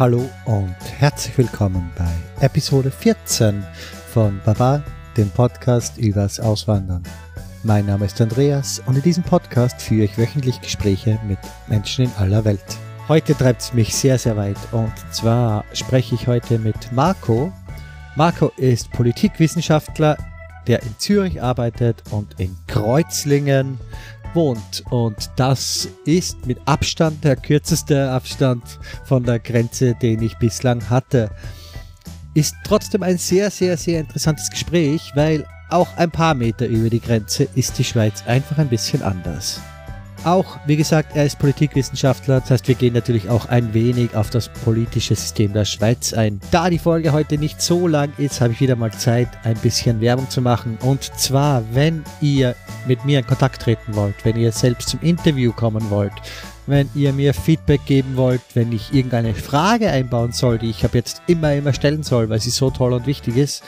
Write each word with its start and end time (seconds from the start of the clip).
Hallo 0.00 0.30
und 0.46 0.74
herzlich 0.98 1.36
willkommen 1.36 1.90
bei 1.94 2.08
Episode 2.42 2.90
14 2.90 3.62
von 4.10 4.40
Baba, 4.46 4.82
dem 5.18 5.28
Podcast 5.28 5.98
übers 5.98 6.40
Auswandern. 6.40 7.02
Mein 7.64 7.84
Name 7.84 8.06
ist 8.06 8.18
Andreas 8.18 8.82
und 8.86 8.96
in 8.96 9.02
diesem 9.02 9.22
Podcast 9.22 9.82
führe 9.82 10.04
ich 10.04 10.16
wöchentlich 10.16 10.58
Gespräche 10.62 11.20
mit 11.28 11.38
Menschen 11.68 12.06
in 12.06 12.12
aller 12.16 12.46
Welt. 12.46 12.64
Heute 13.08 13.36
treibt 13.36 13.60
es 13.60 13.74
mich 13.74 13.94
sehr, 13.94 14.16
sehr 14.16 14.38
weit 14.38 14.56
und 14.72 14.90
zwar 15.10 15.66
spreche 15.74 16.14
ich 16.14 16.26
heute 16.26 16.58
mit 16.58 16.92
Marco. 16.92 17.52
Marco 18.16 18.52
ist 18.56 18.90
Politikwissenschaftler, 18.92 20.16
der 20.66 20.82
in 20.82 20.98
Zürich 20.98 21.42
arbeitet 21.42 22.04
und 22.10 22.40
in 22.40 22.56
Kreuzlingen 22.68 23.78
wohnt. 24.34 24.82
Und 24.90 25.30
das 25.36 25.88
ist 26.04 26.46
mit 26.46 26.58
Abstand 26.66 27.24
der 27.24 27.36
kürzeste 27.36 28.10
Abstand 28.10 28.62
von 29.04 29.24
der 29.24 29.38
Grenze, 29.38 29.94
den 29.94 30.22
ich 30.22 30.36
bislang 30.38 30.88
hatte. 30.88 31.30
Ist 32.34 32.54
trotzdem 32.64 33.02
ein 33.02 33.18
sehr, 33.18 33.50
sehr, 33.50 33.76
sehr 33.76 34.00
interessantes 34.00 34.50
Gespräch, 34.50 35.12
weil 35.14 35.44
auch 35.70 35.96
ein 35.96 36.10
paar 36.10 36.34
Meter 36.34 36.66
über 36.66 36.90
die 36.90 37.00
Grenze 37.00 37.48
ist 37.54 37.78
die 37.78 37.84
Schweiz 37.84 38.24
einfach 38.26 38.58
ein 38.58 38.68
bisschen 38.68 39.02
anders. 39.02 39.60
Auch, 40.22 40.58
wie 40.66 40.76
gesagt, 40.76 41.16
er 41.16 41.24
ist 41.24 41.38
Politikwissenschaftler, 41.38 42.40
das 42.40 42.50
heißt, 42.50 42.68
wir 42.68 42.74
gehen 42.74 42.92
natürlich 42.92 43.30
auch 43.30 43.46
ein 43.46 43.72
wenig 43.72 44.14
auf 44.14 44.28
das 44.28 44.50
politische 44.50 45.14
System 45.14 45.54
der 45.54 45.64
Schweiz 45.64 46.12
ein. 46.12 46.40
Da 46.50 46.68
die 46.68 46.78
Folge 46.78 47.12
heute 47.12 47.38
nicht 47.38 47.62
so 47.62 47.88
lang 47.88 48.12
ist, 48.18 48.42
habe 48.42 48.52
ich 48.52 48.60
wieder 48.60 48.76
mal 48.76 48.92
Zeit, 48.92 49.28
ein 49.44 49.56
bisschen 49.56 50.02
Werbung 50.02 50.28
zu 50.28 50.42
machen. 50.42 50.76
Und 50.82 51.04
zwar, 51.18 51.62
wenn 51.72 52.04
ihr 52.20 52.54
mit 52.86 53.02
mir 53.06 53.20
in 53.20 53.26
Kontakt 53.26 53.62
treten 53.62 53.94
wollt, 53.94 54.14
wenn 54.22 54.36
ihr 54.36 54.52
selbst 54.52 54.90
zum 54.90 55.00
Interview 55.00 55.52
kommen 55.52 55.88
wollt, 55.88 56.12
wenn 56.66 56.90
ihr 56.94 57.14
mir 57.14 57.32
Feedback 57.32 57.86
geben 57.86 58.16
wollt, 58.16 58.42
wenn 58.52 58.72
ich 58.72 58.92
irgendeine 58.92 59.34
Frage 59.34 59.90
einbauen 59.90 60.32
soll, 60.32 60.58
die 60.58 60.68
ich 60.68 60.84
ab 60.84 60.94
jetzt 60.94 61.22
immer, 61.28 61.54
immer 61.54 61.72
stellen 61.72 62.02
soll, 62.02 62.28
weil 62.28 62.40
sie 62.40 62.50
so 62.50 62.70
toll 62.70 62.92
und 62.92 63.06
wichtig 63.06 63.38
ist, 63.38 63.64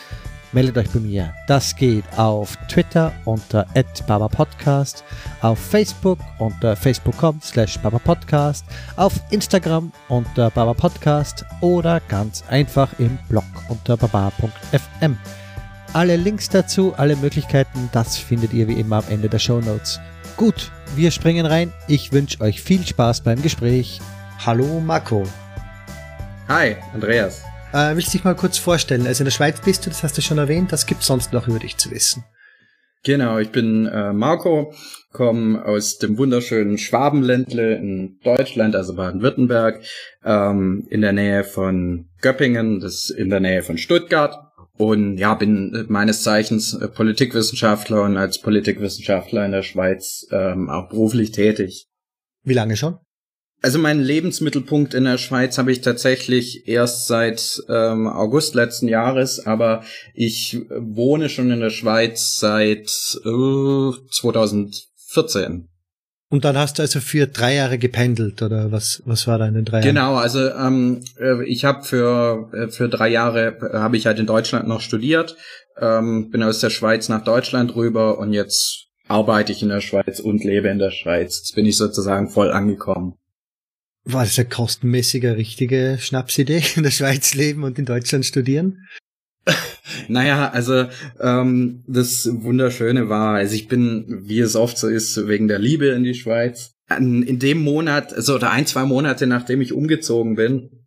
meldet 0.53 0.79
euch 0.79 0.91
bei 0.91 1.01
mir. 1.01 1.35
Das 1.47 1.75
geht 1.75 2.05
auf 2.17 2.57
Twitter 2.69 3.13
unter 3.25 3.67
@babapodcast, 4.07 5.05
auf 5.41 5.59
Facebook 5.59 6.19
unter 6.39 6.77
facebook.com 6.77 7.41
slash 7.43 7.79
babapodcast, 7.79 8.65
auf 8.97 9.15
Instagram 9.31 9.93
unter 10.09 10.51
babapodcast 10.51 11.45
oder 11.61 12.01
ganz 12.09 12.45
einfach 12.49 12.89
im 12.99 13.19
Blog 13.29 13.45
unter 13.69 13.97
baba.fm. 13.97 15.17
Alle 15.93 16.17
Links 16.17 16.49
dazu, 16.49 16.95
alle 16.97 17.17
Möglichkeiten, 17.17 17.91
das 17.93 18.17
findet 18.17 18.55
ihr 18.55 18.67
wie 18.67 18.81
immer 18.81 18.97
am 18.97 19.05
Ende 19.11 19.29
der 19.29 19.39
Show 19.39 19.61
Notes. 19.61 20.01
Gut, 20.37 20.71
wir 20.97 21.11
springen 21.11 21.45
rein. 21.45 21.73
Ich 21.87 22.13
wünsche 22.13 22.41
euch 22.41 22.63
viel 22.63 22.87
Spaß 22.87 23.21
beim 23.21 23.43
Gespräch. 23.43 24.01
Hallo 24.45 24.81
Marco. 24.81 25.25
Hi, 26.49 26.77
Andreas. 26.95 27.43
Äh, 27.73 27.97
willst 27.97 28.09
du 28.09 28.19
dich 28.19 28.25
mal 28.25 28.35
kurz 28.35 28.59
vorstellen? 28.59 29.07
Also 29.07 29.23
in 29.23 29.27
der 29.27 29.33
Schweiz 29.33 29.61
bist 29.63 29.87
du, 29.87 29.91
das 29.91 30.03
hast 30.03 30.17
du 30.19 30.23
schon 30.23 30.39
erwähnt. 30.39 30.73
Was 30.73 30.87
gibt's 30.87 31.07
sonst 31.07 31.33
noch 31.33 31.49
über 31.49 31.59
dich 31.59 31.79
zu 31.79 31.91
wissen? 31.91 32.25
Genau, 33.05 33.39
ich 33.39 33.51
bin 33.51 33.87
äh, 33.87 34.13
Marco, 34.13 34.73
komme 35.11 35.65
aus 35.65 35.99
dem 35.99 36.19
wunderschönen 36.19 36.79
Schwabenländle 36.79 37.75
in 37.77 38.21
Deutschland, 38.23 38.77
also 38.77 38.95
Baden-Württemberg, 38.95 39.83
ähm, 40.25 40.87
in 40.89 41.01
der 41.01 41.13
Nähe 41.13 41.43
von 41.43 42.11
Göppingen, 42.21 42.79
das 42.79 42.95
ist 42.95 43.11
in 43.11 43.29
der 43.29 43.41
Nähe 43.41 43.63
von 43.63 43.77
Stuttgart. 43.77 44.37
Und 44.79 45.19
ja, 45.19 45.35
bin 45.35 45.87
meines 45.89 46.23
Zeichens 46.23 46.75
äh, 46.75 46.89
Politikwissenschaftler 46.89 48.03
und 48.03 48.17
als 48.17 48.41
Politikwissenschaftler 48.41 49.45
in 49.47 49.53
der 49.53 49.63
Schweiz 49.63 50.27
ähm, 50.31 50.71
auch 50.71 50.89
beruflich 50.89 51.33
tätig. 51.33 51.89
Wie 52.45 52.55
lange 52.55 52.77
schon? 52.77 52.99
Also 53.63 53.79
meinen 53.79 54.01
Lebensmittelpunkt 54.03 54.93
in 54.93 55.05
der 55.05 55.19
Schweiz 55.19 55.57
habe 55.57 55.71
ich 55.71 55.83
tatsächlich 55.83 56.67
erst 56.67 57.07
seit 57.07 57.63
ähm, 57.69 58.09
August 58.09 58.57
letzten 58.57 58.89
Jahres, 58.89 59.47
aber 59.47 59.85
ich 60.15 60.59
wohne 60.69 61.29
schon 61.29 61.53
in 61.53 61.61
der 61.61 61.71
Schweiz 61.71 62.41
seit 62.41 62.89
äh, 63.25 63.91
2014. 64.11 65.69
Und 66.29 66.45
dann 66.45 66.57
hast 66.57 66.79
du 66.79 66.83
also 66.83 66.99
für 66.99 67.27
drei 67.27 67.55
Jahre 67.55 67.79
gependelt 67.79 68.43
oder 68.43 68.73
was 68.73 69.03
was 69.05 69.27
war 69.27 69.39
da 69.39 69.47
in 69.47 69.55
den 69.55 69.67
drei 69.67 69.77
Jahren? 69.81 69.95
Genau, 69.95 70.15
also 70.17 70.49
ähm, 70.49 71.05
äh, 71.21 71.45
ich 71.45 71.65
habe 71.65 71.85
für 71.85 72.51
äh, 72.55 72.69
für 72.69 72.89
drei 72.89 73.11
Jahre 73.11 73.59
äh, 73.61 73.77
habe 73.77 73.97
ich 73.97 74.07
halt 74.07 74.19
in 74.19 74.27
Deutschland 74.27 74.67
noch 74.67 74.81
studiert, 74.81 75.37
ähm, 75.79 76.31
bin 76.31 76.43
aus 76.43 76.59
der 76.61 76.71
Schweiz 76.71 77.09
nach 77.11 77.23
Deutschland 77.23 77.77
rüber 77.77 78.19
und 78.19 78.33
jetzt 78.33 78.87
arbeite 79.09 79.53
ich 79.53 79.63
in 79.63 79.69
der 79.69 79.83
Schweiz 79.83 80.21
und 80.21 80.43
lebe 80.43 80.69
in 80.69 80.79
der 80.79 80.91
Schweiz. 80.91 81.41
Jetzt 81.41 81.55
bin 81.55 81.67
ich 81.67 81.77
sozusagen 81.77 82.31
voll 82.31 82.51
angekommen. 82.51 83.19
War 84.05 84.25
das 84.25 84.39
eine 84.39 84.49
kostenmäßige, 84.49 85.37
richtige 85.37 85.97
Schnapsidee, 86.01 86.63
in 86.77 86.83
der 86.83 86.91
Schweiz 86.91 87.35
leben 87.35 87.65
und 87.65 87.79
in 87.79 87.85
Deutschland 87.85 88.27
studieren? 88.27 88.87
naja, 90.09 90.51
also 90.51 90.87
ähm, 91.21 91.83
das 91.87 92.29
Wunderschöne 92.31 93.09
war, 93.09 93.37
also 93.37 93.55
ich 93.55 93.69
bin, 93.69 94.23
wie 94.25 94.41
es 94.41 94.57
oft 94.57 94.79
so 94.79 94.89
ist, 94.89 95.27
wegen 95.29 95.49
der 95.49 95.59
Liebe 95.59 95.87
in 95.89 96.05
die 96.05 96.15
Schweiz. 96.15 96.73
In 96.99 97.39
dem 97.39 97.63
Monat, 97.63 98.13
also 98.13 98.35
oder 98.35 98.51
ein, 98.51 98.67
zwei 98.67 98.85
Monate 98.85 99.27
nachdem 99.27 99.61
ich 99.61 99.73
umgezogen 99.73 100.35
bin, 100.35 100.83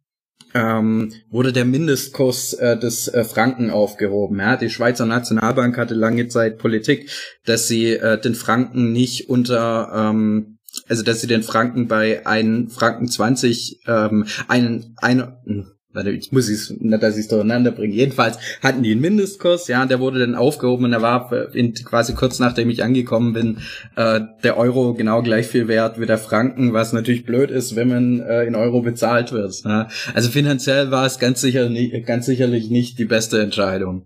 ähm, 0.53 1.11
wurde 1.29 1.51
der 1.51 1.65
Mindestkurs 1.65 2.53
äh, 2.53 2.77
des 2.77 3.07
äh, 3.07 3.23
Franken 3.23 3.69
aufgehoben. 3.69 4.39
Ja? 4.39 4.55
Die 4.55 4.69
Schweizer 4.69 5.05
Nationalbank 5.05 5.77
hatte 5.77 5.93
lange 5.93 6.27
Zeit 6.27 6.57
Politik, 6.57 7.09
dass 7.45 7.67
sie 7.67 7.91
äh, 7.91 8.19
den 8.19 8.35
Franken 8.35 8.93
nicht 8.93 9.29
unter 9.29 9.91
ähm, 9.93 10.54
also 10.87 11.03
dass 11.03 11.21
sie 11.21 11.27
den 11.27 11.43
Franken 11.43 11.87
bei 11.87 12.25
einen 12.25 12.69
Franken 12.69 13.07
20, 13.07 13.81
ähm, 13.87 14.25
einen, 14.47 14.95
ein, 14.97 15.37
hm, 15.45 15.67
warte, 15.95 16.11
jetzt 16.11 16.33
muss 16.33 16.49
ich 16.49 16.55
es, 16.55 16.73
dass 16.99 17.15
ich 17.15 17.21
es 17.21 17.27
durcheinander 17.29 17.71
bringe. 17.71 17.93
Jedenfalls 17.93 18.37
hatten 18.61 18.83
die 18.83 18.91
einen 18.91 19.01
Mindestkurs, 19.01 19.67
ja, 19.67 19.85
der 19.85 19.99
wurde 19.99 20.19
dann 20.19 20.35
aufgehoben 20.35 20.85
und 20.85 20.91
da 20.91 21.01
war 21.01 21.31
in, 21.53 21.73
quasi 21.73 22.13
kurz 22.13 22.39
nachdem 22.39 22.69
ich 22.69 22.83
angekommen 22.83 23.33
bin, 23.33 23.57
äh, 23.95 24.21
der 24.43 24.57
Euro 24.57 24.93
genau 24.93 25.21
gleich 25.21 25.47
viel 25.47 25.67
wert 25.67 25.99
wie 25.99 26.05
der 26.05 26.17
Franken, 26.17 26.73
was 26.73 26.93
natürlich 26.93 27.25
blöd 27.25 27.49
ist, 27.49 27.75
wenn 27.75 27.89
man 27.89 28.19
äh, 28.19 28.43
in 28.43 28.55
Euro 28.55 28.81
bezahlt 28.81 29.31
wird. 29.31 29.63
Ja. 29.63 29.87
Also 30.13 30.29
finanziell 30.29 30.91
war 30.91 31.05
es 31.05 31.19
ganz 31.19 31.41
sicher 31.41 31.69
ganz 32.05 32.25
sicherlich 32.25 32.69
nicht 32.69 32.99
die 32.99 33.05
beste 33.05 33.41
Entscheidung. 33.41 34.05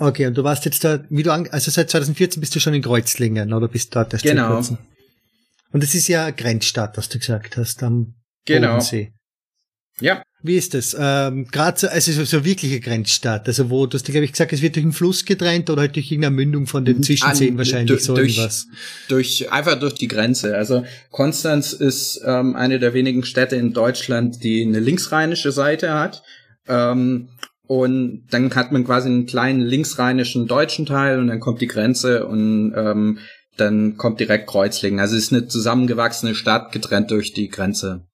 Okay, 0.00 0.26
und 0.26 0.38
du 0.38 0.44
warst 0.44 0.64
jetzt 0.64 0.84
da, 0.84 1.00
wie 1.10 1.24
du 1.24 1.32
an, 1.32 1.48
also 1.50 1.72
seit 1.72 1.90
2014 1.90 2.40
bist 2.40 2.54
du 2.54 2.60
schon 2.60 2.72
in 2.72 2.82
Kreuzlingen, 2.82 3.52
oder 3.52 3.66
bist 3.66 3.94
dort 3.94 4.12
erst 4.12 4.24
Genau. 4.24 4.62
Und 5.70 5.84
es 5.84 5.94
ist 5.94 6.08
ja 6.08 6.30
Grenzstadt, 6.30 6.96
was 6.96 7.08
du 7.08 7.18
gesagt 7.18 7.56
hast, 7.56 7.82
am 7.82 8.14
genau. 8.46 8.68
Bodensee. 8.68 9.12
Ja. 10.00 10.22
Wie 10.40 10.56
ist 10.56 10.72
das? 10.74 10.96
Ähm, 10.98 11.48
Gerade 11.50 11.80
so, 11.80 11.88
also 11.88 12.12
so, 12.12 12.24
so 12.24 12.44
wirkliche 12.44 12.78
Grenzstadt, 12.78 13.48
also 13.48 13.70
wo, 13.70 13.86
du 13.86 13.96
hast 13.96 14.06
glaube 14.06 14.24
ich 14.24 14.30
gesagt, 14.30 14.52
es 14.52 14.62
wird 14.62 14.76
durch 14.76 14.84
einen 14.84 14.92
Fluss 14.92 15.24
getrennt 15.24 15.68
oder 15.68 15.80
halt 15.80 15.96
durch 15.96 16.12
irgendeine 16.12 16.36
Mündung 16.36 16.68
von 16.68 16.84
den 16.84 17.02
Zwischenseen 17.02 17.54
An, 17.54 17.58
wahrscheinlich 17.58 18.04
so 18.04 18.14
durch, 18.14 18.36
irgendwas. 18.36 18.68
Durch, 19.08 19.50
einfach 19.50 19.80
durch 19.80 19.94
die 19.94 20.06
Grenze. 20.06 20.56
Also 20.56 20.84
Konstanz 21.10 21.72
ist 21.72 22.22
ähm, 22.24 22.54
eine 22.54 22.78
der 22.78 22.94
wenigen 22.94 23.24
Städte 23.24 23.56
in 23.56 23.72
Deutschland, 23.72 24.44
die 24.44 24.62
eine 24.62 24.78
linksrheinische 24.78 25.50
Seite 25.50 25.92
hat. 25.92 26.22
Ähm, 26.68 27.30
und 27.68 28.26
dann 28.30 28.54
hat 28.54 28.72
man 28.72 28.84
quasi 28.84 29.08
einen 29.08 29.26
kleinen 29.26 29.60
linksrheinischen 29.60 30.46
deutschen 30.46 30.86
Teil 30.86 31.18
und 31.20 31.28
dann 31.28 31.38
kommt 31.38 31.60
die 31.60 31.66
Grenze 31.66 32.26
und 32.26 32.72
ähm, 32.74 33.18
dann 33.58 33.98
kommt 33.98 34.20
direkt 34.20 34.48
Kreuzlingen. 34.48 35.00
Also 35.00 35.16
es 35.16 35.24
ist 35.24 35.32
eine 35.32 35.48
zusammengewachsene 35.48 36.34
Stadt, 36.34 36.72
getrennt 36.72 37.10
durch 37.10 37.34
die 37.34 37.48
Grenze. 37.48 38.06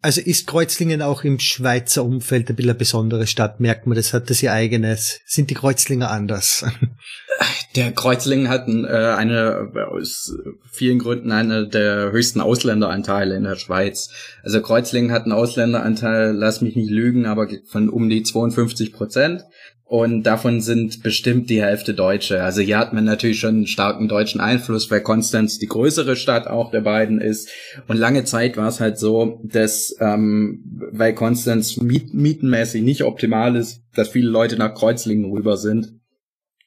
Also 0.00 0.20
ist 0.22 0.46
Kreuzlingen 0.46 1.02
auch 1.02 1.24
im 1.24 1.38
Schweizer 1.38 2.04
Umfeld 2.04 2.48
ein 2.48 2.56
bisschen 2.56 2.70
eine 2.70 2.78
besondere 2.78 3.26
Stadt, 3.26 3.60
merkt 3.60 3.86
man, 3.86 3.96
das 3.96 4.14
hat 4.14 4.30
das 4.30 4.42
ihr 4.42 4.52
eigenes. 4.52 5.20
Sind 5.26 5.50
die 5.50 5.54
Kreuzlinger 5.54 6.10
anders? 6.10 6.64
Der 7.76 7.92
Kreuzlingen 7.92 8.48
hat 8.48 8.68
äh, 8.68 8.86
eine, 8.86 9.72
aus 9.90 10.34
vielen 10.70 10.98
Gründen 10.98 11.32
eine 11.32 11.66
der 11.66 12.12
höchsten 12.12 12.40
Ausländeranteile 12.40 13.34
in 13.36 13.44
der 13.44 13.56
Schweiz. 13.56 14.10
Also 14.42 14.60
Kreuzlingen 14.60 15.12
hat 15.12 15.24
einen 15.24 15.32
Ausländeranteil, 15.32 16.32
lass 16.32 16.60
mich 16.60 16.76
nicht 16.76 16.90
lügen, 16.90 17.26
aber 17.26 17.48
von 17.66 17.88
um 17.88 18.08
die 18.08 18.22
52 18.22 18.92
Prozent 18.92 19.44
und 19.92 20.22
davon 20.22 20.62
sind 20.62 21.02
bestimmt 21.02 21.50
die 21.50 21.60
Hälfte 21.60 21.92
Deutsche. 21.92 22.42
Also 22.42 22.62
hier 22.62 22.78
hat 22.78 22.94
man 22.94 23.04
natürlich 23.04 23.40
schon 23.40 23.56
einen 23.56 23.66
starken 23.66 24.08
deutschen 24.08 24.40
Einfluss, 24.40 24.90
weil 24.90 25.02
Konstanz 25.02 25.58
die 25.58 25.66
größere 25.66 26.16
Stadt 26.16 26.46
auch 26.46 26.70
der 26.70 26.80
beiden 26.80 27.20
ist. 27.20 27.50
Und 27.88 27.98
lange 27.98 28.24
Zeit 28.24 28.56
war 28.56 28.68
es 28.68 28.80
halt 28.80 28.98
so, 28.98 29.42
dass 29.44 29.94
ähm, 30.00 30.62
weil 30.92 31.14
Konstanz 31.14 31.76
miet 31.76 32.14
mietenmäßig 32.14 32.80
nicht 32.80 33.02
optimal 33.02 33.54
ist, 33.54 33.82
dass 33.94 34.08
viele 34.08 34.30
Leute 34.30 34.56
nach 34.56 34.74
Kreuzlingen 34.74 35.30
rüber 35.30 35.58
sind 35.58 36.00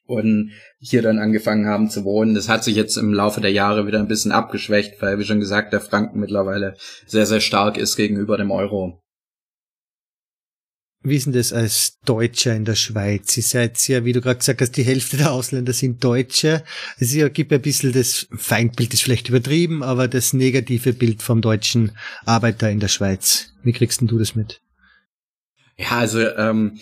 und 0.05 0.51
hier 0.79 1.01
dann 1.01 1.19
angefangen 1.19 1.65
haben 1.65 1.89
zu 1.89 2.03
wohnen. 2.03 2.35
Das 2.35 2.49
hat 2.49 2.63
sich 2.63 2.75
jetzt 2.75 2.97
im 2.97 3.13
Laufe 3.13 3.41
der 3.41 3.51
Jahre 3.51 3.87
wieder 3.87 3.99
ein 3.99 4.07
bisschen 4.07 4.31
abgeschwächt, 4.31 5.01
weil, 5.01 5.19
wie 5.19 5.25
schon 5.25 5.39
gesagt, 5.39 5.73
der 5.73 5.81
Franken 5.81 6.19
mittlerweile 6.19 6.75
sehr, 7.05 7.25
sehr 7.25 7.41
stark 7.41 7.77
ist 7.77 7.95
gegenüber 7.95 8.37
dem 8.37 8.51
Euro. 8.51 9.01
wie 11.07 11.15
ist 11.15 11.27
denn 11.27 11.33
das 11.33 11.53
als 11.53 11.99
Deutscher 12.05 12.55
in 12.55 12.65
der 12.65 12.75
Schweiz? 12.75 13.37
Ihr 13.37 13.43
seid 13.43 13.87
ja, 13.87 14.05
wie 14.05 14.13
du 14.13 14.21
gerade 14.21 14.39
gesagt 14.39 14.61
hast, 14.61 14.71
die 14.71 14.83
Hälfte 14.83 15.17
der 15.17 15.31
Ausländer 15.31 15.71
sind 15.73 16.03
Deutsche. 16.03 16.63
Es 16.97 17.13
gibt 17.33 17.53
ein 17.53 17.61
bisschen 17.61 17.93
das 17.93 18.27
Feindbild, 18.35 18.93
ist 18.93 19.03
vielleicht 19.03 19.29
übertrieben, 19.29 19.83
aber 19.83 20.07
das 20.07 20.33
negative 20.33 20.93
Bild 20.93 21.21
vom 21.21 21.41
deutschen 21.41 21.91
Arbeiter 22.25 22.71
in 22.71 22.79
der 22.79 22.87
Schweiz. 22.87 23.53
Wie 23.63 23.73
kriegst 23.73 24.01
denn 24.01 24.07
du 24.07 24.17
das 24.17 24.35
mit? 24.35 24.61
Ja, 25.77 25.91
also 25.91 26.21
ähm, 26.21 26.79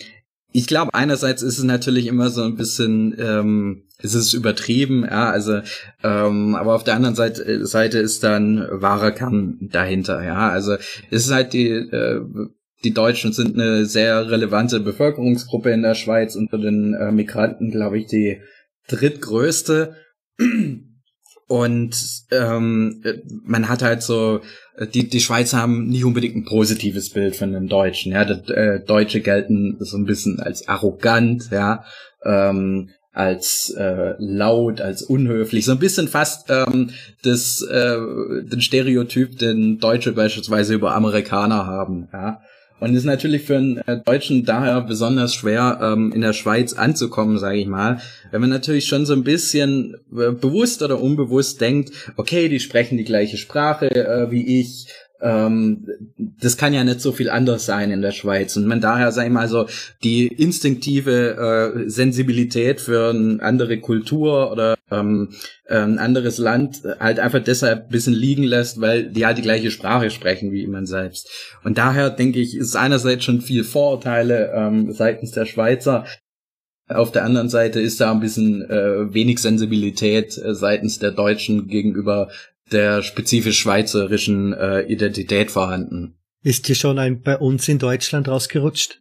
ich 0.56 0.68
glaube, 0.68 0.94
einerseits 0.94 1.42
ist 1.42 1.58
es 1.58 1.64
natürlich 1.64 2.06
immer 2.06 2.30
so 2.30 2.44
ein 2.44 2.54
bisschen, 2.54 3.12
ähm, 3.18 3.88
es 3.98 4.14
ist 4.14 4.34
übertrieben, 4.34 5.02
ja, 5.02 5.28
also, 5.28 5.60
ähm, 6.04 6.54
aber 6.54 6.76
auf 6.76 6.84
der 6.84 6.94
anderen 6.94 7.16
Seite, 7.16 7.66
Seite 7.66 7.98
ist 7.98 8.22
dann 8.22 8.64
wahrer 8.70 9.10
Kern 9.10 9.58
dahinter, 9.72 10.22
ja, 10.22 10.50
also 10.50 10.74
es 11.10 11.26
ist 11.26 11.32
halt 11.32 11.54
die, 11.54 11.70
äh, 11.70 12.20
die 12.84 12.94
Deutschen 12.94 13.32
sind 13.32 13.54
eine 13.54 13.84
sehr 13.84 14.30
relevante 14.30 14.78
Bevölkerungsgruppe 14.78 15.72
in 15.72 15.82
der 15.82 15.96
Schweiz 15.96 16.36
unter 16.36 16.58
den 16.58 16.94
äh, 16.94 17.10
Migranten, 17.10 17.72
glaube 17.72 17.98
ich, 17.98 18.06
die 18.06 18.40
drittgrößte. 18.86 19.96
Und 21.48 21.96
ähm, 22.30 23.02
man 23.42 23.68
hat 23.68 23.82
halt 23.82 24.02
so, 24.02 24.40
die, 24.92 25.08
die 25.08 25.20
Schweizer 25.20 25.58
haben 25.58 25.86
nicht 25.86 26.04
unbedingt 26.04 26.36
ein 26.36 26.44
positives 26.44 27.10
Bild 27.10 27.36
von 27.36 27.52
den 27.52 27.68
Deutschen. 27.68 28.12
Ja, 28.12 28.24
die, 28.24 28.52
äh, 28.52 28.80
Deutsche 28.84 29.20
gelten 29.20 29.76
so 29.80 29.96
ein 29.96 30.04
bisschen 30.04 30.40
als 30.40 30.68
arrogant, 30.68 31.50
ja, 31.50 31.84
ähm, 32.24 32.90
als 33.12 33.70
äh, 33.78 34.14
laut, 34.18 34.80
als 34.80 35.02
unhöflich, 35.02 35.64
so 35.64 35.72
ein 35.72 35.78
bisschen 35.78 36.08
fast 36.08 36.50
ähm, 36.50 36.90
das 37.22 37.62
äh, 37.62 37.96
den 38.42 38.60
Stereotyp, 38.60 39.38
den 39.38 39.78
Deutsche 39.78 40.12
beispielsweise 40.12 40.74
über 40.74 40.94
Amerikaner 40.96 41.66
haben. 41.66 42.08
Ja, 42.12 42.40
und 42.80 42.94
ist 42.94 43.04
natürlich 43.04 43.42
für 43.42 43.56
einen 43.56 43.78
äh, 43.78 44.00
Deutschen 44.04 44.44
daher 44.44 44.80
besonders 44.80 45.34
schwer, 45.34 45.78
ähm, 45.80 46.12
in 46.12 46.20
der 46.20 46.32
Schweiz 46.32 46.72
anzukommen, 46.72 47.38
sage 47.38 47.58
ich 47.58 47.66
mal. 47.66 48.00
Wenn 48.30 48.40
man 48.40 48.50
natürlich 48.50 48.86
schon 48.86 49.06
so 49.06 49.12
ein 49.12 49.24
bisschen 49.24 49.94
äh, 50.12 50.32
bewusst 50.32 50.82
oder 50.82 51.00
unbewusst 51.00 51.60
denkt, 51.60 51.92
okay, 52.16 52.48
die 52.48 52.60
sprechen 52.60 52.98
die 52.98 53.04
gleiche 53.04 53.36
Sprache 53.36 53.90
äh, 53.90 54.30
wie 54.30 54.60
ich, 54.60 54.86
das 55.20 56.56
kann 56.56 56.74
ja 56.74 56.84
nicht 56.84 57.00
so 57.00 57.12
viel 57.12 57.30
anders 57.30 57.64
sein 57.66 57.90
in 57.90 58.02
der 58.02 58.12
Schweiz. 58.12 58.56
Und 58.56 58.66
man 58.66 58.80
daher, 58.80 59.08
ich 59.08 59.32
mal 59.32 59.48
so, 59.48 59.66
die 60.02 60.26
instinktive 60.26 61.74
äh, 61.76 61.88
Sensibilität 61.88 62.80
für 62.80 63.10
eine 63.10 63.42
andere 63.42 63.78
Kultur 63.78 64.50
oder 64.52 64.76
ähm, 64.90 65.30
ein 65.66 65.98
anderes 65.98 66.38
Land 66.38 66.82
halt 67.00 67.20
einfach 67.20 67.42
deshalb 67.42 67.84
ein 67.84 67.88
bisschen 67.88 68.12
liegen 68.12 68.44
lässt, 68.44 68.80
weil 68.80 69.10
die 69.10 69.24
halt 69.24 69.38
die 69.38 69.42
gleiche 69.42 69.70
Sprache 69.70 70.10
sprechen 70.10 70.52
wie 70.52 70.66
man 70.66 70.84
selbst. 70.84 71.30
Und 71.62 71.78
daher 71.78 72.10
denke 72.10 72.40
ich, 72.40 72.56
ist 72.56 72.76
einerseits 72.76 73.24
schon 73.24 73.40
viel 73.40 73.64
Vorurteile 73.64 74.52
ähm, 74.54 74.92
seitens 74.92 75.30
der 75.30 75.46
Schweizer, 75.46 76.04
auf 76.88 77.12
der 77.12 77.24
anderen 77.24 77.48
Seite 77.48 77.80
ist 77.80 78.00
da 78.00 78.12
ein 78.12 78.20
bisschen 78.20 78.62
äh, 78.68 79.12
wenig 79.14 79.38
Sensibilität 79.38 80.36
äh, 80.36 80.54
seitens 80.54 80.98
der 80.98 81.12
Deutschen 81.12 81.66
gegenüber 81.66 82.28
der 82.72 83.02
spezifisch 83.02 83.58
schweizerischen 83.58 84.52
äh, 84.52 84.82
Identität 84.82 85.50
vorhanden. 85.50 86.16
Ist 86.42 86.68
dir 86.68 86.74
schon 86.74 86.98
ein 86.98 87.22
bei 87.22 87.38
uns 87.38 87.68
in 87.68 87.78
Deutschland 87.78 88.28
rausgerutscht? 88.28 89.00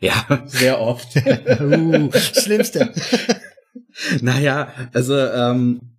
Ja, 0.00 0.42
sehr 0.46 0.80
oft. 0.80 1.08
uh, 1.60 2.10
Schlimmste. 2.12 2.92
naja, 4.20 4.72
also 4.92 5.16
ähm, 5.16 5.94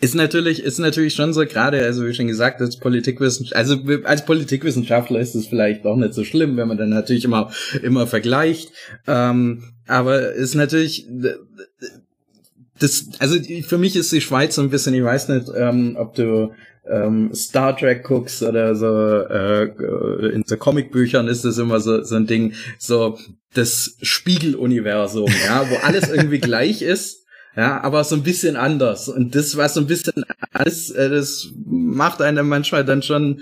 ist 0.00 0.14
natürlich 0.14 0.62
ist 0.62 0.78
natürlich 0.78 1.14
schon 1.14 1.32
so 1.32 1.44
gerade 1.46 1.82
also 1.82 2.06
wie 2.06 2.14
schon 2.14 2.26
gesagt 2.26 2.60
als 2.60 2.78
Politikwissenschaftler 2.78 3.58
also 3.58 4.04
als 4.04 4.24
Politikwissenschaftler 4.24 5.20
ist 5.20 5.34
es 5.34 5.46
vielleicht 5.46 5.86
auch 5.86 5.96
nicht 5.96 6.12
so 6.12 6.24
schlimm 6.24 6.56
wenn 6.56 6.68
man 6.68 6.76
dann 6.76 6.90
natürlich 6.90 7.24
immer 7.24 7.50
immer 7.82 8.06
vergleicht 8.06 8.72
ähm, 9.06 9.72
aber 9.86 10.32
ist 10.32 10.54
natürlich 10.54 11.06
das, 12.78 13.08
also 13.18 13.38
für 13.62 13.78
mich 13.78 13.96
ist 13.96 14.12
die 14.12 14.20
Schweiz 14.20 14.54
so 14.54 14.62
ein 14.62 14.70
bisschen, 14.70 14.94
ich 14.94 15.04
weiß 15.04 15.28
nicht, 15.28 15.46
ähm, 15.56 15.96
ob 15.98 16.14
du 16.14 16.52
ähm, 16.88 17.34
Star 17.34 17.76
Trek 17.76 18.04
guckst 18.04 18.42
oder 18.42 18.74
so, 18.74 18.86
äh, 18.86 19.64
in 20.32 20.44
so 20.46 20.56
Comicbüchern 20.56 21.28
ist 21.28 21.44
das 21.44 21.58
immer 21.58 21.80
so, 21.80 22.02
so 22.02 22.16
ein 22.16 22.26
Ding, 22.26 22.54
so 22.78 23.18
das 23.54 23.96
Spiegeluniversum, 24.02 25.30
ja, 25.44 25.68
wo 25.68 25.76
alles 25.76 26.08
irgendwie 26.08 26.38
gleich 26.40 26.82
ist, 26.82 27.24
ja, 27.56 27.82
aber 27.82 28.04
so 28.04 28.14
ein 28.14 28.22
bisschen 28.22 28.56
anders. 28.56 29.08
Und 29.08 29.34
das, 29.34 29.56
was 29.56 29.74
so 29.74 29.80
ein 29.80 29.86
bisschen 29.86 30.24
alles, 30.52 30.90
äh, 30.90 31.08
das 31.08 31.48
macht 31.64 32.20
einem 32.20 32.48
manchmal 32.48 32.84
dann 32.84 33.02
schon, 33.02 33.40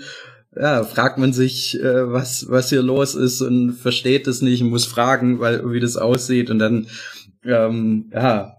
ja, 0.57 0.83
fragt 0.85 1.17
man 1.17 1.33
sich, 1.33 1.79
äh, 1.79 2.11
was, 2.11 2.49
was 2.49 2.69
hier 2.69 2.81
los 2.81 3.13
ist 3.13 3.41
und 3.41 3.73
versteht 3.73 4.27
es 4.27 4.41
nicht 4.41 4.61
und 4.61 4.69
muss 4.69 4.85
fragen, 4.85 5.39
weil, 5.39 5.69
wie 5.71 5.81
das 5.81 5.97
aussieht 5.97 6.49
und 6.49 6.59
dann, 6.59 6.87
ähm, 7.43 8.09
ja, 8.13 8.57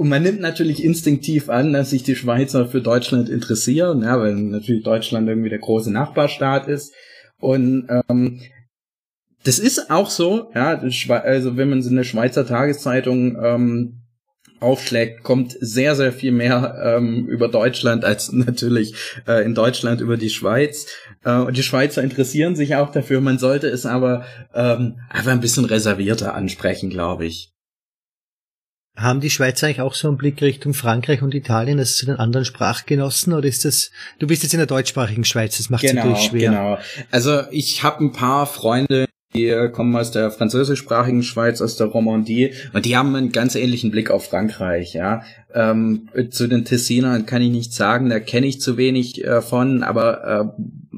und 0.00 0.08
man 0.08 0.22
nimmt 0.22 0.40
natürlich 0.40 0.82
instinktiv 0.82 1.50
an, 1.50 1.74
dass 1.74 1.90
sich 1.90 2.02
die 2.02 2.16
Schweizer 2.16 2.66
für 2.66 2.80
Deutschland 2.80 3.28
interessieren, 3.28 4.00
ja, 4.00 4.18
weil 4.18 4.34
natürlich 4.34 4.82
Deutschland 4.82 5.28
irgendwie 5.28 5.50
der 5.50 5.58
große 5.58 5.92
Nachbarstaat 5.92 6.68
ist. 6.68 6.94
Und 7.38 7.86
ähm, 8.08 8.40
das 9.44 9.58
ist 9.58 9.90
auch 9.90 10.08
so, 10.08 10.50
ja, 10.54 10.80
also 11.22 11.58
wenn 11.58 11.68
man 11.68 11.82
so 11.82 11.90
eine 11.90 12.04
Schweizer 12.04 12.46
Tageszeitung 12.46 13.36
ähm, 13.44 14.00
aufschlägt, 14.58 15.22
kommt 15.22 15.54
sehr, 15.60 15.94
sehr 15.94 16.14
viel 16.14 16.32
mehr 16.32 16.80
ähm, 16.82 17.26
über 17.26 17.48
Deutschland 17.48 18.02
als 18.02 18.32
natürlich 18.32 18.94
äh, 19.28 19.44
in 19.44 19.54
Deutschland 19.54 20.00
über 20.00 20.16
die 20.16 20.30
Schweiz. 20.30 20.86
Äh, 21.26 21.40
und 21.40 21.58
die 21.58 21.62
Schweizer 21.62 22.02
interessieren 22.02 22.56
sich 22.56 22.74
auch 22.74 22.90
dafür. 22.90 23.20
Man 23.20 23.38
sollte 23.38 23.66
es 23.66 23.84
aber 23.84 24.24
ähm, 24.54 24.98
einfach 25.10 25.32
ein 25.32 25.42
bisschen 25.42 25.66
reservierter 25.66 26.34
ansprechen, 26.34 26.88
glaube 26.88 27.26
ich. 27.26 27.52
Haben 28.96 29.20
die 29.20 29.30
Schweizer 29.30 29.66
eigentlich 29.66 29.80
auch 29.80 29.94
so 29.94 30.08
einen 30.08 30.18
Blick 30.18 30.42
Richtung 30.42 30.74
Frankreich 30.74 31.22
und 31.22 31.34
Italien, 31.34 31.78
also 31.78 31.94
zu 31.94 32.06
den 32.06 32.16
anderen 32.16 32.44
Sprachgenossen, 32.44 33.32
oder 33.32 33.46
ist 33.48 33.64
das, 33.64 33.90
du 34.18 34.26
bist 34.26 34.42
jetzt 34.42 34.52
in 34.52 34.58
der 34.58 34.66
deutschsprachigen 34.66 35.24
Schweiz, 35.24 35.56
das 35.56 35.70
macht 35.70 35.84
es 35.84 35.90
genau, 35.90 36.06
natürlich 36.06 36.28
schwer. 36.28 36.50
Genau, 36.50 36.78
also 37.10 37.42
ich 37.50 37.82
habe 37.82 38.04
ein 38.04 38.12
paar 38.12 38.46
Freunde, 38.46 39.06
die 39.32 39.68
kommen 39.72 39.94
aus 39.94 40.10
der 40.10 40.32
französischsprachigen 40.32 41.22
Schweiz, 41.22 41.62
aus 41.62 41.76
der 41.76 41.86
Romandie, 41.86 42.52
und 42.72 42.84
die 42.84 42.96
haben 42.96 43.14
einen 43.14 43.30
ganz 43.30 43.54
ähnlichen 43.54 43.92
Blick 43.92 44.10
auf 44.10 44.26
Frankreich, 44.26 44.92
ja. 44.92 45.22
Ähm, 45.54 46.08
zu 46.30 46.48
den 46.48 46.64
Tessinern 46.64 47.26
kann 47.26 47.40
ich 47.42 47.50
nichts 47.50 47.76
sagen, 47.76 48.10
da 48.10 48.18
kenne 48.18 48.48
ich 48.48 48.60
zu 48.60 48.76
wenig 48.76 49.24
äh, 49.24 49.40
von, 49.40 49.84
aber 49.84 50.52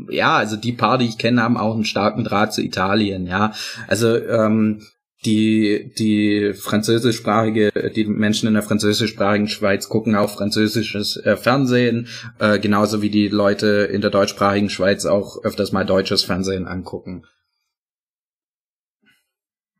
äh, 0.08 0.14
ja, 0.14 0.36
also 0.36 0.56
die 0.56 0.72
paar, 0.72 0.98
die 0.98 1.06
ich 1.06 1.18
kenne, 1.18 1.42
haben 1.42 1.58
auch 1.58 1.74
einen 1.74 1.84
starken 1.84 2.24
Draht 2.24 2.54
zu 2.54 2.62
Italien, 2.62 3.26
ja. 3.26 3.52
Also 3.86 4.16
ähm, 4.16 4.80
die, 5.24 5.92
die 5.96 6.52
französischsprachige, 6.54 7.92
die 7.94 8.04
Menschen 8.06 8.48
in 8.48 8.54
der 8.54 8.62
französischsprachigen 8.62 9.48
Schweiz 9.48 9.88
gucken 9.88 10.16
auch 10.16 10.30
französisches 10.30 11.16
äh, 11.16 11.36
Fernsehen, 11.36 12.08
äh, 12.38 12.58
genauso 12.58 13.02
wie 13.02 13.10
die 13.10 13.28
Leute 13.28 13.88
in 13.92 14.00
der 14.00 14.10
deutschsprachigen 14.10 14.68
Schweiz 14.68 15.04
auch 15.04 15.42
öfters 15.44 15.72
mal 15.72 15.86
deutsches 15.86 16.24
Fernsehen 16.24 16.66
angucken. 16.66 17.24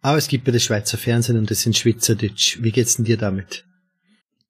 Aber 0.01 0.19
es 0.19 0.29
gibt 0.29 0.47
ja 0.47 0.53
das 0.53 0.63
Schweizer 0.63 0.99
Fernsehen 0.99 1.39
und 1.39 1.51
das 1.51 1.63
sind 1.63 1.77
Schweizerdeutsch. 1.77 2.59
Wie 2.63 2.73
geht's 2.73 2.97
denn 2.97 3.05
dir 3.05 3.17
damit? 3.17 3.65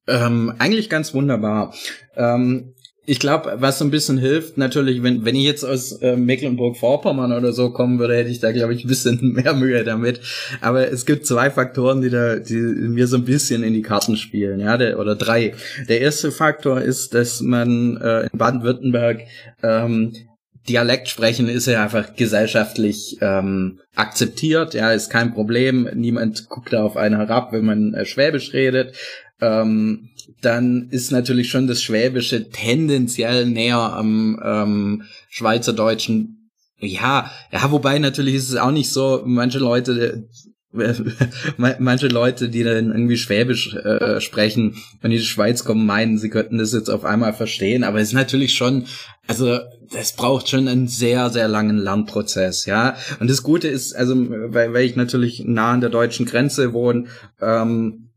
Ähm, 0.06 0.54
eigentlich 0.58 0.88
ganz 0.90 1.14
wunderbar. 1.14 1.74
Ähm, 2.16 2.74
ich 3.04 3.18
glaube, 3.18 3.56
was 3.56 3.78
so 3.78 3.84
ein 3.84 3.90
bisschen 3.90 4.16
hilft, 4.16 4.58
natürlich, 4.58 5.02
wenn, 5.02 5.24
wenn 5.24 5.34
ich 5.34 5.44
jetzt 5.44 5.64
aus 5.64 5.92
äh, 6.02 6.14
Mecklenburg-Vorpommern 6.14 7.32
oder 7.32 7.52
so 7.52 7.70
kommen 7.70 7.98
würde, 7.98 8.16
hätte 8.16 8.30
ich 8.30 8.38
da, 8.38 8.52
glaube 8.52 8.74
ich, 8.74 8.84
ein 8.84 8.88
bisschen 8.88 9.32
mehr 9.32 9.54
Mühe 9.54 9.82
damit. 9.82 10.20
Aber 10.60 10.90
es 10.90 11.04
gibt 11.04 11.26
zwei 11.26 11.50
Faktoren, 11.50 12.00
die 12.00 12.10
da, 12.10 12.36
die 12.36 12.54
mir 12.54 13.08
so 13.08 13.16
ein 13.16 13.24
bisschen 13.24 13.64
in 13.64 13.74
die 13.74 13.82
Karten 13.82 14.16
spielen, 14.16 14.60
ja, 14.60 14.76
der, 14.76 15.00
oder 15.00 15.16
drei. 15.16 15.54
Der 15.88 16.00
erste 16.00 16.30
Faktor 16.30 16.80
ist, 16.80 17.12
dass 17.14 17.40
man 17.40 17.96
äh, 17.96 18.28
in 18.32 18.38
Baden-Württemberg 18.38 19.22
ähm, 19.62 20.12
Dialekt 20.68 21.08
sprechen 21.08 21.48
ist 21.48 21.66
ja 21.66 21.82
einfach 21.82 22.14
gesellschaftlich 22.14 23.18
ähm, 23.20 23.80
akzeptiert, 23.96 24.74
ja, 24.74 24.92
ist 24.92 25.10
kein 25.10 25.34
Problem. 25.34 25.88
Niemand 25.94 26.48
guckt 26.48 26.72
da 26.72 26.84
auf 26.84 26.96
einen 26.96 27.16
herab, 27.16 27.52
wenn 27.52 27.64
man 27.64 27.94
äh, 27.94 28.04
Schwäbisch 28.04 28.52
redet. 28.52 28.94
Ähm, 29.42 30.10
dann 30.40 30.88
ist 30.90 31.10
natürlich 31.10 31.50
schon 31.50 31.66
das 31.66 31.82
Schwäbische 31.82 32.48
tendenziell 32.48 33.44
näher 33.46 33.76
am 33.76 34.40
ähm, 34.42 35.02
Schweizerdeutschen. 35.28 36.50
Ja, 36.78 37.30
ja, 37.52 37.70
wobei 37.70 37.98
natürlich 37.98 38.36
ist 38.36 38.48
es 38.48 38.56
auch 38.56 38.70
nicht 38.70 38.90
so, 38.90 39.22
manche 39.24 39.58
Leute, 39.58 40.28
manche 41.56 42.08
Leute, 42.08 42.48
die 42.48 42.62
dann 42.62 42.92
irgendwie 42.92 43.16
Schwäbisch 43.16 43.74
äh, 43.74 44.20
sprechen, 44.20 44.76
wenn 45.00 45.10
die 45.10 45.18
Schweiz 45.18 45.64
kommen, 45.64 45.86
meinen, 45.86 46.18
sie 46.18 46.30
könnten 46.30 46.58
das 46.58 46.72
jetzt 46.72 46.88
auf 46.88 47.04
einmal 47.04 47.34
verstehen, 47.34 47.84
aber 47.84 47.98
es 47.98 48.08
ist 48.08 48.14
natürlich 48.14 48.54
schon, 48.54 48.86
also 49.26 49.58
das 49.92 50.14
braucht 50.14 50.48
schon 50.48 50.68
einen 50.68 50.88
sehr, 50.88 51.30
sehr 51.30 51.48
langen 51.48 51.78
Lernprozess, 51.78 52.66
ja. 52.66 52.96
Und 53.20 53.28
das 53.28 53.42
Gute 53.42 53.68
ist, 53.68 53.94
also 53.94 54.14
weil, 54.28 54.72
weil 54.72 54.84
ich 54.84 54.96
natürlich 54.96 55.44
nah 55.44 55.72
an 55.72 55.80
der 55.80 55.90
deutschen 55.90 56.26
Grenze 56.26 56.72
wohne, 56.72 57.06
ähm, 57.40 58.11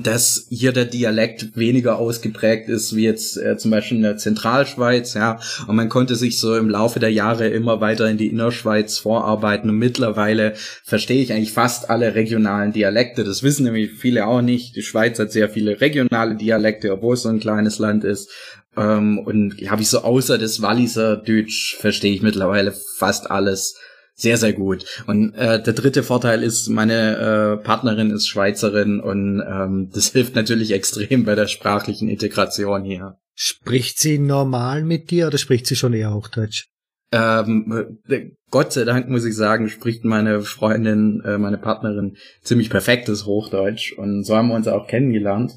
dass 0.00 0.46
hier 0.48 0.72
der 0.72 0.86
Dialekt 0.86 1.56
weniger 1.56 1.98
ausgeprägt 1.98 2.68
ist 2.68 2.96
wie 2.96 3.04
jetzt 3.04 3.36
äh, 3.36 3.56
zum 3.56 3.70
Beispiel 3.70 3.98
in 3.98 4.02
der 4.02 4.16
Zentralschweiz, 4.16 5.14
ja. 5.14 5.38
Und 5.66 5.76
man 5.76 5.88
konnte 5.88 6.16
sich 6.16 6.38
so 6.38 6.56
im 6.56 6.70
Laufe 6.70 6.98
der 6.98 7.12
Jahre 7.12 7.48
immer 7.48 7.80
weiter 7.80 8.08
in 8.08 8.16
die 8.16 8.28
Innerschweiz 8.28 8.98
vorarbeiten 8.98 9.68
und 9.68 9.78
mittlerweile 9.78 10.54
verstehe 10.84 11.22
ich 11.22 11.32
eigentlich 11.32 11.52
fast 11.52 11.90
alle 11.90 12.14
regionalen 12.14 12.72
Dialekte. 12.72 13.24
Das 13.24 13.42
wissen 13.42 13.64
nämlich 13.64 13.92
viele 13.92 14.26
auch 14.26 14.42
nicht. 14.42 14.76
Die 14.76 14.82
Schweiz 14.82 15.18
hat 15.18 15.32
sehr 15.32 15.48
viele 15.48 15.80
regionale 15.80 16.36
Dialekte, 16.36 16.92
obwohl 16.92 17.14
es 17.14 17.22
so 17.22 17.28
ein 17.28 17.40
kleines 17.40 17.78
Land 17.78 18.04
ist. 18.04 18.30
Ähm, 18.76 19.18
und 19.18 19.56
habe 19.68 19.82
ich 19.82 19.88
so 19.88 20.00
außer 20.02 20.38
des 20.38 20.62
Walliser 20.62 21.16
Deutsch 21.16 21.76
verstehe 21.78 22.14
ich 22.14 22.22
mittlerweile 22.22 22.72
fast 22.96 23.30
alles 23.30 23.76
sehr, 24.22 24.36
sehr 24.36 24.52
gut. 24.52 24.84
Und 25.06 25.34
äh, 25.34 25.60
der 25.60 25.72
dritte 25.72 26.04
Vorteil 26.04 26.44
ist, 26.44 26.68
meine 26.68 27.58
äh, 27.60 27.64
Partnerin 27.64 28.10
ist 28.10 28.28
Schweizerin 28.28 29.00
und 29.00 29.42
ähm, 29.46 29.90
das 29.94 30.12
hilft 30.12 30.36
natürlich 30.36 30.70
extrem 30.72 31.24
bei 31.24 31.34
der 31.34 31.48
sprachlichen 31.48 32.08
Integration 32.08 32.84
hier. 32.84 33.16
Spricht 33.34 33.98
sie 33.98 34.18
normal 34.18 34.84
mit 34.84 35.10
dir 35.10 35.26
oder 35.26 35.38
spricht 35.38 35.66
sie 35.66 35.76
schon 35.76 35.92
eher 35.92 36.14
Hochdeutsch? 36.14 36.68
Ähm, 37.10 37.98
äh, 38.08 38.30
Gott 38.50 38.72
sei 38.72 38.84
Dank 38.84 39.08
muss 39.08 39.24
ich 39.24 39.34
sagen, 39.34 39.68
spricht 39.68 40.04
meine 40.04 40.42
Freundin, 40.42 41.20
äh, 41.24 41.36
meine 41.38 41.58
Partnerin 41.58 42.16
ziemlich 42.42 42.70
perfektes 42.70 43.26
Hochdeutsch 43.26 43.92
und 43.98 44.24
so 44.24 44.36
haben 44.36 44.48
wir 44.48 44.54
uns 44.54 44.68
auch 44.68 44.86
kennengelernt. 44.86 45.52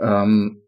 Ähm, 0.00 0.62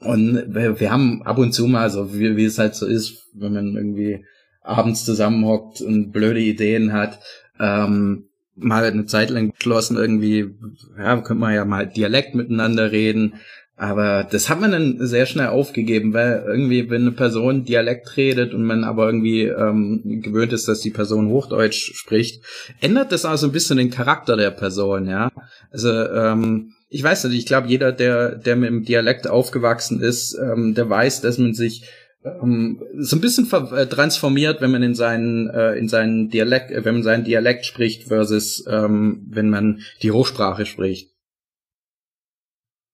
und 0.00 0.54
wir, 0.54 0.80
wir 0.80 0.90
haben 0.90 1.22
ab 1.22 1.38
und 1.38 1.52
zu 1.52 1.66
mal, 1.66 1.88
so 1.88 2.12
wie, 2.14 2.36
wie 2.36 2.46
es 2.46 2.58
halt 2.58 2.74
so 2.74 2.86
ist, 2.86 3.28
wenn 3.34 3.52
man 3.52 3.76
irgendwie 3.76 4.24
abends 4.62 5.04
zusammenhockt 5.04 5.80
und 5.80 6.12
blöde 6.12 6.40
Ideen 6.40 6.92
hat, 6.92 7.20
ähm, 7.58 8.26
mal 8.56 8.84
eine 8.84 9.06
Zeit 9.06 9.30
lang 9.30 9.52
geschlossen 9.52 9.96
irgendwie, 9.96 10.54
ja, 10.98 11.16
könnte 11.16 11.40
man 11.40 11.54
ja 11.54 11.64
mal 11.64 11.86
Dialekt 11.86 12.34
miteinander 12.34 12.92
reden. 12.92 13.34
Aber 13.80 14.28
das 14.30 14.50
hat 14.50 14.60
man 14.60 14.72
dann 14.72 14.96
sehr 15.06 15.24
schnell 15.24 15.46
aufgegeben, 15.46 16.12
weil 16.12 16.44
irgendwie, 16.46 16.90
wenn 16.90 17.00
eine 17.00 17.12
Person 17.12 17.64
Dialekt 17.64 18.14
redet 18.18 18.52
und 18.52 18.62
man 18.62 18.84
aber 18.84 19.06
irgendwie 19.06 19.44
ähm, 19.44 20.20
gewöhnt 20.22 20.52
ist, 20.52 20.68
dass 20.68 20.80
die 20.80 20.90
Person 20.90 21.28
Hochdeutsch 21.28 21.94
spricht, 21.94 22.44
ändert 22.82 23.10
das 23.10 23.24
auch 23.24 23.38
so 23.38 23.46
ein 23.46 23.52
bisschen 23.52 23.78
den 23.78 23.88
Charakter 23.88 24.36
der 24.36 24.50
Person, 24.50 25.08
ja. 25.08 25.32
Also, 25.70 25.88
ähm, 25.88 26.74
ich 26.90 27.02
weiß 27.02 27.24
nicht, 27.24 27.38
ich 27.38 27.46
glaube, 27.46 27.68
jeder, 27.68 27.90
der, 27.92 28.34
der 28.34 28.56
mit 28.56 28.68
dem 28.68 28.84
Dialekt 28.84 29.26
aufgewachsen 29.26 30.02
ist, 30.02 30.34
ähm, 30.38 30.74
der 30.74 30.90
weiß, 30.90 31.22
dass 31.22 31.38
man 31.38 31.54
sich 31.54 31.84
ähm, 32.24 32.82
so 32.98 33.16
ein 33.16 33.20
bisschen 33.20 33.50
äh, 33.50 33.86
transformiert, 33.86 34.60
wenn 34.60 34.70
man 34.70 34.82
in 34.82 34.94
seinen 34.94 35.48
äh, 35.50 35.74
in 35.74 35.88
seinen 35.88 36.28
Dialekt, 36.28 36.70
äh, 36.70 36.84
wenn 36.84 36.94
man 36.94 37.02
seinen 37.02 37.24
Dialekt 37.24 37.66
spricht 37.66 38.08
versus 38.08 38.64
ähm, 38.68 39.26
wenn 39.28 39.50
man 39.50 39.80
die 40.02 40.10
Hochsprache 40.10 40.66
spricht. 40.66 41.10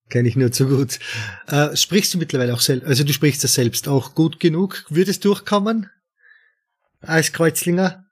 Kenne 0.08 0.28
ich 0.28 0.36
nur 0.36 0.52
zu 0.52 0.68
gut. 0.68 1.00
Äh, 1.48 1.74
sprichst 1.74 2.14
du 2.14 2.18
mittlerweile 2.18 2.54
auch 2.54 2.60
selbst, 2.60 2.86
also 2.86 3.02
du 3.02 3.12
sprichst 3.12 3.42
das 3.42 3.54
selbst 3.54 3.88
auch 3.88 4.14
gut 4.14 4.38
genug? 4.38 4.84
Würdest 4.88 5.24
durchkommen? 5.24 5.90
Als 7.00 7.32
Kreuzlinger? 7.32 8.05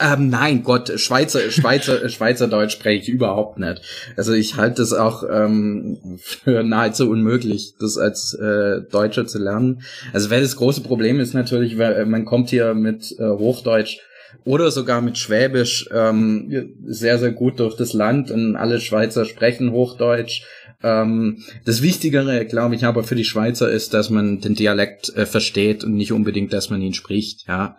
Ähm, 0.00 0.28
nein, 0.28 0.62
Gott, 0.62 0.92
Schweizer, 1.00 1.50
Schweizer, 1.50 2.08
Schweizerdeutsch 2.08 2.72
spreche 2.72 3.02
ich 3.02 3.08
überhaupt 3.08 3.58
nicht. 3.58 3.82
Also 4.16 4.32
ich 4.32 4.56
halte 4.56 4.80
es 4.80 4.92
auch 4.92 5.24
ähm, 5.28 6.18
für 6.20 6.62
nahezu 6.62 7.10
unmöglich, 7.10 7.74
das 7.80 7.98
als 7.98 8.32
äh, 8.34 8.82
Deutscher 8.82 9.26
zu 9.26 9.38
lernen. 9.38 9.82
Also 10.12 10.30
weil 10.30 10.40
das 10.40 10.54
große 10.54 10.82
Problem 10.82 11.18
ist 11.18 11.34
natürlich, 11.34 11.78
weil 11.78 12.06
man 12.06 12.24
kommt 12.24 12.50
hier 12.50 12.74
mit 12.74 13.16
äh, 13.18 13.24
Hochdeutsch 13.28 13.98
oder 14.44 14.70
sogar 14.70 15.00
mit 15.00 15.18
Schwäbisch 15.18 15.88
ähm, 15.92 16.74
sehr, 16.86 17.18
sehr 17.18 17.32
gut 17.32 17.58
durch 17.58 17.76
das 17.76 17.92
Land 17.92 18.30
und 18.30 18.54
alle 18.54 18.80
Schweizer 18.80 19.24
sprechen 19.24 19.72
Hochdeutsch. 19.72 20.42
Ähm, 20.82 21.42
das 21.64 21.82
Wichtigere, 21.82 22.44
glaube 22.46 22.76
ich, 22.76 22.84
aber 22.84 23.02
für 23.02 23.16
die 23.16 23.24
Schweizer 23.24 23.68
ist, 23.68 23.94
dass 23.94 24.10
man 24.10 24.40
den 24.40 24.54
Dialekt 24.54 25.08
äh, 25.16 25.26
versteht 25.26 25.82
und 25.82 25.94
nicht 25.94 26.12
unbedingt, 26.12 26.52
dass 26.52 26.70
man 26.70 26.82
ihn 26.82 26.94
spricht. 26.94 27.48
Ja, 27.48 27.78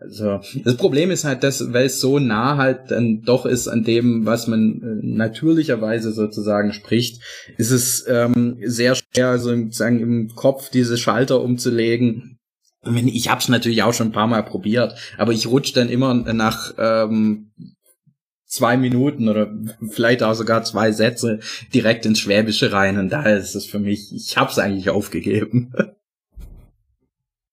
also 0.00 0.40
das 0.64 0.76
Problem 0.76 1.10
ist 1.10 1.24
halt, 1.24 1.42
dass, 1.42 1.72
weil 1.74 1.86
es 1.86 2.00
so 2.00 2.18
nah 2.18 2.56
halt 2.56 2.90
dann 2.90 3.20
doch 3.20 3.44
ist 3.44 3.68
an 3.68 3.84
dem, 3.84 4.24
was 4.24 4.46
man 4.46 4.80
äh, 4.82 5.06
natürlicherweise 5.06 6.12
sozusagen 6.12 6.72
spricht, 6.72 7.22
ist 7.58 7.70
es 7.70 8.06
ähm, 8.08 8.56
sehr 8.64 8.94
schwer, 8.94 9.38
so 9.38 9.50
sozusagen 9.50 10.00
im 10.00 10.28
Kopf 10.34 10.70
diese 10.70 10.96
Schalter 10.96 11.42
umzulegen. 11.42 12.38
Ich 12.82 13.28
habe 13.28 13.42
es 13.42 13.48
natürlich 13.48 13.82
auch 13.82 13.92
schon 13.92 14.08
ein 14.08 14.12
paar 14.12 14.26
Mal 14.26 14.42
probiert, 14.42 14.94
aber 15.18 15.32
ich 15.32 15.46
rutsche 15.46 15.74
dann 15.74 15.90
immer 15.90 16.14
nach 16.14 16.72
ähm, 16.78 17.50
zwei 18.46 18.78
Minuten 18.78 19.28
oder 19.28 19.52
vielleicht 19.90 20.22
auch 20.22 20.32
sogar 20.32 20.64
zwei 20.64 20.92
Sätze 20.92 21.40
direkt 21.74 22.06
ins 22.06 22.20
Schwäbische 22.20 22.72
rein 22.72 22.98
und 22.98 23.10
daher 23.10 23.36
ist 23.36 23.54
es 23.54 23.66
für 23.66 23.78
mich, 23.78 24.14
ich 24.14 24.38
habe 24.38 24.50
es 24.50 24.58
eigentlich 24.58 24.88
aufgegeben. 24.88 25.74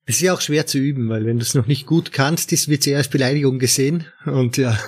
Es 0.09 0.15
ist 0.15 0.21
ja 0.21 0.33
auch 0.33 0.39
schwer 0.39 0.65
zu 0.65 0.77
üben, 0.77 1.09
weil 1.09 1.25
wenn 1.25 1.37
du 1.37 1.43
es 1.43 1.53
noch 1.53 1.67
nicht 1.67 1.85
gut 1.85 2.13
kannst, 2.13 2.53
ist, 2.53 2.69
wird 2.69 2.87
als 2.87 3.09
Beleidigung 3.09 3.59
gesehen. 3.59 4.05
Und 4.25 4.55
ja. 4.55 4.79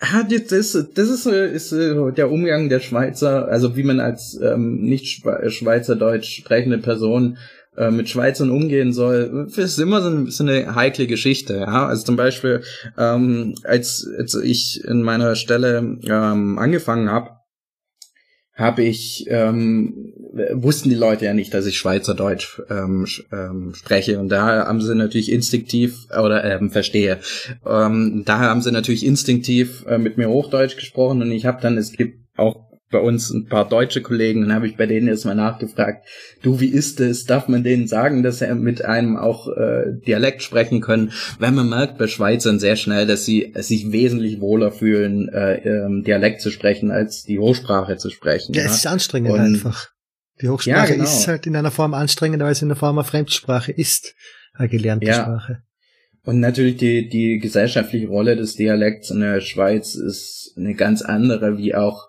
Ah, 0.00 0.24
das, 0.24 0.48
das 0.48 1.08
ist, 1.08 1.26
ist 1.26 1.70
der 1.70 2.30
Umgang 2.32 2.68
der 2.68 2.80
Schweizer, 2.80 3.46
also 3.46 3.76
wie 3.76 3.84
man 3.84 4.00
als 4.00 4.38
ähm, 4.42 4.80
nicht 4.80 5.22
Schweizerdeutsch 5.48 6.38
sprechende 6.38 6.78
Person 6.78 7.38
äh, 7.76 7.92
mit 7.92 8.08
Schweizern 8.08 8.50
umgehen 8.50 8.92
soll, 8.92 9.48
ist 9.54 9.78
immer 9.78 10.02
so 10.02 10.08
eine, 10.08 10.30
so 10.32 10.42
eine 10.42 10.74
heikle 10.74 11.06
Geschichte. 11.06 11.58
Ja? 11.58 11.86
Also 11.86 12.06
zum 12.06 12.16
Beispiel, 12.16 12.62
ähm, 12.98 13.54
als, 13.62 14.08
als 14.18 14.34
ich 14.34 14.82
in 14.84 15.02
meiner 15.02 15.36
Stelle 15.36 15.98
ähm, 16.02 16.58
angefangen 16.58 17.08
habe, 17.08 17.36
habe 18.54 18.82
ich 18.82 19.26
ähm, 19.28 20.12
wussten 20.32 20.88
die 20.88 20.94
Leute 20.94 21.24
ja 21.24 21.34
nicht, 21.34 21.52
dass 21.54 21.66
ich 21.66 21.76
Schweizerdeutsch 21.76 22.62
ähm, 22.70 23.06
ähm, 23.32 23.74
spreche 23.74 24.18
und 24.18 24.28
da 24.28 24.66
haben 24.66 24.80
sie 24.80 24.94
natürlich 24.94 25.32
instinktiv 25.32 26.06
oder 26.10 26.44
ähm, 26.44 26.70
verstehe. 26.70 27.18
Ähm, 27.66 28.22
daher 28.24 28.50
haben 28.50 28.62
sie 28.62 28.72
natürlich 28.72 29.04
instinktiv 29.04 29.84
äh, 29.86 29.98
mit 29.98 30.18
mir 30.18 30.28
Hochdeutsch 30.28 30.76
gesprochen 30.76 31.22
und 31.22 31.32
ich 31.32 31.46
habe 31.46 31.60
dann 31.60 31.76
es 31.76 31.92
gibt 31.92 32.18
auch 32.36 32.70
bei 32.90 32.98
uns 32.98 33.30
ein 33.30 33.46
paar 33.46 33.68
deutsche 33.68 34.02
Kollegen, 34.02 34.42
dann 34.42 34.52
habe 34.52 34.66
ich 34.66 34.76
bei 34.76 34.86
denen 34.86 35.06
erstmal 35.06 35.36
nachgefragt, 35.36 36.06
du, 36.42 36.60
wie 36.60 36.68
ist 36.68 36.98
es? 37.00 37.24
Darf 37.24 37.46
man 37.46 37.62
denen 37.62 37.86
sagen, 37.86 38.22
dass 38.22 38.40
sie 38.40 38.52
mit 38.54 38.84
einem 38.84 39.16
auch 39.16 39.46
äh, 39.48 39.92
Dialekt 40.04 40.42
sprechen 40.42 40.80
können? 40.80 41.12
Weil 41.38 41.52
man 41.52 41.68
merkt 41.68 41.98
bei 41.98 42.08
Schweizern 42.08 42.58
sehr 42.58 42.74
schnell, 42.74 43.06
dass 43.06 43.24
sie 43.24 43.52
sich 43.56 43.92
wesentlich 43.92 44.40
wohler 44.40 44.72
fühlen, 44.72 45.28
äh, 45.28 45.58
ähm, 45.58 46.02
Dialekt 46.02 46.40
zu 46.40 46.50
sprechen, 46.50 46.90
als 46.90 47.22
die 47.22 47.38
Hochsprache 47.38 47.96
zu 47.96 48.10
sprechen. 48.10 48.54
Ja, 48.54 48.62
ja? 48.62 48.68
es 48.68 48.78
ist 48.78 48.86
anstrengend 48.88 49.30
Und, 49.30 49.40
einfach. 49.40 49.90
Die 50.40 50.48
Hochsprache 50.48 50.90
ja, 50.90 50.94
genau. 50.94 51.04
ist 51.04 51.26
halt 51.28 51.46
in 51.46 51.56
einer 51.56 51.70
Form 51.70 51.94
anstrengender, 51.94 52.46
weil 52.46 52.52
es 52.52 52.62
in 52.62 52.68
der 52.68 52.76
Form 52.76 52.98
einer 52.98 53.04
Fremdsprache 53.04 53.72
ist, 53.72 54.14
eine 54.54 54.68
gelernte 54.68 55.06
ja. 55.06 55.22
Sprache. 55.22 55.62
Und 56.24 56.40
natürlich 56.40 56.76
die, 56.76 57.08
die 57.08 57.38
gesellschaftliche 57.38 58.08
Rolle 58.08 58.36
des 58.36 58.54
Dialekts 58.54 59.10
in 59.10 59.20
der 59.20 59.40
Schweiz 59.40 59.94
ist 59.94 60.54
eine 60.56 60.74
ganz 60.74 61.02
andere, 61.02 61.56
wie 61.56 61.74
auch 61.74 62.08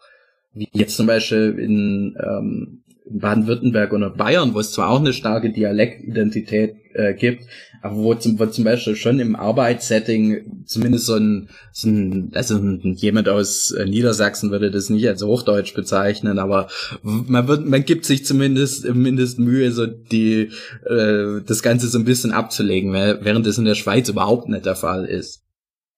wie 0.54 0.68
jetzt 0.74 0.98
zum 0.98 1.08
Beispiel 1.08 1.56
in, 1.58 2.18
ähm, 2.22 2.84
Baden-Württemberg 3.10 3.94
oder 3.94 4.10
Bayern, 4.10 4.54
wo 4.54 4.60
es 4.60 4.72
zwar 4.72 4.90
auch 4.90 5.00
eine 5.00 5.14
starke 5.14 5.52
Dialektidentität 5.52 6.76
äh, 6.94 7.14
gibt, 7.14 7.46
aber 7.82 7.96
wo 7.96 8.14
zum, 8.16 8.40
wo 8.40 8.46
zum 8.46 8.64
Beispiel 8.64 8.96
schon 8.96 9.20
im 9.20 9.36
Arbeitssetting 9.36 10.64
zumindest 10.66 11.06
so 11.08 11.16
ein, 11.16 11.50
so 11.72 11.90
ein 11.90 12.32
also 12.34 12.60
jemand 12.60 13.28
aus 13.28 13.72
äh, 13.72 13.86
Niedersachsen 13.86 14.52
würde 14.52 14.72
das 14.72 14.90
nicht 14.90 15.08
als 15.08 15.24
Hochdeutsch 15.24 15.74
bezeichnen, 15.74 16.40
aber 16.40 16.68
man 17.02 17.48
wird, 17.48 17.66
man 17.66 17.84
gibt 17.84 18.06
sich 18.06 18.26
zumindest 18.26 18.86
mindest 18.94 19.40
Mühe, 19.40 19.72
so 19.72 19.88
die 19.88 20.50
äh, 20.86 21.42
das 21.46 21.64
Ganze 21.64 21.88
so 21.88 21.98
ein 21.98 22.06
bisschen 22.06 22.32
abzulegen, 22.32 22.94
während 22.94 23.46
das 23.46 23.58
in 23.58 23.66
der 23.66 23.76
Schweiz 23.76 24.10
überhaupt 24.10 24.48
nicht 24.48 24.66
der 24.66 24.76
Fall 24.76 25.06
ist. 25.06 25.42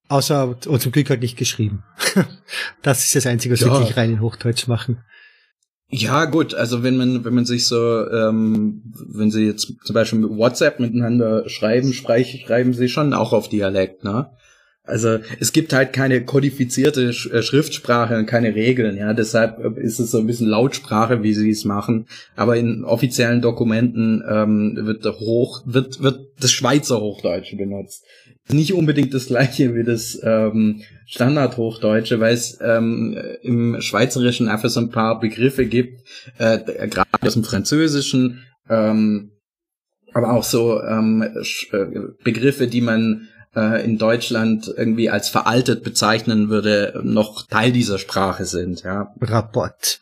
Außer, 0.10 0.56
und 0.68 0.82
zum 0.82 0.92
Glück 0.92 1.10
halt 1.10 1.22
nicht 1.22 1.38
geschrieben. 1.38 1.84
das 2.82 3.04
ist 3.04 3.16
das 3.16 3.25
Einzige, 3.25 3.54
was 3.54 3.62
ja. 3.62 3.72
wirklich 3.72 3.98
rein 3.98 4.12
in 4.12 4.22
Hochdeutsch 4.22 4.68
machen. 4.68 5.00
Ja, 5.95 6.25
gut, 6.25 6.55
also 6.55 6.81
wenn 6.81 6.97
man, 6.97 7.23
wenn 7.23 7.35
man 7.35 7.45
sich 7.45 7.67
so, 7.67 8.09
ähm, 8.09 8.81
wenn 8.95 9.29
sie 9.29 9.45
jetzt 9.45 9.75
zum 9.83 9.93
Beispiel 9.93 10.17
mit 10.17 10.31
WhatsApp 10.31 10.79
miteinander 10.79 11.47
schreiben, 11.47 11.93
schreiben 11.93 12.73
sie 12.73 12.89
schon 12.89 13.13
auch 13.13 13.31
auf 13.31 13.47
Dialekt, 13.47 14.03
ne? 14.03 14.31
Also 14.85 15.19
es 15.39 15.53
gibt 15.53 15.71
halt 15.71 15.93
keine 15.93 16.25
kodifizierte 16.25 17.09
äh, 17.09 17.41
Schriftsprache 17.43 18.17
und 18.17 18.25
keine 18.25 18.55
Regeln, 18.55 18.97
ja. 18.97 19.13
Deshalb 19.13 19.59
äh, 19.59 19.81
ist 19.81 20.00
es 20.00 20.09
so 20.09 20.17
ein 20.17 20.25
bisschen 20.25 20.47
Lautsprache, 20.47 21.21
wie 21.21 21.35
sie 21.35 21.51
es 21.51 21.63
machen. 21.63 22.07
Aber 22.35 22.57
in 22.57 22.83
offiziellen 22.83 23.41
Dokumenten 23.41 24.23
ähm, 24.27 24.75
wird 24.81 25.05
hoch, 25.05 25.62
wird, 25.65 26.01
wird 26.01 26.21
das 26.39 26.51
Schweizer 26.51 27.00
Hochdeutsche 27.00 27.55
benutzt. 27.55 28.03
Nicht 28.50 28.73
unbedingt 28.73 29.13
das 29.13 29.27
gleiche 29.27 29.73
wie 29.73 29.83
das 29.83 30.19
ähm, 30.21 30.81
Standardhochdeutsche, 31.05 32.19
weil 32.19 32.33
es 32.33 32.59
ähm, 32.62 33.17
im 33.41 33.79
Schweizerischen 33.79 34.50
einfach 34.50 34.69
so 34.69 34.81
ein 34.81 34.89
paar 34.89 35.19
Begriffe 35.19 35.65
gibt, 35.65 36.01
äh, 36.38 36.59
gerade 36.88 37.09
aus 37.21 37.33
dem 37.33 37.45
Französischen, 37.45 38.43
ähm, 38.69 39.31
aber 40.13 40.33
auch 40.33 40.43
so 40.43 40.81
ähm, 40.81 41.21
äh, 41.71 41.85
Begriffe, 42.23 42.67
die 42.67 42.81
man 42.81 43.29
äh, 43.55 43.83
in 43.83 43.97
Deutschland 43.97 44.71
irgendwie 44.75 45.09
als 45.09 45.29
veraltet 45.29 45.83
bezeichnen 45.83 46.50
würde, 46.50 47.00
noch 47.03 47.47
Teil 47.47 47.71
dieser 47.71 47.97
Sprache 47.97 48.45
sind, 48.45 48.83
ja. 48.83 49.13
Rapport. 49.21 50.01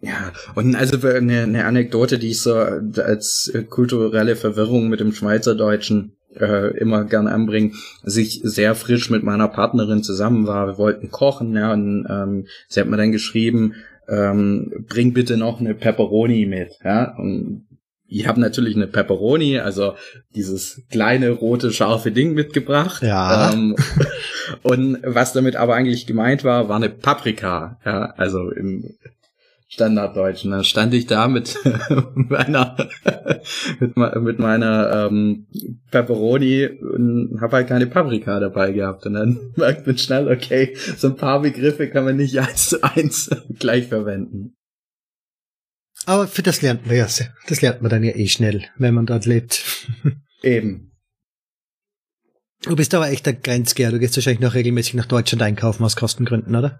Ja, 0.00 0.32
und 0.54 0.76
also 0.76 1.08
eine, 1.08 1.42
eine 1.42 1.64
Anekdote, 1.64 2.18
die 2.18 2.30
ich 2.30 2.42
so 2.42 2.54
als 2.54 3.50
kulturelle 3.70 4.36
Verwirrung 4.36 4.88
mit 4.88 5.00
dem 5.00 5.12
Schweizerdeutschen 5.12 6.15
äh, 6.40 6.76
immer 6.78 7.04
gern 7.04 7.26
anbringen, 7.26 7.74
als 8.02 8.16
ich 8.16 8.40
sehr 8.42 8.74
frisch 8.74 9.10
mit 9.10 9.22
meiner 9.22 9.48
Partnerin 9.48 10.02
zusammen 10.02 10.46
war. 10.46 10.66
Wir 10.66 10.78
wollten 10.78 11.10
kochen, 11.10 11.54
ja, 11.54 11.72
und 11.72 12.06
ähm, 12.08 12.46
sie 12.68 12.80
hat 12.80 12.88
mir 12.88 12.96
dann 12.96 13.12
geschrieben, 13.12 13.74
ähm, 14.08 14.84
bring 14.88 15.12
bitte 15.12 15.36
noch 15.36 15.60
eine 15.60 15.74
Pepperoni 15.74 16.46
mit, 16.46 16.72
ja, 16.84 17.16
und 17.16 17.66
ich 18.08 18.28
habe 18.28 18.40
natürlich 18.40 18.76
eine 18.76 18.86
Pepperoni, 18.86 19.58
also 19.58 19.94
dieses 20.34 20.82
kleine 20.90 21.30
rote 21.30 21.72
scharfe 21.72 22.12
Ding 22.12 22.34
mitgebracht. 22.34 23.02
Ja. 23.02 23.52
Ähm, 23.52 23.74
und 24.62 24.98
was 25.04 25.32
damit 25.32 25.56
aber 25.56 25.74
eigentlich 25.74 26.06
gemeint 26.06 26.44
war, 26.44 26.68
war 26.68 26.76
eine 26.76 26.88
Paprika. 26.88 27.80
Ja, 27.84 28.14
also 28.16 28.50
im 28.50 28.94
Standarddeutsch. 29.68 30.44
Und 30.44 30.52
dann 30.52 30.64
stand 30.64 30.94
ich 30.94 31.06
da 31.06 31.28
mit 31.28 31.58
meiner 32.14 32.76
mit, 33.80 33.96
mit 33.96 34.38
meiner 34.38 35.06
ähm, 35.06 35.46
Pepperoni 35.90 36.66
und 36.66 37.40
habe 37.40 37.56
halt 37.56 37.68
keine 37.68 37.86
Paprika 37.86 38.38
dabei 38.38 38.72
gehabt. 38.72 39.06
Und 39.06 39.14
dann 39.14 39.38
merkt 39.56 39.86
man 39.86 39.98
schnell, 39.98 40.28
okay, 40.28 40.76
so 40.96 41.08
ein 41.08 41.16
paar 41.16 41.40
Begriffe 41.42 41.88
kann 41.88 42.04
man 42.04 42.16
nicht 42.16 42.38
eins 42.38 42.68
zu 42.68 42.82
eins 42.82 43.30
gleich 43.58 43.88
verwenden. 43.88 44.54
Aber 46.04 46.28
für 46.28 46.42
das 46.42 46.62
lernt 46.62 46.86
man 46.86 46.94
ja, 46.94 47.06
das 47.48 47.62
lernt 47.62 47.82
man 47.82 47.90
dann 47.90 48.04
ja 48.04 48.14
eh 48.14 48.28
schnell, 48.28 48.64
wenn 48.78 48.94
man 48.94 49.06
dort 49.06 49.26
lebt. 49.26 49.64
Eben. 50.42 50.92
Du 52.62 52.76
bist 52.76 52.94
aber 52.94 53.10
echt 53.10 53.26
der 53.26 53.32
Grenzgeher. 53.32 53.90
Du 53.90 53.98
gehst 53.98 54.16
wahrscheinlich 54.16 54.40
noch 54.40 54.54
regelmäßig 54.54 54.94
nach 54.94 55.06
Deutschland 55.06 55.42
einkaufen 55.42 55.84
aus 55.84 55.96
Kostengründen, 55.96 56.54
oder? 56.54 56.78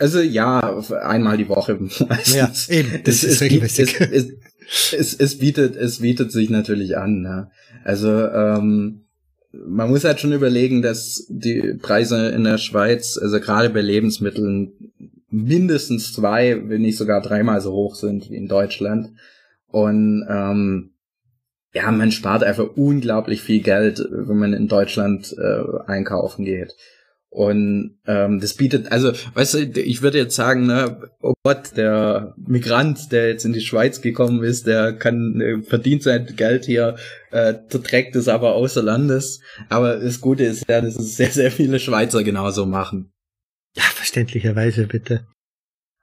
Also 0.00 0.20
ja, 0.20 0.80
einmal 1.02 1.36
die 1.36 1.48
Woche. 1.48 1.78
Ja, 2.34 2.50
eben, 2.68 3.02
das 3.04 3.16
es, 3.16 3.24
ist 3.24 3.40
regelmäßig. 3.42 4.00
Es, 4.00 4.10
es, 4.10 4.92
es, 4.92 5.14
es, 5.14 5.38
bietet, 5.38 5.76
es 5.76 5.98
bietet 5.98 6.32
sich 6.32 6.48
natürlich 6.48 6.96
an. 6.96 7.20
Ne? 7.20 7.50
Also 7.84 8.08
ähm, 8.08 9.04
man 9.52 9.90
muss 9.90 10.04
halt 10.04 10.18
schon 10.18 10.32
überlegen, 10.32 10.80
dass 10.80 11.26
die 11.28 11.74
Preise 11.74 12.28
in 12.30 12.44
der 12.44 12.56
Schweiz, 12.56 13.18
also 13.18 13.40
gerade 13.40 13.68
bei 13.68 13.82
Lebensmitteln, 13.82 14.72
mindestens 15.28 16.14
zwei, 16.14 16.68
wenn 16.68 16.80
nicht 16.80 16.96
sogar 16.96 17.20
dreimal 17.20 17.60
so 17.60 17.72
hoch 17.72 17.94
sind 17.94 18.30
wie 18.30 18.36
in 18.36 18.48
Deutschland. 18.48 19.10
Und 19.66 20.24
ähm, 20.30 20.94
ja, 21.74 21.90
man 21.90 22.10
spart 22.10 22.42
einfach 22.42 22.70
unglaublich 22.74 23.42
viel 23.42 23.60
Geld, 23.60 24.02
wenn 24.10 24.38
man 24.38 24.54
in 24.54 24.66
Deutschland 24.66 25.36
äh, 25.38 25.62
einkaufen 25.86 26.46
geht. 26.46 26.74
Und 27.32 28.00
ähm, 28.06 28.40
das 28.40 28.54
bietet, 28.54 28.90
also, 28.90 29.12
weißt 29.34 29.54
du, 29.54 29.80
ich 29.80 30.02
würde 30.02 30.18
jetzt 30.18 30.34
sagen, 30.34 30.66
ne, 30.66 31.00
oh 31.22 31.34
Gott, 31.44 31.76
der 31.76 32.34
Migrant, 32.36 33.12
der 33.12 33.28
jetzt 33.28 33.44
in 33.44 33.52
die 33.52 33.60
Schweiz 33.60 34.00
gekommen 34.00 34.42
ist, 34.42 34.66
der 34.66 34.92
kann 34.94 35.40
äh, 35.40 35.62
verdient 35.62 36.02
sein 36.02 36.26
Geld 36.34 36.64
hier, 36.64 36.96
äh, 37.30 37.54
trägt 37.68 38.16
es 38.16 38.26
aber 38.26 38.54
außer 38.54 38.82
Landes. 38.82 39.40
Aber 39.68 39.96
das 39.96 40.20
Gute 40.20 40.42
ist 40.42 40.68
ja, 40.68 40.80
dass 40.80 40.96
es 40.96 41.16
sehr, 41.16 41.30
sehr 41.30 41.52
viele 41.52 41.78
Schweizer 41.78 42.24
genauso 42.24 42.66
machen. 42.66 43.12
Ja, 43.76 43.84
verständlicherweise, 43.84 44.88
bitte. 44.88 45.28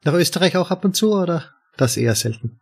Nach 0.06 0.14
Österreich 0.14 0.56
auch 0.56 0.72
ab 0.72 0.86
und 0.86 0.96
zu, 0.96 1.12
oder? 1.12 1.52
Das 1.76 1.98
eher 1.98 2.16
selten. 2.16 2.62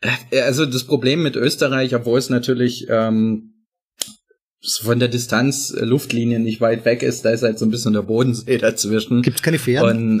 Äh, 0.00 0.40
also 0.40 0.66
das 0.66 0.84
Problem 0.84 1.22
mit 1.22 1.36
Österreich, 1.36 1.94
obwohl 1.94 2.18
es 2.18 2.30
natürlich 2.30 2.86
ähm, 2.88 3.51
von 4.62 4.98
der 4.98 5.08
Distanz 5.08 5.70
äh, 5.70 5.84
Luftlinie 5.84 6.38
nicht 6.38 6.60
weit 6.60 6.84
weg 6.84 7.02
ist, 7.02 7.24
da 7.24 7.30
ist 7.30 7.42
halt 7.42 7.58
so 7.58 7.66
ein 7.66 7.70
bisschen 7.70 7.92
der 7.92 8.02
Bodensee 8.02 8.58
dazwischen. 8.58 9.22
Gibt's 9.22 9.42
keine 9.42 9.58
Fähren? 9.58 10.20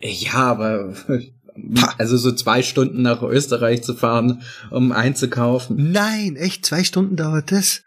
äh, 0.00 0.10
ja, 0.10 0.34
aber 0.34 0.94
also 1.98 2.16
so 2.16 2.32
zwei 2.32 2.62
Stunden 2.62 3.02
nach 3.02 3.22
Österreich 3.22 3.82
zu 3.82 3.94
fahren, 3.94 4.42
um 4.70 4.92
einzukaufen. 4.92 5.92
Nein, 5.92 6.36
echt 6.36 6.64
zwei 6.64 6.84
Stunden 6.84 7.16
dauert 7.16 7.52
das? 7.52 7.82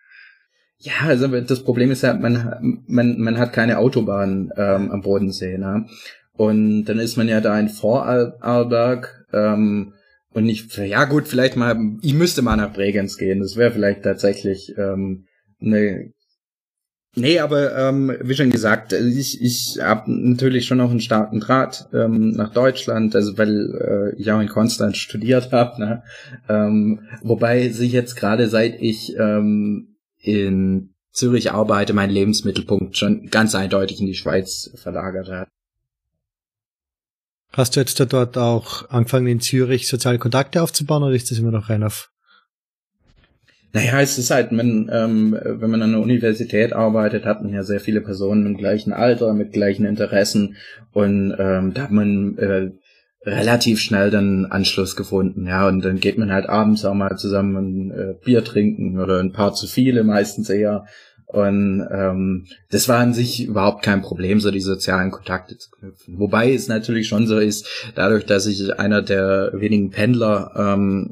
Ja, 0.78 0.94
also 1.08 1.28
das 1.28 1.64
Problem 1.64 1.92
ist 1.92 2.04
ja, 2.04 2.14
man, 2.14 2.84
man, 2.88 3.20
man 3.20 3.38
hat 3.38 3.54
keine 3.54 3.78
Autobahn 3.78 4.52
ähm, 4.58 4.92
am 4.92 5.02
Bodensee, 5.02 5.58
ne? 5.58 5.88
Und 6.36 6.86
dann 6.86 7.00
ist 7.00 7.16
man 7.16 7.28
ja 7.28 7.42
da 7.42 7.58
in 7.60 7.70
Vorarlberg 7.70 9.28
ähm, 9.32 9.94
und 10.34 10.50
ich, 10.50 10.76
ja 10.76 11.06
gut, 11.06 11.28
vielleicht 11.28 11.56
mal, 11.56 11.78
ich 12.02 12.16
müsste 12.16 12.42
mal 12.42 12.56
nach 12.56 12.74
Bregenz 12.74 13.18
gehen. 13.18 13.40
Das 13.40 13.56
wäre 13.56 13.72
vielleicht 13.72 14.04
tatsächlich 14.04 14.74
ähm, 14.78 15.28
Nee. 15.64 16.12
Nee, 17.16 17.40
aber 17.40 17.78
ähm, 17.78 18.18
wie 18.22 18.34
schon 18.34 18.50
gesagt, 18.50 18.92
ich, 18.92 19.40
ich 19.40 19.80
habe 19.80 20.12
natürlich 20.12 20.66
schon 20.66 20.80
noch 20.80 20.90
einen 20.90 21.00
starken 21.00 21.40
Draht 21.40 21.88
ähm, 21.94 22.32
nach 22.32 22.52
Deutschland, 22.52 23.16
also 23.16 23.38
weil 23.38 24.14
äh, 24.16 24.20
ich 24.20 24.32
auch 24.32 24.42
in 24.42 24.48
Konstanz 24.50 24.98
studiert 24.98 25.52
habe. 25.52 25.80
Ne? 25.80 26.04
Ähm, 26.50 27.02
wobei 27.22 27.70
sich 27.70 27.92
jetzt 27.92 28.16
gerade 28.16 28.50
seit 28.50 28.82
ich 28.82 29.16
ähm, 29.18 29.96
in 30.18 30.96
Zürich 31.12 31.52
arbeite, 31.52 31.94
mein 31.94 32.10
Lebensmittelpunkt 32.10 32.98
schon 32.98 33.28
ganz 33.28 33.54
eindeutig 33.54 34.02
in 34.02 34.08
die 34.08 34.16
Schweiz 34.16 34.72
verlagert 34.76 35.30
hat. 35.30 35.48
Hast 37.52 37.76
du 37.76 37.80
jetzt 37.80 38.00
da 38.00 38.06
dort 38.06 38.36
auch 38.40 38.90
angefangen 38.90 39.28
in 39.28 39.40
Zürich 39.40 39.88
soziale 39.88 40.18
Kontakte 40.18 40.64
aufzubauen 40.64 41.04
oder 41.04 41.14
ist 41.14 41.30
das 41.30 41.38
immer 41.38 41.52
noch 41.52 41.70
rein 41.70 41.84
auf 41.84 42.13
naja, 43.74 44.00
es 44.02 44.20
ist 44.20 44.30
halt, 44.30 44.52
man, 44.52 44.90
ähm, 44.94 45.38
wenn 45.44 45.70
man 45.72 45.82
an 45.82 45.94
der 45.94 46.02
Universität 46.02 46.74
arbeitet, 46.74 47.26
hat 47.26 47.42
man 47.42 47.52
ja 47.52 47.64
sehr 47.64 47.80
viele 47.80 48.02
Personen 48.02 48.46
im 48.46 48.56
gleichen 48.56 48.94
Alter, 48.94 49.34
mit 49.34 49.52
gleichen 49.52 49.86
Interessen 49.86 50.56
und 50.92 51.36
ähm, 51.40 51.74
da 51.74 51.84
hat 51.84 51.92
man 51.92 52.38
äh, 52.38 52.70
relativ 53.26 53.80
schnell 53.80 54.12
dann 54.12 54.46
Anschluss 54.46 54.96
gefunden, 54.96 55.48
ja, 55.48 55.68
und 55.68 55.84
dann 55.84 56.00
geht 56.00 56.20
man 56.20 56.32
halt 56.32 56.48
abends 56.48 56.86
auch 56.86 56.94
mal 56.94 57.18
zusammen 57.18 57.56
ein 57.56 57.92
äh, 57.92 58.14
Bier 58.24 58.44
trinken 58.44 59.00
oder 59.00 59.20
ein 59.20 59.32
paar 59.32 59.54
zu 59.54 59.66
viele 59.66 60.04
meistens 60.04 60.50
eher 60.50 60.86
und 61.34 61.84
ähm, 61.92 62.46
das 62.70 62.88
war 62.88 63.00
an 63.00 63.16
sich 63.16 63.44
überhaupt 63.44 63.82
kein 63.82 64.04
Problem, 64.04 64.40
so 64.40 64.52
die 64.52 64.62
sozialen 64.62 65.10
Kontakte 65.10 65.58
zu 65.58 65.72
knüpfen. 65.72 66.20
Wobei 66.20 66.54
es 66.54 66.68
natürlich 66.68 67.08
schon 67.08 67.26
so 67.26 67.40
ist, 67.40 67.68
dadurch, 67.96 68.28
dass 68.28 68.46
ich 68.46 68.78
einer 68.78 69.02
der 69.02 69.50
wenigen 69.56 69.90
Pendler 69.90 70.52
ähm, 70.56 71.10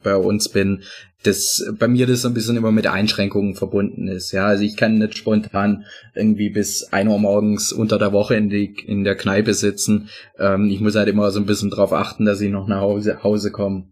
bei 0.00 0.14
uns 0.14 0.48
bin, 0.48 0.84
dass 1.24 1.68
bei 1.76 1.88
mir 1.88 2.06
das 2.06 2.22
so 2.22 2.28
ein 2.28 2.34
bisschen 2.34 2.56
immer 2.56 2.70
mit 2.70 2.86
Einschränkungen 2.86 3.56
verbunden 3.56 4.06
ist. 4.06 4.30
Ja, 4.30 4.46
also 4.46 4.62
ich 4.62 4.76
kann 4.76 4.98
nicht 4.98 5.18
spontan 5.18 5.84
irgendwie 6.14 6.50
bis 6.50 6.92
ein 6.92 7.08
Uhr 7.08 7.18
morgens 7.18 7.72
unter 7.72 7.98
der 7.98 8.12
Woche 8.12 8.36
in, 8.36 8.50
die, 8.50 8.76
in 8.86 9.02
der 9.02 9.16
Kneipe 9.16 9.54
sitzen. 9.54 10.08
Ähm, 10.38 10.70
ich 10.70 10.78
muss 10.78 10.94
halt 10.94 11.08
immer 11.08 11.32
so 11.32 11.40
ein 11.40 11.46
bisschen 11.46 11.70
drauf 11.70 11.92
achten, 11.92 12.24
dass 12.26 12.40
ich 12.40 12.52
noch 12.52 12.68
nach 12.68 12.80
Hause, 12.80 13.24
Hause 13.24 13.50
komme. 13.50 13.90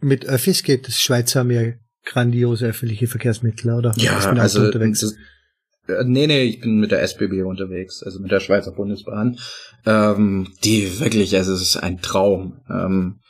Mit 0.00 0.26
Öffis 0.26 0.62
geht 0.62 0.86
das 0.86 1.00
Schweizer 1.00 1.44
mir 1.44 1.78
grandiose 2.04 2.66
öffentliche 2.66 3.06
Verkehrsmittel, 3.06 3.72
oder? 3.72 3.92
Ja, 3.96 4.18
also 4.18 4.60
unterwegs? 4.60 5.00
Das, 5.00 5.14
äh, 5.88 6.04
nee, 6.04 6.26
nee, 6.26 6.42
ich 6.42 6.60
bin 6.60 6.78
mit 6.78 6.90
der 6.90 7.02
SBB 7.02 7.42
unterwegs, 7.42 8.02
also 8.02 8.20
mit 8.20 8.30
der 8.30 8.40
Schweizer 8.40 8.72
Bundesbahn. 8.72 9.38
Ähm, 9.86 10.48
die 10.64 11.00
wirklich, 11.00 11.36
also 11.36 11.52
es 11.52 11.62
ist 11.62 11.76
ein 11.76 12.00
Traum. 12.00 12.60
Ähm, 12.70 13.20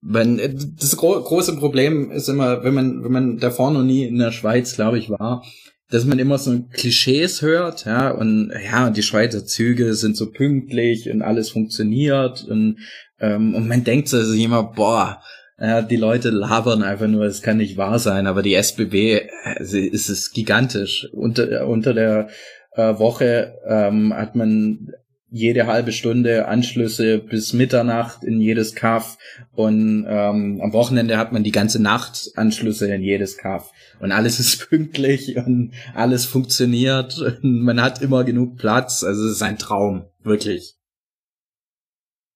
wenn 0.00 0.38
äh, 0.38 0.54
das 0.54 0.96
gro 0.96 1.20
große 1.20 1.56
Problem 1.56 2.10
ist 2.10 2.28
immer, 2.28 2.64
wenn 2.64 2.74
man 2.74 3.04
wenn 3.04 3.12
man 3.12 3.38
davor 3.38 3.70
noch 3.70 3.82
nie 3.82 4.04
in 4.04 4.18
der 4.18 4.32
Schweiz, 4.32 4.74
glaube 4.74 4.98
ich, 4.98 5.10
war, 5.10 5.44
dass 5.90 6.04
man 6.04 6.18
immer 6.18 6.38
so 6.38 6.58
Klischees 6.72 7.42
hört, 7.42 7.84
ja, 7.84 8.10
und 8.10 8.52
ja, 8.64 8.90
die 8.90 9.02
Schweizer 9.02 9.44
Züge 9.44 9.94
sind 9.94 10.16
so 10.16 10.30
pünktlich 10.30 11.10
und 11.10 11.22
alles 11.22 11.50
funktioniert 11.50 12.44
und 12.44 12.78
ähm, 13.20 13.54
und 13.54 13.68
man 13.68 13.84
denkt 13.84 14.08
sich 14.08 14.42
immer, 14.42 14.62
boah, 14.62 15.20
ja, 15.60 15.82
die 15.82 15.96
Leute 15.96 16.30
labern 16.30 16.82
einfach 16.82 17.08
nur, 17.08 17.24
es 17.24 17.42
kann 17.42 17.56
nicht 17.56 17.76
wahr 17.76 17.98
sein, 17.98 18.26
aber 18.26 18.42
die 18.42 18.54
SBB 18.54 19.28
also, 19.44 19.76
ist 19.76 20.08
es 20.08 20.30
gigantisch. 20.30 21.08
Unter, 21.12 21.66
unter 21.66 21.94
der 21.94 22.28
äh, 22.72 22.98
Woche 22.98 23.54
ähm, 23.66 24.14
hat 24.14 24.36
man 24.36 24.92
jede 25.30 25.66
halbe 25.66 25.92
Stunde 25.92 26.48
Anschlüsse 26.48 27.18
bis 27.18 27.52
Mitternacht 27.52 28.24
in 28.24 28.40
jedes 28.40 28.74
Kaff 28.74 29.18
und 29.52 30.06
ähm, 30.08 30.60
am 30.62 30.72
Wochenende 30.72 31.18
hat 31.18 31.32
man 31.32 31.44
die 31.44 31.50
ganze 31.50 31.82
Nacht 31.82 32.30
Anschlüsse 32.36 32.92
in 32.92 33.02
jedes 33.02 33.36
Kaff 33.36 33.70
und 34.00 34.12
alles 34.12 34.40
ist 34.40 34.58
pünktlich 34.70 35.36
und 35.36 35.72
alles 35.94 36.24
funktioniert 36.24 37.18
und 37.18 37.62
man 37.62 37.82
hat 37.82 38.00
immer 38.00 38.24
genug 38.24 38.56
Platz, 38.56 39.04
also 39.04 39.26
es 39.26 39.32
ist 39.32 39.42
ein 39.42 39.58
Traum, 39.58 40.06
wirklich. 40.22 40.76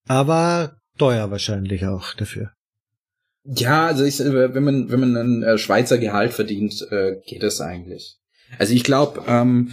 Aber 0.06 0.76
teuer 0.98 1.30
wahrscheinlich 1.30 1.87
auch 1.87 2.12
dafür. 2.14 2.52
Ja, 3.44 3.87
also 3.87 4.05
ich, 4.05 4.18
wenn 4.20 4.62
man 4.62 4.90
wenn 4.90 5.00
man 5.00 5.16
ein 5.16 5.42
äh, 5.42 5.59
Schweizer 5.59 5.98
Gehalt 5.98 6.33
verdient, 6.33 6.87
äh, 6.90 7.16
geht 7.26 7.42
es 7.42 7.61
eigentlich. 7.61 8.18
Also 8.59 8.74
ich 8.74 8.85
glaube, 8.85 9.22
ähm, 9.26 9.72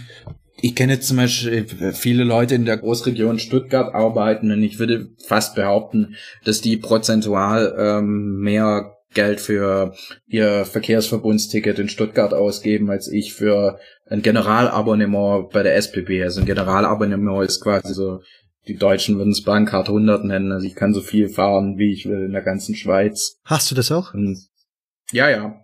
ich 0.60 0.74
kenne 0.74 1.00
zum 1.00 1.18
Beispiel 1.18 1.66
viele 1.92 2.24
Leute 2.24 2.54
in 2.54 2.64
der 2.64 2.76
Großregion 2.76 3.38
Stuttgart 3.38 3.94
arbeiten 3.94 4.50
und 4.50 4.62
ich 4.62 4.78
würde 4.78 5.10
fast 5.24 5.54
behaupten, 5.54 6.16
dass 6.44 6.60
die 6.60 6.76
prozentual 6.76 7.74
ähm, 7.78 8.40
mehr 8.40 8.96
Geld 9.12 9.40
für 9.40 9.94
ihr 10.28 10.64
Verkehrsverbundsticket 10.64 11.78
in 11.78 11.88
Stuttgart 11.88 12.32
ausgeben, 12.32 12.90
als 12.90 13.08
ich 13.08 13.34
für 13.34 13.80
ein 14.06 14.22
Generalabonnement 14.22 15.50
bei 15.50 15.62
der 15.62 15.76
SPB. 15.76 16.22
Also 16.22 16.40
ein 16.40 16.46
Generalabonnement 16.46 17.44
ist 17.44 17.60
quasi 17.60 17.92
so 17.92 18.20
die 18.70 18.76
Deutschen 18.76 19.18
würden 19.18 19.32
es 19.32 19.42
Bahncard 19.42 19.88
100 19.88 20.24
nennen. 20.24 20.52
Also 20.52 20.64
ich 20.64 20.76
kann 20.76 20.94
so 20.94 21.00
viel 21.00 21.28
fahren, 21.28 21.76
wie 21.76 21.92
ich 21.92 22.06
will 22.06 22.22
in 22.22 22.32
der 22.32 22.42
ganzen 22.42 22.76
Schweiz. 22.76 23.40
Hast 23.44 23.68
du 23.70 23.74
das 23.74 23.90
auch? 23.90 24.14
Und 24.14 24.38
ja, 25.10 25.28
ja. 25.28 25.60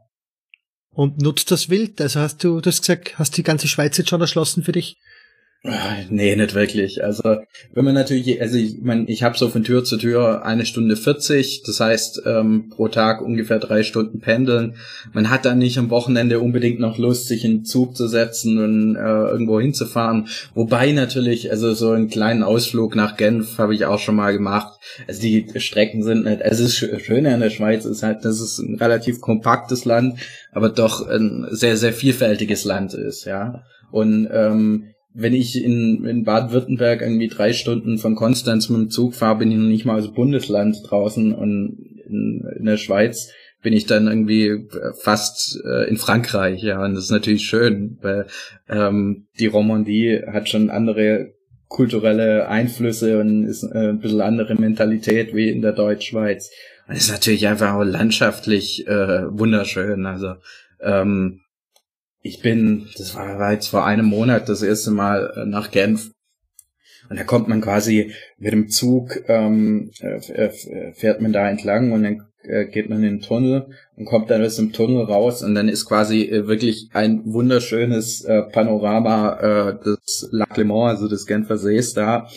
Und 0.90 1.22
nutzt 1.22 1.52
das 1.52 1.70
wild? 1.70 2.00
Also 2.00 2.18
hast 2.18 2.42
du, 2.42 2.60
du 2.60 2.68
hast 2.68 2.80
gesagt, 2.80 3.16
hast 3.16 3.36
die 3.36 3.44
ganze 3.44 3.68
Schweiz 3.68 3.96
jetzt 3.96 4.10
schon 4.10 4.20
erschlossen 4.20 4.64
für 4.64 4.72
dich? 4.72 4.96
Ah, 5.68 5.96
nee, 6.10 6.36
nicht 6.36 6.54
wirklich. 6.54 7.02
Also 7.02 7.38
wenn 7.72 7.84
man 7.84 7.94
natürlich, 7.94 8.40
also 8.40 8.56
ich 8.56 8.76
meine, 8.82 9.08
ich 9.08 9.24
habe 9.24 9.36
so 9.36 9.48
von 9.48 9.64
Tür 9.64 9.82
zu 9.82 9.96
Tür 9.96 10.44
eine 10.44 10.64
Stunde 10.64 10.96
40, 10.96 11.64
das 11.66 11.80
heißt 11.80 12.22
ähm, 12.24 12.70
pro 12.70 12.86
Tag 12.86 13.20
ungefähr 13.20 13.58
drei 13.58 13.82
Stunden 13.82 14.20
pendeln. 14.20 14.76
Man 15.12 15.28
hat 15.28 15.44
dann 15.44 15.58
nicht 15.58 15.76
am 15.78 15.90
Wochenende 15.90 16.38
unbedingt 16.38 16.78
noch 16.78 16.98
Lust, 16.98 17.26
sich 17.26 17.44
in 17.44 17.58
den 17.58 17.64
Zug 17.64 17.96
zu 17.96 18.06
setzen 18.06 18.58
und 18.58 18.96
äh, 18.96 19.00
irgendwo 19.00 19.60
hinzufahren. 19.60 20.28
Wobei 20.54 20.92
natürlich, 20.92 21.50
also 21.50 21.74
so 21.74 21.90
einen 21.90 22.08
kleinen 22.08 22.44
Ausflug 22.44 22.94
nach 22.94 23.16
Genf 23.16 23.58
habe 23.58 23.74
ich 23.74 23.86
auch 23.86 23.98
schon 23.98 24.16
mal 24.16 24.32
gemacht. 24.32 24.78
Also 25.08 25.20
die 25.20 25.48
Strecken 25.56 26.04
sind 26.04 26.26
nicht, 26.26 26.42
also 26.42 26.62
es 26.62 26.80
ist 26.80 27.02
schöner 27.02 27.34
in 27.34 27.40
der 27.40 27.50
Schweiz 27.50 27.84
ist 27.84 28.04
halt, 28.04 28.24
dass 28.24 28.38
es 28.40 28.58
ein 28.58 28.76
relativ 28.76 29.20
kompaktes 29.20 29.84
Land, 29.84 30.20
aber 30.52 30.68
doch 30.68 31.08
ein 31.08 31.48
sehr, 31.50 31.76
sehr 31.76 31.92
vielfältiges 31.92 32.64
Land 32.64 32.94
ist, 32.94 33.24
ja. 33.24 33.64
Und 33.90 34.28
ähm, 34.32 34.92
wenn 35.18 35.32
ich 35.32 35.64
in, 35.64 36.04
in 36.04 36.24
Baden-Württemberg 36.24 37.00
irgendwie 37.00 37.28
drei 37.28 37.54
Stunden 37.54 37.96
von 37.96 38.14
Konstanz 38.14 38.68
mit 38.68 38.78
dem 38.78 38.90
Zug 38.90 39.14
fahre, 39.14 39.38
bin 39.38 39.50
ich 39.50 39.56
noch 39.56 39.64
nicht 39.64 39.86
mal 39.86 39.98
aus 39.98 40.12
Bundesland 40.12 40.76
draußen 40.84 41.34
und 41.34 41.78
in, 42.06 42.46
in 42.58 42.64
der 42.66 42.76
Schweiz 42.76 43.32
bin 43.62 43.72
ich 43.72 43.86
dann 43.86 44.06
irgendwie 44.06 44.68
fast 45.00 45.58
äh, 45.64 45.88
in 45.88 45.96
Frankreich, 45.96 46.62
ja, 46.62 46.84
und 46.84 46.94
das 46.94 47.04
ist 47.04 47.10
natürlich 47.10 47.44
schön, 47.44 47.98
weil 48.02 48.26
ähm, 48.68 49.26
die 49.40 49.46
Romandie 49.46 50.20
hat 50.26 50.48
schon 50.48 50.70
andere 50.70 51.32
kulturelle 51.68 52.48
Einflüsse 52.48 53.18
und 53.18 53.44
ist 53.44 53.64
äh, 53.64 53.88
ein 53.88 54.00
bisschen 54.00 54.20
andere 54.20 54.54
Mentalität 54.54 55.34
wie 55.34 55.50
in 55.50 55.62
der 55.62 55.72
Deutschschweiz. 55.72 56.50
Und 56.86 56.96
ist 56.96 57.10
natürlich 57.10 57.48
einfach 57.48 57.74
auch 57.74 57.84
landschaftlich 57.84 58.86
äh, 58.86 59.24
wunderschön. 59.30 60.06
Also 60.06 60.34
ähm, 60.80 61.40
ich 62.26 62.40
bin, 62.40 62.88
das 62.96 63.14
war, 63.14 63.52
jetzt 63.52 63.68
vor 63.68 63.86
einem 63.86 64.06
Monat 64.06 64.48
das 64.48 64.62
erste 64.62 64.90
Mal 64.90 65.32
äh, 65.36 65.46
nach 65.46 65.70
Genf. 65.70 66.10
Und 67.08 67.18
da 67.18 67.24
kommt 67.24 67.46
man 67.46 67.60
quasi 67.60 68.12
mit 68.36 68.52
dem 68.52 68.68
Zug, 68.68 69.22
ähm, 69.28 69.90
äh, 70.00 70.50
fährt 70.92 71.20
man 71.20 71.32
da 71.32 71.48
entlang 71.48 71.92
und 71.92 72.02
dann 72.02 72.26
äh, 72.42 72.66
geht 72.66 72.88
man 72.88 72.98
in 72.98 73.18
den 73.18 73.20
Tunnel 73.20 73.66
und 73.96 74.06
kommt 74.06 74.30
dann 74.30 74.44
aus 74.44 74.56
dem 74.56 74.72
Tunnel 74.72 75.04
raus 75.04 75.42
und 75.42 75.54
dann 75.54 75.68
ist 75.68 75.86
quasi 75.86 76.22
äh, 76.22 76.46
wirklich 76.48 76.90
ein 76.92 77.22
wunderschönes 77.24 78.24
äh, 78.24 78.42
Panorama 78.42 79.38
äh, 79.40 79.84
des 79.84 80.28
Lac 80.32 80.56
Léman, 80.56 80.88
also 80.88 81.08
des 81.08 81.26
Genfer 81.26 81.58
Sees 81.58 81.94
da. 81.94 82.28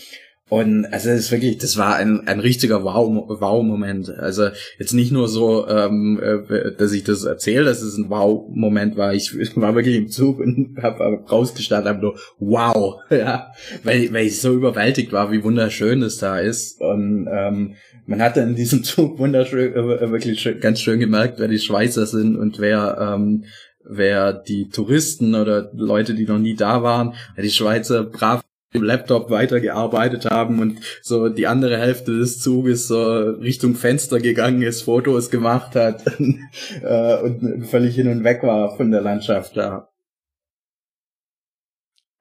Und 0.49 0.85
also 0.91 1.09
es 1.09 1.19
ist 1.21 1.31
wirklich, 1.31 1.59
das 1.59 1.77
war 1.77 1.95
ein, 1.95 2.27
ein 2.27 2.39
richtiger 2.39 2.83
Wow-Moment. 2.83 4.07
Wow 4.07 4.19
also 4.19 4.49
jetzt 4.79 4.93
nicht 4.93 5.11
nur 5.11 5.27
so, 5.27 5.67
ähm, 5.67 6.19
äh, 6.21 6.71
dass 6.75 6.91
ich 6.91 7.03
das 7.03 7.23
erzähle, 7.23 7.65
dass 7.65 7.83
es 7.83 7.97
ein 7.97 8.09
Wow-Moment 8.09 8.97
war. 8.97 9.13
Ich, 9.13 9.31
war 9.55 9.75
wirklich 9.75 9.95
im 9.95 10.09
Zug 10.09 10.39
und 10.39 10.77
habe 10.81 11.23
rausgestartet, 11.29 11.87
habe 11.87 12.01
nur 12.01 12.19
Wow, 12.39 12.99
ja, 13.11 13.51
weil, 13.83 14.11
weil 14.11 14.25
ich 14.25 14.41
so 14.41 14.53
überwältigt 14.53 15.11
war, 15.11 15.31
wie 15.31 15.43
wunderschön 15.43 16.01
es 16.01 16.17
da 16.17 16.39
ist. 16.39 16.81
Und 16.81 17.27
ähm, 17.31 17.75
man 18.07 18.21
hat 18.21 18.35
dann 18.35 18.49
in 18.49 18.55
diesem 18.55 18.83
Zug 18.83 19.19
wunderschön, 19.19 19.73
äh, 19.73 20.11
wirklich 20.11 20.41
schön, 20.41 20.59
ganz 20.59 20.81
schön 20.81 20.99
gemerkt, 20.99 21.39
wer 21.39 21.47
die 21.47 21.59
Schweizer 21.59 22.07
sind 22.07 22.35
und 22.35 22.59
wer 22.59 22.97
ähm, 22.99 23.45
wer 23.91 24.33
die 24.33 24.69
Touristen 24.69 25.33
oder 25.35 25.71
Leute, 25.73 26.13
die 26.13 26.25
noch 26.25 26.37
nie 26.37 26.53
da 26.53 26.83
waren, 26.83 27.15
die 27.37 27.49
Schweizer 27.49 28.03
brav 28.03 28.43
im 28.71 28.83
Laptop 28.83 29.29
weitergearbeitet 29.29 30.25
haben 30.25 30.59
und 30.59 30.79
so 31.01 31.29
die 31.29 31.47
andere 31.47 31.77
Hälfte 31.77 32.17
des 32.17 32.39
Zuges 32.39 32.87
so 32.87 33.29
Richtung 33.31 33.75
Fenster 33.75 34.19
gegangen 34.19 34.61
ist, 34.61 34.83
Fotos 34.83 35.29
gemacht 35.31 35.75
hat 35.75 36.03
äh, 36.83 37.21
und 37.21 37.65
völlig 37.65 37.95
hin 37.95 38.09
und 38.09 38.23
weg 38.23 38.43
war 38.43 38.75
von 38.77 38.91
der 38.91 39.01
Landschaft 39.01 39.57
da. 39.57 39.89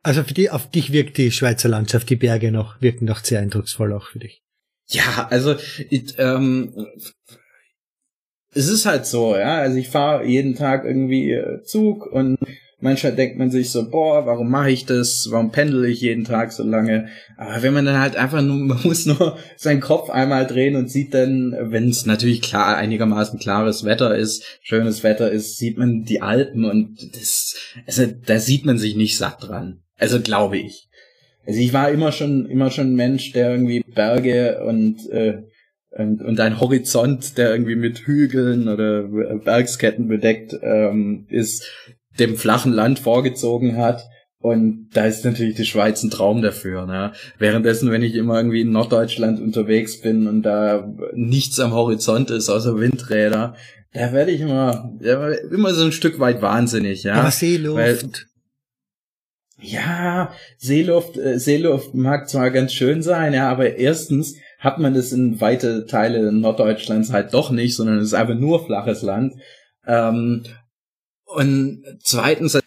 Also 0.02 0.22
für 0.22 0.34
die, 0.34 0.50
auf 0.50 0.70
dich 0.70 0.92
wirkt 0.92 1.18
die 1.18 1.30
Schweizer 1.30 1.68
Landschaft, 1.68 2.08
die 2.08 2.16
Berge 2.16 2.50
noch, 2.50 2.80
wirken 2.80 3.04
noch 3.04 3.22
sehr 3.22 3.40
eindrucksvoll 3.40 3.92
auch 3.92 4.06
für 4.06 4.20
dich. 4.20 4.42
Ja, 4.86 5.28
also 5.30 5.56
ich, 5.90 6.14
ähm, 6.18 6.86
es 8.54 8.68
ist 8.68 8.86
halt 8.86 9.04
so, 9.04 9.36
ja. 9.36 9.58
Also 9.58 9.76
ich 9.76 9.88
fahre 9.88 10.24
jeden 10.24 10.54
Tag 10.54 10.84
irgendwie 10.84 11.32
äh, 11.32 11.62
Zug 11.62 12.06
und 12.06 12.38
Manchmal 12.80 13.16
denkt 13.16 13.38
man 13.38 13.50
sich 13.50 13.70
so, 13.70 13.90
boah, 13.90 14.24
warum 14.24 14.50
mache 14.50 14.70
ich 14.70 14.86
das? 14.86 15.26
Warum 15.30 15.50
pendel 15.50 15.84
ich 15.86 16.00
jeden 16.00 16.24
Tag 16.24 16.52
so 16.52 16.62
lange? 16.62 17.08
Aber 17.36 17.62
wenn 17.62 17.74
man 17.74 17.84
dann 17.84 18.00
halt 18.00 18.14
einfach 18.14 18.40
nur, 18.40 18.56
man 18.56 18.80
muss 18.84 19.04
nur 19.04 19.36
seinen 19.56 19.80
Kopf 19.80 20.10
einmal 20.10 20.46
drehen 20.46 20.76
und 20.76 20.88
sieht 20.88 21.12
dann, 21.12 21.56
wenn 21.60 21.88
es 21.88 22.06
natürlich 22.06 22.40
klar, 22.40 22.76
einigermaßen 22.76 23.40
klares 23.40 23.84
Wetter 23.84 24.14
ist, 24.14 24.44
schönes 24.62 25.02
Wetter 25.02 25.30
ist, 25.30 25.58
sieht 25.58 25.76
man 25.76 26.04
die 26.04 26.22
Alpen 26.22 26.64
und 26.64 27.16
das, 27.16 27.56
also 27.86 28.06
da 28.06 28.38
sieht 28.38 28.64
man 28.64 28.78
sich 28.78 28.94
nicht 28.94 29.18
satt 29.18 29.48
dran. 29.48 29.80
Also 29.98 30.20
glaube 30.20 30.58
ich. 30.58 30.88
Also 31.48 31.60
ich 31.60 31.72
war 31.72 31.90
immer 31.90 32.12
schon, 32.12 32.46
immer 32.46 32.70
schon 32.70 32.92
ein 32.92 32.96
Mensch, 32.96 33.32
der 33.32 33.50
irgendwie 33.50 33.82
Berge 33.82 34.62
und, 34.64 35.08
äh, 35.10 35.42
und, 35.90 36.22
und 36.22 36.38
ein 36.38 36.60
Horizont, 36.60 37.38
der 37.38 37.50
irgendwie 37.50 37.74
mit 37.74 38.06
Hügeln 38.06 38.68
oder 38.68 39.04
Bergsketten 39.38 40.06
bedeckt 40.06 40.54
ähm, 40.62 41.26
ist, 41.30 41.64
dem 42.18 42.36
flachen 42.36 42.72
Land 42.72 42.98
vorgezogen 42.98 43.76
hat. 43.76 44.04
Und 44.40 44.90
da 44.94 45.04
ist 45.04 45.24
natürlich 45.24 45.56
die 45.56 45.64
Schweiz 45.64 46.02
ein 46.02 46.10
Traum 46.10 46.42
dafür. 46.42 46.86
Ne? 46.86 47.12
Währenddessen, 47.38 47.90
wenn 47.90 48.02
ich 48.02 48.14
immer 48.14 48.36
irgendwie 48.36 48.60
in 48.60 48.70
Norddeutschland 48.70 49.40
unterwegs 49.40 50.00
bin 50.00 50.28
und 50.28 50.42
da 50.42 50.88
nichts 51.14 51.58
am 51.58 51.72
Horizont 51.72 52.30
ist, 52.30 52.48
außer 52.48 52.78
Windräder, 52.78 53.56
da 53.92 54.12
werde 54.12 54.30
ich 54.30 54.40
immer, 54.40 54.92
immer 55.00 55.74
so 55.74 55.84
ein 55.84 55.92
Stück 55.92 56.20
weit 56.20 56.40
wahnsinnig. 56.42 57.02
Ja, 57.02 57.14
Aber 57.14 57.30
Seeluft. 57.30 57.76
Weil, 57.76 57.98
ja, 59.60 60.32
Seeluft, 60.56 61.16
äh, 61.16 61.38
Seeluft 61.38 61.94
mag 61.94 62.28
zwar 62.28 62.50
ganz 62.50 62.72
schön 62.72 63.02
sein, 63.02 63.34
ja, 63.34 63.50
aber 63.50 63.76
erstens 63.76 64.36
hat 64.58 64.78
man 64.78 64.94
das 64.94 65.12
in 65.12 65.40
weite 65.40 65.86
Teile 65.86 66.32
Norddeutschlands 66.32 67.12
halt 67.12 67.34
doch 67.34 67.50
nicht, 67.50 67.74
sondern 67.74 67.98
es 67.98 68.08
ist 68.08 68.14
einfach 68.14 68.34
nur 68.34 68.64
flaches 68.64 69.02
Land. 69.02 69.34
Ähm, 69.86 70.44
und 71.28 71.84
zweitens, 72.02 72.52
das 72.52 72.62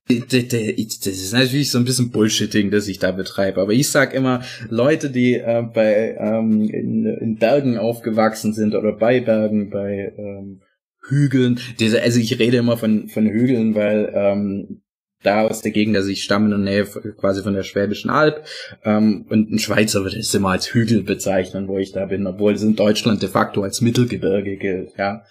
ist 1.08 1.34
natürlich 1.34 1.72
so 1.72 1.80
ein 1.80 1.86
bisschen 1.86 2.12
Bullshitting, 2.12 2.70
das 2.70 2.88
ich 2.88 3.00
da 3.00 3.12
betreibe. 3.12 3.60
Aber 3.60 3.74
ich 3.74 3.90
sag 3.90 4.14
immer, 4.14 4.44
Leute, 4.70 5.10
die 5.10 5.34
äh, 5.34 5.64
bei 5.64 6.16
ähm, 6.20 6.70
in, 6.70 7.06
in 7.06 7.38
Bergen 7.38 7.80
aufgewachsen 7.80 8.54
sind 8.54 8.76
oder 8.76 8.92
bei 8.94 9.20
Bergen, 9.20 9.72
bei 9.72 10.14
ähm, 10.16 10.62
Hügeln, 11.08 11.60
diese, 11.80 12.04
also 12.04 12.20
ich 12.20 12.38
rede 12.38 12.58
immer 12.58 12.78
von, 12.78 13.10
von 13.10 13.26
Hügeln, 13.26 13.74
weil 13.74 14.12
ähm, 14.14 14.82
da 15.24 15.42
aus 15.42 15.62
der 15.62 15.72
Gegend, 15.72 15.96
also 15.96 16.10
ich 16.10 16.24
stamme 16.24 16.46
in 16.46 16.64
der 16.64 16.74
Nähe 16.74 16.86
quasi 17.18 17.42
von 17.42 17.56
der 17.56 17.64
Schwäbischen 17.64 18.12
Alb 18.12 18.46
ähm, 18.84 19.26
und 19.30 19.52
ein 19.52 19.60
Schweizer 19.60 20.04
würde 20.04 20.20
es 20.20 20.34
immer 20.36 20.50
als 20.50 20.72
Hügel 20.72 21.02
bezeichnen, 21.02 21.68
wo 21.68 21.80
ich 21.80 21.94
da 21.94 22.06
bin, 22.06 22.28
obwohl 22.28 22.54
es 22.54 22.62
in 22.62 22.76
Deutschland 22.76 23.24
de 23.24 23.30
facto 23.30 23.64
als 23.64 23.82
Mittelgebirge 23.82 24.58
gilt, 24.58 24.92
ja. 24.98 25.24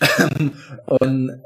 und 0.86 1.42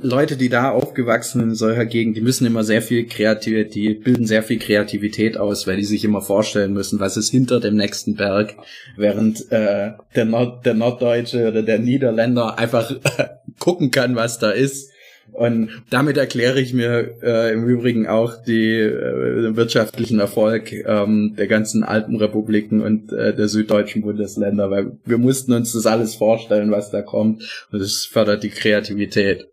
Leute, 0.00 0.36
die 0.36 0.48
da 0.48 0.70
aufgewachsen 0.70 1.40
in 1.40 1.54
solcher 1.54 1.86
Gegend, 1.86 2.16
die 2.16 2.20
müssen 2.20 2.46
immer 2.46 2.64
sehr 2.64 2.82
viel 2.82 3.06
Kreativität, 3.06 3.74
die 3.74 3.94
bilden 3.94 4.26
sehr 4.26 4.42
viel 4.42 4.58
Kreativität 4.58 5.36
aus, 5.36 5.66
weil 5.66 5.76
die 5.76 5.84
sich 5.84 6.04
immer 6.04 6.20
vorstellen 6.20 6.72
müssen, 6.72 6.98
was 6.98 7.16
ist 7.16 7.30
hinter 7.30 7.60
dem 7.60 7.76
nächsten 7.76 8.16
Berg, 8.16 8.56
während 8.96 9.52
äh, 9.52 9.92
der, 10.14 10.24
Nord 10.24 10.66
der 10.66 10.74
Norddeutsche 10.74 11.48
oder 11.48 11.62
der 11.62 11.78
Niederländer 11.78 12.58
einfach 12.58 12.92
gucken 13.60 13.90
kann, 13.90 14.16
was 14.16 14.38
da 14.38 14.50
ist. 14.50 14.90
Und 15.32 15.70
damit 15.90 16.16
erkläre 16.16 16.60
ich 16.60 16.74
mir 16.74 17.16
äh, 17.22 17.52
im 17.52 17.66
Übrigen 17.66 18.06
auch 18.06 18.42
die 18.42 18.78
äh, 18.78 19.56
wirtschaftlichen 19.56 20.20
Erfolg 20.20 20.72
ähm, 20.72 21.34
der 21.36 21.46
ganzen 21.46 21.82
Alpenrepubliken 21.82 22.82
und 22.82 23.12
äh, 23.12 23.34
der 23.34 23.48
süddeutschen 23.48 24.02
Bundesländer, 24.02 24.70
weil 24.70 24.92
wir 25.04 25.18
mussten 25.18 25.52
uns 25.52 25.72
das 25.72 25.86
alles 25.86 26.14
vorstellen, 26.14 26.70
was 26.70 26.90
da 26.90 27.02
kommt. 27.02 27.66
Und 27.72 27.80
das 27.80 28.04
fördert 28.04 28.42
die 28.42 28.50
Kreativität 28.50 29.48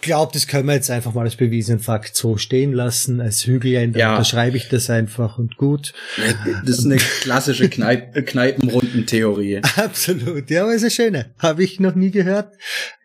glaube, 0.00 0.32
das 0.32 0.46
können 0.46 0.66
wir 0.66 0.74
jetzt 0.74 0.90
einfach 0.90 1.14
mal 1.14 1.24
als 1.24 1.36
bewiesenen 1.36 1.80
Fakt 1.80 2.16
so 2.16 2.36
stehen 2.36 2.72
lassen. 2.72 3.20
Als 3.20 3.46
Hügelländer 3.46 3.98
ja. 3.98 4.24
schreibe 4.24 4.56
ich 4.56 4.68
das 4.68 4.90
einfach 4.90 5.38
und 5.38 5.56
gut. 5.56 5.92
Das 6.64 6.78
ist 6.78 6.84
eine 6.84 6.96
klassische 6.96 7.68
Kneip 7.68 8.26
Kneipenrundentheorie. 8.26 9.62
Absolut, 9.76 10.50
ja, 10.50 10.62
aber 10.62 10.74
ist 10.74 10.82
eine 10.82 10.90
schöne. 10.90 11.34
Habe 11.38 11.64
ich 11.64 11.80
noch 11.80 11.94
nie 11.94 12.10
gehört. 12.10 12.54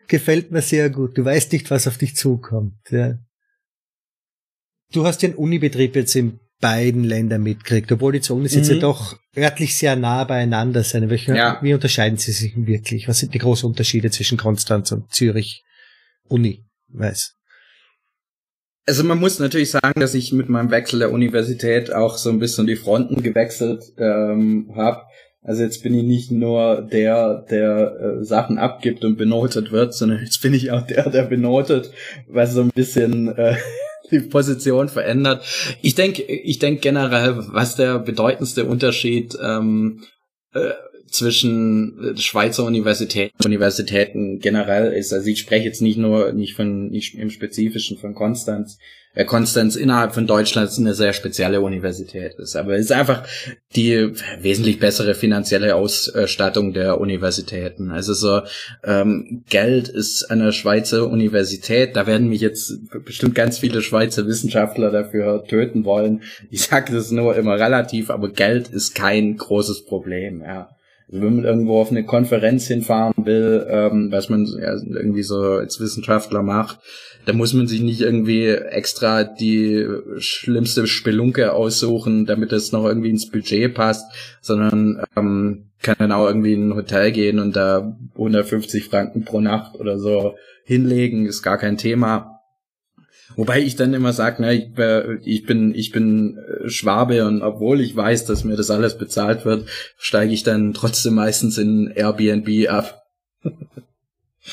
Gefällt 0.08 0.50
mir 0.50 0.62
sehr 0.62 0.90
gut. 0.90 1.16
Du 1.16 1.24
weißt 1.24 1.52
nicht, 1.52 1.70
was 1.70 1.88
auf 1.88 1.98
dich 1.98 2.16
zukommt. 2.16 2.74
Ja. 2.90 3.18
Du 4.92 5.06
hast 5.06 5.22
ja 5.22 5.28
einen 5.28 5.38
Unibetrieb 5.38 5.96
jetzt 5.96 6.14
in 6.14 6.38
beiden 6.60 7.02
Ländern 7.02 7.42
mitgekriegt, 7.42 7.90
obwohl 7.90 8.12
die 8.12 8.20
Zonen 8.20 8.42
mhm. 8.42 8.48
jetzt 8.50 8.70
ja 8.70 8.76
doch 8.76 9.18
örtlich 9.36 9.76
sehr 9.76 9.96
nah 9.96 10.24
beieinander 10.24 10.84
sind. 10.84 11.08
Welche, 11.10 11.34
ja. 11.34 11.58
Wie 11.62 11.74
unterscheiden 11.74 12.18
sie 12.18 12.32
sich 12.32 12.54
wirklich? 12.56 13.08
Was 13.08 13.18
sind 13.18 13.34
die 13.34 13.38
großen 13.38 13.68
Unterschiede 13.68 14.10
zwischen 14.10 14.38
Konstanz 14.38 14.92
und 14.92 15.12
Zürich 15.12 15.64
Uni? 16.28 16.64
Weiß. 16.92 17.34
Also 18.86 19.04
man 19.04 19.18
muss 19.18 19.38
natürlich 19.38 19.70
sagen, 19.70 20.00
dass 20.00 20.14
ich 20.14 20.32
mit 20.32 20.48
meinem 20.48 20.70
Wechsel 20.70 20.98
der 20.98 21.12
Universität 21.12 21.92
auch 21.92 22.16
so 22.16 22.30
ein 22.30 22.40
bisschen 22.40 22.66
die 22.66 22.76
Fronten 22.76 23.22
gewechselt 23.22 23.84
ähm, 23.96 24.72
habe. 24.74 25.02
Also 25.44 25.62
jetzt 25.62 25.82
bin 25.82 25.94
ich 25.94 26.04
nicht 26.04 26.30
nur 26.30 26.82
der, 26.82 27.44
der 27.50 27.96
äh, 28.00 28.24
Sachen 28.24 28.58
abgibt 28.58 29.04
und 29.04 29.16
benotet 29.16 29.72
wird, 29.72 29.94
sondern 29.94 30.20
jetzt 30.20 30.40
bin 30.42 30.54
ich 30.54 30.70
auch 30.70 30.82
der, 30.82 31.10
der 31.10 31.24
benotet, 31.24 31.92
was 32.28 32.54
so 32.54 32.62
ein 32.62 32.70
bisschen 32.70 33.36
äh, 33.36 33.56
die 34.10 34.20
Position 34.20 34.88
verändert. 34.88 35.44
Ich 35.80 35.94
denke, 35.94 36.22
ich 36.22 36.58
denke 36.58 36.80
generell, 36.80 37.36
was 37.48 37.76
der 37.76 37.98
bedeutendste 37.98 38.64
Unterschied 38.64 39.36
ähm, 39.42 40.04
äh, 40.54 40.70
zwischen 41.12 42.14
Schweizer 42.16 42.64
Universitäten, 42.64 43.44
Universitäten 43.44 44.38
generell 44.38 44.92
ist. 44.92 45.12
Also 45.12 45.28
ich 45.28 45.40
spreche 45.40 45.66
jetzt 45.66 45.82
nicht 45.82 45.98
nur 45.98 46.32
nicht 46.32 46.56
von 46.56 46.88
nicht 46.88 47.14
im 47.14 47.30
Spezifischen 47.30 47.98
von 47.98 48.14
Konstanz, 48.14 48.78
äh, 49.14 49.26
Konstanz 49.26 49.76
innerhalb 49.76 50.14
von 50.14 50.26
Deutschland 50.26 50.70
eine 50.78 50.94
sehr 50.94 51.12
spezielle 51.12 51.60
Universität 51.60 52.34
ist. 52.38 52.56
Aber 52.56 52.74
es 52.74 52.86
ist 52.86 52.92
einfach 52.92 53.24
die 53.76 54.12
wesentlich 54.40 54.78
bessere 54.78 55.14
finanzielle 55.14 55.74
Ausstattung 55.74 56.72
der 56.72 56.98
Universitäten. 56.98 57.90
Also 57.90 58.14
so 58.14 58.40
ähm, 58.82 59.44
Geld 59.50 59.88
ist 59.88 60.26
der 60.30 60.52
Schweizer 60.52 61.08
Universität, 61.08 61.94
da 61.94 62.06
werden 62.06 62.28
mich 62.28 62.40
jetzt 62.40 62.72
bestimmt 63.04 63.34
ganz 63.34 63.58
viele 63.58 63.82
Schweizer 63.82 64.26
Wissenschaftler 64.26 64.90
dafür 64.90 65.44
töten 65.44 65.84
wollen. 65.84 66.22
Ich 66.50 66.62
sage 66.62 66.94
das 66.94 67.10
nur 67.10 67.36
immer 67.36 67.58
relativ, 67.58 68.08
aber 68.08 68.30
Geld 68.30 68.68
ist 68.68 68.94
kein 68.94 69.36
großes 69.36 69.84
Problem, 69.84 70.40
ja. 70.40 70.70
Wenn 71.14 71.36
man 71.36 71.44
irgendwo 71.44 71.78
auf 71.78 71.90
eine 71.90 72.04
Konferenz 72.04 72.66
hinfahren 72.66 73.26
will, 73.26 73.66
ähm, 73.68 74.10
was 74.10 74.30
man 74.30 74.46
ja, 74.46 74.72
irgendwie 74.72 75.22
so 75.22 75.42
als 75.42 75.78
Wissenschaftler 75.78 76.42
macht, 76.42 76.78
da 77.26 77.34
muss 77.34 77.52
man 77.52 77.66
sich 77.66 77.82
nicht 77.82 78.00
irgendwie 78.00 78.48
extra 78.48 79.22
die 79.22 79.86
schlimmste 80.16 80.86
Spelunke 80.86 81.52
aussuchen, 81.52 82.24
damit 82.24 82.52
es 82.52 82.72
noch 82.72 82.84
irgendwie 82.84 83.10
ins 83.10 83.30
Budget 83.30 83.74
passt, 83.74 84.10
sondern 84.40 85.04
ähm, 85.14 85.66
kann 85.82 85.96
dann 85.98 86.12
auch 86.12 86.26
irgendwie 86.26 86.54
in 86.54 86.70
ein 86.70 86.74
Hotel 86.76 87.12
gehen 87.12 87.38
und 87.38 87.56
da 87.56 87.96
150 88.14 88.86
Franken 88.86 89.24
pro 89.24 89.40
Nacht 89.40 89.78
oder 89.78 89.98
so 89.98 90.34
hinlegen, 90.64 91.26
ist 91.26 91.42
gar 91.42 91.58
kein 91.58 91.76
Thema. 91.76 92.41
Wobei 93.36 93.60
ich 93.60 93.76
dann 93.76 93.94
immer 93.94 94.12
sage, 94.12 94.42
ne, 94.42 94.54
ich, 94.54 94.78
äh, 94.78 95.16
ich, 95.24 95.44
bin 95.44 95.74
ich 95.74 95.90
bin 95.92 96.38
äh, 96.38 96.68
Schwabe 96.68 97.26
und 97.26 97.42
obwohl 97.42 97.80
ich 97.80 97.94
weiß, 97.94 98.24
dass 98.26 98.44
mir 98.44 98.56
das 98.56 98.70
alles 98.70 98.98
bezahlt 98.98 99.44
wird, 99.44 99.68
steige 99.96 100.32
ich 100.32 100.42
dann 100.42 100.74
trotzdem 100.74 101.14
meistens 101.14 101.58
in 101.58 101.92
Airbnb 101.94 102.68
ab. 102.68 103.02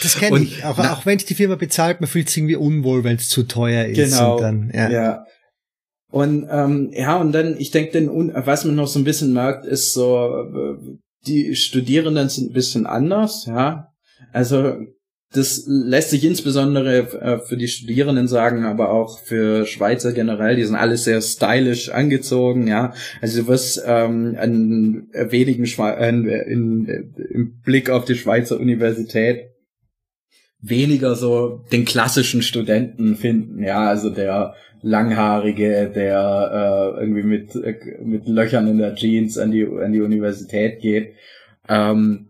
Das 0.03 0.17
kenne 0.17 0.41
ich. 0.41 0.63
Auch, 0.63 0.77
auch 0.77 1.05
wenn 1.07 1.17
es 1.17 1.25
die 1.25 1.33
Firma 1.33 1.55
bezahlt, 1.55 1.99
man 1.99 2.07
fühlt 2.07 2.29
sich 2.29 2.37
irgendwie 2.37 2.55
unwohl, 2.55 3.03
wenn 3.03 3.15
es 3.15 3.27
zu 3.27 3.41
teuer 3.41 3.85
ist. 3.85 3.97
Genau. 3.97 4.35
Und 4.35 4.41
dann, 4.41 4.71
ja. 4.71 4.89
ja. 4.91 5.25
Und 6.11 6.47
ähm, 6.49 6.91
ja, 6.93 7.17
und 7.17 7.31
dann, 7.31 7.55
ich 7.57 7.71
denke, 7.71 8.07
was 8.45 8.65
man 8.65 8.75
noch 8.75 8.87
so 8.87 8.99
ein 8.99 9.03
bisschen 9.03 9.33
merkt, 9.33 9.65
ist 9.65 9.93
so, 9.93 10.27
äh, 10.27 10.97
die 11.25 11.55
Studierenden 11.55 12.29
sind 12.29 12.51
ein 12.51 12.53
bisschen 12.53 12.85
anders, 12.85 13.45
ja. 13.45 13.91
Also 14.31 14.75
das 15.31 15.65
lässt 15.67 16.09
sich 16.09 16.25
insbesondere 16.25 16.97
äh, 17.21 17.39
für 17.39 17.55
die 17.55 17.67
Studierenden 17.67 18.27
sagen, 18.27 18.65
aber 18.65 18.91
auch 18.91 19.19
für 19.19 19.67
Schweizer 19.67 20.11
generell, 20.11 20.55
die 20.55 20.63
sind 20.63 20.75
alle 20.75 20.97
sehr 20.97 21.21
stylisch 21.21 21.89
angezogen, 21.89 22.67
ja. 22.67 22.93
Also 23.21 23.41
du 23.41 23.47
wirst 23.47 23.83
ähm, 23.85 24.35
an 24.39 25.07
wenigen 25.13 25.67
Schwe 25.67 25.95
äh, 25.97 26.09
in, 26.09 26.25
in, 26.27 27.13
im 27.31 27.61
Blick 27.61 27.91
auf 27.91 28.05
die 28.05 28.15
Schweizer 28.15 28.59
Universität 28.59 29.51
weniger 30.61 31.15
so 31.15 31.63
den 31.71 31.85
klassischen 31.85 32.41
Studenten 32.41 33.15
finden, 33.15 33.63
ja, 33.63 33.87
also 33.87 34.09
der 34.09 34.55
langhaarige, 34.81 35.91
der 35.93 36.95
äh, 36.97 37.01
irgendwie 37.01 37.23
mit 37.23 37.55
äh, 37.55 37.75
mit 38.03 38.27
Löchern 38.27 38.67
in 38.67 38.77
der 38.77 38.95
Jeans 38.95 39.37
an 39.37 39.51
die 39.51 39.65
an 39.65 39.91
die 39.91 40.01
Universität 40.01 40.81
geht. 40.81 41.13
Ähm, 41.67 42.28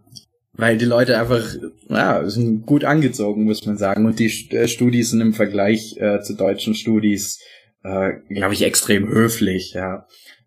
weil 0.59 0.77
die 0.77 0.85
Leute 0.85 1.17
einfach, 1.17 1.43
ja, 1.87 2.29
sind 2.29 2.65
gut 2.65 2.83
angezogen, 2.83 3.45
muss 3.45 3.65
man 3.65 3.77
sagen. 3.77 4.05
Und 4.05 4.19
die 4.19 4.31
äh, 4.51 4.67
Studis 4.67 5.11
sind 5.11 5.21
im 5.21 5.33
Vergleich 5.33 5.95
äh, 5.97 6.21
zu 6.21 6.35
deutschen 6.35 6.75
Studis, 6.75 7.39
äh, 7.83 8.11
glaube 8.29 8.53
ich, 8.53 8.63
extrem 8.63 9.07
höflich, 9.07 9.73
ja. 9.73 10.05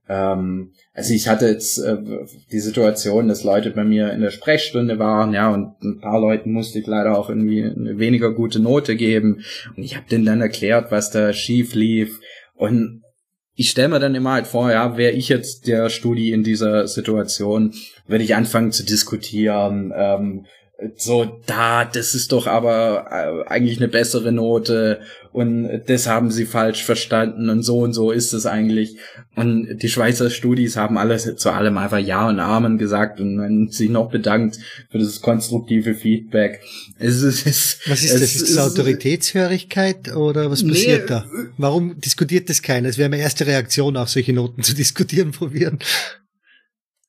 Ähm, 0.09 0.73
also 0.93 1.15
ich 1.15 1.29
hatte 1.29 1.47
jetzt 1.47 1.79
äh, 1.79 1.97
die 2.51 2.61
Situation, 2.61 3.29
dass 3.29 3.45
Leute 3.45 3.71
bei 3.71 3.85
mir 3.85 4.13
in 4.13 4.21
der 4.21 4.31
Sprechstunde 4.31 4.99
waren, 4.99 5.33
ja, 5.33 5.51
und 5.51 5.81
ein 5.83 6.01
paar 6.01 6.21
Leuten 6.21 6.53
musste 6.53 6.79
ich 6.79 6.87
leider 6.87 7.17
auch 7.19 7.31
irgendwie 7.31 7.65
eine 7.65 7.99
weniger 7.99 8.33
gute 8.33 8.61
Note 8.61 8.97
geben. 8.97 9.43
Und 9.77 9.83
ich 9.83 9.97
habe 9.97 10.09
denen 10.11 10.27
dann 10.27 10.43
erklärt, 10.43 10.91
was 10.91 11.11
da 11.11 11.33
schief 11.33 11.75
lief. 11.75 12.21
Und 12.55 13.02
ich 13.55 13.71
stelle 13.71 13.89
mir 13.89 14.01
dann 14.01 14.15
immer 14.15 14.33
halt 14.33 14.47
vor, 14.47 14.71
ja, 14.71 14.97
wäre 14.97 15.13
ich 15.13 15.29
jetzt 15.29 15.67
der 15.67 15.91
Studi 15.91 16.33
in 16.33 16.43
dieser 16.43 16.89
Situation, 16.89 17.75
würde 18.07 18.25
ich 18.25 18.35
anfangen 18.35 18.73
zu 18.73 18.85
diskutieren, 18.85 19.93
ähm, 19.95 20.47
so, 20.97 21.41
da, 21.47 21.85
das 21.85 22.15
ist 22.15 22.33
doch 22.33 22.47
aber 22.47 23.07
äh, 23.11 23.49
eigentlich 23.49 23.79
eine 23.79 23.89
bessere 23.89 24.33
Note 24.33 25.01
und 25.33 25.83
das 25.87 26.07
haben 26.07 26.31
sie 26.31 26.45
falsch 26.45 26.85
verstanden 26.85 27.49
und 27.49 27.63
so 27.63 27.79
und 27.79 27.95
so 27.95 28.11
ist 28.11 28.35
es 28.35 28.45
eigentlich. 28.45 28.97
Und 29.35 29.79
die 29.81 29.89
Schweizer 29.89 30.29
Studis 30.29 30.77
haben 30.77 30.99
alles 30.99 31.37
zu 31.37 31.51
allem 31.51 31.79
einfach 31.79 31.99
Ja 31.99 32.29
und 32.29 32.39
Amen 32.39 32.77
gesagt 32.77 33.19
und 33.19 33.73
sich 33.73 33.89
noch 33.89 34.11
bedankt 34.11 34.59
für 34.91 34.99
das 34.99 35.23
konstruktive 35.23 35.95
Feedback. 35.95 36.61
Es 36.99 37.23
ist, 37.23 37.47
es, 37.47 37.79
was 37.87 38.03
ist 38.03 38.15
das? 38.15 38.21
Ist 38.21 38.57
das 38.57 38.59
Autoritätshörigkeit 38.59 40.15
oder 40.15 40.51
was 40.51 40.67
passiert 40.67 41.03
nee, 41.03 41.09
da? 41.09 41.27
Warum 41.57 41.99
diskutiert 41.99 42.51
das 42.51 42.61
keiner? 42.61 42.91
Es 42.91 42.99
wäre 42.99 43.09
meine 43.09 43.23
erste 43.23 43.47
Reaktion, 43.47 43.97
auch 43.97 44.09
solche 44.09 44.35
Noten 44.35 44.63
zu 44.63 44.75
diskutieren 44.83 45.33
probieren. 45.33 45.79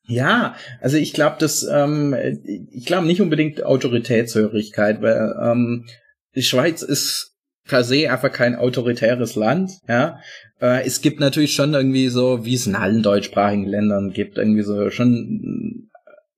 Ja, 0.05 0.55
also 0.81 0.97
ich 0.97 1.13
glaube, 1.13 1.37
dass 1.39 1.63
ähm, 1.63 2.13
ich 2.71 2.85
glaube 2.85 3.07
nicht 3.07 3.21
unbedingt 3.21 3.63
Autoritätshörigkeit, 3.63 5.01
weil 5.01 5.33
ähm, 5.41 5.85
die 6.35 6.43
Schweiz 6.43 6.81
ist 6.81 7.33
per 7.65 7.85
se 7.85 8.11
einfach 8.11 8.31
kein 8.31 8.55
autoritäres 8.55 9.35
Land, 9.35 9.71
ja. 9.87 10.19
Äh, 10.59 10.85
es 10.85 11.01
gibt 11.01 11.21
natürlich 11.21 11.53
schon 11.53 11.73
irgendwie 11.73 12.09
so, 12.09 12.43
wie 12.43 12.55
es 12.55 12.67
in 12.67 12.75
allen 12.75 13.01
deutschsprachigen 13.01 13.65
Ländern 13.65 14.11
gibt, 14.11 14.37
irgendwie 14.37 14.63
so 14.63 14.89
schon 14.89 15.89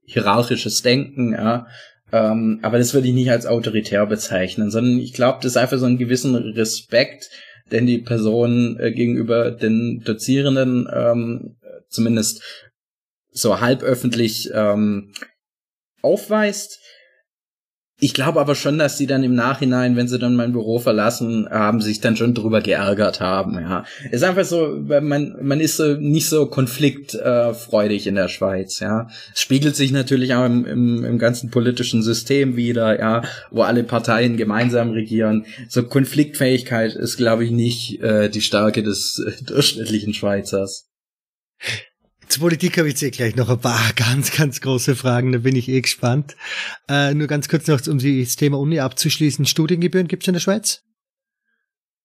hierarchisches 0.05 0.83
Denken, 0.83 1.33
ja. 1.33 1.65
Ähm, 2.11 2.59
aber 2.61 2.77
das 2.77 2.93
würde 2.93 3.07
ich 3.07 3.15
nicht 3.15 3.31
als 3.31 3.47
autoritär 3.47 4.05
bezeichnen, 4.05 4.69
sondern 4.69 4.99
ich 4.99 5.13
glaube, 5.13 5.39
das 5.41 5.53
ist 5.53 5.57
einfach 5.57 5.79
so 5.79 5.87
ein 5.87 5.97
gewissen 5.97 6.35
Respekt, 6.35 7.31
den 7.71 7.87
die 7.87 7.97
Person 7.97 8.79
äh, 8.79 8.91
gegenüber 8.91 9.49
den 9.49 10.01
Dozierenden 10.05 10.87
ähm, 10.93 11.55
zumindest 11.89 12.43
so 13.35 13.59
halb 13.59 13.83
öffentlich 13.83 14.49
ähm, 14.53 15.11
aufweist. 16.01 16.79
Ich 17.97 18.13
glaube 18.13 18.41
aber 18.41 18.55
schon, 18.55 18.77
dass 18.77 18.97
sie 18.97 19.07
dann 19.07 19.23
im 19.23 19.35
Nachhinein, 19.35 19.95
wenn 19.95 20.09
sie 20.09 20.19
dann 20.19 20.35
mein 20.35 20.51
Büro 20.51 20.79
verlassen 20.79 21.47
haben, 21.49 21.79
sich 21.79 22.01
dann 22.01 22.17
schon 22.17 22.33
drüber 22.33 22.59
geärgert 22.59 23.21
haben. 23.21 23.53
Ja, 23.53 23.85
ist 24.11 24.23
einfach 24.23 24.43
so, 24.43 24.77
man 25.01 25.37
man 25.41 25.61
ist 25.61 25.77
so 25.77 25.95
nicht 25.95 26.27
so 26.27 26.47
konfliktfreudig 26.47 28.05
in 28.05 28.15
der 28.15 28.27
Schweiz. 28.27 28.81
Ja, 28.81 29.07
es 29.33 29.39
spiegelt 29.39 29.77
sich 29.77 29.93
natürlich 29.93 30.33
auch 30.33 30.45
im, 30.45 30.65
im, 30.65 31.05
im 31.05 31.17
ganzen 31.19 31.51
politischen 31.51 32.03
System 32.03 32.57
wieder. 32.57 32.99
Ja, 32.99 33.21
wo 33.49 33.61
alle 33.61 33.85
Parteien 33.85 34.35
gemeinsam 34.35 34.91
regieren. 34.91 35.45
So 35.69 35.83
Konfliktfähigkeit 35.83 36.95
ist, 36.95 37.15
glaube 37.15 37.45
ich, 37.45 37.51
nicht 37.51 38.01
äh, 38.01 38.27
die 38.29 38.41
Stärke 38.41 38.83
des 38.83 39.23
äh, 39.25 39.41
durchschnittlichen 39.45 40.13
Schweizers. 40.13 40.89
Zur 42.27 42.41
Politik 42.41 42.77
habe 42.77 42.87
ich 42.87 42.93
jetzt 42.95 43.03
eh 43.03 43.11
gleich 43.11 43.35
noch 43.35 43.49
ein 43.49 43.59
paar 43.59 43.91
ganz, 43.95 44.31
ganz 44.31 44.61
große 44.61 44.95
Fragen, 44.95 45.31
da 45.31 45.39
bin 45.39 45.55
ich 45.55 45.69
eh 45.69 45.81
gespannt. 45.81 46.35
Äh, 46.89 47.13
nur 47.13 47.27
ganz 47.27 47.49
kurz 47.49 47.67
noch, 47.67 47.85
um 47.87 47.99
das 47.99 48.35
Thema 48.35 48.59
Uni 48.59 48.79
abzuschließen. 48.79 49.45
Studiengebühren 49.45 50.07
gibt 50.07 50.23
es 50.23 50.27
in 50.27 50.33
der 50.33 50.41
Schweiz? 50.41 50.81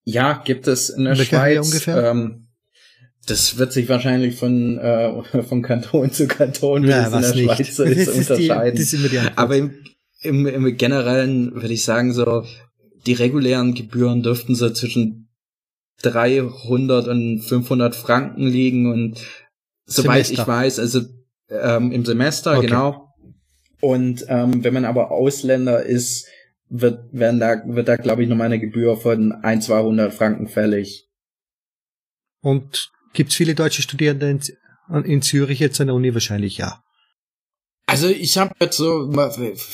Ja, 0.04 0.42
gibt 0.44 0.66
es 0.66 0.90
in 0.90 1.04
der 1.04 1.18
in 1.18 1.24
Schweiz. 1.24 1.66
Ungefähr? 1.66 2.10
Ähm, 2.10 2.48
das 3.26 3.58
wird 3.58 3.72
sich 3.72 3.88
wahrscheinlich 3.88 4.36
von, 4.36 4.78
äh, 4.78 5.42
von 5.42 5.62
Kanton 5.62 6.10
zu 6.12 6.26
Kanton, 6.26 6.84
wie 6.84 6.90
ja, 6.90 7.06
es 7.06 7.12
in 7.12 7.20
der 7.20 7.34
nicht. 7.34 7.44
Schweiz 7.44 7.76
so 7.76 7.82
ist, 7.84 8.08
ist 8.08 8.30
unterscheiden. 8.30 8.76
Die, 8.76 8.82
ist 8.82 8.92
die 8.92 9.18
Aber 9.36 9.56
im, 9.56 9.74
im, 10.20 10.46
im 10.46 10.76
Generellen 10.76 11.54
würde 11.54 11.72
ich 11.72 11.84
sagen, 11.84 12.12
so 12.12 12.44
die 13.06 13.14
regulären 13.14 13.74
Gebühren 13.74 14.22
dürften 14.22 14.54
so 14.54 14.70
zwischen 14.70 15.28
300 16.02 17.08
und 17.08 17.40
500 17.40 17.94
Franken 17.94 18.46
liegen 18.46 18.90
und 18.90 19.20
Soweit 19.90 20.26
Semester. 20.26 20.42
ich 20.42 20.48
weiß, 20.48 20.78
also 20.78 21.00
ähm, 21.48 21.92
im 21.92 22.04
Semester, 22.04 22.56
okay. 22.56 22.66
genau. 22.66 23.08
Und 23.80 24.24
ähm, 24.28 24.62
wenn 24.62 24.74
man 24.74 24.84
aber 24.84 25.10
Ausländer 25.10 25.82
ist, 25.82 26.26
wird, 26.68 27.12
werden 27.12 27.40
da, 27.40 27.62
wird 27.66 27.88
da, 27.88 27.96
glaube 27.96 28.22
ich, 28.22 28.28
nochmal 28.28 28.46
eine 28.46 28.60
Gebühr 28.60 28.96
von 28.96 29.32
ein, 29.32 29.60
200 29.60 30.14
Franken 30.14 30.46
fällig. 30.46 31.08
Und 32.40 32.90
gibt's 33.12 33.34
viele 33.34 33.54
deutsche 33.54 33.82
Studierende 33.82 34.28
in, 34.28 35.04
in 35.04 35.22
Zürich 35.22 35.58
jetzt 35.58 35.80
an 35.80 35.88
der 35.88 35.96
Uni? 35.96 36.14
Wahrscheinlich 36.14 36.58
ja. 36.58 36.82
Also 37.90 38.06
ich 38.06 38.38
habe 38.38 38.54
jetzt 38.60 38.76
so, 38.76 39.10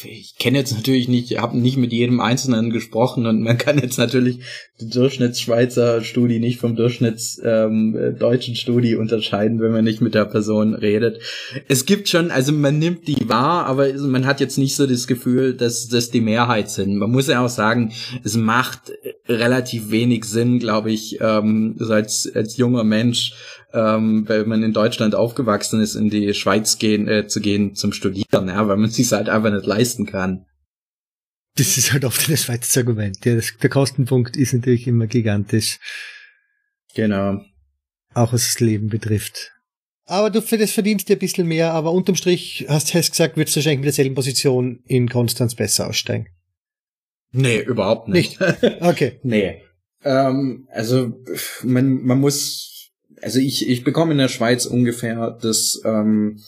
ich 0.05 0.37
kenne 0.39 0.57
jetzt 0.57 0.75
natürlich 0.75 1.07
nicht, 1.07 1.39
habe 1.39 1.59
nicht 1.59 1.77
mit 1.77 1.93
jedem 1.93 2.21
Einzelnen 2.21 2.71
gesprochen 2.71 3.27
und 3.27 3.43
man 3.43 3.59
kann 3.59 3.79
jetzt 3.79 3.99
natürlich 3.99 4.39
die 4.81 4.89
Durchschnittsschweizer 4.89 6.03
Studie 6.03 6.39
nicht 6.39 6.59
vom 6.59 6.77
Durchschnitts 6.77 7.43
ähm, 7.45 8.17
deutschen 8.19 8.57
Studie 8.57 8.95
unterscheiden, 8.95 9.61
wenn 9.61 9.71
man 9.71 9.85
nicht 9.85 10.01
mit 10.01 10.15
der 10.15 10.25
Person 10.25 10.75
redet. 10.75 11.21
Es 11.69 11.85
gibt 11.85 12.09
schon, 12.09 12.31
also 12.31 12.53
man 12.53 12.79
nimmt 12.79 13.07
die 13.07 13.29
wahr, 13.29 13.67
aber 13.67 13.93
man 13.93 14.25
hat 14.25 14.41
jetzt 14.41 14.57
nicht 14.57 14.77
so 14.77 14.87
das 14.87 15.07
Gefühl, 15.07 15.53
dass 15.53 15.89
das 15.89 16.11
die 16.11 16.23
Mehrheit 16.23 16.71
sind. 16.71 16.97
Man 16.97 17.11
muss 17.11 17.29
ja 17.29 17.45
auch 17.45 17.51
sagen, 17.51 17.93
es 18.25 18.35
macht 18.35 18.93
relativ 19.29 19.91
wenig 19.91 20.25
Sinn, 20.25 20.59
glaube 20.59 20.91
ich, 20.91 21.19
ähm, 21.21 21.77
als, 21.87 22.33
als 22.35 22.57
junger 22.57 22.85
Mensch 22.85 23.35
ähm, 23.77 24.27
wenn 24.27 24.49
man 24.49 24.63
in 24.63 24.73
Deutschland 24.73 25.15
aufgewachsen 25.15 25.81
ist, 25.81 25.95
in 25.95 26.09
die 26.09 26.33
Schweiz 26.33 26.79
gehen, 26.79 27.07
äh, 27.09 27.27
zu 27.27 27.41
gehen 27.41 27.75
zum 27.75 27.93
Studieren, 27.93 28.49
ja, 28.49 28.67
weil 28.67 28.79
man 28.79 28.91
sich 28.91 29.13
halt 29.13 29.29
einfach 29.29 29.53
nicht 29.53 29.67
leisten 29.67 30.07
kann. 30.07 30.47
Das 31.57 31.79
ist 31.79 31.93
halt 31.93 32.05
oft 32.05 32.31
das 32.31 32.45
Schweizer 32.45 32.81
Argument. 32.81 33.25
Ja, 33.25 33.35
das, 33.35 33.57
der 33.63 33.71
Kostenpunkt 33.71 34.37
ist 34.37 34.53
natürlich 34.53 34.87
immer 34.87 35.07
gigantisch. 35.07 35.79
Genau. 36.95 37.43
Auch 38.15 38.33
was 38.33 38.47
das 38.47 38.61
Leben 38.61 38.89
betrifft. 38.89 39.53
Aber 40.07 40.31
du 40.31 40.41
für 40.41 40.57
das 40.57 40.71
verdienst 40.71 41.09
dir 41.09 41.17
ein 41.17 41.19
bisschen 41.19 41.47
mehr, 41.47 41.73
aber 41.73 41.93
unterm 41.93 42.15
Strich 42.15 42.65
hast 42.69 42.95
du 42.95 42.99
gesagt, 42.99 43.37
würdest 43.37 43.57
du 43.57 43.59
wahrscheinlich 43.59 43.81
mit 43.81 43.87
derselben 43.87 44.15
Position 44.15 44.81
in 44.87 45.09
Konstanz 45.09 45.55
besser 45.55 45.89
aussteigen. 45.89 46.29
Nee, 47.33 47.61
überhaupt 47.61 48.09
nicht. 48.09 48.41
nicht? 48.41 48.81
Okay. 48.81 49.19
nee. 49.23 49.63
Ähm, 50.05 50.69
also 50.71 51.21
man, 51.65 52.03
man 52.05 52.21
muss 52.21 52.76
also 53.23 53.39
ich, 53.39 53.69
ich 53.69 53.85
bekomme 53.85 54.13
in 54.13 54.19
der 54.19 54.29
Schweiz 54.29 54.67
ungefähr 54.67 55.37
das 55.41 55.81
ähm, 55.85 56.41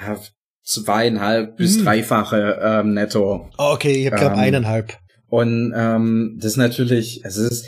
ja, 0.00 0.20
zweieinhalb 0.62 1.56
bis 1.56 1.78
mm. 1.78 1.84
dreifache 1.84 2.60
ähm, 2.62 2.94
netto. 2.94 3.50
Okay, 3.56 4.04
ich 4.04 4.10
glaube 4.10 4.34
ähm, 4.34 4.40
eineinhalb. 4.40 4.98
Und 5.28 5.72
ähm, 5.74 6.38
das 6.40 6.52
ist 6.52 6.56
natürlich, 6.58 7.24
also 7.24 7.42
es 7.42 7.50
ist, 7.50 7.66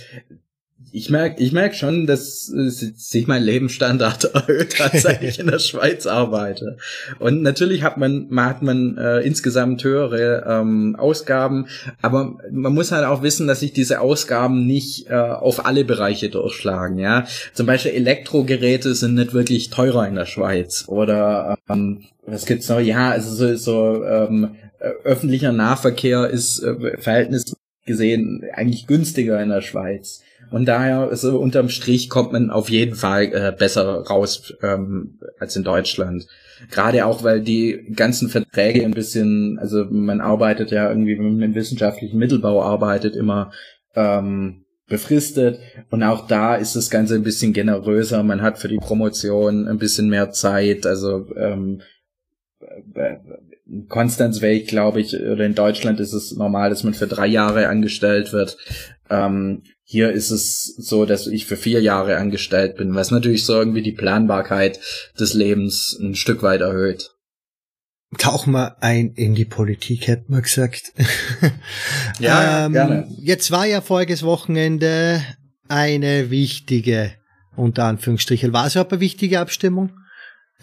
ich 0.94 1.10
merke 1.10 1.42
ich 1.42 1.50
merk 1.50 1.74
schon, 1.74 2.06
dass 2.06 2.46
sich 2.46 3.26
mein 3.26 3.42
Lebensstandard 3.42 4.24
erhöht 4.34 4.78
hat, 4.78 4.96
seit 4.96 5.24
ich 5.24 5.40
in 5.40 5.48
der 5.48 5.58
Schweiz 5.58 6.06
arbeite. 6.06 6.76
Und 7.18 7.42
natürlich 7.42 7.82
hat 7.82 7.96
man, 7.96 8.28
hat 8.36 8.62
man 8.62 8.96
äh, 8.96 9.18
insgesamt 9.20 9.82
höhere 9.82 10.44
ähm, 10.46 10.94
Ausgaben, 10.96 11.66
aber 12.00 12.38
man 12.48 12.72
muss 12.72 12.92
halt 12.92 13.04
auch 13.06 13.22
wissen, 13.22 13.48
dass 13.48 13.60
sich 13.60 13.72
diese 13.72 14.00
Ausgaben 14.00 14.68
nicht 14.68 15.10
äh, 15.10 15.14
auf 15.14 15.66
alle 15.66 15.84
Bereiche 15.84 16.30
durchschlagen. 16.30 16.98
Ja, 16.98 17.26
Zum 17.54 17.66
Beispiel 17.66 17.90
Elektrogeräte 17.90 18.94
sind 18.94 19.14
nicht 19.14 19.34
wirklich 19.34 19.70
teurer 19.70 20.06
in 20.06 20.14
der 20.14 20.26
Schweiz. 20.26 20.84
Oder 20.86 21.58
ähm, 21.68 22.04
was 22.24 22.46
gibt's 22.46 22.68
noch? 22.68 22.78
Ja, 22.78 23.10
also 23.10 23.34
so, 23.34 23.56
so 23.56 24.04
ähm, 24.04 24.54
öffentlicher 25.02 25.50
Nahverkehr 25.50 26.30
ist 26.30 26.62
äh, 26.62 26.98
Verhältnis 26.98 27.56
gesehen 27.84 28.44
eigentlich 28.54 28.86
günstiger 28.86 29.42
in 29.42 29.48
der 29.48 29.60
Schweiz. 29.60 30.22
Und 30.50 30.66
daher, 30.66 31.14
so 31.16 31.38
unterm 31.38 31.68
Strich 31.68 32.08
kommt 32.08 32.32
man 32.32 32.50
auf 32.50 32.70
jeden 32.70 32.94
Fall 32.94 33.24
äh, 33.24 33.52
besser 33.56 34.02
raus 34.02 34.54
ähm, 34.62 35.18
als 35.38 35.56
in 35.56 35.64
Deutschland. 35.64 36.26
Gerade 36.70 37.06
auch, 37.06 37.22
weil 37.24 37.40
die 37.40 37.92
ganzen 37.94 38.28
Verträge 38.28 38.84
ein 38.84 38.92
bisschen, 38.92 39.58
also 39.58 39.84
man 39.90 40.20
arbeitet 40.20 40.70
ja 40.70 40.88
irgendwie, 40.88 41.18
wenn 41.18 41.34
man 41.34 41.42
im 41.42 41.54
wissenschaftlichen 41.54 42.18
Mittelbau 42.18 42.62
arbeitet, 42.62 43.16
immer 43.16 43.50
ähm, 43.94 44.64
befristet. 44.86 45.58
Und 45.90 46.02
auch 46.02 46.26
da 46.26 46.54
ist 46.54 46.76
das 46.76 46.90
Ganze 46.90 47.14
ein 47.14 47.22
bisschen 47.22 47.52
generöser. 47.52 48.22
Man 48.22 48.42
hat 48.42 48.58
für 48.58 48.68
die 48.68 48.76
Promotion 48.76 49.66
ein 49.66 49.78
bisschen 49.78 50.08
mehr 50.08 50.30
Zeit. 50.30 50.86
Also 50.86 51.26
ähm, 51.36 51.80
in 53.66 53.88
Konstanz 53.88 54.40
wäre 54.40 54.52
ich, 54.52 54.66
glaube 54.66 55.00
ich, 55.00 55.14
oder 55.14 55.44
in 55.44 55.54
Deutschland 55.54 56.00
ist 56.00 56.12
es 56.12 56.36
normal, 56.36 56.70
dass 56.70 56.84
man 56.84 56.94
für 56.94 57.06
drei 57.06 57.26
Jahre 57.26 57.68
angestellt 57.68 58.32
wird. 58.32 58.56
Ähm, 59.10 59.62
hier 59.86 60.10
ist 60.10 60.30
es 60.30 60.74
so, 60.78 61.04
dass 61.04 61.26
ich 61.26 61.44
für 61.44 61.58
vier 61.58 61.80
Jahre 61.82 62.16
angestellt 62.16 62.76
bin, 62.76 62.94
was 62.94 63.10
natürlich 63.10 63.44
so 63.44 63.52
irgendwie 63.52 63.82
die 63.82 63.92
Planbarkeit 63.92 64.80
des 65.20 65.34
Lebens 65.34 65.96
ein 66.00 66.14
Stück 66.14 66.42
weit 66.42 66.62
erhöht. 66.62 67.10
Tauch 68.18 68.46
mal 68.46 68.76
ein 68.80 69.12
in 69.14 69.34
die 69.34 69.44
Politik, 69.44 70.06
hätte 70.06 70.30
man 70.30 70.42
gesagt. 70.42 70.92
ja, 72.18 72.66
ähm, 72.66 72.72
gerne. 72.72 73.08
Jetzt 73.18 73.50
war 73.50 73.66
ja 73.66 73.80
voriges 73.80 74.22
Wochenende 74.22 75.22
eine 75.68 76.30
wichtige, 76.30 77.12
unter 77.56 77.84
Anführungsstrichen, 77.84 78.52
war 78.52 78.66
es 78.66 78.74
überhaupt 78.74 78.92
eine 78.92 79.00
wichtige 79.00 79.40
Abstimmung? 79.40 79.92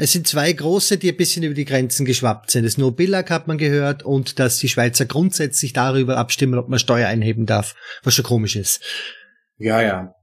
Es 0.02 0.14
sind 0.14 0.26
zwei 0.26 0.52
große, 0.52 0.98
die 0.98 1.12
ein 1.12 1.16
bisschen 1.16 1.44
über 1.44 1.54
die 1.54 1.64
Grenzen 1.64 2.08
geschwappt 2.08 2.50
sind. 2.50 2.66
Das 2.66 2.76
No-Billag 2.76 3.30
hat 3.30 3.48
man 3.48 3.60
gehört 3.60 4.02
und 4.02 4.40
dass 4.40 4.58
die 4.58 4.68
Schweizer 4.68 5.06
grundsätzlich 5.06 5.74
darüber 5.74 6.18
abstimmen, 6.18 6.58
ob 6.58 6.70
man 6.70 6.80
Steuer 6.80 7.08
einheben 7.08 7.46
darf, 7.46 7.76
was 8.02 8.16
schon 8.16 8.26
komisch 8.26 8.56
ist. 8.56 8.82
Ja, 9.60 9.80
ja. 9.80 10.16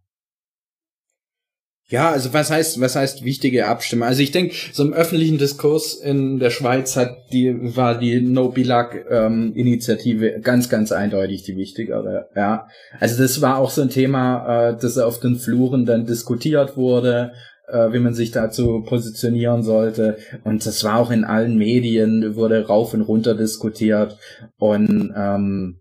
Ja, 1.87 2.11
also 2.11 2.33
was 2.33 2.51
heißt, 2.51 2.81
was 2.81 2.97
heißt 2.97 3.25
wichtige 3.25 3.69
Abstimmung? 3.69 4.09
Also 4.09 4.21
ich 4.21 4.33
denke, 4.33 4.57
so 4.73 4.83
im 4.83 4.93
öffentlichen 4.93 5.39
Diskurs 5.39 5.95
in 5.95 6.41
der 6.41 6.51
Schweiz 6.51 6.97
hat 6.97 7.17
die, 7.33 7.55
war 7.77 8.01
die 8.01 8.21
No 8.21 8.49
Bilag 8.49 9.07
ähm, 9.09 9.53
Initiative 9.55 10.41
ganz, 10.41 10.69
ganz 10.69 10.91
eindeutig 10.91 11.45
die 11.45 11.57
wichtigere. 11.57 12.29
Ja, 12.35 12.67
also 12.99 13.23
das 13.23 13.41
war 13.41 13.59
auch 13.59 13.71
so 13.71 13.83
ein 13.83 13.91
Thema, 13.91 14.71
äh, 14.71 14.77
das 14.77 14.99
auf 14.99 15.21
den 15.21 15.37
Fluren 15.37 15.87
dann 15.87 16.05
diskutiert 16.05 16.77
wurde 16.77 17.33
äh, 17.69 17.93
wie 17.93 17.99
man 17.99 18.15
sich 18.15 18.31
dazu 18.31 18.83
positionieren 18.83 19.63
sollte. 19.63 20.19
Und 20.45 20.65
das 20.67 20.85
war 20.85 20.99
auch 20.99 21.11
in 21.11 21.25
allen 21.25 21.57
Medien, 21.57 22.37
wurde 22.37 22.67
rauf 22.67 22.95
und 22.95 23.03
runter 23.03 23.35
diskutiert. 23.35 24.19
Und 24.57 25.13
ähm, 25.17 25.81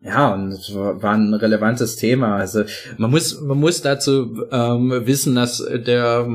ja, 0.00 0.34
und 0.34 0.52
es 0.52 0.74
war 0.74 1.14
ein 1.14 1.34
relevantes 1.34 1.96
Thema. 1.96 2.36
Also 2.36 2.64
man 2.96 3.10
muss, 3.10 3.40
man 3.40 3.58
muss 3.58 3.82
dazu 3.82 4.46
ähm, 4.50 5.02
wissen, 5.06 5.34
dass 5.34 5.58
der 5.58 6.26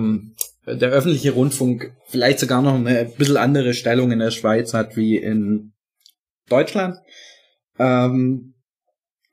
der 0.76 0.90
öffentliche 0.90 1.32
Rundfunk 1.32 1.94
vielleicht 2.08 2.40
sogar 2.40 2.62
noch 2.62 2.76
eine 2.76 3.06
bisschen 3.06 3.38
andere 3.38 3.74
Stellung 3.74 4.12
in 4.12 4.20
der 4.20 4.32
Schweiz 4.32 4.74
hat 4.74 4.98
wie 4.98 5.18
in 5.18 5.72
Deutschland. 6.50 6.98
Ähm, 7.80 8.54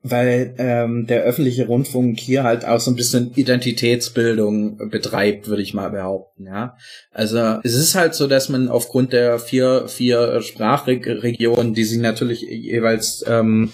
weil 0.07 0.55
ähm, 0.59 1.07
der 1.07 1.23
öffentliche 1.23 1.67
Rundfunk 1.67 2.21
hier 2.21 2.45
halt 2.45 2.67
auch 2.67 2.79
so 2.79 2.91
ein 2.91 2.95
bisschen 2.95 3.33
Identitätsbildung 3.35 4.91
betreibt, 4.91 5.49
würde 5.49 5.63
ich 5.63 5.73
mal 5.73 5.89
behaupten, 5.89 6.47
ja. 6.47 6.77
Also 7.11 7.39
es 7.65 7.75
ist 7.75 7.95
halt 7.95 8.15
so, 8.15 8.27
dass 8.27 8.51
man 8.51 8.69
aufgrund 8.69 9.15
der 9.15 9.39
vier 9.39 9.89
vier 9.89 10.43
Sprachregionen, 10.43 11.73
die 11.73 11.85
sich 11.85 11.99
natürlich 11.99 12.43
jeweils 12.43 13.25
ähm, 13.27 13.73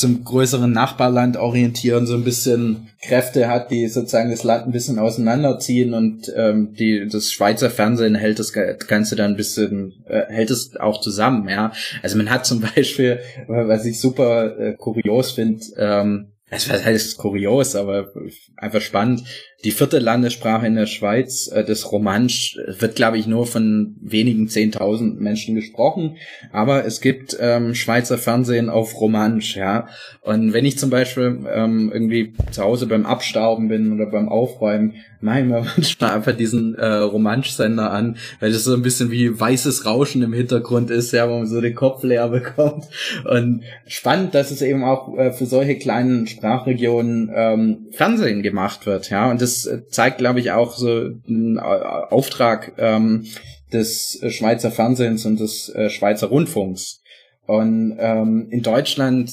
zum 0.00 0.24
größeren 0.24 0.72
Nachbarland 0.72 1.36
orientieren, 1.36 2.06
so 2.06 2.14
ein 2.14 2.24
bisschen 2.24 2.88
Kräfte 3.02 3.48
hat, 3.48 3.70
die 3.70 3.86
sozusagen 3.86 4.30
das 4.30 4.44
Land 4.44 4.66
ein 4.66 4.72
bisschen 4.72 4.98
auseinanderziehen 4.98 5.94
und 5.94 6.32
ähm, 6.34 6.74
die 6.74 7.06
das 7.06 7.30
Schweizer 7.30 7.70
Fernsehen 7.70 8.14
hält 8.14 8.38
das 8.38 8.52
Ganze 8.52 9.14
dann 9.14 9.32
ein 9.32 9.36
bisschen, 9.36 10.02
äh, 10.06 10.22
hält 10.28 10.50
es 10.50 10.76
auch 10.76 11.00
zusammen, 11.00 11.48
ja. 11.48 11.72
Also 12.02 12.16
man 12.16 12.30
hat 12.30 12.46
zum 12.46 12.60
Beispiel, 12.74 13.20
was 13.46 13.84
ich 13.84 14.00
super 14.00 14.58
äh, 14.58 14.74
kurios 14.74 15.32
finde, 15.32 15.64
ähm, 15.76 16.32
es 16.50 16.68
heißt 16.68 17.16
kurios, 17.16 17.76
aber 17.76 18.08
einfach 18.56 18.80
spannend. 18.80 19.22
Die 19.64 19.72
vierte 19.72 19.98
Landessprache 19.98 20.66
in 20.66 20.74
der 20.74 20.86
Schweiz, 20.86 21.48
äh, 21.48 21.64
das 21.64 21.92
Romansch, 21.92 22.58
wird, 22.78 22.96
glaube 22.96 23.18
ich, 23.18 23.26
nur 23.26 23.46
von 23.46 23.96
wenigen 24.00 24.48
zehntausend 24.48 25.20
Menschen 25.20 25.54
gesprochen. 25.54 26.16
Aber 26.50 26.84
es 26.86 27.00
gibt 27.00 27.36
ähm, 27.38 27.74
Schweizer 27.74 28.16
Fernsehen 28.16 28.70
auf 28.70 28.98
Romansch, 29.00 29.56
ja. 29.56 29.88
Und 30.22 30.52
wenn 30.52 30.64
ich 30.64 30.78
zum 30.78 30.88
Beispiel 30.88 31.44
ähm, 31.52 31.90
irgendwie 31.92 32.32
zu 32.50 32.62
Hause 32.62 32.86
beim 32.86 33.04
Abstauben 33.04 33.68
bin 33.68 33.92
oder 33.92 34.06
beim 34.06 34.28
Aufräumen, 34.28 34.94
ich 35.20 35.26
mir 35.26 35.44
manchmal 35.76 36.12
einfach 36.12 36.32
diesen 36.32 36.74
äh, 36.76 36.86
Romansch-Sender 36.86 37.90
an, 37.90 38.16
weil 38.40 38.52
das 38.52 38.64
so 38.64 38.74
ein 38.74 38.82
bisschen 38.82 39.10
wie 39.10 39.38
weißes 39.38 39.84
Rauschen 39.84 40.22
im 40.22 40.32
Hintergrund 40.32 40.90
ist, 40.90 41.12
ja, 41.12 41.28
wo 41.28 41.36
man 41.36 41.46
so 41.46 41.60
den 41.60 41.74
Kopf 41.74 42.02
leer 42.02 42.28
bekommt. 42.28 42.86
Und 43.30 43.62
spannend, 43.86 44.34
dass 44.34 44.50
es 44.50 44.62
eben 44.62 44.84
auch 44.84 45.16
äh, 45.18 45.32
für 45.32 45.46
solche 45.46 45.76
kleinen 45.76 46.26
Sprachregionen 46.26 47.30
ähm, 47.34 47.88
Fernsehen 47.92 48.42
gemacht 48.42 48.86
wird, 48.86 49.10
ja. 49.10 49.30
Und 49.30 49.42
das 49.42 49.49
äh, 49.66 49.86
zeigt, 49.88 50.18
glaube 50.18 50.40
ich, 50.40 50.50
auch 50.52 50.76
so 50.76 51.10
einen 51.28 51.56
äh, 51.56 51.60
Auftrag 51.60 52.74
ähm, 52.78 53.26
des 53.72 54.20
äh, 54.22 54.30
Schweizer 54.30 54.70
Fernsehens 54.70 55.26
und 55.26 55.40
des 55.40 55.68
äh, 55.70 55.90
Schweizer 55.90 56.28
Rundfunks. 56.28 57.02
Und 57.46 57.96
ähm, 57.98 58.48
in 58.50 58.62
Deutschland 58.62 59.30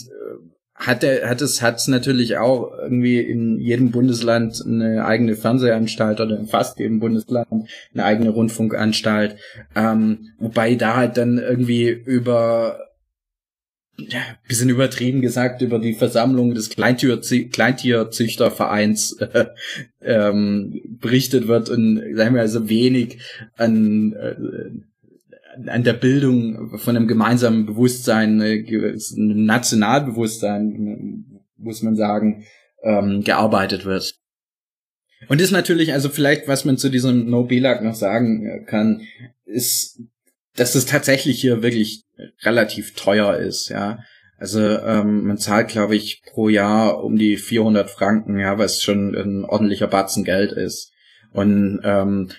hat 0.78 1.03
er 1.03 1.28
hat 1.28 1.41
es 1.41 1.61
hat 1.61 1.78
es 1.78 1.88
natürlich 1.88 2.38
auch 2.38 2.72
irgendwie 2.80 3.20
in 3.20 3.59
jedem 3.59 3.89
Bundesland 3.91 4.63
eine 4.63 5.05
eigene 5.05 5.36
Fernsehanstalt 5.36 6.22
oder 6.22 6.38
in 6.38 6.45
fast 6.45 6.78
jedem 6.78 6.99
Bundesland 6.99 7.47
eine 7.93 8.03
eigene 8.05 8.30
Rundfunkanstalt 8.30 9.38
ähm, 9.76 10.30
wobei 10.38 10.76
da 10.76 10.95
halt 10.95 11.18
dann 11.18 11.39
irgendwie 11.39 11.89
über 11.89 12.87
ja, 13.98 14.22
bisschen 14.48 14.70
übertrieben 14.70 15.22
gesagt 15.22 15.62
über 15.62 15.80
die 15.80 15.93
Versammlung 15.93 16.54
des 16.54 16.70
Kleintier 16.70 17.20
Kleintierzüchtervereins 17.20 19.14
äh, 19.14 19.45
ähm, 20.02 20.82
berichtet 21.00 21.48
wird 21.48 21.70
und 21.70 22.02
sagen 22.16 22.36
wir 22.36 22.41
also 22.41 22.70
wenig 22.70 23.20
an 23.56 24.14
äh, 24.14 24.36
an 25.66 25.84
der 25.84 25.93
Bildung 25.93 26.78
von 26.78 26.95
einem 26.95 27.08
gemeinsamen 27.08 27.66
Bewusstsein, 27.66 28.41
äh, 28.41 28.64
einem 28.64 29.45
Nationalbewusstsein, 29.45 31.26
muss 31.58 31.82
man 31.82 31.95
sagen, 31.95 32.45
ähm, 32.84 33.24
gearbeitet 33.24 33.86
wird. 33.86 34.16
Und 35.30 35.41
ist 35.41 35.52
natürlich, 35.52 35.93
also 35.93 36.10
vielleicht, 36.10 36.48
was 36.48 36.64
man 36.64 36.78
zu 36.78 36.89
diesem 36.89 37.30
No 37.30 37.43
Belag 37.43 37.84
noch 37.84 37.95
sagen 37.95 38.45
äh, 38.45 38.64
kann, 38.66 39.02
ist, 39.45 40.00
dass 40.58 40.76
es 40.76 40.86
tatsächlich 40.86 41.39
hier 41.39 41.64
wirklich 41.64 42.03
relativ 42.43 42.93
teuer 42.95 43.38
ist, 43.38 43.70
ja. 43.70 43.99
Also 44.39 44.60
ähm, 44.60 45.26
man 45.26 45.38
zahlt, 45.38 45.70
glaube 45.70 45.95
ich, 45.95 46.22
pro 46.32 46.49
Jahr 46.49 47.03
um 47.03 47.18
die 47.18 47.38
400 47.38 47.89
Franken, 47.89 48.38
ja, 48.38 48.60
was 48.60 48.84
schon 48.84 49.16
ein 49.16 49.45
ordentlicher 49.45 49.88
Batzen 49.88 50.24
Geld 50.24 50.51
ist. 50.51 50.91
Und 51.32 51.80
ähm, 51.84 52.30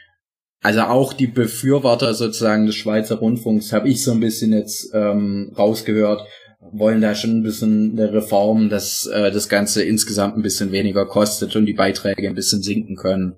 also 0.63 0.83
auch 0.83 1.13
die 1.13 1.27
Befürworter 1.27 2.15
sozusagen 2.15 2.67
des 2.67 2.77
Schweizer 2.77 3.17
Rundfunks 3.17 3.73
habe 3.73 3.89
ich 3.89 4.03
so 4.03 4.13
ein 4.13 4.21
bisschen 4.21 4.53
jetzt 4.53 4.93
ähm, 4.95 5.53
rausgehört, 5.57 6.23
wollen 6.73 7.01
da 7.01 7.15
schon 7.15 7.39
ein 7.39 7.43
bisschen 7.43 7.93
eine 7.93 8.13
Reform, 8.13 8.69
dass 8.69 9.07
äh, 9.07 9.31
das 9.31 9.49
Ganze 9.49 9.83
insgesamt 9.83 10.37
ein 10.37 10.43
bisschen 10.43 10.73
weniger 10.73 11.07
kostet 11.07 11.55
und 11.57 11.67
die 11.67 11.75
Beiträge 11.75 12.29
ein 12.29 12.35
bisschen 12.35 12.63
sinken 12.63 12.97
können. 12.97 13.37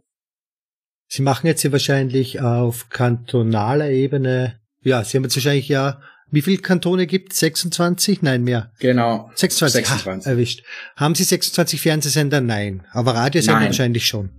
Sie 1.09 1.23
machen 1.23 1.47
jetzt 1.47 1.63
hier 1.63 1.73
wahrscheinlich 1.73 2.41
auf 2.41 2.89
kantonaler 2.89 3.91
Ebene, 3.91 4.60
ja, 4.83 5.05
Sie 5.05 5.17
haben 5.17 5.25
jetzt 5.25 5.37
wahrscheinlich 5.37 5.69
ja, 5.69 6.01
wie 6.31 6.43
viele 6.43 6.59
Kantone 6.59 7.07
gibt 7.07 7.33
26? 7.33 8.23
Nein, 8.23 8.45
mehr. 8.45 8.71
Genau. 8.79 9.31
26, 9.35 9.87
26. 9.87 10.27
Ha, 10.27 10.31
erwischt. 10.31 10.63
Haben 10.97 11.15
Sie 11.15 11.25
26 11.25 11.81
Fernsehsender? 11.81 12.41
Nein. 12.41 12.87
Aber 12.93 13.15
Radiosender 13.15 13.67
wahrscheinlich 13.67 14.07
schon. 14.07 14.31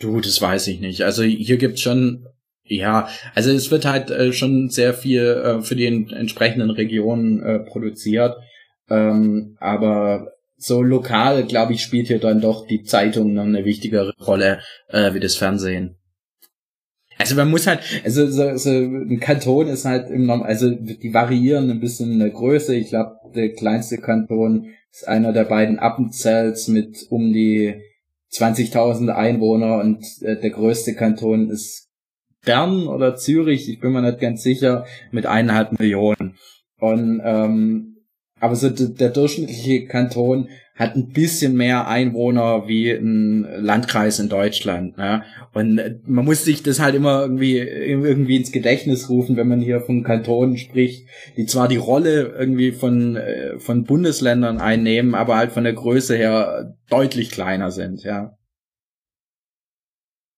Du, 0.00 0.20
das 0.20 0.40
weiß 0.40 0.66
ich 0.66 0.80
nicht. 0.80 1.02
Also 1.02 1.22
hier 1.22 1.58
gibt's 1.58 1.80
schon, 1.80 2.26
ja, 2.64 3.08
also 3.34 3.52
es 3.52 3.70
wird 3.70 3.84
halt 3.84 4.10
äh, 4.10 4.32
schon 4.32 4.68
sehr 4.68 4.94
viel 4.94 5.22
äh, 5.22 5.62
für 5.62 5.76
die 5.76 5.86
entsprechenden 5.86 6.70
Regionen 6.70 7.40
äh, 7.42 7.60
produziert. 7.60 8.36
Ähm, 8.90 9.56
aber 9.60 10.32
so 10.56 10.82
lokal, 10.82 11.44
glaube 11.44 11.74
ich, 11.74 11.82
spielt 11.82 12.08
hier 12.08 12.18
dann 12.18 12.40
doch 12.40 12.66
die 12.66 12.82
Zeitung 12.82 13.34
noch 13.34 13.44
eine 13.44 13.64
wichtigere 13.64 14.12
Rolle 14.18 14.60
äh, 14.88 15.14
wie 15.14 15.20
das 15.20 15.36
Fernsehen. 15.36 15.98
Also 17.18 17.34
man 17.36 17.50
muss 17.50 17.66
halt, 17.66 17.80
also 18.04 18.26
so, 18.26 18.56
so 18.56 18.70
ein 18.70 19.20
Kanton 19.20 19.68
ist 19.68 19.84
halt 19.84 20.10
im 20.10 20.26
Norm 20.26 20.42
also 20.42 20.70
die 20.70 21.14
variieren 21.14 21.70
ein 21.70 21.80
bisschen 21.80 22.12
in 22.12 22.18
der 22.18 22.30
Größe. 22.30 22.74
Ich 22.74 22.88
glaube, 22.88 23.16
der 23.34 23.52
kleinste 23.52 23.98
Kanton 23.98 24.70
ist 24.90 25.06
einer 25.06 25.32
der 25.32 25.44
beiden 25.44 25.78
Appenzells 25.78 26.68
mit 26.68 27.06
um 27.10 27.32
die 27.32 27.74
20.000 28.32 29.10
Einwohner 29.10 29.78
und 29.78 30.04
äh, 30.22 30.40
der 30.40 30.50
größte 30.50 30.94
Kanton 30.94 31.50
ist 31.50 31.90
Bern 32.44 32.88
oder 32.88 33.14
Zürich, 33.14 33.68
ich 33.68 33.80
bin 33.80 33.92
mir 33.92 34.02
nicht 34.02 34.20
ganz 34.20 34.42
sicher, 34.42 34.84
mit 35.12 35.26
eineinhalb 35.26 35.78
Millionen. 35.78 36.36
Und 36.78 37.20
ähm, 37.24 37.91
aber 38.42 38.56
so 38.56 38.68
der 38.70 39.10
durchschnittliche 39.10 39.86
Kanton 39.86 40.48
hat 40.74 40.96
ein 40.96 41.10
bisschen 41.10 41.54
mehr 41.54 41.86
Einwohner 41.86 42.66
wie 42.66 42.90
ein 42.90 43.46
Landkreis 43.62 44.18
in 44.18 44.28
Deutschland. 44.28 44.96
Ne? 44.96 45.22
Und 45.52 46.08
man 46.08 46.24
muss 46.24 46.44
sich 46.44 46.64
das 46.64 46.80
halt 46.80 46.96
immer 46.96 47.20
irgendwie, 47.20 47.58
irgendwie 47.58 48.38
ins 48.38 48.50
Gedächtnis 48.50 49.08
rufen, 49.08 49.36
wenn 49.36 49.46
man 49.46 49.60
hier 49.60 49.80
von 49.80 50.02
Kantonen 50.02 50.58
spricht, 50.58 51.06
die 51.36 51.46
zwar 51.46 51.68
die 51.68 51.76
Rolle 51.76 52.34
irgendwie 52.36 52.72
von, 52.72 53.14
äh, 53.14 53.60
von 53.60 53.84
Bundesländern 53.84 54.58
einnehmen, 54.58 55.14
aber 55.14 55.36
halt 55.36 55.52
von 55.52 55.62
der 55.62 55.74
Größe 55.74 56.16
her 56.16 56.76
deutlich 56.90 57.30
kleiner 57.30 57.70
sind, 57.70 58.02
ja. 58.02 58.36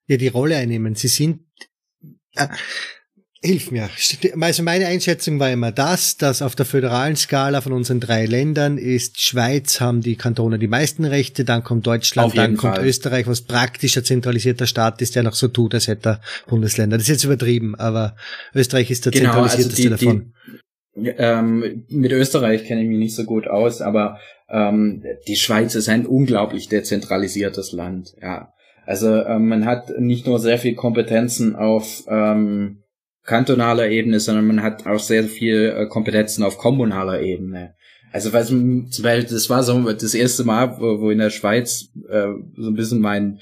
Ja, 0.09 0.19
die 0.19 0.29
Rolle 0.29 0.57
einnehmen. 0.59 0.95
Sie 0.95 1.09
sind, 1.09 1.41
äh, 2.35 2.49
Hilf 3.45 3.71
mir. 3.71 3.91
Also 4.41 4.63
meine 4.63 4.87
Einschätzung 4.87 5.39
war 5.39 5.53
immer 5.53 5.71
das, 5.71 6.17
dass 6.17 6.41
auf 6.41 6.57
der 6.57 6.65
föderalen 6.65 7.15
Skala 7.15 7.61
von 7.61 7.75
unseren 7.75 8.01
drei 8.01 8.25
Ländern 8.25 8.79
ist 8.79 9.21
Schweiz 9.21 9.83
haben 9.83 10.01
die 10.01 10.17
Kantone 10.17 10.59
die 10.59 10.67
meisten 10.67 11.05
Rechte, 11.05 11.45
dann 11.45 11.63
kommt 11.63 11.87
Deutschland, 11.87 12.35
dann 12.39 12.57
kommt 12.57 12.77
Fall. 12.77 12.87
Österreich, 12.87 13.27
was 13.27 13.43
praktisch 13.43 13.99
ein 13.99 14.05
zentralisierter 14.05 14.67
Staat 14.67 15.03
ist, 15.03 15.15
der 15.15 15.25
noch 15.25 15.35
so 15.35 15.49
tut, 15.49 15.75
als 15.75 15.89
hätte 15.89 16.09
er 16.09 16.21
Bundesländer. 16.47 16.97
Das 16.97 17.05
ist 17.05 17.11
jetzt 17.11 17.25
übertrieben, 17.25 17.75
aber 17.75 18.17
Österreich 18.55 18.91
ist 18.91 19.05
der 19.05 19.13
genau, 19.13 19.43
also 19.43 19.59
zentralisierteste 19.59 19.93
also 19.93 19.99
die, 19.99 20.07
davon. 20.07 20.33
Die, 20.97 21.09
ähm, 21.19 21.85
mit 21.91 22.13
Österreich 22.13 22.65
kenne 22.65 22.83
ich 22.83 22.89
mich 22.89 22.99
nicht 22.99 23.15
so 23.15 23.25
gut 23.25 23.47
aus, 23.47 23.83
aber 23.83 24.21
ähm, 24.49 25.05
die 25.29 25.37
Schweiz 25.37 25.75
ist 25.75 25.91
ein 25.91 26.07
unglaublich 26.07 26.71
dezentralisiertes 26.71 27.73
Land, 27.73 28.15
ja. 28.23 28.55
Also 28.87 29.23
ähm, 29.23 29.49
man 29.49 29.67
hat 29.67 29.99
nicht 29.99 30.27
nur 30.27 30.39
sehr 30.39 30.57
viel 30.57 30.75
Kompetenzen 30.75 31.57
auf 31.57 32.05
ähm, 32.09 32.84
kantonaler 33.25 33.89
Ebene, 33.89 34.21
sondern 34.21 34.47
man 34.47 34.63
hat 34.63 34.87
auch 34.87 35.01
sehr 35.01 35.25
viel 35.25 35.75
äh, 35.77 35.87
Kompetenzen 35.87 36.45
auf 36.45 36.59
kommunaler 36.59 37.21
Ebene. 37.21 37.75
Also 38.13 38.33
was 38.33 38.49
zum 38.49 38.89
Beispiel, 39.03 39.25
das 39.25 39.51
war 39.51 39.63
so 39.63 39.93
das 39.93 40.15
erste 40.15 40.45
Mal, 40.45 40.79
wo, 40.79 41.01
wo 41.01 41.11
in 41.11 41.19
der 41.19 41.31
Schweiz 41.31 41.91
äh, 42.09 42.29
so 42.57 42.69
ein 42.69 42.75
bisschen 42.75 43.01
mein 43.01 43.41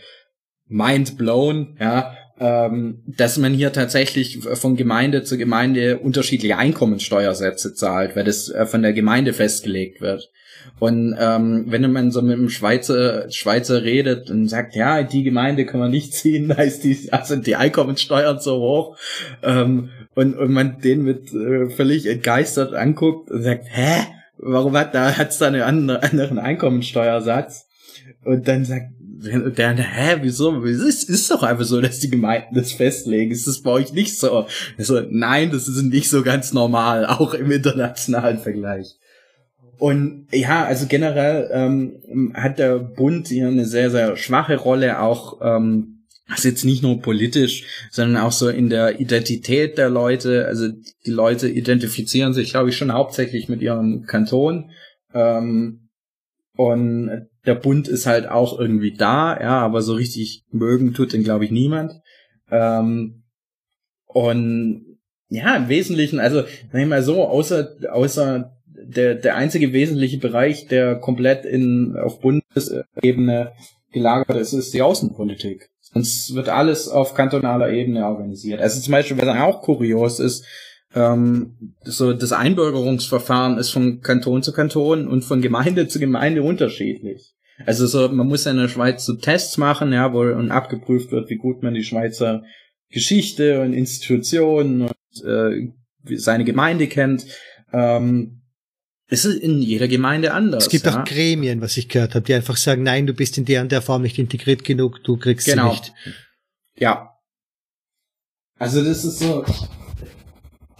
Mind 0.66 1.18
blown, 1.18 1.76
ja, 1.78 2.16
ähm, 2.42 3.02
dass 3.06 3.38
man 3.38 3.54
hier 3.54 3.72
tatsächlich 3.72 4.40
von 4.42 4.74
Gemeinde 4.74 5.22
zu 5.22 5.38
Gemeinde 5.38 5.98
unterschiedliche 5.98 6.58
Einkommensteuersätze 6.58 7.72
zahlt, 7.72 8.16
weil 8.16 8.24
das 8.24 8.48
äh, 8.48 8.66
von 8.66 8.82
der 8.82 8.92
Gemeinde 8.92 9.32
festgelegt 9.32 10.00
wird. 10.00 10.28
Und 10.80 11.16
ähm, 11.18 11.66
wenn 11.68 11.90
man 11.92 12.10
so 12.10 12.20
mit 12.20 12.36
einem 12.36 12.48
Schweizer 12.48 13.30
Schweizer 13.30 13.84
redet 13.84 14.28
und 14.30 14.48
sagt, 14.48 14.74
ja, 14.74 15.04
die 15.04 15.22
Gemeinde 15.22 15.66
kann 15.66 15.78
man 15.78 15.92
nicht 15.92 16.14
ziehen, 16.14 16.48
da 16.48 16.56
ist 16.62 16.82
die, 16.82 17.12
also 17.12 17.36
die 17.36 17.54
Einkommensteuern 17.54 18.40
so 18.40 18.56
hoch, 18.58 18.98
ähm, 19.44 19.90
und, 20.14 20.36
und 20.36 20.52
man 20.52 20.80
den 20.80 21.02
mit 21.02 21.32
äh, 21.32 21.70
völlig 21.70 22.06
entgeistert 22.06 22.74
anguckt 22.74 23.30
und 23.30 23.42
sagt, 23.42 23.66
hä? 23.70 24.06
Warum 24.44 24.76
hat 24.76 24.92
da 24.94 25.16
hat's 25.16 25.38
da 25.38 25.46
einen 25.46 25.62
andere, 25.62 26.02
anderen 26.10 26.40
Einkommensteuersatz? 26.40 27.68
Und 28.24 28.48
dann 28.48 28.64
sagt 28.64 28.90
der, 29.22 29.76
hä, 29.76 30.18
wieso? 30.22 30.64
Es 30.64 30.80
ist, 30.80 31.10
ist 31.10 31.30
doch 31.30 31.42
einfach 31.42 31.64
so, 31.64 31.80
dass 31.80 31.98
die 31.98 32.10
Gemeinden 32.10 32.54
das 32.54 32.72
festlegen. 32.72 33.30
Ist 33.30 33.46
das 33.46 33.62
bei 33.62 33.70
euch 33.70 33.92
nicht 33.92 34.18
so? 34.18 34.46
Also, 34.78 35.00
nein, 35.08 35.50
das 35.50 35.68
ist 35.68 35.82
nicht 35.82 36.10
so 36.10 36.22
ganz 36.22 36.52
normal, 36.52 37.06
auch 37.06 37.34
im 37.34 37.50
internationalen 37.50 38.38
Vergleich. 38.38 38.98
Und 39.78 40.28
ja, 40.30 40.64
also 40.64 40.86
generell 40.86 41.50
ähm, 41.52 42.32
hat 42.34 42.58
der 42.58 42.78
Bund 42.78 43.28
hier 43.28 43.48
eine 43.48 43.64
sehr, 43.64 43.90
sehr 43.90 44.16
schwache 44.16 44.56
Rolle, 44.56 45.00
auch 45.00 45.40
ähm, 45.42 46.04
also 46.28 46.48
jetzt 46.48 46.64
nicht 46.64 46.82
nur 46.82 47.00
politisch, 47.00 47.64
sondern 47.90 48.22
auch 48.22 48.32
so 48.32 48.48
in 48.48 48.70
der 48.70 49.00
Identität 49.00 49.78
der 49.78 49.90
Leute. 49.90 50.46
Also 50.46 50.68
die 51.04 51.10
Leute 51.10 51.48
identifizieren 51.48 52.32
sich, 52.32 52.50
glaube 52.50 52.70
ich, 52.70 52.76
schon 52.76 52.92
hauptsächlich 52.92 53.48
mit 53.48 53.60
ihrem 53.60 54.04
Kanton. 54.06 54.70
Ähm, 55.12 55.88
und 56.54 57.26
der 57.46 57.54
Bund 57.54 57.88
ist 57.88 58.06
halt 58.06 58.28
auch 58.28 58.58
irgendwie 58.58 58.92
da, 58.92 59.38
ja, 59.40 59.60
aber 59.60 59.82
so 59.82 59.94
richtig 59.94 60.44
mögen 60.50 60.94
tut 60.94 61.12
den, 61.12 61.24
glaube 61.24 61.44
ich, 61.44 61.50
niemand. 61.50 61.94
Ähm, 62.50 63.24
und 64.06 64.98
ja, 65.28 65.56
im 65.56 65.68
Wesentlichen, 65.68 66.20
also, 66.20 66.42
sag 66.70 66.80
ich 66.80 66.86
mal 66.86 67.02
so, 67.02 67.24
außer, 67.24 67.76
außer 67.90 68.52
der, 68.66 69.14
der 69.14 69.36
einzige 69.36 69.72
wesentliche 69.72 70.18
Bereich, 70.18 70.66
der 70.66 70.96
komplett 70.96 71.44
in, 71.44 71.96
auf 71.96 72.20
Bundesebene 72.20 73.52
gelagert 73.92 74.36
ist, 74.36 74.52
ist 74.52 74.74
die 74.74 74.82
Außenpolitik. 74.82 75.68
Sonst 75.80 76.34
wird 76.34 76.48
alles 76.48 76.88
auf 76.88 77.14
kantonaler 77.14 77.70
Ebene 77.70 78.06
organisiert. 78.06 78.60
Also 78.60 78.80
zum 78.80 78.92
Beispiel, 78.92 79.18
was 79.18 79.28
auch 79.28 79.62
kurios 79.62 80.20
ist, 80.20 80.44
ähm, 80.94 81.74
so 81.84 82.12
das 82.12 82.32
Einbürgerungsverfahren 82.32 83.58
ist 83.58 83.70
von 83.70 84.00
Kanton 84.00 84.42
zu 84.42 84.52
Kanton 84.52 85.08
und 85.08 85.22
von 85.22 85.40
Gemeinde 85.40 85.88
zu 85.88 85.98
Gemeinde 85.98 86.42
unterschiedlich. 86.42 87.34
Also 87.66 87.86
so, 87.86 88.08
man 88.08 88.26
muss 88.26 88.46
in 88.46 88.56
der 88.56 88.68
Schweiz 88.68 89.04
so 89.04 89.14
Tests 89.14 89.56
machen, 89.58 89.92
ja, 89.92 90.12
wo 90.12 90.20
und 90.20 90.50
abgeprüft 90.50 91.12
wird, 91.12 91.30
wie 91.30 91.36
gut 91.36 91.62
man 91.62 91.74
die 91.74 91.84
Schweizer 91.84 92.42
Geschichte 92.90 93.60
und 93.60 93.72
Institutionen 93.72 94.82
und 94.82 95.24
äh, 95.24 95.72
seine 96.16 96.44
Gemeinde 96.44 96.88
kennt. 96.88 97.26
Ähm, 97.72 98.42
es 99.08 99.24
ist 99.24 99.42
in 99.42 99.60
jeder 99.60 99.88
Gemeinde 99.88 100.32
anders. 100.32 100.64
Es 100.64 100.70
gibt 100.70 100.86
ja? 100.86 101.00
auch 101.00 101.04
Gremien, 101.04 101.60
was 101.60 101.76
ich 101.76 101.88
gehört 101.88 102.14
habe, 102.14 102.24
die 102.24 102.34
einfach 102.34 102.56
sagen, 102.56 102.82
nein, 102.82 103.06
du 103.06 103.14
bist 103.14 103.36
in 103.38 103.44
der 103.44 103.62
und 103.62 103.70
der 103.70 103.82
Form 103.82 104.02
nicht 104.02 104.18
integriert 104.18 104.64
genug, 104.64 105.04
du 105.04 105.16
kriegst 105.16 105.46
genau. 105.46 105.70
sie 105.70 105.80
nicht. 105.80 105.92
Ja. 106.76 107.18
Also 108.58 108.82
das 108.82 109.04
ist 109.04 109.18
so 109.18 109.44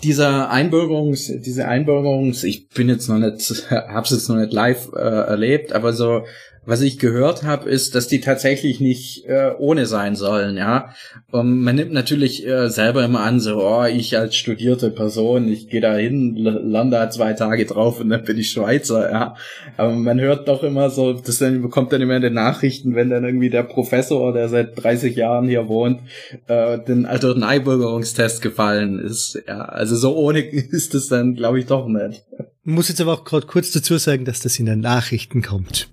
dieser 0.03 0.51
Einbürgerungs, 0.51 1.27
diese 1.27 1.69
Einbürgerungs, 1.69 2.45
ich 2.45 2.69
bin 2.69 2.89
jetzt 2.89 3.09
noch 3.09 3.19
nicht, 3.19 3.67
hab's 3.71 4.11
jetzt 4.11 4.29
noch 4.29 4.37
nicht 4.37 4.53
live 4.53 4.93
äh, 4.95 4.99
erlebt, 4.99 5.73
aber 5.73 5.93
so 5.93 6.25
was 6.65 6.81
ich 6.81 6.99
gehört 6.99 7.43
habe, 7.43 7.69
ist, 7.69 7.97
dass 7.97 8.07
die 8.07 8.21
tatsächlich 8.21 8.79
nicht 8.79 9.27
äh, 9.27 9.51
ohne 9.59 9.87
sein 9.87 10.15
sollen, 10.15 10.57
ja. 10.57 10.91
Und 11.33 11.61
man 11.61 11.75
nimmt 11.75 11.93
natürlich 11.93 12.47
äh, 12.47 12.69
selber 12.69 13.05
immer 13.05 13.21
an, 13.21 13.41
so, 13.41 13.61
oh, 13.61 13.85
ich 13.85 14.17
als 14.17 14.37
studierte 14.37 14.91
Person, 14.91 15.49
ich 15.49 15.69
gehe 15.69 15.81
da 15.81 15.97
hin, 15.97 16.37
lande 16.37 16.97
da 16.97 17.11
zwei 17.11 17.33
Tage 17.33 17.67
drauf 17.67 18.01
und 18.01 18.11
dann 18.11 18.23
bin 18.23 18.39
ich 18.39 18.51
Schweizer, 18.51 19.11
ja. 19.11 19.35
Aber 19.77 19.93
man 19.93 20.21
hört 20.21 20.47
doch 20.47 20.63
immer 20.63 20.91
so, 20.91 21.13
das 21.15 21.39
dann 21.39 21.63
bekommt 21.63 21.93
dann 21.93 22.01
immer 22.01 22.17
in 22.17 22.23
den 22.23 22.35
Nachrichten, 22.35 22.95
wenn 22.95 23.11
dann 23.11 23.25
irgendwie 23.25 23.51
der 23.51 23.65
Professor, 23.65 24.33
der 24.33 24.49
seit 24.49 24.81
30 24.81 25.17
Jahren 25.17 25.49
hier 25.49 25.67
wohnt, 25.67 26.01
äh, 26.47 26.79
den 26.79 27.07
alten 27.07 27.43
Einbürgerungstest 27.43 28.41
gefallen 28.41 29.01
ist, 29.01 29.43
ja. 29.49 29.63
Also 29.65 29.97
so 29.97 30.17
ohne 30.17 30.41
ist 30.49 30.95
es 30.95 31.09
dann, 31.09 31.35
glaube 31.35 31.59
ich, 31.59 31.67
doch 31.67 31.89
nicht. 31.89 32.23
Ich 32.65 32.73
muss 32.73 32.89
jetzt 32.89 33.01
aber 33.01 33.15
auch 33.15 33.25
gerade 33.25 33.49
kurz 33.49 33.73
dazu 33.73 33.99
sagen, 33.99 34.25
dass 34.25 34.39
das 34.39 34.61
in 34.61 34.67
den 34.67 34.79
Nachrichten 34.79 35.43
kommt. 35.43 35.89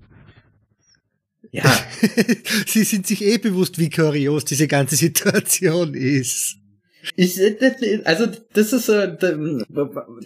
Ja. 1.52 1.64
Sie 2.68 2.84
sind 2.84 3.08
sich 3.08 3.24
eh 3.24 3.38
bewusst, 3.38 3.80
wie 3.80 3.90
kurios 3.90 4.46
diese 4.46 4.68
ganze 4.68 4.96
Situation 4.96 5.94
ist. 5.94 6.58
Ich, 7.16 7.40
also 8.06 8.28
das 8.54 8.74
ist 8.74 8.90
äh, 8.90 9.18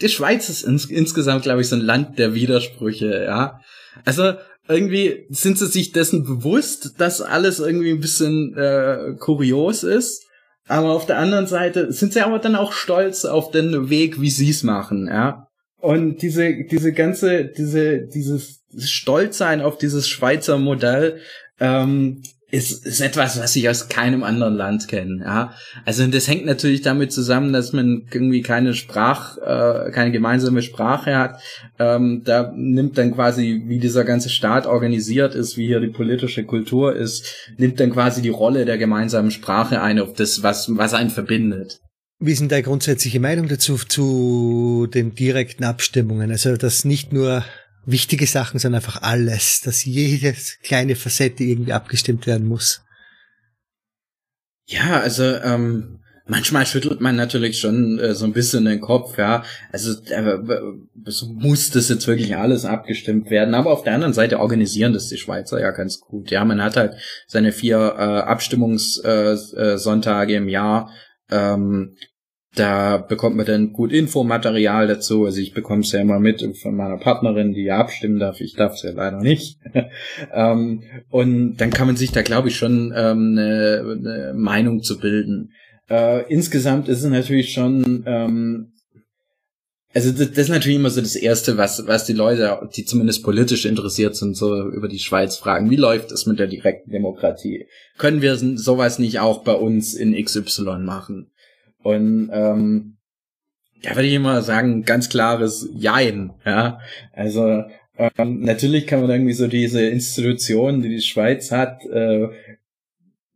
die 0.01 0.09
Schweiz 0.09 0.49
ist 0.49 0.63
ins, 0.63 0.85
insgesamt, 0.85 1.43
glaube 1.43 1.61
ich, 1.61 1.69
so 1.69 1.75
ein 1.75 1.81
Land 1.81 2.17
der 2.19 2.33
Widersprüche, 2.33 3.23
ja. 3.25 3.59
Also 4.05 4.33
irgendwie 4.67 5.25
sind 5.29 5.57
sie 5.57 5.67
sich 5.67 5.91
dessen 5.91 6.23
bewusst, 6.23 6.95
dass 6.97 7.21
alles 7.21 7.59
irgendwie 7.59 7.91
ein 7.91 7.99
bisschen 7.99 8.55
äh, 8.57 9.15
kurios 9.19 9.83
ist. 9.83 10.25
Aber 10.67 10.91
auf 10.91 11.05
der 11.05 11.19
anderen 11.19 11.47
Seite 11.47 11.91
sind 11.91 12.13
sie 12.13 12.21
aber 12.21 12.39
dann 12.39 12.55
auch 12.55 12.71
stolz 12.71 13.25
auf 13.25 13.51
den 13.51 13.89
Weg, 13.89 14.21
wie 14.21 14.29
sie 14.29 14.49
es 14.49 14.63
machen, 14.63 15.07
ja. 15.07 15.47
Und 15.77 16.21
diese, 16.21 16.63
diese 16.71 16.93
ganze, 16.93 17.45
diese, 17.45 18.07
dieses 18.07 18.62
Stolzsein 18.79 19.61
auf 19.61 19.77
dieses 19.77 20.07
Schweizer 20.07 20.57
Modell, 20.57 21.19
ähm, 21.59 22.23
ist, 22.53 22.85
ist 22.85 23.01
etwas, 23.01 23.41
was 23.41 23.55
ich 23.55 23.67
aus 23.67 23.89
keinem 23.89 24.21
anderen 24.21 24.53
Land 24.53 24.87
kenne. 24.87 25.23
Ja, 25.25 25.55
also 25.85 26.05
das 26.05 26.27
hängt 26.27 26.45
natürlich 26.45 26.83
damit 26.83 27.11
zusammen, 27.11 27.51
dass 27.51 27.73
man 27.73 28.05
irgendwie 28.11 28.43
keine 28.43 28.75
Sprach, 28.75 29.37
äh, 29.39 29.89
keine 29.89 30.11
gemeinsame 30.11 30.61
Sprache 30.61 31.17
hat. 31.17 31.41
Ähm, 31.79 32.21
da 32.23 32.53
nimmt 32.55 32.99
dann 32.99 33.15
quasi, 33.15 33.63
wie 33.65 33.79
dieser 33.79 34.03
ganze 34.03 34.29
Staat 34.29 34.67
organisiert 34.67 35.33
ist, 35.33 35.57
wie 35.57 35.65
hier 35.65 35.79
die 35.79 35.87
politische 35.87 36.43
Kultur 36.43 36.95
ist, 36.95 37.49
nimmt 37.57 37.79
dann 37.79 37.89
quasi 37.89 38.21
die 38.21 38.29
Rolle 38.29 38.65
der 38.65 38.77
gemeinsamen 38.77 39.31
Sprache 39.31 39.81
ein, 39.81 39.99
auf 39.99 40.13
das, 40.13 40.43
was 40.43 40.69
was 40.77 40.93
einen 40.93 41.09
verbindet. 41.09 41.79
Wie 42.19 42.35
denn 42.35 42.49
deine 42.49 42.61
grundsätzliche 42.61 43.19
Meinung 43.19 43.47
dazu, 43.47 43.77
zu 43.77 44.87
den 44.93 45.15
direkten 45.15 45.63
Abstimmungen? 45.63 46.29
Also, 46.29 46.55
dass 46.55 46.85
nicht 46.85 47.11
nur 47.11 47.43
wichtige 47.85 48.27
Sachen, 48.27 48.59
sondern 48.59 48.81
einfach 48.81 49.01
alles, 49.01 49.61
dass 49.61 49.85
jede 49.85 50.35
kleine 50.63 50.95
Facette 50.95 51.43
irgendwie 51.43 51.73
abgestimmt 51.73 52.27
werden 52.27 52.47
muss. 52.47 52.81
Ja, 54.65 54.99
also, 54.99 55.23
ähm, 55.23 55.99
manchmal 56.25 56.65
schüttelt 56.65 56.99
man 57.01 57.15
natürlich 57.15 57.59
schon 57.59 57.99
äh, 57.99 58.15
so 58.15 58.25
ein 58.25 58.33
bisschen 58.33 58.65
den 58.65 58.81
Kopf, 58.81 59.17
ja. 59.17 59.43
Also 59.71 59.93
äh, 60.05 60.39
muss 61.33 61.69
das 61.71 61.89
jetzt 61.89 62.07
wirklich 62.07 62.35
alles 62.35 62.65
abgestimmt 62.65 63.29
werden. 63.29 63.53
Aber 63.55 63.71
auf 63.71 63.83
der 63.83 63.93
anderen 63.93 64.13
Seite 64.13 64.39
organisieren 64.39 64.93
das 64.93 65.09
die 65.09 65.17
Schweizer 65.17 65.59
ja 65.59 65.71
ganz 65.71 65.99
gut. 65.99 66.31
Ja, 66.31 66.45
man 66.45 66.63
hat 66.63 66.77
halt 66.77 66.93
seine 67.27 67.51
vier 67.51 67.77
äh, 67.77 68.21
Abstimmungssonntage 68.21 70.31
äh, 70.31 70.35
äh, 70.35 70.37
im 70.37 70.47
Jahr. 70.49 70.91
Ähm, 71.29 71.95
da 72.55 72.97
bekommt 72.97 73.35
man 73.35 73.45
dann 73.45 73.73
gut 73.73 73.91
Infomaterial 73.91 74.87
dazu. 74.87 75.25
Also 75.25 75.39
ich 75.39 75.53
bekomme 75.53 75.81
es 75.81 75.91
ja 75.91 76.01
immer 76.01 76.19
mit 76.19 76.45
von 76.61 76.75
meiner 76.75 76.97
Partnerin, 76.97 77.53
die 77.53 77.63
ja 77.63 77.77
abstimmen 77.77 78.19
darf. 78.19 78.41
Ich 78.41 78.53
darf 78.53 78.73
es 78.73 78.83
ja 78.83 78.91
leider 78.91 79.21
nicht. 79.21 79.57
ähm, 80.33 80.83
und 81.09 81.57
dann 81.57 81.71
kann 81.71 81.87
man 81.87 81.95
sich 81.95 82.11
da, 82.11 82.21
glaube 82.21 82.49
ich, 82.49 82.55
schon 82.55 82.93
ähm, 82.95 83.35
eine, 83.37 83.97
eine 83.99 84.33
Meinung 84.35 84.83
zu 84.83 84.99
bilden. 84.99 85.51
Äh, 85.89 86.31
insgesamt 86.31 86.87
ist 86.89 87.03
es 87.03 87.09
natürlich 87.09 87.53
schon, 87.53 88.03
ähm, 88.05 88.73
also 89.95 90.11
das, 90.11 90.29
das, 90.29 90.45
ist 90.45 90.49
natürlich 90.49 90.77
immer 90.77 90.89
so 90.89 91.01
das 91.01 91.15
Erste, 91.15 91.57
was, 91.57 91.87
was 91.87 92.05
die 92.05 92.13
Leute, 92.13 92.59
die 92.75 92.85
zumindest 92.85 93.23
politisch 93.23 93.65
interessiert 93.65 94.15
sind, 94.15 94.37
so 94.37 94.69
über 94.69 94.87
die 94.87 94.99
Schweiz 94.99 95.37
fragen. 95.37 95.69
Wie 95.71 95.75
läuft 95.75 96.11
es 96.11 96.25
mit 96.25 96.39
der 96.39 96.47
direkten 96.47 96.91
Demokratie? 96.91 97.65
Können 97.97 98.21
wir 98.21 98.37
sowas 98.37 98.99
nicht 98.99 99.19
auch 99.19 99.43
bei 99.43 99.53
uns 99.53 99.93
in 99.93 100.13
XY 100.13 100.79
machen? 100.79 101.31
Und 101.83 102.29
ähm, 102.33 102.97
da 103.83 103.91
würde 103.95 104.07
ich 104.07 104.13
immer 104.13 104.41
sagen, 104.41 104.83
ganz 104.83 105.09
klares 105.09 105.69
Jein. 105.75 106.31
Ja, 106.45 106.79
also 107.11 107.63
ähm, 107.97 108.41
natürlich 108.41 108.87
kann 108.87 109.01
man 109.01 109.09
irgendwie 109.09 109.33
so 109.33 109.47
diese 109.47 109.85
Institutionen, 109.85 110.81
die 110.81 110.89
die 110.89 111.01
Schweiz 111.01 111.51
hat, 111.51 111.85
äh, 111.85 112.29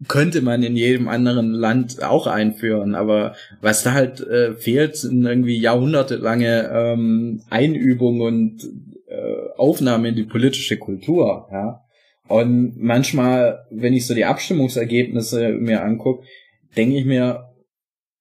könnte 0.08 0.42
man 0.42 0.64
in 0.64 0.76
jedem 0.76 1.08
anderen 1.08 1.52
Land 1.52 2.04
auch 2.04 2.28
einführen, 2.28 2.94
aber 2.96 3.36
was 3.62 3.84
da 3.84 3.94
halt 3.94 4.20
äh, 4.22 4.54
fehlt, 4.54 4.96
sind 4.96 5.26
irgendwie 5.26 5.58
jahrhundertelange 5.58 6.70
ähm, 6.72 7.42
Einübung 7.50 8.22
und 8.22 8.64
äh, 9.08 9.58
Aufnahme 9.58 10.10
in 10.10 10.16
die 10.16 10.24
politische 10.24 10.78
Kultur, 10.78 11.48
ja. 11.52 11.84
Und 12.28 12.74
manchmal, 12.78 13.66
wenn 13.72 13.94
ich 13.94 14.06
so 14.06 14.14
die 14.14 14.26
Abstimmungsergebnisse 14.26 15.50
mir 15.54 15.82
angucke, 15.82 16.26
denke 16.76 16.98
ich 16.98 17.06
mir, 17.06 17.46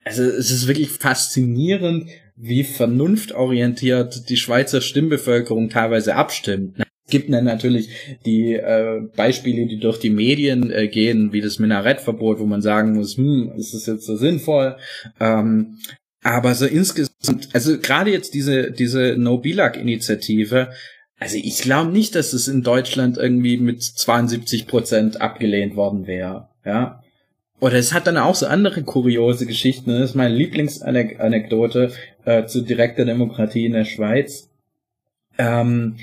also 0.07 0.23
es 0.23 0.53
ist 0.53 0.69
wirklich 0.69 0.91
faszinierend, 0.91 2.09
wie 2.37 2.63
vernunftorientiert 2.63 4.29
die 4.29 4.37
Schweizer 4.37 4.81
Stimmbevölkerung 4.81 5.69
teilweise 5.69 6.15
abstimmt. 6.15 6.79
Es 6.79 7.11
gibt 7.11 7.33
dann 7.33 7.45
natürlich 7.45 7.89
die 8.25 8.53
äh, 8.53 9.01
Beispiele, 9.17 9.67
die 9.67 9.81
durch 9.81 9.99
die 9.99 10.11
Medien 10.11 10.71
äh, 10.71 10.87
gehen, 10.87 11.33
wie 11.33 11.41
das 11.41 11.59
Minarettverbot, 11.59 12.39
wo 12.39 12.47
man 12.47 12.63
sagen 12.63 12.93
muss, 12.93 13.17
hm, 13.17 13.53
ist 13.57 13.75
das 13.75 13.87
jetzt 13.87 14.07
so 14.07 14.17
sinnvoll? 14.17 14.77
Ähm, 15.19 15.79
aber 16.23 16.55
so 16.55 16.67
insgesamt, 16.67 17.49
also 17.53 17.77
gerade 17.79 18.13
jetzt 18.13 18.35
diese 18.35 18.71
diese 18.71 19.17
No 19.19 19.39
Bilag 19.39 19.77
Initiative, 19.77 20.71
also 21.19 21.37
ich 21.37 21.63
glaube 21.63 21.91
nicht, 21.91 22.15
dass 22.15 22.33
es 22.33 22.47
in 22.47 22.63
Deutschland 22.63 23.19
irgendwie 23.19 23.57
mit 23.57 23.83
72 23.83 24.69
Prozent 24.69 25.21
abgelehnt 25.21 25.75
worden 25.75 26.07
wäre. 26.07 26.51
Ja, 26.65 27.03
oder 27.61 27.77
es 27.77 27.95
hat 27.95 28.07
dann 28.07 28.19
auch 28.19 28.35
so 28.35 28.47
andere 28.47 28.83
kuriose 28.83 29.47
Geschichten. 29.47 29.91
Das 29.91 30.11
ist 30.11 30.15
meine 30.15 30.35
Lieblingsanekdote 30.35 31.93
äh, 32.25 32.45
zu 32.47 32.63
direkter 32.63 33.05
Demokratie 33.05 33.65
in 33.65 33.73
der 33.73 33.85
Schweiz. 33.85 34.51
Ähm, 35.39 35.97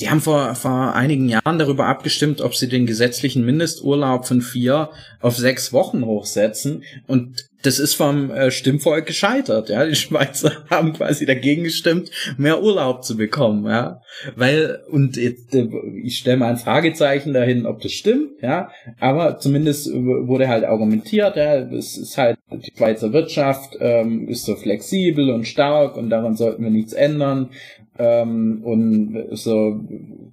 die 0.00 0.10
haben 0.10 0.20
vor, 0.20 0.54
vor 0.54 0.94
einigen 0.94 1.28
Jahren 1.28 1.58
darüber 1.58 1.86
abgestimmt, 1.86 2.40
ob 2.40 2.54
sie 2.54 2.68
den 2.68 2.86
gesetzlichen 2.86 3.44
Mindesturlaub 3.44 4.26
von 4.26 4.40
vier 4.40 4.90
auf 5.20 5.36
sechs 5.36 5.72
Wochen 5.72 6.04
hochsetzen. 6.04 6.84
Und 7.06 7.48
das 7.62 7.80
ist 7.80 7.94
vom 7.94 8.30
äh, 8.30 8.52
Stimmvolk 8.52 9.06
gescheitert. 9.06 9.68
Ja, 9.68 9.84
die 9.84 9.96
Schweizer 9.96 10.52
haben 10.70 10.92
quasi 10.92 11.26
dagegen 11.26 11.64
gestimmt, 11.64 12.10
mehr 12.36 12.62
Urlaub 12.62 13.02
zu 13.02 13.16
bekommen. 13.16 13.66
Ja, 13.66 14.00
weil 14.36 14.80
und 14.88 15.16
jetzt, 15.16 15.52
äh, 15.54 15.68
ich 16.04 16.18
stelle 16.18 16.36
mal 16.36 16.50
ein 16.50 16.58
Fragezeichen 16.58 17.32
dahin, 17.32 17.66
ob 17.66 17.80
das 17.80 17.92
stimmt. 17.92 18.40
Ja, 18.40 18.70
aber 19.00 19.38
zumindest 19.38 19.92
wurde 19.92 20.46
halt 20.46 20.64
argumentiert. 20.64 21.34
Ja, 21.34 21.56
es 21.56 21.96
ist 21.96 22.16
halt 22.16 22.38
die 22.52 22.72
Schweizer 22.76 23.12
Wirtschaft 23.12 23.76
ähm, 23.80 24.28
ist 24.28 24.44
so 24.44 24.54
flexibel 24.54 25.30
und 25.30 25.46
stark 25.46 25.96
und 25.96 26.10
daran 26.10 26.36
sollten 26.36 26.62
wir 26.62 26.70
nichts 26.70 26.92
ändern 26.92 27.50
ähm, 27.98 28.60
und 28.62 29.28
so 29.32 29.80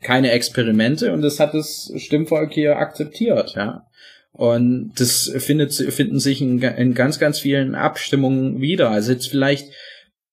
keine 0.01 0.31
Experimente 0.31 1.11
und 1.13 1.21
das 1.21 1.39
hat 1.39 1.53
das 1.53 1.91
Stimmvolk 1.95 2.53
hier 2.53 2.77
akzeptiert, 2.77 3.53
ja. 3.55 3.87
Und 4.31 4.91
das 4.97 5.31
findet, 5.37 5.73
finden 5.73 6.19
sich 6.19 6.41
in, 6.41 6.61
in 6.61 6.93
ganz, 6.93 7.19
ganz 7.19 7.39
vielen 7.39 7.73
Abstimmungen 7.73 8.59
wieder. 8.59 8.91
Also 8.91 9.13
jetzt 9.13 9.27
vielleicht 9.27 9.71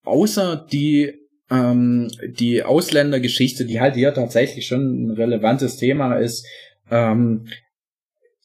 außer 0.02 0.66
die 0.72 1.22
ähm, 1.52 2.10
die 2.26 2.64
Ausländergeschichte, 2.64 3.64
die 3.64 3.80
halt 3.80 3.94
hier 3.94 4.14
tatsächlich 4.14 4.66
schon 4.66 5.06
ein 5.06 5.10
relevantes 5.10 5.76
Thema 5.76 6.16
ist, 6.16 6.46
ähm, 6.90 7.46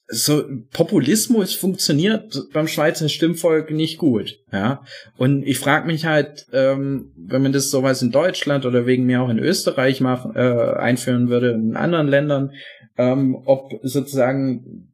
so 0.09 0.43
Populismus 0.71 1.53
funktioniert 1.53 2.33
beim 2.53 2.67
Schweizer 2.67 3.09
Stimmvolk 3.09 3.71
nicht 3.71 3.97
gut, 3.97 4.39
ja. 4.53 4.83
Und 5.17 5.45
ich 5.45 5.59
frage 5.59 5.85
mich 5.85 6.05
halt, 6.05 6.47
ähm, 6.53 7.11
wenn 7.17 7.41
man 7.41 7.51
das 7.51 7.69
sowas 7.69 8.01
in 8.01 8.11
Deutschland 8.11 8.65
oder 8.65 8.85
wegen 8.85 9.05
mir 9.05 9.21
auch 9.21 9.29
in 9.29 9.39
Österreich 9.39 9.99
machen, 9.99 10.33
äh, 10.35 10.39
einführen 10.39 11.27
würde, 11.27 11.51
in 11.51 11.75
anderen 11.75 12.07
Ländern, 12.07 12.51
ähm, 12.97 13.35
ob 13.45 13.73
sozusagen 13.83 14.93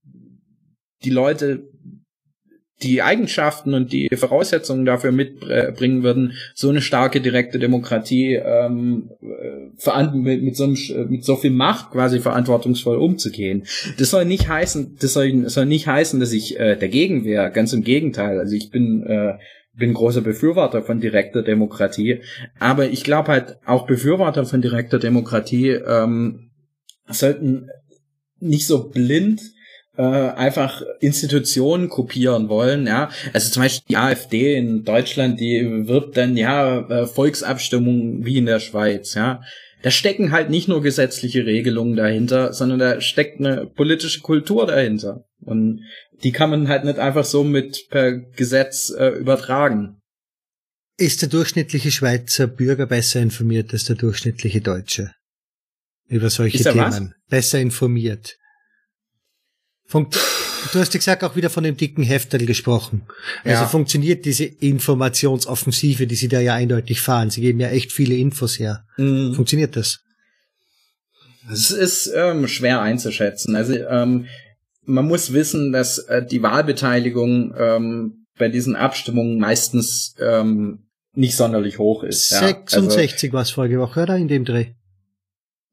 die 1.03 1.11
Leute 1.11 1.69
die 2.83 3.01
Eigenschaften 3.01 3.73
und 3.73 3.91
die 3.91 4.09
Voraussetzungen 4.15 4.85
dafür 4.85 5.11
mitbringen 5.11 6.03
würden, 6.03 6.33
so 6.53 6.69
eine 6.69 6.81
starke 6.81 7.21
direkte 7.21 7.59
Demokratie 7.59 8.35
ähm, 8.35 9.09
äh, 9.21 10.03
mit, 10.13 10.43
mit, 10.43 10.55
so 10.55 10.65
einem, 10.65 10.77
mit 11.09 11.23
so 11.23 11.35
viel 11.35 11.51
Macht 11.51 11.91
quasi 11.91 12.19
verantwortungsvoll 12.19 12.97
umzugehen. 12.97 13.63
Das 13.97 14.09
soll 14.09 14.25
nicht 14.25 14.47
heißen, 14.47 14.97
das 14.99 15.13
soll, 15.13 15.49
soll 15.49 15.65
nicht 15.65 15.87
heißen, 15.87 16.19
dass 16.19 16.33
ich 16.33 16.59
äh, 16.59 16.75
dagegen 16.75 17.25
wäre. 17.25 17.51
Ganz 17.51 17.73
im 17.73 17.83
Gegenteil. 17.83 18.39
Also 18.39 18.55
ich 18.55 18.69
bin 18.69 19.03
äh, 19.03 19.33
bin 19.75 19.93
großer 19.93 20.21
Befürworter 20.21 20.83
von 20.83 20.99
direkter 20.99 21.41
Demokratie, 21.41 22.21
aber 22.59 22.89
ich 22.89 23.03
glaube 23.03 23.31
halt 23.31 23.57
auch 23.65 23.87
Befürworter 23.87 24.45
von 24.45 24.61
direkter 24.61 24.99
Demokratie 24.99 25.69
ähm, 25.69 26.51
sollten 27.09 27.69
nicht 28.39 28.67
so 28.67 28.89
blind 28.89 29.41
äh, 29.97 30.01
einfach 30.01 30.81
Institutionen 30.99 31.89
kopieren 31.89 32.49
wollen, 32.49 32.87
ja. 32.87 33.09
Also 33.33 33.51
zum 33.51 33.63
Beispiel 33.63 33.85
die 33.89 33.97
AfD 33.97 34.55
in 34.55 34.83
Deutschland, 34.83 35.39
die 35.39 35.87
wirbt 35.87 36.17
dann, 36.17 36.35
ja, 36.35 36.79
äh, 36.89 37.05
Volksabstimmung 37.05 38.25
wie 38.25 38.37
in 38.37 38.45
der 38.45 38.59
Schweiz, 38.59 39.13
ja. 39.13 39.41
Da 39.83 39.91
stecken 39.91 40.31
halt 40.31 40.49
nicht 40.49 40.69
nur 40.69 40.81
gesetzliche 40.81 41.45
Regelungen 41.45 41.97
dahinter, 41.97 42.53
sondern 42.53 42.79
da 42.79 43.01
steckt 43.01 43.39
eine 43.39 43.67
politische 43.67 44.21
Kultur 44.21 44.65
dahinter. 44.65 45.25
Und 45.41 45.81
die 46.23 46.31
kann 46.31 46.49
man 46.49 46.69
halt 46.69 46.85
nicht 46.85 46.99
einfach 46.99 47.25
so 47.25 47.43
mit 47.43 47.89
per 47.89 48.13
Gesetz 48.13 48.89
äh, 48.97 49.09
übertragen. 49.09 49.99
Ist 50.97 51.21
der 51.21 51.29
durchschnittliche 51.29 51.91
Schweizer 51.91 52.47
Bürger 52.47 52.85
besser 52.85 53.19
informiert 53.19 53.73
als 53.73 53.83
der 53.83 53.97
durchschnittliche 53.97 54.61
Deutsche? 54.61 55.11
Über 56.07 56.29
solche 56.29 56.63
Themen. 56.63 56.77
Was? 56.77 57.29
Besser 57.29 57.59
informiert. 57.59 58.37
Funkt 59.93 60.17
du 60.71 60.79
hast 60.79 60.93
ja 60.93 60.97
gesagt, 60.97 61.23
auch 61.23 61.35
wieder 61.35 61.49
von 61.49 61.63
dem 61.63 61.77
dicken 61.77 62.03
Heftel 62.03 62.45
gesprochen. 62.45 63.03
Also 63.43 63.63
ja. 63.63 63.67
funktioniert 63.67 64.25
diese 64.25 64.45
Informationsoffensive, 64.45 66.07
die 66.07 66.15
Sie 66.15 66.27
da 66.27 66.39
ja 66.39 66.55
eindeutig 66.55 67.01
fahren. 67.01 67.29
Sie 67.29 67.41
geben 67.41 67.59
ja 67.59 67.69
echt 67.69 67.91
viele 67.91 68.15
Infos 68.15 68.59
her. 68.59 68.85
Mhm. 68.97 69.33
Funktioniert 69.35 69.75
das? 69.75 69.99
Es 71.51 71.71
ist 71.71 72.11
ähm, 72.15 72.47
schwer 72.47 72.81
einzuschätzen. 72.81 73.55
Also 73.55 73.73
ähm, 73.73 74.25
man 74.85 75.05
muss 75.05 75.33
wissen, 75.33 75.71
dass 75.71 75.99
äh, 75.99 76.25
die 76.25 76.41
Wahlbeteiligung 76.41 77.53
ähm, 77.57 78.25
bei 78.37 78.49
diesen 78.49 78.75
Abstimmungen 78.75 79.39
meistens 79.39 80.15
ähm, 80.19 80.87
nicht 81.13 81.35
sonderlich 81.35 81.77
hoch 81.77 82.03
ist. 82.03 82.29
66 82.29 83.21
ja. 83.21 83.27
also, 83.27 83.33
war 83.33 83.41
es 83.41 83.51
vorige 83.51 83.79
Woche, 83.79 84.03
oder? 84.03 84.17
In 84.17 84.27
dem 84.27 84.45
Dreh. 84.45 84.71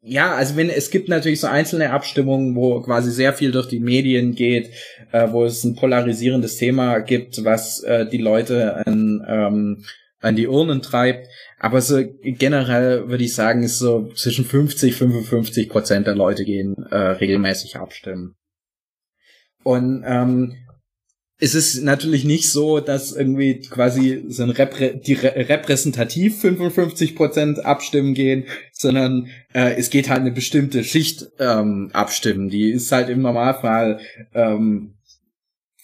Ja, 0.02 0.34
also 0.34 0.56
wenn 0.56 0.70
es 0.70 0.90
gibt 0.90 1.08
natürlich 1.08 1.40
so 1.40 1.46
einzelne 1.46 1.90
Abstimmungen, 1.90 2.56
wo 2.56 2.80
quasi 2.80 3.10
sehr 3.10 3.34
viel 3.34 3.52
durch 3.52 3.68
die 3.68 3.80
Medien 3.80 4.34
geht, 4.34 4.70
äh, 5.12 5.30
wo 5.30 5.44
es 5.44 5.62
ein 5.62 5.76
polarisierendes 5.76 6.56
Thema 6.56 7.00
gibt, 7.00 7.44
was 7.44 7.82
äh, 7.82 8.06
die 8.06 8.18
Leute 8.18 8.86
an, 8.86 9.22
ähm, 9.28 9.84
an 10.20 10.36
die 10.36 10.48
Urnen 10.48 10.80
treibt. 10.80 11.28
Aber 11.58 11.82
so 11.82 12.02
generell 12.22 13.08
würde 13.08 13.24
ich 13.24 13.34
sagen, 13.34 13.62
ist 13.62 13.78
so 13.78 14.10
zwischen 14.14 14.46
50 14.46 14.94
55 14.94 15.68
Prozent 15.68 16.06
der 16.06 16.14
Leute 16.14 16.46
gehen 16.46 16.76
äh, 16.90 16.96
regelmäßig 16.96 17.76
abstimmen. 17.76 18.36
Und 19.62 20.02
ähm, 20.06 20.54
es 21.40 21.54
ist 21.54 21.82
natürlich 21.82 22.24
nicht 22.24 22.50
so, 22.50 22.80
dass 22.80 23.12
irgendwie 23.12 23.60
quasi 23.60 24.24
so 24.28 24.42
ein 24.42 24.50
Reprä 24.50 24.94
die 24.94 25.14
Re 25.14 25.48
repräsentativ 25.48 26.40
55 26.40 27.16
Prozent 27.16 27.64
abstimmen 27.64 28.12
gehen, 28.12 28.44
sondern 28.72 29.28
äh, 29.54 29.74
es 29.76 29.88
geht 29.88 30.10
halt 30.10 30.20
eine 30.20 30.32
bestimmte 30.32 30.84
Schicht 30.84 31.28
ähm, 31.38 31.90
abstimmen. 31.94 32.50
Die 32.50 32.70
ist 32.70 32.92
halt 32.92 33.08
im 33.08 33.22
Normalfall 33.22 34.00
ähm, 34.34 34.94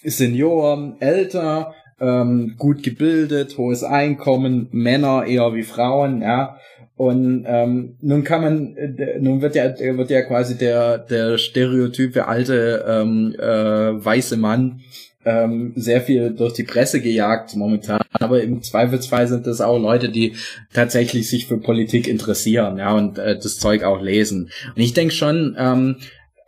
Senioren, 0.05 0.97
älter, 1.01 1.75
ähm, 2.01 2.55
gut 2.59 2.83
gebildet, 2.83 3.57
hohes 3.57 3.83
Einkommen, 3.83 4.69
Männer 4.73 5.25
eher 5.27 5.55
wie 5.55 5.63
Frauen, 5.63 6.21
ja. 6.21 6.59
Und 6.97 7.45
ähm, 7.47 7.97
nun 8.01 8.25
kann 8.25 8.43
man, 8.43 8.77
äh, 8.77 9.19
nun 9.21 9.43
wird 9.43 9.55
ja 9.55 9.65
wird 9.79 10.11
ja 10.11 10.23
quasi 10.23 10.57
der 10.57 10.99
der 10.99 11.37
stereotype 11.39 12.27
alte 12.27 12.85
ähm, 12.89 13.35
äh, 13.39 14.05
weiße 14.05 14.37
Mann 14.37 14.81
ähm, 15.27 15.73
sehr 15.75 16.01
viel 16.01 16.31
durch 16.31 16.55
die 16.55 16.63
Presse 16.63 17.01
gejagt 17.03 17.57
momentan, 17.57 18.01
aber 18.13 18.43
im 18.43 18.63
Zweifelsfall 18.63 19.27
sind 19.27 19.47
das 19.47 19.61
auch 19.61 19.79
Leute, 19.79 20.09
die 20.09 20.37
tatsächlich 20.73 21.29
sich 21.29 21.47
für 21.47 21.59
Politik 21.59 22.07
interessieren, 22.07 22.79
ja, 22.79 22.95
und 22.95 23.19
äh, 23.19 23.37
das 23.37 23.59
Zeug 23.59 23.83
auch 23.83 24.01
lesen. 24.01 24.51
Und 24.75 24.81
ich 24.81 24.95
denke 24.95 25.13
schon, 25.13 25.57
ähm, 25.59 25.97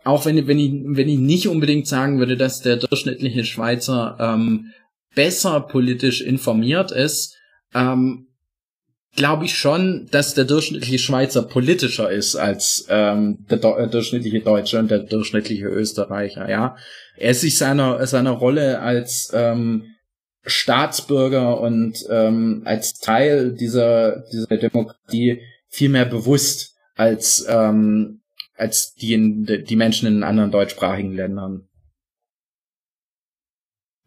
auch 0.05 0.25
wenn, 0.25 0.47
wenn 0.47 0.57
ich 0.57 0.71
wenn 0.85 1.09
ich 1.09 1.19
nicht 1.19 1.47
unbedingt 1.49 1.87
sagen 1.87 2.19
würde, 2.19 2.37
dass 2.37 2.61
der 2.61 2.77
durchschnittliche 2.77 3.43
Schweizer 3.43 4.17
ähm, 4.19 4.71
besser 5.13 5.59
politisch 5.59 6.21
informiert 6.21 6.91
ist, 6.91 7.35
ähm, 7.75 8.27
glaube 9.15 9.45
ich 9.45 9.57
schon, 9.57 10.07
dass 10.11 10.33
der 10.33 10.45
durchschnittliche 10.45 10.99
Schweizer 10.99 11.41
politischer 11.41 12.09
ist 12.09 12.35
als 12.35 12.85
ähm, 12.89 13.45
der 13.49 13.57
Do 13.57 13.75
äh, 13.75 13.89
durchschnittliche 13.89 14.39
Deutsche 14.39 14.79
und 14.79 14.89
der 14.89 14.99
durchschnittliche 14.99 15.65
Österreicher. 15.65 16.49
Ja, 16.49 16.77
er 17.19 17.31
ist 17.31 17.41
sich 17.41 17.57
seiner 17.57 18.05
seiner 18.07 18.31
Rolle 18.31 18.79
als 18.79 19.31
ähm, 19.33 19.95
Staatsbürger 20.45 21.59
und 21.59 22.05
ähm, 22.09 22.61
als 22.65 22.99
Teil 22.99 23.53
dieser 23.53 24.23
dieser 24.31 24.57
Demokratie 24.57 25.41
viel 25.67 25.89
mehr 25.89 26.05
bewusst 26.05 26.75
als 26.95 27.45
ähm, 27.47 28.21
als 28.55 28.93
die 28.93 29.63
die 29.63 29.75
Menschen 29.75 30.07
in 30.07 30.23
anderen 30.23 30.51
deutschsprachigen 30.51 31.13
Ländern. 31.13 31.67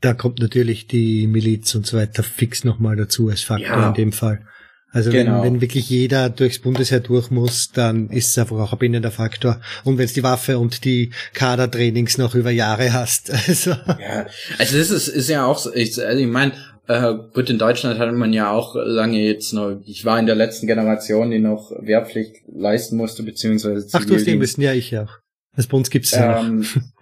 Da 0.00 0.14
kommt 0.14 0.40
natürlich 0.40 0.88
die 0.88 1.28
Miliz 1.28 1.74
und 1.76 1.86
so 1.86 1.96
weiter 1.96 2.24
fix 2.24 2.64
nochmal 2.64 2.96
dazu 2.96 3.28
als 3.28 3.42
Faktor 3.42 3.68
ja. 3.68 3.88
in 3.88 3.94
dem 3.94 4.12
Fall. 4.12 4.44
Also 4.92 5.10
genau. 5.10 5.42
wenn, 5.42 5.54
wenn 5.54 5.60
wirklich 5.60 5.88
jeder 5.88 6.28
durchs 6.28 6.58
Bundesheer 6.58 7.00
durch 7.00 7.30
muss, 7.30 7.70
dann 7.72 8.10
ist 8.10 8.30
es 8.30 8.38
einfach 8.38 8.58
auch 8.58 8.72
ein 8.72 8.78
bindender 8.78 9.10
Faktor. 9.10 9.60
Und 9.84 9.96
wenn 9.98 10.04
es 10.04 10.12
die 10.12 10.22
Waffe 10.22 10.58
und 10.58 10.84
die 10.84 11.10
Kadertrainings 11.32 12.18
noch 12.18 12.34
über 12.34 12.50
Jahre 12.50 12.92
hast. 12.92 13.32
Also. 13.52 13.70
Ja, 13.70 14.26
also 14.58 14.78
das 14.78 14.90
ist, 14.90 15.08
ist 15.08 15.28
ja 15.28 15.44
auch 15.44 15.58
so, 15.58 15.74
ich, 15.74 16.00
also 16.00 16.20
ich 16.20 16.28
meine, 16.28 16.52
äh, 16.86 17.14
gut, 17.34 17.50
in 17.50 17.58
Deutschland 17.58 17.98
hat 17.98 18.12
man 18.14 18.32
ja 18.32 18.50
auch 18.50 18.76
lange 18.76 19.18
jetzt 19.20 19.52
noch, 19.52 19.80
ich 19.84 20.04
war 20.04 20.18
in 20.18 20.26
der 20.26 20.36
letzten 20.36 20.66
Generation, 20.66 21.30
die 21.30 21.38
noch 21.38 21.72
Wehrpflicht 21.80 22.36
leisten 22.46 22.96
musste, 22.96 23.22
beziehungsweise 23.22 23.86
Ach, 23.92 24.04
du 24.04 24.14
hast 24.14 24.26
den 24.26 24.40
wissen, 24.40 24.62
ja, 24.62 24.72
ich 24.72 24.96
auch. 24.96 25.18
Das 25.56 25.66
bei 25.66 25.76
uns 25.76 25.90
gibt's 25.90 26.12
ja 26.12 26.40
ähm, 26.40 26.64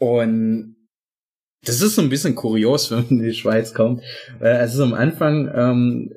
Und 0.00 0.76
das 1.64 1.82
ist 1.82 1.94
so 1.94 2.02
ein 2.02 2.08
bisschen 2.08 2.34
kurios, 2.34 2.90
wenn 2.90 2.98
man 2.98 3.08
in 3.10 3.22
die 3.22 3.34
Schweiz 3.34 3.74
kommt. 3.74 4.02
Also 4.40 4.82
am 4.82 4.94
Anfang 4.94 5.50
ähm, 5.54 6.14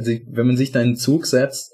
also 0.00 0.12
wenn 0.30 0.46
man 0.46 0.56
sich 0.56 0.72
da 0.72 0.80
in 0.80 0.90
den 0.90 0.96
Zug 0.96 1.26
setzt, 1.26 1.72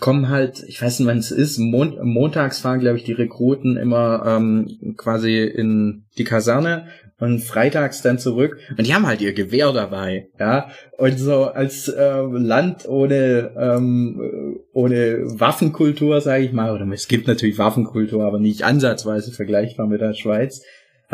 kommen 0.00 0.28
halt, 0.28 0.64
ich 0.66 0.82
weiß 0.82 0.98
nicht, 0.98 1.08
wann 1.08 1.18
es 1.18 1.30
ist, 1.30 1.58
Mon 1.58 1.96
montags 2.02 2.58
fahren, 2.58 2.80
glaube 2.80 2.98
ich, 2.98 3.04
die 3.04 3.12
Rekruten 3.12 3.76
immer 3.76 4.24
ähm, 4.26 4.94
quasi 4.96 5.42
in 5.42 6.06
die 6.18 6.24
Kaserne 6.24 6.88
und 7.20 7.40
freitags 7.40 8.02
dann 8.02 8.18
zurück. 8.18 8.58
Und 8.76 8.86
die 8.86 8.94
haben 8.94 9.06
halt 9.06 9.20
ihr 9.20 9.32
Gewehr 9.32 9.72
dabei, 9.72 10.28
ja. 10.38 10.68
Und 10.98 11.18
so 11.18 11.44
als 11.44 11.88
äh, 11.88 12.20
Land 12.20 12.88
ohne 12.88 13.52
ähm, 13.56 14.58
ohne 14.72 15.22
Waffenkultur, 15.38 16.20
sage 16.20 16.44
ich 16.44 16.52
mal, 16.52 16.74
oder 16.74 16.86
es 16.92 17.06
gibt 17.06 17.28
natürlich 17.28 17.58
Waffenkultur, 17.58 18.24
aber 18.24 18.40
nicht 18.40 18.64
ansatzweise 18.64 19.30
vergleichbar 19.30 19.86
mit 19.86 20.00
der 20.00 20.14
Schweiz 20.14 20.62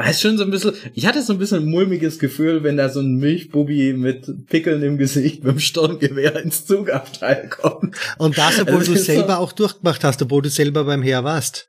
war 0.00 0.08
es 0.08 0.22
schon 0.22 0.38
so 0.38 0.44
ein 0.44 0.50
bisschen, 0.50 0.72
ich 0.94 1.04
hatte 1.04 1.20
so 1.20 1.34
ein 1.34 1.38
bisschen 1.38 1.64
ein 1.64 1.68
mulmiges 1.68 2.18
Gefühl, 2.18 2.62
wenn 2.64 2.78
da 2.78 2.88
so 2.88 3.00
ein 3.00 3.16
Milchbubi 3.16 3.92
mit 3.92 4.46
Pickeln 4.46 4.82
im 4.82 4.96
Gesicht 4.96 5.44
mit 5.44 5.52
dem 5.52 5.60
Sturmgewehr 5.60 6.42
ins 6.42 6.64
Zugabteil 6.64 7.50
kommt. 7.50 7.94
Und 8.16 8.38
das, 8.38 8.60
obwohl 8.60 8.78
also, 8.78 8.94
du 8.94 8.98
selber 8.98 9.38
auch 9.38 9.52
durchgemacht 9.52 10.02
hast, 10.02 10.22
obwohl 10.22 10.40
du 10.40 10.48
selber 10.48 10.84
beim 10.84 11.02
Heer 11.02 11.22
warst. 11.22 11.68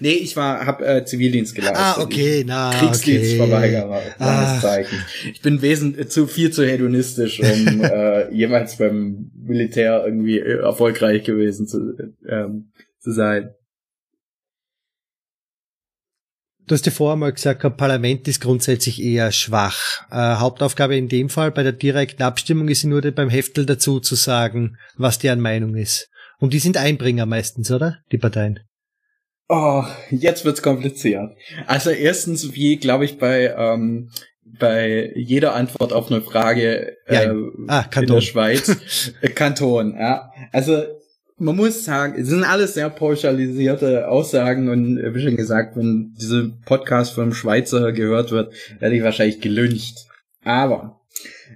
Nee, 0.00 0.12
ich 0.12 0.36
war, 0.36 0.64
hab 0.64 0.80
äh, 0.80 1.04
Zivildienst 1.04 1.56
geleistet. 1.56 1.78
Ah, 1.80 2.00
okay, 2.00 2.44
na, 2.46 2.70
Kriegsdienstverweigerer, 2.70 3.88
okay. 3.88 4.14
ah. 4.20 4.60
Zeichen. 4.60 4.98
Ich 5.32 5.42
bin 5.42 5.60
wesentlich 5.60 6.08
zu 6.08 6.28
viel 6.28 6.52
zu 6.52 6.64
hedonistisch, 6.64 7.40
um 7.40 7.80
äh, 7.82 8.32
jemals 8.32 8.76
beim 8.76 9.32
Militär 9.34 10.04
irgendwie 10.04 10.38
erfolgreich 10.38 11.24
gewesen 11.24 11.66
zu, 11.66 11.94
ähm, 12.28 12.70
zu 13.00 13.10
sein. 13.10 13.50
Du 16.66 16.74
hast 16.74 16.84
ja 16.84 16.90
vorher 16.90 17.16
mal 17.16 17.32
gesagt, 17.32 17.64
ein 17.64 17.76
Parlament 17.76 18.26
ist 18.26 18.40
grundsätzlich 18.40 19.00
eher 19.00 19.30
schwach. 19.30 20.04
Äh, 20.10 20.16
Hauptaufgabe 20.16 20.96
in 20.96 21.08
dem 21.08 21.28
Fall 21.28 21.52
bei 21.52 21.62
der 21.62 21.72
direkten 21.72 22.24
Abstimmung 22.24 22.68
ist 22.68 22.82
nur 22.82 23.02
beim 23.12 23.30
Heftel 23.30 23.66
dazu 23.66 24.00
zu 24.00 24.16
sagen, 24.16 24.76
was 24.96 25.20
deren 25.20 25.40
Meinung 25.40 25.76
ist. 25.76 26.08
Und 26.38 26.52
die 26.52 26.58
sind 26.58 26.76
Einbringer 26.76 27.24
meistens, 27.24 27.70
oder? 27.70 27.98
Die 28.10 28.18
Parteien. 28.18 28.60
Oh, 29.48 29.84
jetzt 30.10 30.44
wird's 30.44 30.60
kompliziert. 30.60 31.30
Also 31.68 31.90
erstens, 31.90 32.52
wie 32.54 32.78
glaube 32.78 33.04
ich 33.04 33.16
bei 33.18 33.54
ähm, 33.56 34.10
bei 34.58 35.12
jeder 35.14 35.54
Antwort 35.54 35.92
auf 35.92 36.10
eine 36.10 36.22
Frage 36.22 36.96
äh, 37.06 37.26
ja. 37.26 37.34
ah, 37.68 37.84
in 37.94 38.06
der 38.06 38.20
Schweiz 38.20 39.12
Kanton. 39.34 39.96
Ja, 39.96 40.30
also 40.52 40.82
man 41.38 41.56
muss 41.56 41.84
sagen, 41.84 42.20
es 42.20 42.28
sind 42.28 42.44
alles 42.44 42.74
sehr 42.74 42.88
pauschalisierte 42.88 44.08
Aussagen 44.08 44.68
und 44.68 44.96
wie 45.14 45.22
schon 45.22 45.36
gesagt, 45.36 45.76
wenn 45.76 46.14
diese 46.18 46.52
Podcast 46.64 47.14
vom 47.14 47.34
Schweizer 47.34 47.92
gehört 47.92 48.30
wird, 48.30 48.54
werde 48.78 48.96
ich 48.96 49.02
wahrscheinlich 49.02 49.40
gelüncht. 49.40 50.06
Aber, 50.44 51.00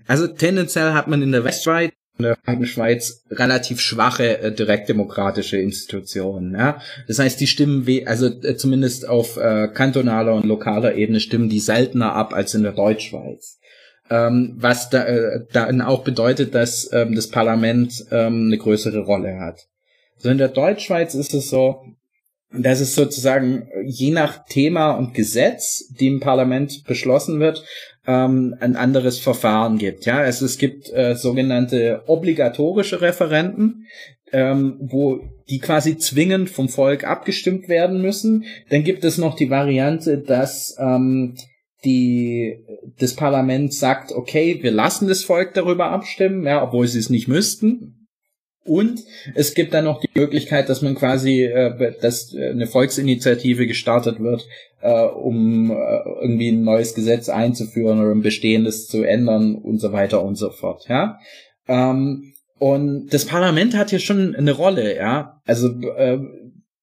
also 0.07 0.26
tendenziell 0.26 0.93
hat 0.93 1.09
man 1.09 1.22
in 1.22 1.33
der 1.33 1.45
Westschweiz 1.45 1.93
in 2.20 2.24
der 2.24 2.37
Franken 2.45 2.66
Schweiz 2.66 3.24
relativ 3.31 3.81
schwache 3.81 4.41
äh, 4.41 4.53
direktdemokratische 4.53 5.57
Institutionen. 5.57 6.55
Ja? 6.55 6.81
Das 7.09 7.18
heißt, 7.18 7.41
die 7.41 7.47
stimmen, 7.47 7.87
we 7.87 8.07
also 8.07 8.26
äh, 8.26 8.57
zumindest 8.57 9.09
auf 9.09 9.39
äh, 9.39 9.68
kantonaler 9.68 10.35
und 10.35 10.45
lokaler 10.45 10.95
Ebene 10.95 11.20
stimmen 11.20 11.49
die 11.49 11.61
seltener 11.61 12.12
ab 12.12 12.35
als 12.35 12.55
in 12.55 12.62
der 12.62 12.72
Deutschschweiz. 12.72 13.59
Ähm, 14.11 14.55
was 14.57 14.91
da, 14.91 15.05
äh, 15.05 15.47
dann 15.53 15.81
auch 15.81 16.05
bedeutet, 16.05 16.55
dass 16.55 16.91
ähm, 16.93 17.14
das 17.14 17.28
Parlament 17.28 18.05
ähm, 18.11 18.47
eine 18.49 18.59
größere 18.59 18.99
Rolle 18.99 19.39
hat. 19.41 19.70
So 20.21 20.29
in 20.29 20.39
der 20.39 20.49
Deutschschweiz 20.49 21.14
ist 21.14 21.33
es 21.33 21.49
so, 21.49 21.83
dass 22.53 22.81
es 22.81 22.95
sozusagen 22.95 23.68
je 23.87 24.11
nach 24.11 24.45
Thema 24.45 24.93
und 24.93 25.14
Gesetz, 25.14 25.89
die 25.99 26.09
im 26.09 26.21
Parlament 26.21 26.85
beschlossen 26.85 27.41
wird, 27.41 27.64
ähm, 28.07 28.55
ein 28.61 28.77
anderes 28.77 29.18
Verfahren 29.18 29.79
gibt. 29.79 30.05
Ja, 30.05 30.18
also 30.18 30.45
es 30.45 30.59
gibt 30.59 30.93
äh, 30.93 31.14
sogenannte 31.14 32.03
obligatorische 32.07 33.01
Referenten, 33.01 33.87
ähm, 34.33 34.77
wo 34.81 35.21
die 35.49 35.59
quasi 35.59 35.97
zwingend 35.97 36.51
vom 36.51 36.68
Volk 36.68 37.05
abgestimmt 37.05 37.68
werden 37.68 38.03
müssen. 38.03 38.45
Dann 38.68 38.85
gibt 38.85 39.05
es 39.05 39.16
noch 39.16 39.37
die 39.37 39.49
Variante, 39.49 40.18
dass 40.18 40.77
ähm, 40.79 41.37
die 41.85 42.59
das 42.99 43.14
Parlament 43.14 43.73
sagt, 43.73 44.12
okay, 44.12 44.59
wir 44.61 44.71
lassen 44.71 45.09
das 45.09 45.25
Volk 45.25 45.55
darüber 45.55 45.87
abstimmen, 45.87 46.45
ja, 46.45 46.62
obwohl 46.62 46.87
sie 46.87 46.99
es 46.99 47.09
nicht 47.09 47.27
müssten. 47.27 47.99
Und 48.65 49.01
es 49.35 49.55
gibt 49.55 49.73
dann 49.73 49.87
noch 49.87 50.01
die 50.01 50.11
Möglichkeit, 50.15 50.69
dass 50.69 50.83
man 50.83 50.95
quasi, 50.95 51.45
äh, 51.45 51.95
dass 52.01 52.35
äh, 52.35 52.51
eine 52.51 52.67
Volksinitiative 52.67 53.67
gestartet 53.67 54.21
wird, 54.21 54.47
äh, 54.83 55.05
um 55.05 55.71
irgendwie 56.21 56.51
ein 56.51 56.63
neues 56.63 56.95
Gesetz 56.95 57.29
einzuführen 57.29 58.01
oder 58.01 58.11
ein 58.11 58.23
bestehendes 58.23 58.87
zu 58.87 59.03
ändern 59.03 59.55
und 59.55 59.81
so 59.81 59.93
weiter 59.93 60.23
und 60.23 60.37
so 60.37 60.51
fort. 60.51 60.87
Ja. 60.89 61.19
Ähm, 61.69 62.35
und 62.59 63.09
das 63.15 63.25
Parlament 63.25 63.75
hat 63.75 63.89
hier 63.89 63.99
schon 63.99 64.37
eine 64.37 64.53
Rolle, 64.53 64.95
ja. 64.95 65.41
Also 65.47 65.71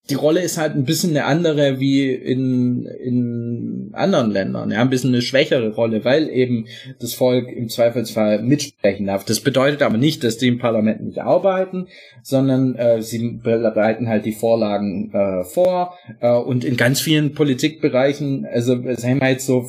die 0.10 0.16
Rolle 0.16 0.42
ist 0.42 0.58
halt 0.58 0.76
ein 0.76 0.86
bisschen 0.86 1.12
eine 1.12 1.26
andere 1.26 1.80
wie 1.80 2.12
in, 2.12 2.86
in 2.86 3.90
anderen 3.94 4.32
Ländern, 4.32 4.72
ja, 4.72 4.82
ein 4.82 4.90
bisschen 4.90 5.14
eine 5.14 5.22
schwächere 5.22 5.74
Rolle, 5.74 6.06
weil 6.06 6.30
eben 6.30 6.68
das 7.00 7.14
Volk 7.14 7.50
im 7.52 7.68
Zweifelsfall 7.68 8.42
mitsprechen 8.42 9.08
darf. 9.08 9.26
Das 9.26 9.42
bedeutet 9.42 9.82
aber 9.82 9.98
nicht, 9.98 10.24
dass 10.24 10.38
die 10.38 10.48
im 10.48 10.60
Parlament 10.60 11.04
nicht 11.04 11.20
arbeiten, 11.20 11.88
sondern 12.24 12.76
äh, 12.76 13.02
sie 13.02 13.40
bereiten 13.44 14.08
halt 14.08 14.26
die 14.26 14.34
Vorlagen 14.34 15.12
äh, 15.14 15.44
vor 15.44 15.98
äh, 16.22 16.32
und 16.32 16.64
in 16.64 16.78
ganz 16.78 17.02
vielen 17.02 17.34
Politikbereichen, 17.34 18.46
also 18.46 18.76
sagen 18.96 19.20
wir 19.20 19.30
jetzt 19.30 19.46
so, 19.46 19.66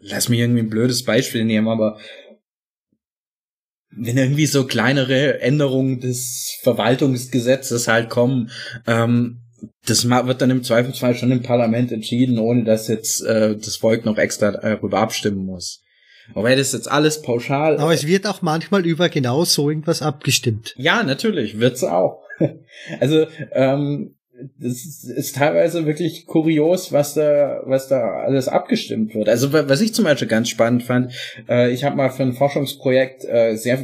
lass 0.00 0.28
mich 0.28 0.40
irgendwie 0.40 0.60
ein 0.60 0.70
blödes 0.70 1.04
Beispiel 1.04 1.44
nehmen, 1.44 1.68
aber 1.68 1.98
wenn 3.96 4.16
irgendwie 4.16 4.46
so 4.46 4.64
kleinere 4.64 5.40
Änderungen 5.40 6.00
des 6.00 6.58
Verwaltungsgesetzes 6.62 7.88
halt 7.88 8.08
kommen, 8.08 8.50
ähm, 8.86 9.42
das 9.86 10.08
wird 10.08 10.40
dann 10.40 10.50
im 10.50 10.62
Zweifelsfall 10.62 11.14
schon 11.14 11.32
im 11.32 11.42
Parlament 11.42 11.92
entschieden, 11.92 12.38
ohne 12.38 12.64
dass 12.64 12.88
jetzt 12.88 13.22
äh, 13.22 13.56
das 13.56 13.76
Volk 13.76 14.04
noch 14.04 14.16
extra 14.16 14.52
darüber 14.52 14.98
abstimmen 15.00 15.44
muss. 15.44 15.82
Aber 16.34 16.50
das 16.50 16.68
ist 16.68 16.72
jetzt 16.74 16.90
alles 16.90 17.22
pauschal. 17.22 17.78
Aber 17.78 17.92
es 17.92 18.06
wird 18.06 18.26
auch 18.26 18.40
manchmal 18.42 18.86
über 18.86 19.08
genau 19.08 19.44
so 19.44 19.68
irgendwas 19.68 20.00
abgestimmt. 20.02 20.74
Ja, 20.76 21.02
natürlich, 21.02 21.58
wird's 21.58 21.84
auch. 21.84 22.22
Also 23.00 23.26
ähm, 23.52 24.16
das 24.58 25.04
ist, 25.04 25.36
teilweise 25.36 25.86
wirklich 25.86 26.26
kurios, 26.26 26.92
was 26.92 27.14
da, 27.14 27.62
was 27.64 27.88
da 27.88 28.22
alles 28.22 28.48
abgestimmt 28.48 29.14
wird. 29.14 29.28
Also 29.28 29.52
was 29.52 29.80
ich 29.80 29.94
zum 29.94 30.04
Beispiel 30.04 30.28
ganz 30.28 30.48
spannend 30.48 30.82
fand, 30.82 31.12
äh, 31.48 31.70
ich 31.70 31.84
habe 31.84 31.96
mal 31.96 32.10
für 32.10 32.22
ein 32.22 32.32
Forschungsprojekt 32.32 33.24
äh, 33.24 33.56
sehr 33.56 33.78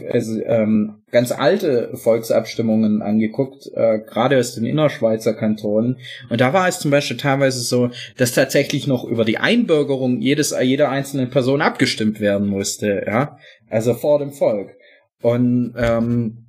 ähm, 0.46 1.02
ganz 1.10 1.32
alte 1.32 1.90
Volksabstimmungen 1.94 3.02
angeguckt, 3.02 3.70
äh, 3.74 3.98
gerade 3.98 4.38
aus 4.38 4.54
den 4.54 4.64
Innerschweizer 4.64 5.34
Kantonen. 5.34 5.98
Und 6.30 6.40
da 6.40 6.52
war 6.52 6.68
es 6.68 6.78
zum 6.78 6.90
Beispiel 6.90 7.16
teilweise 7.16 7.60
so, 7.60 7.90
dass 8.16 8.32
tatsächlich 8.32 8.86
noch 8.86 9.04
über 9.04 9.24
die 9.24 9.38
Einbürgerung 9.38 10.20
jedes 10.20 10.54
jeder 10.60 10.90
einzelnen 10.90 11.30
Person 11.30 11.62
abgestimmt 11.62 12.20
werden 12.20 12.48
musste, 12.48 13.04
ja, 13.06 13.38
also 13.68 13.94
vor 13.94 14.18
dem 14.18 14.32
Volk. 14.32 14.70
Und 15.22 15.74
ähm, 15.76 16.45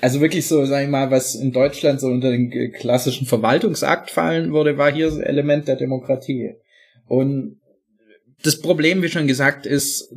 also 0.00 0.20
wirklich 0.20 0.46
so, 0.46 0.64
sag 0.64 0.84
ich 0.84 0.90
mal, 0.90 1.10
was 1.10 1.34
in 1.34 1.52
Deutschland 1.52 2.00
so 2.00 2.08
unter 2.08 2.30
den 2.30 2.72
klassischen 2.72 3.26
Verwaltungsakt 3.26 4.10
fallen 4.10 4.52
würde, 4.52 4.78
war 4.78 4.92
hier 4.92 5.10
so 5.10 5.20
Element 5.20 5.68
der 5.68 5.76
Demokratie. 5.76 6.54
Und 7.06 7.60
das 8.42 8.60
Problem, 8.60 9.02
wie 9.02 9.08
schon 9.08 9.26
gesagt, 9.26 9.66
ist, 9.66 10.14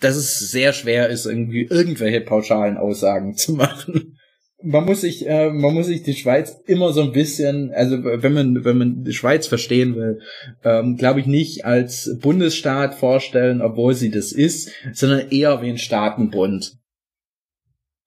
dass 0.00 0.16
es 0.16 0.38
sehr 0.50 0.72
schwer 0.72 1.08
ist, 1.08 1.26
irgendwie 1.26 1.66
irgendwelche 1.68 2.20
pauschalen 2.20 2.76
Aussagen 2.76 3.34
zu 3.36 3.52
machen. 3.52 4.18
Man 4.64 4.84
muss 4.84 5.00
sich, 5.00 5.26
äh, 5.26 5.50
man 5.50 5.74
muss 5.74 5.86
sich 5.86 6.04
die 6.04 6.14
Schweiz 6.14 6.56
immer 6.66 6.92
so 6.92 7.02
ein 7.02 7.10
bisschen, 7.10 7.72
also 7.72 8.04
wenn 8.04 8.32
man, 8.32 8.64
wenn 8.64 8.78
man 8.78 9.02
die 9.02 9.12
Schweiz 9.12 9.48
verstehen 9.48 9.96
will, 9.96 10.20
ähm, 10.62 10.96
glaube 10.96 11.18
ich 11.18 11.26
nicht 11.26 11.64
als 11.64 12.16
Bundesstaat 12.20 12.94
vorstellen, 12.94 13.60
obwohl 13.60 13.94
sie 13.94 14.10
das 14.10 14.30
ist, 14.30 14.70
sondern 14.92 15.30
eher 15.30 15.62
wie 15.62 15.68
ein 15.68 15.78
Staatenbund. 15.78 16.76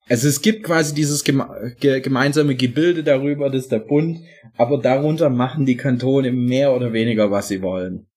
Also 0.08 0.28
es 0.28 0.41
gibt 0.41 0.64
quasi 0.64 0.93
dieses 0.93 1.24
geme 1.24 1.76
ge 1.80 1.99
gemeinsame 1.99 2.56
Gebilde 2.56 3.03
darüber, 3.03 3.49
das 3.49 3.64
ist 3.64 3.72
der 3.72 3.80
Bund, 3.80 4.20
aber 4.56 4.78
darunter 4.78 5.30
machen 5.30 5.66
die 5.66 5.78
Kantone 5.78 6.32
mehr 6.32 6.74
oder 6.76 6.93
weniger, 6.93 7.32
was 7.32 7.47
sie 7.47 7.62
wollen. 7.62 8.08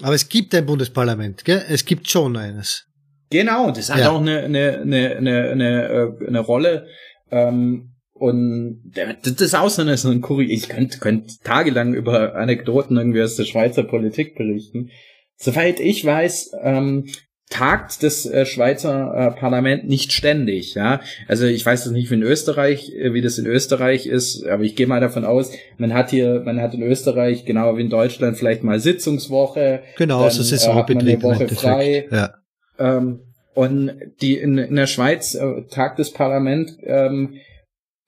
Aber 0.00 0.14
es 0.14 0.28
gibt 0.28 0.54
ein 0.54 0.66
Bundesparlament, 0.66 1.44
gell? 1.44 1.62
Es 1.68 1.84
gibt 1.84 2.08
schon 2.08 2.36
eines. 2.36 2.86
Genau, 3.30 3.70
das 3.70 3.90
hat 3.90 4.00
ja. 4.00 4.10
auch 4.10 4.20
eine, 4.20 4.40
eine, 4.40 4.80
eine, 4.80 5.16
eine, 5.16 5.50
eine, 5.50 5.88
äh, 5.88 6.26
eine 6.26 6.40
Rolle. 6.40 6.86
Ähm, 7.30 7.94
und 8.12 8.92
das 8.94 9.40
ist 9.40 9.54
auch 9.54 9.68
so 9.68 9.82
eine, 9.82 9.96
so 9.96 10.08
ein 10.08 10.20
Kuri 10.20 10.46
ich 10.52 10.68
könnte, 10.68 10.98
könnte 10.98 11.34
tagelang 11.42 11.94
über 11.94 12.36
Anekdoten 12.36 12.96
irgendwie 12.96 13.22
aus 13.22 13.36
der 13.36 13.44
Schweizer 13.44 13.82
Politik 13.82 14.36
berichten. 14.36 14.90
Soweit 15.36 15.80
ich 15.80 16.04
weiß, 16.04 16.52
ähm, 16.62 17.06
tagt 17.54 18.02
das 18.02 18.26
äh, 18.26 18.46
Schweizer 18.46 19.14
äh, 19.14 19.30
Parlament 19.38 19.88
nicht 19.88 20.12
ständig, 20.12 20.74
ja. 20.74 21.00
Also 21.28 21.46
ich 21.46 21.64
weiß 21.64 21.84
das 21.84 21.92
nicht 21.92 22.10
wie 22.10 22.14
in 22.14 22.22
Österreich, 22.24 22.92
äh, 22.92 23.14
wie 23.14 23.20
das 23.20 23.38
in 23.38 23.46
Österreich 23.46 24.06
ist, 24.06 24.44
aber 24.44 24.64
ich 24.64 24.74
gehe 24.74 24.88
mal 24.88 25.00
davon 25.00 25.24
aus, 25.24 25.52
man 25.78 25.94
hat 25.94 26.10
hier, 26.10 26.42
man 26.44 26.60
hat 26.60 26.74
in 26.74 26.82
Österreich 26.82 27.44
genau 27.44 27.76
wie 27.76 27.82
in 27.82 27.90
Deutschland 27.90 28.36
vielleicht 28.36 28.64
mal 28.64 28.80
Sitzungswoche, 28.80 29.82
genau, 29.96 30.22
dann, 30.22 30.30
so 30.32 30.42
ist 30.42 30.66
äh, 30.66 31.22
Woche 31.22 31.48
frei. 31.48 32.08
Ja. 32.10 32.34
Ähm, 32.78 33.20
und 33.54 33.92
die 34.20 34.36
in, 34.36 34.58
in 34.58 34.74
der 34.74 34.88
Schweiz 34.88 35.36
äh, 35.36 35.62
tagt 35.70 36.00
das 36.00 36.10
Parlament 36.10 36.76
ähm, 36.82 37.36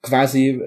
quasi 0.01 0.61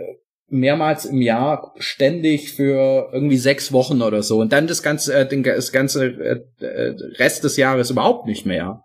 mehrmals 0.51 1.05
im 1.05 1.22
Jahr 1.22 1.72
ständig 1.78 2.53
für 2.53 3.11
irgendwie 3.12 3.36
sechs 3.36 3.72
Wochen 3.72 4.03
oder 4.03 4.22
so 4.22 4.40
und 4.40 4.53
dann 4.53 4.66
das 4.66 4.82
ganze 4.82 5.14
äh, 5.14 5.28
den, 5.28 5.42
das 5.42 5.72
ganze 5.72 6.07
äh, 6.07 6.64
äh, 6.64 6.94
Rest 7.18 7.44
des 7.44 7.57
Jahres 7.57 7.90
überhaupt 7.90 8.26
nicht 8.26 8.46
mehr. 8.46 8.84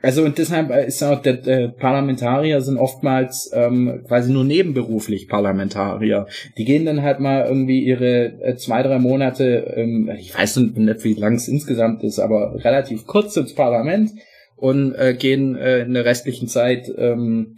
Also 0.00 0.22
und 0.24 0.38
deshalb 0.38 0.70
ist 0.86 1.02
auch 1.02 1.20
der, 1.22 1.38
der 1.38 1.68
Parlamentarier 1.68 2.60
sind 2.60 2.78
oftmals 2.78 3.50
ähm, 3.52 4.04
quasi 4.06 4.32
nur 4.32 4.44
nebenberuflich 4.44 5.26
Parlamentarier. 5.26 6.28
Die 6.56 6.64
gehen 6.64 6.86
dann 6.86 7.02
halt 7.02 7.18
mal 7.18 7.44
irgendwie 7.46 7.80
ihre 7.80 8.40
äh, 8.40 8.56
zwei 8.56 8.84
drei 8.84 9.00
Monate, 9.00 9.74
ähm, 9.74 10.08
ich 10.16 10.32
weiß 10.32 10.58
nicht 10.58 11.04
wie 11.04 11.14
lang 11.14 11.34
es 11.34 11.48
insgesamt 11.48 12.04
ist, 12.04 12.20
aber 12.20 12.64
relativ 12.64 13.06
kurz 13.06 13.36
ins 13.36 13.54
Parlament 13.54 14.12
und 14.54 14.94
äh, 14.94 15.14
gehen 15.18 15.56
äh, 15.56 15.80
in 15.80 15.94
der 15.94 16.04
restlichen 16.04 16.46
Zeit 16.46 16.88
ähm, 16.96 17.56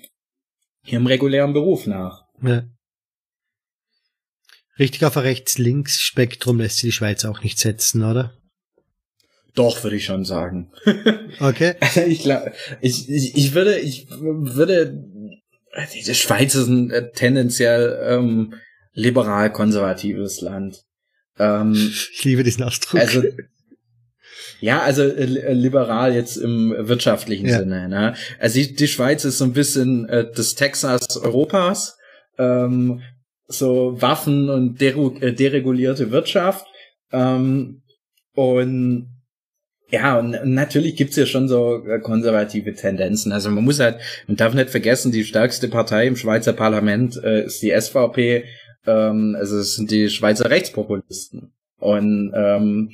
ihrem 0.87 1.07
regulären 1.07 1.53
Beruf 1.53 1.87
nach. 1.87 2.25
Ja. 2.43 2.65
Richtig 4.79 5.05
auf 5.05 5.17
ein 5.17 5.25
Rechts-Links-Spektrum 5.25 6.59
lässt 6.59 6.79
sich 6.79 6.89
die 6.89 6.93
Schweiz 6.93 7.25
auch 7.25 7.43
nicht 7.43 7.59
setzen, 7.59 8.03
oder? 8.03 8.33
Doch, 9.55 9.83
würde 9.83 9.97
ich 9.97 10.05
schon 10.05 10.25
sagen. 10.25 10.73
Okay. 11.39 11.75
Also 11.81 12.03
ich 12.03 12.21
glaube, 12.23 12.53
ich, 12.81 13.09
ich, 13.09 13.35
ich 13.35 13.55
würde, 13.55 13.79
ich 13.79 14.11
würde, 14.11 15.03
die 15.95 16.15
Schweiz 16.15 16.55
ist 16.55 16.67
ein 16.67 16.91
äh, 16.91 17.13
tendenziell 17.13 17.99
ähm, 18.05 18.55
liberal-konservatives 18.93 20.41
Land. 20.41 20.83
Ähm, 21.39 21.73
ich 22.13 22.25
liebe 22.25 22.43
diesen 22.43 22.65
Ausdruck. 22.65 23.01
Also, 23.01 23.23
ja, 24.61 24.83
also 24.83 25.03
äh, 25.03 25.53
liberal 25.55 26.15
jetzt 26.15 26.37
im 26.37 26.75
wirtschaftlichen 26.77 27.47
ja. 27.47 27.59
Sinne. 27.59 27.89
Ne? 27.89 28.15
Also 28.39 28.59
die, 28.59 28.75
die 28.75 28.89
Schweiz 28.89 29.25
ist 29.25 29.39
so 29.39 29.45
ein 29.45 29.53
bisschen 29.53 30.09
äh, 30.09 30.31
das 30.35 30.55
Texas 30.55 31.17
Europas 31.17 31.97
ähm, 32.41 33.03
so 33.47 34.01
Waffen 34.01 34.49
und 34.49 34.81
äh, 34.81 35.33
deregulierte 35.33 36.11
Wirtschaft. 36.11 36.67
Ähm, 37.13 37.83
und 38.35 39.09
ja, 39.91 40.19
und 40.21 40.37
natürlich 40.45 40.95
gibt's 40.95 41.17
ja 41.17 41.27
schon 41.27 41.49
so 41.49 41.85
äh, 41.85 41.99
konservative 41.99 42.75
Tendenzen. 42.75 43.33
Also 43.33 43.51
man 43.51 43.65
muss 43.65 43.81
halt, 43.81 44.01
man 44.29 44.37
darf 44.37 44.55
nicht 44.55 44.71
vergessen, 44.71 45.11
die 45.11 45.25
stärkste 45.25 45.69
Partei 45.69 46.07
im 46.07 46.17
Schweizer 46.17 46.53
Parlament 46.53 47.21
äh, 47.23 47.45
ist 47.45 47.61
die 47.63 47.73
SVP, 47.79 48.45
ähm, 48.87 49.37
also 49.39 49.59
es 49.59 49.75
sind 49.75 49.91
die 49.91 50.09
Schweizer 50.09 50.49
Rechtspopulisten. 50.49 51.53
Und 51.79 52.33
ähm, 52.37 52.93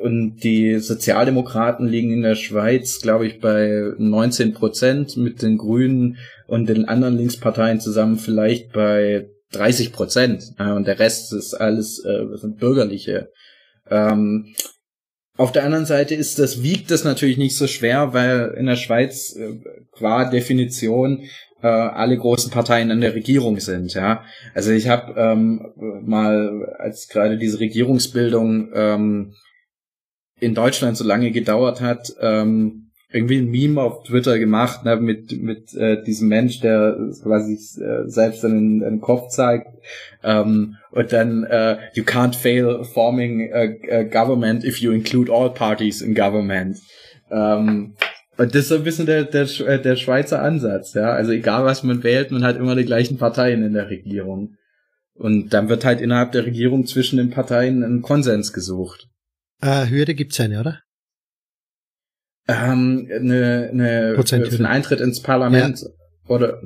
und 0.00 0.36
die 0.42 0.78
Sozialdemokraten 0.78 1.86
liegen 1.86 2.12
in 2.12 2.22
der 2.22 2.34
Schweiz, 2.34 3.00
glaube 3.00 3.26
ich, 3.26 3.40
bei 3.40 3.92
19 3.98 4.54
Prozent 4.54 5.16
mit 5.16 5.42
den 5.42 5.58
Grünen 5.58 6.16
und 6.46 6.68
den 6.68 6.86
anderen 6.86 7.16
Linksparteien 7.16 7.80
zusammen 7.80 8.16
vielleicht 8.16 8.72
bei 8.72 9.28
30 9.52 9.92
Prozent. 9.92 10.42
Und 10.58 10.86
der 10.86 10.98
Rest 10.98 11.32
ist 11.32 11.54
alles 11.54 12.02
äh, 12.04 12.36
sind 12.36 12.58
bürgerliche. 12.58 13.30
Ähm, 13.90 14.54
auf 15.36 15.52
der 15.52 15.64
anderen 15.64 15.86
Seite 15.86 16.14
ist 16.14 16.38
das, 16.38 16.62
wiegt 16.62 16.90
das 16.90 17.04
natürlich 17.04 17.38
nicht 17.38 17.56
so 17.56 17.66
schwer, 17.66 18.12
weil 18.14 18.54
in 18.56 18.66
der 18.66 18.76
Schweiz 18.76 19.36
äh, 19.36 19.60
qua 19.92 20.30
Definition 20.30 21.24
äh, 21.62 21.66
alle 21.66 22.16
großen 22.16 22.50
Parteien 22.50 22.90
in 22.90 23.00
der 23.00 23.14
Regierung 23.14 23.60
sind. 23.60 23.92
Ja, 23.92 24.24
also 24.54 24.70
ich 24.70 24.88
habe 24.88 25.14
ähm, 25.20 25.72
mal, 26.02 26.74
als 26.78 27.08
gerade 27.08 27.36
diese 27.36 27.60
Regierungsbildung 27.60 28.70
ähm, 28.74 29.34
in 30.40 30.54
Deutschland 30.54 30.96
so 30.96 31.04
lange 31.04 31.30
gedauert 31.30 31.80
hat, 31.80 32.14
ähm, 32.20 32.86
irgendwie 33.12 33.38
ein 33.38 33.50
Meme 33.50 33.80
auf 33.80 34.04
Twitter 34.04 34.38
gemacht 34.38 34.84
ne, 34.84 34.96
mit 34.96 35.40
mit 35.42 35.74
äh, 35.74 36.02
diesem 36.02 36.28
Mensch, 36.28 36.60
der 36.60 36.96
quasi 37.22 37.54
äh, 37.82 38.08
selbst 38.08 38.44
einen, 38.44 38.84
einen 38.84 39.00
Kopf 39.00 39.28
zeigt 39.28 39.66
ähm, 40.22 40.76
und 40.92 41.12
dann 41.12 41.44
äh, 41.44 41.78
you 41.94 42.04
can't 42.04 42.36
fail 42.36 42.84
forming 42.84 43.52
a, 43.52 43.66
a 43.90 44.02
government 44.04 44.64
if 44.64 44.78
you 44.78 44.92
include 44.92 45.32
all 45.32 45.50
parties 45.50 46.02
in 46.02 46.14
government. 46.14 46.78
Ähm, 47.30 47.94
und 48.36 48.54
das 48.54 48.62
ist 48.62 48.68
so 48.68 48.76
ein 48.76 48.84
bisschen 48.84 49.06
der, 49.06 49.24
der, 49.24 49.46
äh, 49.66 49.82
der 49.82 49.96
Schweizer 49.96 50.40
Ansatz, 50.40 50.94
ja. 50.94 51.12
Also 51.12 51.32
egal 51.32 51.64
was 51.64 51.82
man 51.82 52.02
wählt, 52.02 52.30
man 52.30 52.44
hat 52.44 52.56
immer 52.56 52.74
die 52.74 52.86
gleichen 52.86 53.18
Parteien 53.18 53.62
in 53.62 53.74
der 53.74 53.90
Regierung. 53.90 54.54
Und 55.14 55.52
dann 55.52 55.68
wird 55.68 55.84
halt 55.84 56.00
innerhalb 56.00 56.32
der 56.32 56.46
Regierung 56.46 56.86
zwischen 56.86 57.18
den 57.18 57.28
Parteien 57.28 57.82
ein 57.82 58.00
Konsens 58.00 58.54
gesucht. 58.54 59.09
Äh, 59.60 59.88
Hürde 59.88 60.14
gibt's 60.14 60.40
eine, 60.40 60.60
oder? 60.60 60.80
Ähm, 62.48 63.08
eine, 63.10 63.70
eine 63.72 64.22
für 64.24 64.36
einen 64.36 64.66
Eintritt 64.66 65.00
ins 65.00 65.20
Parlament. 65.20 65.80
Ja. 65.80 65.88
Oder 66.28 66.60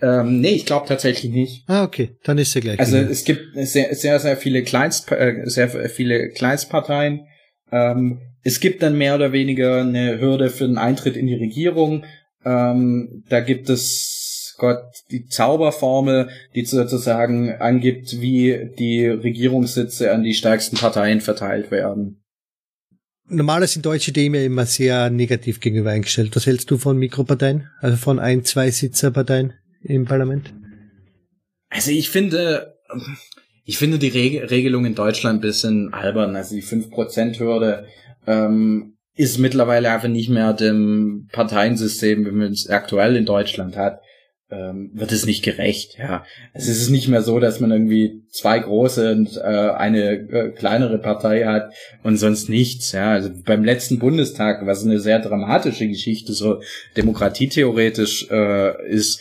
ähm, 0.00 0.40
nee, 0.40 0.52
ich 0.52 0.66
glaube 0.66 0.86
tatsächlich 0.86 1.32
nicht. 1.32 1.64
Ah, 1.68 1.84
okay, 1.84 2.16
dann 2.24 2.38
ist 2.38 2.52
sie 2.52 2.60
gleich. 2.60 2.78
Also 2.78 2.98
wieder. 2.98 3.10
es 3.10 3.24
gibt 3.24 3.42
sehr, 3.54 3.94
sehr, 3.94 4.18
sehr 4.18 4.36
viele 4.36 4.62
Kleinst, 4.62 5.10
äh, 5.12 5.42
sehr 5.44 5.68
viele 5.68 6.30
Kleinstparteien. 6.30 7.26
Ähm, 7.70 8.20
es 8.42 8.60
gibt 8.60 8.82
dann 8.82 8.96
mehr 8.96 9.14
oder 9.14 9.32
weniger 9.32 9.80
eine 9.80 10.20
Hürde 10.20 10.48
für 10.48 10.66
den 10.66 10.78
Eintritt 10.78 11.16
in 11.16 11.26
die 11.26 11.34
Regierung. 11.34 12.04
Ähm, 12.44 13.24
da 13.28 13.40
gibt 13.40 13.68
es 13.68 14.54
Gott 14.58 14.84
die 15.10 15.26
Zauberformel, 15.26 16.28
die 16.54 16.64
sozusagen 16.64 17.52
angibt, 17.54 18.20
wie 18.20 18.70
die 18.78 19.06
Regierungssitze 19.06 20.12
an 20.12 20.22
die 20.22 20.34
stärksten 20.34 20.76
Parteien 20.76 21.20
verteilt 21.20 21.70
werden. 21.70 22.19
Normal 23.30 23.66
sind 23.68 23.86
deutsche 23.86 24.12
Themen 24.12 24.34
ja 24.34 24.42
immer 24.42 24.66
sehr 24.66 25.08
negativ 25.08 25.60
gegenüber 25.60 25.90
eingestellt. 25.90 26.34
Was 26.34 26.46
hältst 26.46 26.70
du 26.70 26.78
von 26.78 26.96
Mikroparteien? 26.96 27.70
Also 27.80 27.96
von 27.96 28.18
ein, 28.18 28.44
zwei 28.44 28.70
Sitzerparteien 28.70 29.52
im 29.82 30.04
Parlament? 30.04 30.52
Also 31.68 31.92
ich 31.92 32.10
finde, 32.10 32.74
ich 33.64 33.78
finde 33.78 33.98
die 33.98 34.08
Reg 34.08 34.50
Regelung 34.50 34.84
in 34.84 34.96
Deutschland 34.96 35.38
ein 35.38 35.40
bisschen 35.40 35.94
albern. 35.94 36.34
Also 36.34 36.56
die 36.56 36.62
5%-Hürde 36.62 37.86
ähm, 38.26 38.96
ist 39.14 39.38
mittlerweile 39.38 39.90
einfach 39.90 40.08
nicht 40.08 40.28
mehr 40.28 40.52
dem 40.52 41.28
Parteiensystem, 41.30 42.26
wie 42.26 42.32
man 42.32 42.52
es 42.52 42.68
aktuell 42.68 43.16
in 43.16 43.26
Deutschland 43.26 43.76
hat, 43.76 44.00
ähm, 44.50 44.90
wird 44.94 45.12
es 45.12 45.26
nicht 45.26 45.42
gerecht. 45.42 45.96
Ja, 45.98 46.24
es 46.52 46.68
ist 46.68 46.90
nicht 46.90 47.08
mehr 47.08 47.22
so, 47.22 47.38
dass 47.38 47.60
man 47.60 47.70
irgendwie 47.70 48.22
zwei 48.30 48.58
große 48.58 49.12
und 49.12 49.36
äh, 49.36 49.40
eine 49.40 50.12
äh, 50.12 50.50
kleinere 50.50 50.98
Partei 50.98 51.44
hat 51.44 51.72
und 52.02 52.16
sonst 52.16 52.48
nichts. 52.48 52.92
Ja, 52.92 53.12
also 53.12 53.30
beim 53.44 53.64
letzten 53.64 53.98
Bundestag, 53.98 54.66
was 54.66 54.84
eine 54.84 55.00
sehr 55.00 55.20
dramatische 55.20 55.88
Geschichte 55.88 56.32
so 56.32 56.60
demokratietheoretisch 56.96 58.28
äh, 58.30 58.90
ist, 58.90 59.20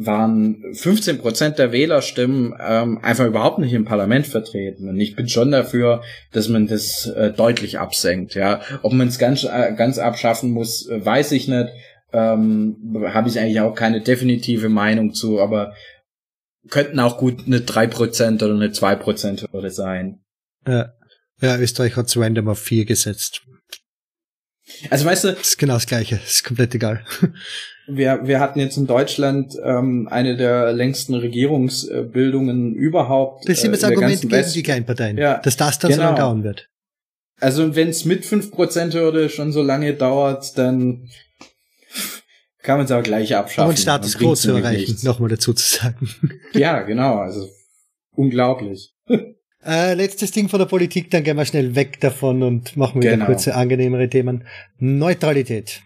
waren 0.00 0.62
15 0.74 1.18
Prozent 1.18 1.58
der 1.58 1.72
Wählerstimmen 1.72 2.54
ähm, 2.64 3.00
einfach 3.02 3.26
überhaupt 3.26 3.58
nicht 3.58 3.72
im 3.72 3.84
Parlament 3.84 4.28
vertreten. 4.28 4.88
Und 4.88 5.00
ich 5.00 5.16
bin 5.16 5.28
schon 5.28 5.50
dafür, 5.50 6.02
dass 6.32 6.48
man 6.48 6.68
das 6.68 7.06
äh, 7.06 7.32
deutlich 7.32 7.80
absenkt. 7.80 8.36
Ja, 8.36 8.60
ob 8.82 8.92
man 8.92 9.08
es 9.08 9.18
ganz 9.18 9.42
äh, 9.42 9.74
ganz 9.76 9.98
abschaffen 9.98 10.52
muss, 10.52 10.88
äh, 10.88 11.04
weiß 11.04 11.32
ich 11.32 11.48
nicht. 11.48 11.68
Ähm, 12.12 13.04
Habe 13.12 13.28
ich 13.28 13.38
eigentlich 13.38 13.60
auch 13.60 13.74
keine 13.74 14.00
definitive 14.00 14.68
Meinung 14.68 15.12
zu, 15.12 15.40
aber 15.40 15.74
könnten 16.70 17.00
auch 17.00 17.18
gut 17.18 17.46
eine 17.46 17.60
drei 17.60 17.86
Prozent 17.86 18.42
oder 18.42 18.54
eine 18.54 18.72
zwei 18.72 18.94
Prozent 18.94 19.46
Hürde 19.52 19.70
sein. 19.70 20.20
Ja. 20.66 20.92
ja, 21.40 21.58
Österreich 21.58 21.96
hat 21.96 22.14
random 22.16 22.48
auf 22.48 22.58
vier 22.58 22.84
gesetzt. 22.84 23.42
Also 24.90 25.06
weißt 25.06 25.24
du, 25.24 25.32
das 25.32 25.48
ist 25.48 25.58
genau 25.58 25.74
das 25.74 25.86
Gleiche, 25.86 26.16
ist 26.16 26.44
komplett 26.44 26.74
egal. 26.74 27.04
wir, 27.86 28.26
wir 28.26 28.40
hatten 28.40 28.60
jetzt 28.60 28.76
in 28.76 28.86
Deutschland 28.86 29.54
ähm, 29.62 30.08
eine 30.10 30.36
der 30.36 30.72
längsten 30.72 31.14
Regierungsbildungen 31.14 32.74
überhaupt. 32.74 33.48
Das 33.48 33.58
ist 33.58 33.64
immer 33.64 33.74
das 33.74 33.84
Argument 33.84 34.20
gegen 34.20 34.30
West 34.30 34.54
die 34.54 34.62
Kleinparteien, 34.62 35.16
ja, 35.16 35.38
dass 35.38 35.56
das 35.56 35.78
dann 35.78 35.90
genau. 35.90 36.02
so 36.02 36.06
lange 36.06 36.18
dauern 36.18 36.44
wird. 36.44 36.68
Also 37.40 37.76
wenn 37.76 37.88
es 37.88 38.04
mit 38.04 38.24
5% 38.24 38.94
Hürde 38.94 39.28
schon 39.28 39.52
so 39.52 39.62
lange 39.62 39.94
dauert, 39.94 40.58
dann 40.58 41.08
kann 42.68 42.76
man 42.76 42.84
es 42.84 42.92
auch 42.92 43.02
gleich 43.02 43.34
abschaffen. 43.34 43.70
Um 43.70 43.76
Status 43.78 44.18
Quo 44.18 44.34
zu 44.34 44.52
erreichen, 44.52 44.98
nochmal 45.02 45.30
dazu 45.30 45.54
zu 45.54 45.66
sagen. 45.66 46.06
Ja, 46.52 46.82
genau, 46.82 47.16
also 47.16 47.48
unglaublich. 48.14 48.94
Äh, 49.66 49.94
letztes 49.94 50.30
Ding 50.30 50.48
von 50.48 50.60
der 50.60 50.66
Politik, 50.66 51.10
dann 51.10 51.24
gehen 51.24 51.36
wir 51.36 51.44
schnell 51.44 51.74
weg 51.74 51.98
davon 51.98 52.44
und 52.44 52.76
machen 52.76 53.02
wieder 53.02 53.14
genau. 53.14 53.26
kurze, 53.26 53.56
angenehmere 53.56 54.08
Themen. 54.08 54.44
Neutralität. 54.78 55.82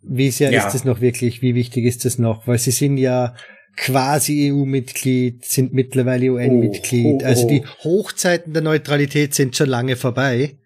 Wie 0.00 0.30
sehr 0.30 0.52
ja. 0.52 0.64
ist 0.64 0.74
es 0.76 0.84
noch 0.84 1.00
wirklich? 1.00 1.42
Wie 1.42 1.56
wichtig 1.56 1.86
ist 1.86 2.06
es 2.06 2.20
noch? 2.20 2.46
Weil 2.46 2.58
sie 2.58 2.70
sind 2.70 2.98
ja 2.98 3.34
quasi 3.76 4.52
EU-Mitglied, 4.52 5.44
sind 5.44 5.74
mittlerweile 5.74 6.30
UN-Mitglied. 6.30 7.16
Oh, 7.16 7.18
oh, 7.20 7.26
also 7.26 7.48
die 7.48 7.62
oh. 7.62 7.84
Hochzeiten 7.84 8.52
der 8.52 8.62
Neutralität 8.62 9.34
sind 9.34 9.56
schon 9.56 9.68
lange 9.68 9.96
vorbei. 9.96 10.59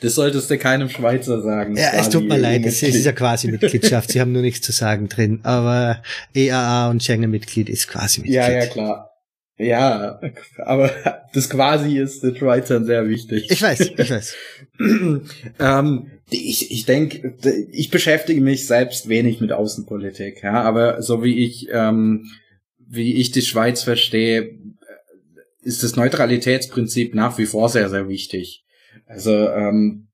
Das 0.00 0.14
solltest 0.14 0.50
du 0.50 0.58
keinem 0.58 0.88
Schweizer 0.88 1.40
sagen. 1.42 1.76
Ja, 1.76 1.92
es 1.94 2.10
tut 2.10 2.28
mir 2.28 2.36
leid, 2.36 2.64
es 2.66 2.82
ist 2.82 3.04
ja 3.04 3.12
quasi 3.12 3.48
Mitgliedschaft. 3.48 4.10
Sie 4.10 4.20
haben 4.20 4.32
nur 4.32 4.42
nichts 4.42 4.60
zu 4.60 4.72
sagen 4.72 5.08
drin. 5.08 5.40
Aber 5.42 6.02
EAA 6.34 6.90
und 6.90 7.02
Schengen-Mitglied 7.02 7.68
ist 7.68 7.88
quasi 7.88 8.20
Mitglied. 8.20 8.36
Ja, 8.36 8.50
ja, 8.50 8.66
klar. 8.66 9.10
Ja, 9.60 10.18
aber 10.56 10.90
das 11.34 11.50
quasi 11.50 11.98
ist 11.98 12.22
den 12.22 12.34
Schweizern 12.34 12.86
sehr 12.86 13.06
wichtig. 13.08 13.50
Ich 13.50 13.60
weiß, 13.60 13.80
ich 13.80 14.10
weiß. 14.10 14.34
ähm, 15.58 16.10
ich 16.30 16.70
ich 16.70 16.86
denke, 16.86 17.36
ich 17.70 17.90
beschäftige 17.90 18.40
mich 18.40 18.66
selbst 18.66 19.10
wenig 19.10 19.40
mit 19.42 19.52
Außenpolitik, 19.52 20.42
ja, 20.42 20.62
aber 20.62 21.02
so 21.02 21.22
wie 21.22 21.44
ich, 21.44 21.68
ähm, 21.72 22.24
wie 22.78 23.16
ich 23.16 23.32
die 23.32 23.42
Schweiz 23.42 23.82
verstehe, 23.82 24.58
ist 25.62 25.82
das 25.82 25.94
Neutralitätsprinzip 25.94 27.14
nach 27.14 27.36
wie 27.36 27.46
vor 27.46 27.68
sehr, 27.68 27.90
sehr 27.90 28.08
wichtig. 28.08 28.64
Also, 29.10 29.32
ähm, 29.32 30.08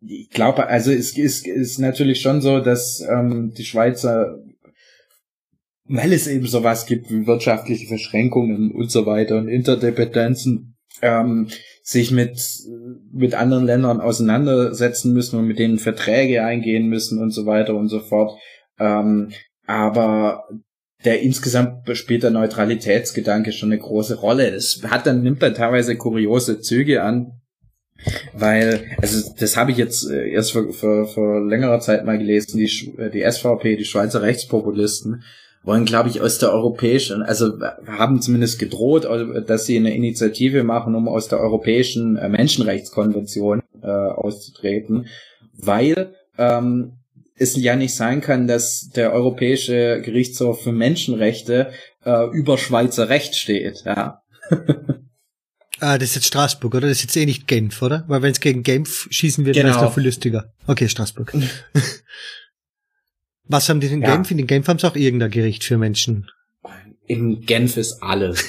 ich 0.00 0.30
glaube, 0.30 0.66
also 0.66 0.92
es 0.92 1.16
ist, 1.16 1.46
ist 1.46 1.78
natürlich 1.78 2.20
schon 2.20 2.40
so, 2.40 2.60
dass 2.60 3.00
ähm, 3.08 3.52
die 3.56 3.64
Schweizer 3.64 4.38
weil 5.86 6.12
es 6.12 6.26
eben 6.26 6.46
sowas 6.46 6.86
gibt 6.86 7.10
wie 7.10 7.26
wirtschaftliche 7.26 7.86
Verschränkungen 7.86 8.72
und 8.72 8.90
so 8.90 9.06
weiter 9.06 9.36
und 9.36 9.48
Interdependenzen, 9.48 10.76
ähm, 11.02 11.48
sich 11.82 12.10
mit, 12.10 12.40
mit 13.12 13.34
anderen 13.34 13.66
Ländern 13.66 14.00
auseinandersetzen 14.00 15.12
müssen 15.12 15.38
und 15.38 15.46
mit 15.46 15.58
denen 15.58 15.78
Verträge 15.78 16.44
eingehen 16.44 16.88
müssen 16.88 17.20
und 17.20 17.30
so 17.30 17.44
weiter 17.44 17.74
und 17.74 17.88
so 17.88 18.00
fort. 18.00 18.38
Ähm, 18.78 19.30
aber 19.66 20.48
der 21.04 21.20
insgesamt 21.20 21.94
spielt 21.96 22.22
der 22.22 22.30
Neutralitätsgedanke 22.30 23.52
schon 23.52 23.70
eine 23.70 23.80
große 23.80 24.18
Rolle. 24.20 24.48
Es 24.48 24.82
hat 24.84 25.06
dann, 25.06 25.22
nimmt 25.22 25.42
dann 25.42 25.54
teilweise 25.54 25.96
kuriose 25.96 26.60
Züge 26.60 27.02
an, 27.02 27.42
weil, 28.32 28.84
also 29.00 29.32
das 29.38 29.56
habe 29.56 29.70
ich 29.70 29.76
jetzt 29.76 30.10
äh, 30.10 30.28
erst 30.30 30.52
vor, 30.52 30.72
vor, 30.72 31.06
vor 31.06 31.40
längerer 31.40 31.80
Zeit 31.80 32.04
mal 32.04 32.18
gelesen, 32.18 32.58
die, 32.58 33.10
die 33.12 33.30
SVP, 33.30 33.76
die 33.76 33.84
Schweizer 33.84 34.22
Rechtspopulisten, 34.22 35.22
wollen, 35.64 35.86
glaube 35.86 36.10
ich, 36.10 36.20
aus 36.20 36.38
der 36.38 36.52
europäischen, 36.52 37.22
also 37.22 37.58
haben 37.86 38.20
zumindest 38.20 38.58
gedroht, 38.58 39.08
dass 39.46 39.64
sie 39.64 39.78
eine 39.78 39.94
Initiative 39.94 40.62
machen, 40.62 40.94
um 40.94 41.08
aus 41.08 41.28
der 41.28 41.40
europäischen 41.40 42.16
äh, 42.16 42.28
Menschenrechtskonvention 42.28 43.62
äh, 43.82 43.86
auszutreten, 43.86 45.06
weil 45.56 46.14
ähm, 46.36 46.98
es 47.36 47.56
ja 47.56 47.76
nicht 47.76 47.94
sein 47.94 48.20
kann, 48.20 48.46
dass 48.46 48.90
der 48.90 49.12
Europäische 49.12 50.02
Gerichtshof 50.02 50.62
für 50.62 50.72
Menschenrechte 50.72 51.70
äh, 52.04 52.28
über 52.30 52.58
Schweizer 52.58 53.08
Recht 53.08 53.34
steht. 53.34 53.84
Ja. 53.86 54.22
Ah, 55.80 55.98
das 55.98 56.10
ist 56.10 56.14
jetzt 56.16 56.26
Straßburg, 56.26 56.74
oder? 56.74 56.88
Das 56.88 56.98
ist 56.98 57.02
jetzt 57.02 57.16
eh 57.16 57.26
nicht 57.26 57.48
Genf, 57.48 57.82
oder? 57.82 58.04
Weil 58.06 58.22
wenn 58.22 58.32
es 58.32 58.40
gegen 58.40 58.62
Genf 58.62 59.08
schießen 59.10 59.44
würde, 59.44 59.58
genau. 59.58 59.72
wäre 59.72 59.80
es 59.80 59.88
doch 59.88 59.94
viel 59.94 60.04
lustiger. 60.04 60.52
Okay, 60.66 60.88
Straßburg. 60.88 61.32
Was 63.46 63.68
haben 63.68 63.80
die 63.80 63.88
in 63.88 64.02
ja. 64.02 64.14
Genf? 64.14 64.30
In 64.30 64.46
Genf 64.46 64.68
haben 64.68 64.78
sie 64.78 64.86
auch 64.86 64.96
irgendein 64.96 65.30
Gericht 65.30 65.64
für 65.64 65.76
Menschen. 65.76 66.30
In 67.06 67.42
Genf 67.42 67.76
ist 67.76 68.02
alles. 68.02 68.44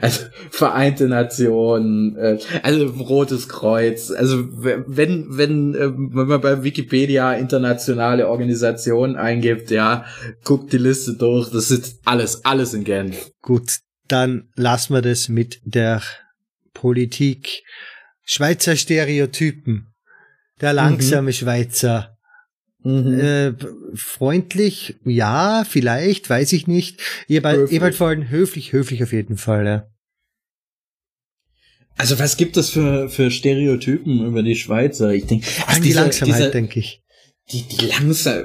also 0.00 0.24
Vereinte 0.50 1.06
Nationen, 1.08 2.16
äh, 2.16 2.38
also 2.62 2.86
Rotes 2.86 3.48
Kreuz. 3.48 4.10
Also 4.10 4.46
wenn 4.50 5.26
wenn 5.30 5.74
äh, 5.74 5.90
wenn 5.90 6.28
man 6.28 6.40
bei 6.42 6.62
Wikipedia 6.62 7.32
internationale 7.32 8.28
Organisationen 8.28 9.16
eingibt, 9.16 9.70
ja, 9.70 10.04
guckt 10.44 10.72
die 10.74 10.78
Liste 10.78 11.14
durch. 11.14 11.50
Das 11.50 11.70
ist 11.70 12.00
alles 12.04 12.44
alles 12.44 12.74
in 12.74 12.84
Genf. 12.84 13.30
Gut, 13.40 13.78
dann 14.12 14.48
lassen 14.54 14.94
wir 14.94 15.02
das 15.02 15.28
mit 15.28 15.60
der 15.64 16.02
Politik. 16.74 17.62
Schweizer 18.24 18.76
Stereotypen. 18.76 19.88
Der 20.60 20.72
langsame 20.72 21.28
mhm. 21.28 21.32
Schweizer 21.32 22.16
Mhm. 22.82 23.20
Äh, 23.20 23.52
freundlich, 23.94 24.96
ja, 25.04 25.64
vielleicht, 25.68 26.30
weiß 26.30 26.52
ich 26.52 26.66
nicht. 26.66 27.00
Ihr 27.28 27.44
vor 27.94 28.08
allem 28.08 28.30
höflich, 28.30 28.72
höflich 28.72 29.02
auf 29.02 29.12
jeden 29.12 29.36
Fall, 29.36 29.66
ja. 29.66 29.86
Also 31.98 32.18
was 32.18 32.38
gibt 32.38 32.56
es 32.56 32.70
für, 32.70 33.10
für 33.10 33.30
Stereotypen 33.30 34.24
über 34.24 34.42
die 34.42 34.56
Schweizer? 34.56 35.12
Ich 35.12 35.26
denke, 35.26 35.46
also 35.66 35.82
die 35.82 35.92
Langsamkeit, 35.92 36.54
denke 36.54 36.80
ich. 36.80 37.02
Die, 37.52 37.62
die 37.62 37.86
langsam, 37.86 38.44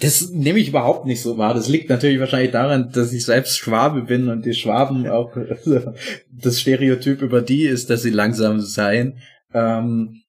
das 0.00 0.30
nehme 0.30 0.58
ich 0.58 0.68
überhaupt 0.68 1.06
nicht 1.06 1.22
so 1.22 1.38
wahr. 1.38 1.54
Das 1.54 1.68
liegt 1.68 1.88
natürlich 1.88 2.20
wahrscheinlich 2.20 2.50
daran, 2.50 2.90
dass 2.92 3.12
ich 3.12 3.24
selbst 3.24 3.58
Schwabe 3.58 4.02
bin 4.02 4.28
und 4.28 4.44
die 4.44 4.54
Schwaben 4.54 5.08
auch 5.08 5.34
also, 5.36 5.94
das 6.30 6.60
Stereotyp 6.60 7.22
über 7.22 7.40
die 7.40 7.64
ist, 7.64 7.90
dass 7.90 8.02
sie 8.02 8.10
langsam 8.10 8.60
seien. 8.60 9.18
Ähm, 9.54 10.23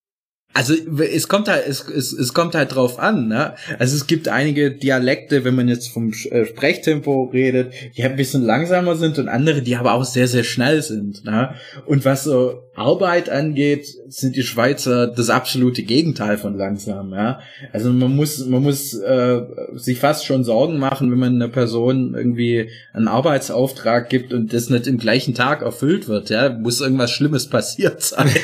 also 0.55 0.73
es 0.73 1.27
kommt 1.27 1.49
halt, 1.49 1.67
es, 1.67 1.85
es, 1.89 2.13
es 2.13 2.33
kommt 2.33 2.55
halt 2.55 2.73
drauf 2.73 2.97
an, 2.97 3.27
ne? 3.27 3.55
Also 3.77 3.93
es 3.93 4.07
gibt 4.07 4.29
einige 4.29 4.71
Dialekte, 4.71 5.43
wenn 5.43 5.53
man 5.53 5.67
jetzt 5.67 5.89
vom 5.89 6.13
äh, 6.31 6.45
Sprechtempo 6.45 7.25
redet, 7.25 7.73
die 7.97 8.03
ein 8.03 8.15
bisschen 8.15 8.41
langsamer 8.41 8.95
sind 8.95 9.19
und 9.19 9.27
andere, 9.27 9.61
die 9.61 9.75
aber 9.75 9.93
auch 9.93 10.05
sehr, 10.05 10.29
sehr 10.29 10.45
schnell 10.45 10.81
sind. 10.81 11.25
Ne? 11.25 11.55
Und 11.85 12.05
was 12.05 12.23
so 12.23 12.61
Arbeit 12.73 13.29
angeht, 13.29 13.85
sind 14.07 14.37
die 14.37 14.43
Schweizer 14.43 15.07
das 15.07 15.29
absolute 15.29 15.83
Gegenteil 15.83 16.37
von 16.37 16.57
langsam, 16.57 17.13
ja. 17.13 17.41
Also 17.73 17.91
man 17.91 18.15
muss, 18.15 18.45
man 18.45 18.63
muss 18.63 18.93
äh, 18.93 19.41
sich 19.73 19.99
fast 19.99 20.25
schon 20.25 20.45
Sorgen 20.45 20.79
machen, 20.79 21.11
wenn 21.11 21.19
man 21.19 21.35
einer 21.35 21.49
Person 21.49 22.15
irgendwie 22.15 22.69
einen 22.93 23.09
Arbeitsauftrag 23.09 24.09
gibt 24.09 24.31
und 24.31 24.53
das 24.53 24.69
nicht 24.69 24.87
im 24.87 24.99
gleichen 24.99 25.33
Tag 25.33 25.63
erfüllt 25.63 26.07
wird, 26.07 26.29
ja. 26.29 26.49
Muss 26.49 26.79
irgendwas 26.79 27.11
Schlimmes 27.11 27.49
passiert 27.49 28.01
sein. 28.01 28.29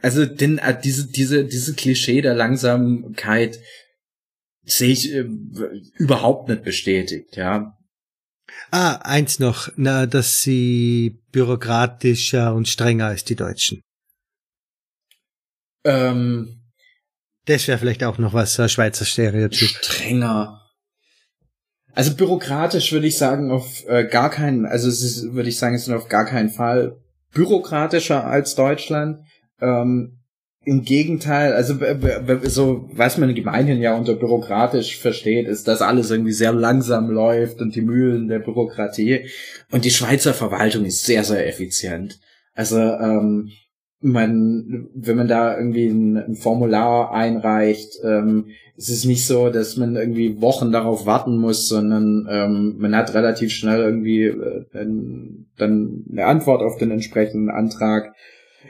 Also 0.00 0.26
denn 0.26 0.58
äh, 0.58 0.78
diese 0.80 1.08
diese 1.08 1.44
diese 1.44 1.74
Klischee 1.74 2.20
der 2.20 2.34
Langsamkeit 2.34 3.58
sehe 4.64 4.92
ich 4.92 5.12
äh, 5.12 5.24
überhaupt 5.96 6.48
nicht 6.48 6.62
bestätigt, 6.62 7.36
ja. 7.36 7.74
Ah, 8.70 8.96
eins 8.96 9.38
noch, 9.38 9.70
na, 9.76 10.06
dass 10.06 10.42
sie 10.42 11.20
bürokratischer 11.32 12.54
und 12.54 12.68
strenger 12.68 13.06
als 13.06 13.24
die 13.24 13.36
Deutschen. 13.36 13.80
Ähm, 15.84 16.58
das 17.46 17.66
wäre 17.66 17.78
vielleicht 17.78 18.04
auch 18.04 18.18
noch 18.18 18.34
was, 18.34 18.60
ein 18.60 18.68
Schweizer 18.68 19.04
Stereotyp. 19.04 19.68
Strenger. 19.68 20.60
Also 21.94 22.14
bürokratisch 22.14 22.92
würde 22.92 23.06
ich 23.06 23.16
sagen 23.16 23.50
auf 23.50 23.84
äh, 23.88 24.06
gar 24.06 24.30
keinen, 24.30 24.66
also 24.66 24.88
es 24.88 25.02
ist, 25.02 25.32
würde 25.32 25.48
ich 25.48 25.58
sagen, 25.58 25.74
es 25.74 25.88
ist 25.88 25.94
auf 25.94 26.08
gar 26.08 26.26
keinen 26.26 26.50
Fall 26.50 26.96
bürokratischer 27.32 28.24
als 28.24 28.54
Deutschland. 28.54 29.24
Ähm, 29.60 30.18
Im 30.64 30.82
Gegenteil, 30.82 31.52
also 31.52 31.74
so 32.44 32.88
was 32.92 33.16
man 33.16 33.34
gemeinhin 33.34 33.80
ja 33.80 33.96
unter 33.96 34.14
bürokratisch 34.14 34.98
versteht, 34.98 35.46
ist, 35.46 35.66
dass 35.68 35.82
alles 35.82 36.10
irgendwie 36.10 36.32
sehr 36.32 36.52
langsam 36.52 37.10
läuft 37.10 37.60
und 37.60 37.74
die 37.74 37.82
Mühlen 37.82 38.28
der 38.28 38.40
Bürokratie. 38.40 39.28
Und 39.70 39.84
die 39.84 39.90
Schweizer 39.90 40.34
Verwaltung 40.34 40.84
ist 40.84 41.04
sehr, 41.04 41.24
sehr 41.24 41.46
effizient. 41.46 42.18
Also 42.54 42.78
ähm, 42.78 43.50
man, 44.00 44.88
wenn 44.94 45.16
man 45.16 45.28
da 45.28 45.56
irgendwie 45.56 45.88
ein, 45.88 46.16
ein 46.16 46.34
Formular 46.34 47.12
einreicht, 47.12 47.98
ähm, 48.04 48.46
ist 48.76 48.90
es 48.90 49.04
nicht 49.04 49.26
so, 49.26 49.50
dass 49.50 49.76
man 49.76 49.96
irgendwie 49.96 50.40
Wochen 50.40 50.70
darauf 50.70 51.04
warten 51.04 51.36
muss, 51.36 51.68
sondern 51.68 52.28
ähm, 52.30 52.76
man 52.78 52.94
hat 52.94 53.12
relativ 53.12 53.50
schnell 53.50 53.80
irgendwie 53.80 54.24
äh, 54.24 54.66
dann 54.72 56.04
eine 56.10 56.26
Antwort 56.26 56.62
auf 56.62 56.76
den 56.78 56.92
entsprechenden 56.92 57.50
Antrag. 57.50 58.14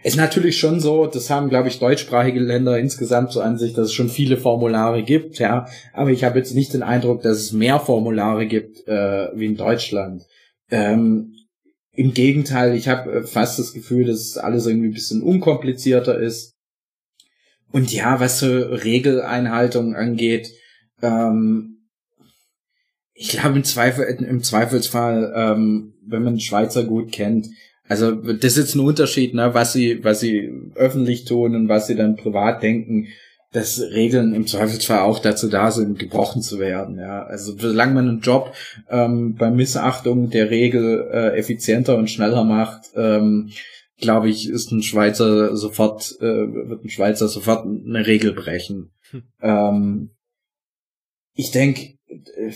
Ist 0.03 0.17
natürlich 0.17 0.59
schon 0.59 0.81
so, 0.81 1.07
das 1.07 1.31
haben, 1.31 1.49
glaube 1.49 1.69
ich, 1.69 1.79
deutschsprachige 1.79 2.41
Länder 2.41 2.79
insgesamt 2.79 3.33
so 3.33 3.41
an 3.41 3.59
sich, 3.59 3.75
dass 3.75 3.87
es 3.87 3.93
schon 3.93 4.09
viele 4.09 4.37
Formulare 4.37 5.03
gibt, 5.03 5.39
ja. 5.39 5.67
Aber 5.93 6.11
ich 6.11 6.25
habe 6.25 6.39
jetzt 6.39 6.55
nicht 6.55 6.73
den 6.73 6.83
Eindruck, 6.83 7.23
dass 7.23 7.39
es 7.39 7.53
mehr 7.53 7.81
Formulare 7.81 8.47
gibt 8.47 8.87
äh, 8.87 9.29
wie 9.35 9.47
in 9.47 9.57
Deutschland. 9.57 10.23
Ähm, 10.71 11.35
Im 11.93 12.15
Gegenteil, 12.15 12.75
ich 12.77 12.89
habe 12.89 13.11
äh, 13.13 13.23
fast 13.23 13.59
das 13.59 13.73
Gefühl, 13.73 14.07
dass 14.07 14.37
alles 14.37 14.67
irgendwie 14.67 14.89
ein 14.89 14.95
bisschen 14.95 15.23
unkomplizierter 15.23 16.19
ist. 16.19 16.55
Und 17.73 17.93
ja, 17.93 18.21
was 18.21 18.39
so 18.39 18.47
Regeleinhaltung 18.47 19.95
angeht, 19.95 20.51
ähm, 21.03 21.79
ich 23.15 23.31
glaube 23.31 23.57
im 23.57 23.65
Zweifel, 23.65 24.05
im 24.05 24.43
Zweifelsfall, 24.45 25.33
ähm, 25.35 25.95
wenn 26.07 26.23
man 26.23 26.39
Schweizer 26.39 26.85
gut 26.85 27.11
kennt, 27.11 27.49
also 27.89 28.13
das 28.13 28.53
ist 28.53 28.59
jetzt 28.59 28.75
ein 28.75 28.81
Unterschied, 28.81 29.35
ne, 29.35 29.55
was 29.55 29.73
sie, 29.73 30.05
was 30.05 30.21
sie 30.21 30.51
öffentlich 30.75 31.25
tun 31.25 31.55
und 31.55 31.69
was 31.69 31.87
sie 31.87 31.97
dann 31.97 32.17
privat 32.17 32.63
denken, 32.63 33.09
dass 33.53 33.81
Regeln 33.81 34.35
im 34.35 34.47
Zweifelsfall 34.47 35.01
auch 35.01 35.21
dazu 35.21 35.49
da 35.49 35.71
sind, 35.71 35.99
gebrochen 35.99 36.43
zu 36.43 36.59
werden. 36.59 36.99
Ja, 36.99 37.23
also 37.25 37.57
solange 37.57 37.95
man 37.95 38.09
einen 38.09 38.21
Job 38.21 38.53
ähm, 38.91 39.37
bei 39.37 39.51
Missachtung 39.51 40.29
der 40.29 40.51
Regel 40.51 41.09
äh, 41.11 41.39
effizienter 41.39 41.97
und 41.97 42.11
schneller 42.11 42.45
macht, 42.45 42.91
ähm, 42.95 43.51
glaube 43.99 44.29
ich, 44.29 44.49
ist 44.51 44.71
ein 44.71 44.83
Schweizer 44.83 45.57
sofort 45.57 46.15
äh, 46.21 46.69
wird 46.69 46.85
ein 46.85 46.91
Schweizer 46.91 47.29
sofort 47.29 47.65
eine 47.65 48.07
Regel 48.07 48.33
brechen. 48.33 48.91
Hm. 49.11 49.23
Ähm, 49.41 50.11
ich 51.35 51.51
denke, 51.51 51.95
äh, 52.09 52.53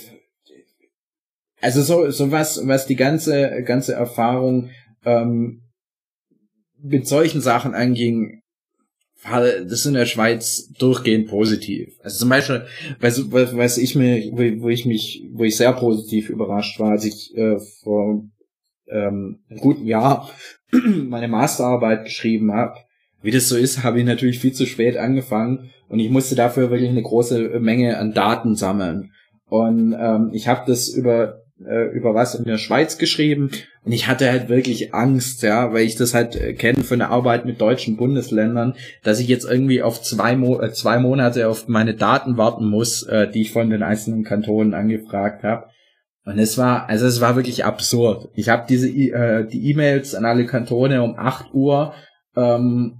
also 1.63 1.81
so 1.83 2.11
so 2.11 2.31
was 2.31 2.67
was 2.67 2.87
die 2.87 2.97
ganze 2.97 3.63
ganze 3.63 3.95
Erfahrung 3.95 4.71
ähm, 5.05 5.63
mit 6.83 7.07
solchen 7.07 7.41
Sachen 7.41 7.75
anging, 7.75 8.43
das 9.25 9.71
ist 9.71 9.87
in 9.87 9.95
der 9.95 10.07
Schweiz 10.07 10.69
durchgehend 10.79 11.29
positiv. 11.29 11.97
Also 12.03 12.19
zum 12.19 12.29
Beispiel, 12.29 12.67
was, 12.99 13.31
was 13.31 13.79
ich 13.79 13.95
mir, 13.95 14.17
wo, 14.33 14.69
ich 14.69 14.85
mich, 14.85 15.25
wo 15.33 15.45
ich 15.45 15.57
sehr 15.57 15.73
positiv 15.73 16.29
überrascht 16.29 16.81
war, 16.81 16.91
als 16.91 17.05
ich 17.05 17.37
äh, 17.37 17.59
vor 17.83 18.25
ähm, 18.89 19.39
einem 19.49 19.61
guten 19.61 19.87
Jahr 19.87 20.29
meine 20.73 21.29
Masterarbeit 21.29 22.05
geschrieben 22.05 22.53
habe. 22.53 22.79
Wie 23.23 23.31
das 23.31 23.49
so 23.49 23.57
ist, 23.57 23.85
habe 23.85 24.01
ich 24.01 24.05
natürlich 24.05 24.41
viel 24.41 24.53
zu 24.53 24.67
spät 24.67 24.97
angefangen 24.97 25.71
und 25.89 26.01
ich 26.01 26.11
musste 26.11 26.35
dafür 26.35 26.71
wirklich 26.71 26.91
eine 26.91 27.03
große 27.03 27.61
Menge 27.61 27.99
an 27.99 28.13
Daten 28.13 28.57
sammeln. 28.57 29.13
Und 29.47 29.95
ähm, 29.97 30.31
ich 30.33 30.49
habe 30.49 30.63
das 30.67 30.89
über 30.89 31.42
äh, 31.67 31.85
über 31.95 32.15
was 32.15 32.35
in 32.35 32.45
der 32.45 32.59
Schweiz 32.59 32.99
geschrieben 32.99 33.51
und 33.85 33.93
ich 33.93 34.07
hatte 34.07 34.31
halt 34.31 34.49
wirklich 34.49 34.95
Angst, 34.95 35.43
ja, 35.43 35.73
weil 35.73 35.85
ich 35.85 35.97
das 35.97 36.15
halt 36.15 36.37
äh, 36.37 36.55
kenne 36.55 36.85
von 36.85 37.01
der 37.01 37.11
Arbeit 37.11 37.45
mit 37.45 37.61
deutschen 37.61 37.97
Bundesländern, 37.97 38.75
dass 39.03 39.19
ich 39.19 39.27
jetzt 39.27 39.45
irgendwie 39.45 39.83
auf 39.83 40.01
zwei, 40.03 40.37
Mo 40.37 40.61
äh, 40.61 40.73
zwei 40.73 40.99
Monate 40.99 41.49
auf 41.49 41.67
meine 41.67 41.95
Daten 41.95 42.37
warten 42.37 42.67
muss, 42.69 43.03
äh, 43.03 43.29
die 43.29 43.43
ich 43.43 43.53
von 43.53 43.71
den 43.71 43.83
einzelnen 43.83 44.23
Kantonen 44.23 44.75
angefragt 44.75 45.43
habe. 45.43 45.67
Und 46.25 46.39
es 46.39 46.57
war, 46.57 46.89
also 46.89 47.07
es 47.07 47.21
war 47.21 47.35
wirklich 47.35 47.65
absurd. 47.65 48.29
Ich 48.35 48.49
habe 48.49 48.67
diese 48.69 48.89
äh, 48.89 49.45
die 49.49 49.71
E-Mails 49.71 50.15
an 50.15 50.25
alle 50.25 50.47
Kantone 50.47 51.03
um 51.03 51.19
8 51.19 51.53
Uhr 51.53 51.95
ähm, 52.37 52.99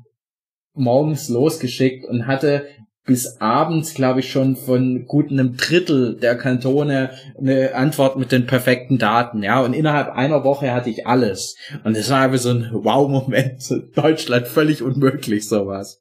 morgens 0.75 1.29
losgeschickt 1.29 2.05
und 2.05 2.27
hatte 2.27 2.67
bis 3.05 3.41
abends, 3.41 3.95
glaube 3.95 4.21
ich, 4.21 4.31
schon 4.31 4.55
von 4.55 5.07
gut 5.07 5.31
einem 5.31 5.57
Drittel 5.57 6.17
der 6.17 6.37
Kantone 6.37 7.11
eine 7.37 7.75
Antwort 7.75 8.17
mit 8.17 8.31
den 8.31 8.47
perfekten 8.47 8.99
Daten, 8.99 9.43
ja. 9.43 9.61
Und 9.61 9.75
innerhalb 9.75 10.11
einer 10.11 10.45
Woche 10.45 10.73
hatte 10.73 10.91
ich 10.91 11.07
alles. 11.07 11.57
Und 11.83 11.97
es 11.97 12.11
war 12.11 12.21
einfach 12.21 12.39
so 12.39 12.51
ein 12.51 12.71
Wow-Moment. 12.73 13.63
Deutschland 13.95 14.47
völlig 14.47 14.83
unmöglich, 14.83 15.49
sowas. 15.49 16.01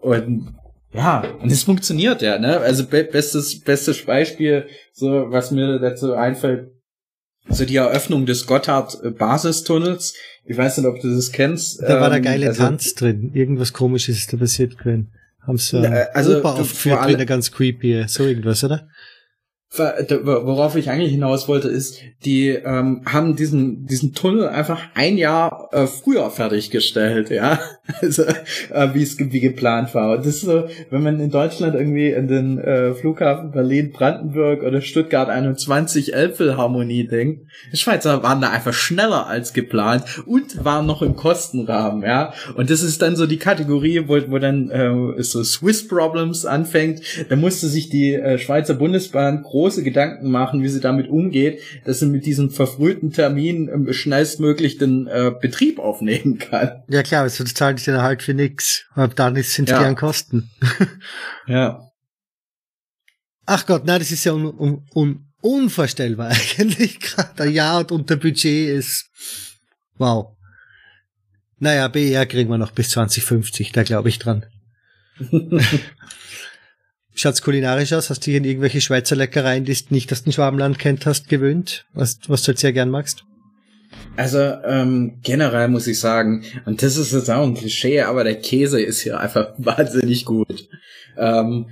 Und 0.00 0.54
ja, 0.92 1.24
und 1.42 1.50
es 1.52 1.64
funktioniert 1.64 2.22
ja, 2.22 2.38
ne? 2.38 2.58
Also 2.60 2.86
be 2.86 3.04
bestes, 3.04 3.60
bestes 3.60 4.04
Beispiel, 4.06 4.66
so 4.92 5.26
was 5.28 5.50
mir 5.50 5.78
dazu 5.78 6.14
einfällt, 6.14 6.70
so 7.48 7.64
die 7.64 7.76
Eröffnung 7.76 8.26
des 8.26 8.46
Gotthard-Basistunnels. 8.46 10.14
Ich 10.44 10.56
weiß 10.56 10.78
nicht, 10.78 10.86
ob 10.86 11.00
du 11.00 11.14
das 11.14 11.32
kennst. 11.32 11.82
Da 11.82 12.00
war 12.00 12.08
der 12.08 12.18
ähm, 12.18 12.24
geile 12.24 12.46
also, 12.48 12.62
Tanz 12.62 12.94
drin. 12.94 13.32
Irgendwas 13.34 13.72
komisches 13.72 14.18
ist 14.18 14.32
da 14.32 14.36
passiert 14.36 14.78
gewesen. 14.78 15.12
Haben 15.42 15.58
sie 15.58 15.78
äh, 15.78 16.06
also, 16.12 16.38
Opa 16.38 16.52
aufgeführt, 16.52 17.08
wieder 17.08 17.26
ganz 17.26 17.50
creepy, 17.50 18.04
so 18.06 18.24
irgendwas, 18.24 18.64
oder? 18.64 18.88
Worauf 19.70 20.76
ich 20.76 20.88
eigentlich 20.88 21.12
hinaus 21.12 21.46
wollte, 21.46 21.68
ist, 21.68 22.00
die 22.24 22.48
ähm, 22.48 23.02
haben 23.04 23.36
diesen 23.36 23.84
diesen 23.86 24.14
Tunnel 24.14 24.48
einfach 24.48 24.80
ein 24.94 25.18
Jahr 25.18 25.68
äh, 25.72 25.86
früher 25.86 26.30
fertiggestellt, 26.30 27.28
ja, 27.30 27.58
also 28.00 28.22
äh, 28.22 28.94
wie 28.94 29.02
es 29.02 29.18
wie 29.18 29.40
geplant 29.40 29.94
war. 29.94 30.12
Und 30.12 30.20
das 30.20 30.36
ist 30.36 30.40
so, 30.42 30.64
wenn 30.90 31.02
man 31.02 31.20
in 31.20 31.30
Deutschland 31.30 31.74
irgendwie 31.74 32.10
in 32.10 32.28
den 32.28 32.58
äh, 32.58 32.94
Flughafen 32.94 33.50
Berlin, 33.50 33.92
Brandenburg 33.92 34.62
oder 34.62 34.80
Stuttgart 34.80 35.28
21 35.28 36.14
Elbphilharmonie 36.14 37.06
denkt, 37.06 37.46
die 37.70 37.76
Schweizer 37.76 38.22
waren 38.22 38.40
da 38.40 38.50
einfach 38.50 38.72
schneller 38.72 39.26
als 39.26 39.52
geplant 39.52 40.04
und 40.26 40.64
waren 40.64 40.86
noch 40.86 41.02
im 41.02 41.14
Kostenrahmen, 41.14 42.02
ja. 42.02 42.32
Und 42.56 42.70
das 42.70 42.82
ist 42.82 43.02
dann 43.02 43.16
so 43.16 43.26
die 43.26 43.38
Kategorie, 43.38 44.04
wo, 44.06 44.18
wo 44.30 44.38
dann 44.38 44.70
äh, 44.70 45.22
so 45.22 45.44
Swiss 45.44 45.86
Problems 45.86 46.46
anfängt. 46.46 47.00
Da 47.28 47.36
musste 47.36 47.68
sich 47.68 47.90
die 47.90 48.14
äh, 48.14 48.38
Schweizer 48.38 48.74
Bundesbahn 48.74 49.42
große 49.58 49.82
Gedanken 49.82 50.30
machen, 50.30 50.62
wie 50.62 50.68
sie 50.68 50.80
damit 50.80 51.08
umgeht, 51.08 51.60
dass 51.84 51.98
sie 51.98 52.06
mit 52.06 52.26
diesem 52.26 52.50
verfrühten 52.50 53.10
Termin 53.10 53.68
ähm, 53.68 53.92
schnellstmöglich 53.92 54.78
den 54.78 55.08
äh, 55.08 55.32
Betrieb 55.40 55.80
aufnehmen 55.80 56.38
kann. 56.38 56.84
Ja 56.88 57.02
klar, 57.02 57.28
sonst 57.28 57.56
zahlt 57.56 57.80
ich 57.80 57.86
dann 57.86 58.00
halt 58.00 58.22
für 58.22 58.34
nix. 58.34 58.84
Und 58.94 59.18
dann 59.18 59.34
sind 59.42 59.68
es 59.68 59.72
ja. 59.72 59.82
gern 59.82 59.96
Kosten. 59.96 60.50
ja. 61.48 61.90
Ach 63.46 63.66
Gott, 63.66 63.84
nein, 63.84 63.98
das 63.98 64.12
ist 64.12 64.24
ja 64.24 64.32
un, 64.32 64.46
un, 64.46 64.86
un, 64.94 65.26
unvorstellbar 65.40 66.28
eigentlich. 66.58 67.00
Gerade 67.00 67.42
ein 67.42 67.52
Jahr 67.52 67.80
und 67.80 67.90
unter 67.90 68.14
Budget 68.14 68.68
ist. 68.68 69.10
Wow. 69.96 70.36
Naja, 71.58 71.88
BR 71.88 72.26
kriegen 72.26 72.48
wir 72.48 72.58
noch 72.58 72.70
bis 72.70 72.90
2050, 72.90 73.72
da 73.72 73.82
glaube 73.82 74.08
ich 74.08 74.20
dran. 74.20 74.46
Schaut's 77.18 77.42
kulinarisch 77.42 77.92
aus? 77.94 78.10
Hast 78.10 78.20
du 78.20 78.30
dich 78.30 78.36
in 78.36 78.44
irgendwelche 78.44 78.80
Schweizer 78.80 79.16
Leckereien, 79.16 79.64
die 79.64 79.74
du 79.74 79.82
nicht 79.90 80.12
aus 80.12 80.22
dem 80.22 80.30
Schwabenland 80.30 80.78
kennt 80.78 81.04
hast, 81.04 81.28
gewöhnt? 81.28 81.84
Was, 81.92 82.20
was 82.28 82.44
du 82.44 82.52
jetzt 82.52 82.60
sehr 82.60 82.72
gern 82.72 82.90
magst? 82.90 83.24
Also 84.16 84.38
ähm, 84.38 85.18
generell 85.24 85.66
muss 85.66 85.88
ich 85.88 85.98
sagen, 85.98 86.44
und 86.64 86.80
das 86.80 86.96
ist 86.96 87.12
jetzt 87.12 87.28
auch 87.28 87.42
ein 87.42 87.54
Klischee, 87.54 88.02
aber 88.02 88.22
der 88.22 88.36
Käse 88.36 88.80
ist 88.80 89.00
hier 89.00 89.18
einfach 89.18 89.52
wahnsinnig 89.58 90.26
gut. 90.26 90.68
Ähm, 91.16 91.66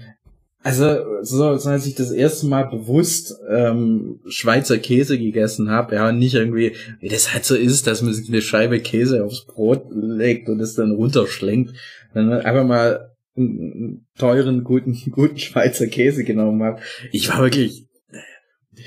also 0.65 1.23
so, 1.23 1.45
als 1.45 1.87
ich 1.87 1.95
das 1.95 2.11
erste 2.11 2.49
Mal 2.49 2.65
bewusst 2.65 3.37
ähm, 3.49 4.19
Schweizer 4.27 4.79
Käse 4.79 5.17
gegessen 5.17 5.71
habe, 5.71 5.95
ja, 5.95 6.11
nicht 6.11 6.35
irgendwie, 6.35 6.73
wie 6.99 7.09
das 7.09 7.33
halt 7.33 7.45
so 7.45 7.55
ist, 7.55 7.87
dass 7.87 8.03
man 8.03 8.13
sich 8.13 8.29
eine 8.29 8.43
Scheibe 8.43 8.81
Käse 8.81 9.25
aufs 9.25 9.47
Brot 9.47 9.85
legt 9.93 10.49
und 10.49 10.59
es 10.59 10.75
dann 10.75 10.91
runterschlingt, 10.91 11.73
dann 12.15 12.33
einfach 12.33 12.65
mal 12.65 13.16
einen 13.37 14.07
teuren, 14.19 14.65
guten, 14.65 14.97
guten 15.11 15.39
Schweizer 15.39 15.87
Käse 15.87 16.25
genommen 16.25 16.63
habe. 16.63 16.81
Ich 17.13 17.29
war 17.29 17.43
wirklich, 17.43 17.87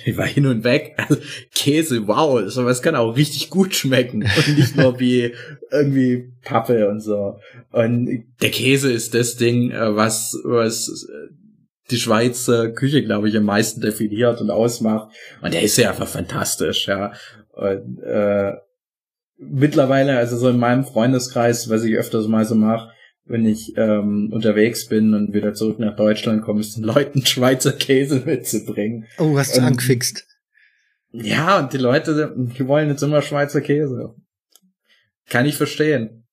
ich 0.05 0.17
war 0.17 0.25
hin 0.25 0.45
und 0.45 0.63
weg. 0.63 0.95
Also 0.97 1.17
Käse, 1.53 2.07
wow, 2.07 2.41
sowas 2.49 2.81
kann 2.81 2.95
auch 2.95 3.15
richtig 3.15 3.49
gut 3.49 3.75
schmecken 3.75 4.23
und 4.23 4.57
nicht 4.57 4.75
nur 4.75 4.99
wie 4.99 5.33
irgendwie 5.71 6.31
Pappe 6.43 6.89
und 6.89 6.99
so. 6.99 7.39
Und 7.71 8.25
der 8.41 8.51
Käse 8.51 8.91
ist 8.91 9.13
das 9.13 9.35
Ding, 9.35 9.71
äh, 9.71 9.95
was 9.95 10.37
was 10.43 11.07
die 11.91 11.97
Schweizer 11.97 12.69
Küche, 12.71 13.03
glaube 13.03 13.29
ich, 13.29 13.37
am 13.37 13.43
meisten 13.43 13.81
definiert 13.81 14.41
und 14.41 14.51
ausmacht. 14.51 15.15
Und 15.41 15.53
der 15.53 15.63
ist 15.63 15.77
ja 15.77 15.89
einfach 15.89 16.07
fantastisch, 16.07 16.87
ja. 16.87 17.13
Und, 17.51 17.99
äh, 18.03 18.53
mittlerweile, 19.37 20.17
also 20.17 20.37
so 20.37 20.49
in 20.49 20.59
meinem 20.59 20.83
Freundeskreis, 20.83 21.69
was 21.69 21.83
ich 21.83 21.95
öfters 21.95 22.27
mal 22.27 22.45
so 22.45 22.55
mache, 22.55 22.91
wenn 23.29 23.45
ich 23.45 23.73
ähm, 23.77 24.29
unterwegs 24.33 24.87
bin 24.87 25.13
und 25.13 25.33
wieder 25.33 25.53
zurück 25.53 25.79
nach 25.79 25.95
Deutschland 25.95 26.41
komme, 26.41 26.61
ist 26.61 26.75
den 26.75 26.83
Leuten 26.83 27.25
Schweizer 27.25 27.71
Käse 27.71 28.23
mitzubringen. 28.25 29.05
Oh, 29.17 29.37
hast 29.37 29.55
du 29.55 29.61
ähm, 29.61 29.67
angefixt. 29.67 30.25
Ja, 31.11 31.59
und 31.59 31.73
die 31.73 31.77
Leute, 31.77 32.35
die 32.37 32.67
wollen 32.67 32.89
jetzt 32.89 33.01
immer 33.01 33.21
Schweizer 33.21 33.61
Käse. 33.61 34.15
Kann 35.27 35.45
ich 35.45 35.55
verstehen. 35.55 36.27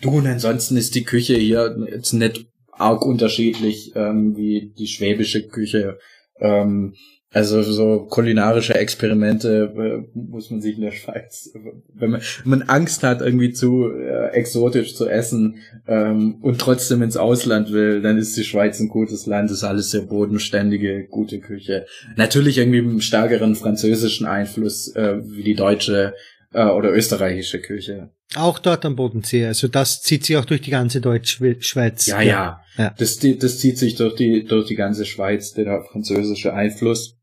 Du, 0.00 0.10
und 0.10 0.26
ansonsten 0.26 0.76
ist 0.76 0.94
die 0.94 1.04
Küche 1.04 1.34
hier 1.34 1.76
jetzt 1.90 2.12
nicht 2.12 2.46
arg 2.70 3.04
unterschiedlich 3.04 3.92
ähm, 3.94 4.36
wie 4.36 4.72
die 4.78 4.86
schwäbische 4.86 5.46
Küche. 5.48 5.98
Ähm, 6.40 6.94
also 7.30 7.62
so 7.62 8.06
kulinarische 8.08 8.74
Experimente 8.74 9.72
äh, 9.76 10.18
muss 10.18 10.50
man 10.50 10.62
sich 10.62 10.76
in 10.76 10.82
der 10.82 10.92
Schweiz, 10.92 11.50
wenn 11.92 12.10
man, 12.10 12.22
wenn 12.44 12.50
man 12.50 12.62
Angst 12.62 13.02
hat, 13.02 13.20
irgendwie 13.20 13.52
zu 13.52 13.90
äh, 13.90 14.30
exotisch 14.30 14.94
zu 14.94 15.06
essen 15.08 15.56
ähm, 15.86 16.36
und 16.40 16.58
trotzdem 16.58 17.02
ins 17.02 17.18
Ausland 17.18 17.70
will, 17.70 18.00
dann 18.00 18.16
ist 18.16 18.36
die 18.36 18.44
Schweiz 18.44 18.80
ein 18.80 18.88
gutes 18.88 19.26
Land, 19.26 19.50
ist 19.50 19.62
alles 19.62 19.90
sehr 19.90 20.02
bodenständige, 20.02 21.06
gute 21.06 21.38
Küche. 21.40 21.84
Natürlich 22.16 22.56
irgendwie 22.56 22.80
mit 22.80 22.90
einem 22.90 23.00
stärkeren 23.02 23.56
französischen 23.56 24.26
Einfluss 24.26 24.94
äh, 24.96 25.18
wie 25.22 25.42
die 25.42 25.54
deutsche 25.54 26.14
äh, 26.54 26.64
oder 26.64 26.92
österreichische 26.92 27.60
Küche. 27.60 28.10
Auch 28.36 28.58
dort 28.58 28.84
am 28.84 28.96
Bodensee. 28.96 29.46
Also 29.46 29.68
das 29.68 30.02
zieht 30.02 30.24
sich 30.24 30.36
auch 30.36 30.44
durch 30.44 30.60
die 30.62 30.70
ganze 30.70 31.00
Deutsch-Schweiz. 31.00 32.06
Ja, 32.06 32.20
ja, 32.20 32.60
ja. 32.76 32.94
Das, 32.98 33.18
das 33.18 33.58
zieht 33.58 33.78
sich 33.78 33.96
durch 33.96 34.16
die, 34.16 34.44
durch 34.44 34.66
die 34.66 34.76
ganze 34.76 35.06
Schweiz, 35.06 35.52
der 35.52 35.82
französische 35.82 36.52
Einfluss. 36.52 37.17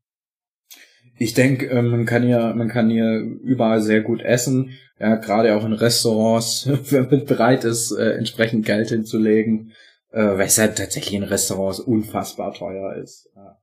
Ich 1.18 1.34
denke, 1.34 1.68
äh, 1.68 1.82
man 1.82 2.06
kann 2.06 2.22
hier, 2.22 2.54
man 2.54 2.68
kann 2.68 2.90
hier 2.90 3.20
überall 3.42 3.80
sehr 3.80 4.02
gut 4.02 4.20
essen. 4.22 4.70
Ja, 4.98 5.16
gerade 5.16 5.54
auch 5.54 5.64
in 5.64 5.72
Restaurants, 5.72 6.68
wenn 6.90 7.08
man 7.10 7.24
bereit 7.24 7.64
ist, 7.64 7.92
äh, 7.92 8.12
entsprechend 8.12 8.66
Geld 8.66 8.88
hinzulegen, 8.88 9.72
äh, 10.12 10.22
weil 10.22 10.46
es 10.46 10.58
halt 10.58 10.76
tatsächlich 10.76 11.14
in 11.14 11.22
Restaurants 11.22 11.80
unfassbar 11.80 12.54
teuer 12.54 12.94
ist. 12.96 13.28
Ja. 13.34 13.58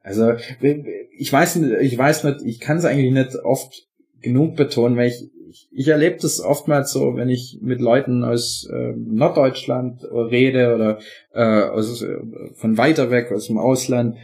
Also 0.00 0.34
ich 0.60 1.32
weiß, 1.32 1.56
ich 1.56 1.98
weiß 1.98 2.24
nicht, 2.24 2.40
ich 2.44 2.60
kann 2.60 2.78
es 2.78 2.84
eigentlich 2.84 3.12
nicht 3.12 3.36
oft 3.44 3.86
genug 4.22 4.56
betonen, 4.56 4.96
weil 4.96 5.08
ich 5.08 5.28
ich, 5.48 5.68
ich 5.70 5.88
erlebe 5.88 6.18
das 6.20 6.40
oftmals 6.40 6.92
so, 6.92 7.16
wenn 7.16 7.28
ich 7.28 7.58
mit 7.62 7.80
Leuten 7.80 8.24
aus 8.24 8.68
äh, 8.70 8.92
Norddeutschland 8.96 10.04
rede 10.04 10.74
oder 10.74 10.98
äh, 11.32 11.68
aus, 11.68 12.02
äh, 12.02 12.18
von 12.54 12.76
weiter 12.76 13.10
weg, 13.10 13.32
aus 13.32 13.46
dem 13.46 13.58
Ausland, 13.58 14.16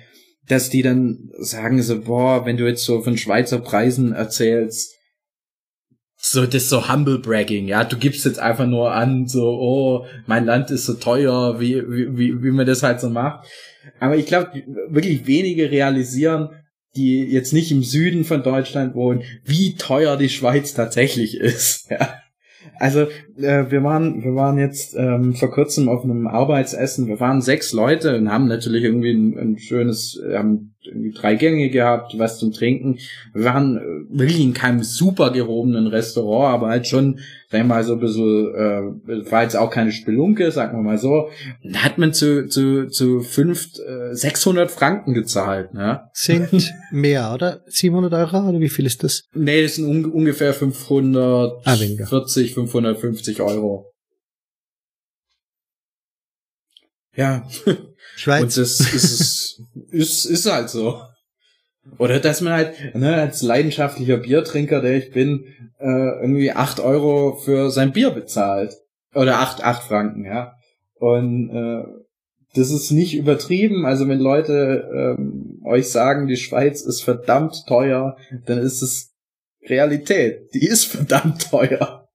dass 0.49 0.71
die 0.71 0.83
dann 0.83 1.31
sagen 1.39 1.83
so, 1.83 2.01
boah, 2.01 2.45
wenn 2.45 2.57
du 2.57 2.67
jetzt 2.67 2.85
so 2.85 3.03
von 3.03 3.17
Schweizer 3.17 3.59
Preisen 3.59 4.13
erzählst, 4.13 4.95
so 6.17 6.47
das 6.47 6.55
ist 6.55 6.69
so 6.71 6.89
humble 6.89 7.19
bragging, 7.19 7.69
ja, 7.69 7.85
du 7.85 7.99
gibst 7.99 8.25
jetzt 8.25 8.39
einfach 8.39 8.67
nur 8.67 8.93
an, 8.93 9.27
so, 9.27 9.43
oh, 9.43 10.07
mein 10.27 10.47
Land 10.47 10.71
ist 10.71 10.87
so 10.87 10.95
teuer, 10.95 11.61
wie, 11.61 11.83
wie, 11.87 12.43
wie 12.43 12.51
man 12.51 12.67
das 12.67 12.83
halt 12.83 13.01
so 13.01 13.11
macht. 13.11 13.47
Aber 14.01 14.17
ich 14.17 14.27
glaube, 14.27 14.63
wirklich 14.89 15.27
wenige 15.27 15.71
realisieren, 15.71 16.51
die 16.97 17.25
jetzt 17.25 17.53
nicht 17.53 17.71
im 17.73 17.83
Süden 17.83 18.25
von 18.25 18.43
Deutschland 18.43 18.95
wohnen, 18.95 19.23
wie 19.45 19.75
teuer 19.75 20.17
die 20.17 20.29
Schweiz 20.29 20.75
tatsächlich 20.75 21.37
ist. 21.37 21.91
Ja. 21.91 22.21
Also 22.79 23.03
äh, 23.37 23.71
wir 23.71 23.83
waren 23.83 24.25
wir 24.25 24.35
waren 24.35 24.59
jetzt 24.59 24.97
ähm, 24.97 25.35
vor 25.35 25.51
kurzem 25.51 25.89
auf 25.89 26.05
einem 26.05 26.27
Arbeitsessen. 26.27 27.07
Wir 27.07 27.21
waren 27.21 27.41
sechs 27.41 27.73
Leute 27.73 28.17
und 28.17 28.31
haben 28.31 28.49
natürlich 28.49 28.85
irgendwie 28.85 29.13
ein, 29.13 29.39
ein 29.39 29.59
schönes, 29.59 30.21
haben 30.35 30.75
irgendwie 30.85 31.13
drei 31.13 31.35
Gänge 31.37 31.71
gehabt, 31.71 32.19
was 32.19 32.39
zum 32.39 32.53
Trinken. 32.53 32.99
Wir 33.33 33.45
waren 33.45 33.77
äh, 33.77 34.19
wirklich 34.19 34.41
in 34.41 34.55
keinem 34.55 34.83
super 34.83 35.31
gehobenen 35.31 35.87
Restaurant, 35.87 36.55
aber 36.55 36.69
halt 36.69 36.87
schon 36.87 37.21
sag 37.55 37.67
mal, 37.67 37.85
so 37.85 37.95
ein 37.95 38.01
bisschen, 38.01 38.55
äh, 38.55 39.31
war 39.31 39.43
jetzt 39.43 39.57
auch 39.57 39.71
keine 39.71 39.93
Spelunke, 39.93 40.51
sagen 40.51 40.77
wir 40.77 40.83
mal 40.83 40.99
so, 40.99 41.31
da 41.63 41.85
hat 41.85 41.99
man 41.99 42.13
zu, 42.13 42.49
zu, 42.49 42.89
zu 42.89 43.21
fünf, 43.21 43.69
äh, 43.79 44.15
600 44.15 44.71
Franken 44.71 45.15
gezahlt, 45.15 45.73
ne? 45.73 46.09
Sind 46.13 46.73
mehr, 46.91 47.33
oder? 47.33 47.63
700 47.67 48.13
Euro, 48.13 48.49
oder 48.49 48.61
wie 48.61 48.69
viel 48.69 48.87
ist 48.87 49.05
das? 49.05 49.23
Nee, 49.35 49.63
das 49.63 49.77
sind 49.77 49.87
un 49.87 50.05
ungefähr 50.07 50.53
540, 50.53 52.03
ah, 52.05 52.55
550 52.55 53.41
Euro. 53.41 53.91
Ja. 57.17 57.49
Schweiz. 58.17 58.43
Und 58.43 58.57
das 58.57 58.81
ist, 58.81 59.63
ist, 59.91 60.25
ist 60.25 60.51
halt 60.51 60.71
so. 60.71 61.01
Oder 61.99 62.21
dass 62.21 62.41
man 62.41 62.53
halt, 62.55 62.95
ne, 62.95 63.15
als 63.15 63.43
leidenschaftlicher 63.43 64.17
Biertrinker, 64.17 64.81
der 64.81 64.97
ich 64.97 65.11
bin, 65.11 65.45
äh, 65.79 66.21
irgendwie 66.21 66.53
acht 66.53 66.81
Euro 66.81 67.37
für 67.37 67.71
sein 67.71 67.93
Bier 67.93 68.11
bezahlt. 68.11 68.75
Oder 69.15 69.39
acht, 69.39 69.63
acht 69.63 69.85
Franken, 69.85 70.25
ja. 70.25 70.55
Und 70.95 71.51
äh, 71.51 71.85
das 72.55 72.71
ist 72.71 72.91
nicht 72.91 73.15
übertrieben. 73.15 73.85
Also 73.85 74.09
wenn 74.09 74.19
Leute 74.19 74.89
ähm, 74.95 75.61
euch 75.65 75.91
sagen, 75.91 76.27
die 76.27 76.37
Schweiz 76.37 76.81
ist 76.83 77.03
verdammt 77.03 77.65
teuer, 77.67 78.17
dann 78.47 78.59
ist 78.59 78.83
es 78.83 79.13
Realität. 79.69 80.53
Die 80.55 80.67
ist 80.67 80.85
verdammt 80.85 81.51
teuer. 81.51 82.09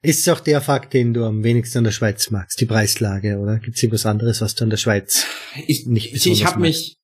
Ist 0.00 0.20
es 0.20 0.28
auch 0.28 0.40
der 0.40 0.60
Fakt, 0.60 0.94
den 0.94 1.12
du 1.12 1.24
am 1.24 1.42
wenigsten 1.42 1.78
an 1.78 1.84
der 1.84 1.90
Schweiz 1.90 2.30
magst, 2.30 2.60
die 2.60 2.66
Preislage, 2.66 3.38
oder 3.38 3.58
gibt 3.58 3.76
es 3.76 3.82
irgendwas 3.82 4.06
anderes, 4.06 4.40
was 4.40 4.54
du 4.54 4.64
an 4.64 4.70
der 4.70 4.76
Schweiz 4.76 5.26
ich, 5.66 5.86
nicht 5.86 6.12
besonders 6.12 6.38
Ich 6.38 6.46
habe 6.46 6.60
mich 6.60 6.97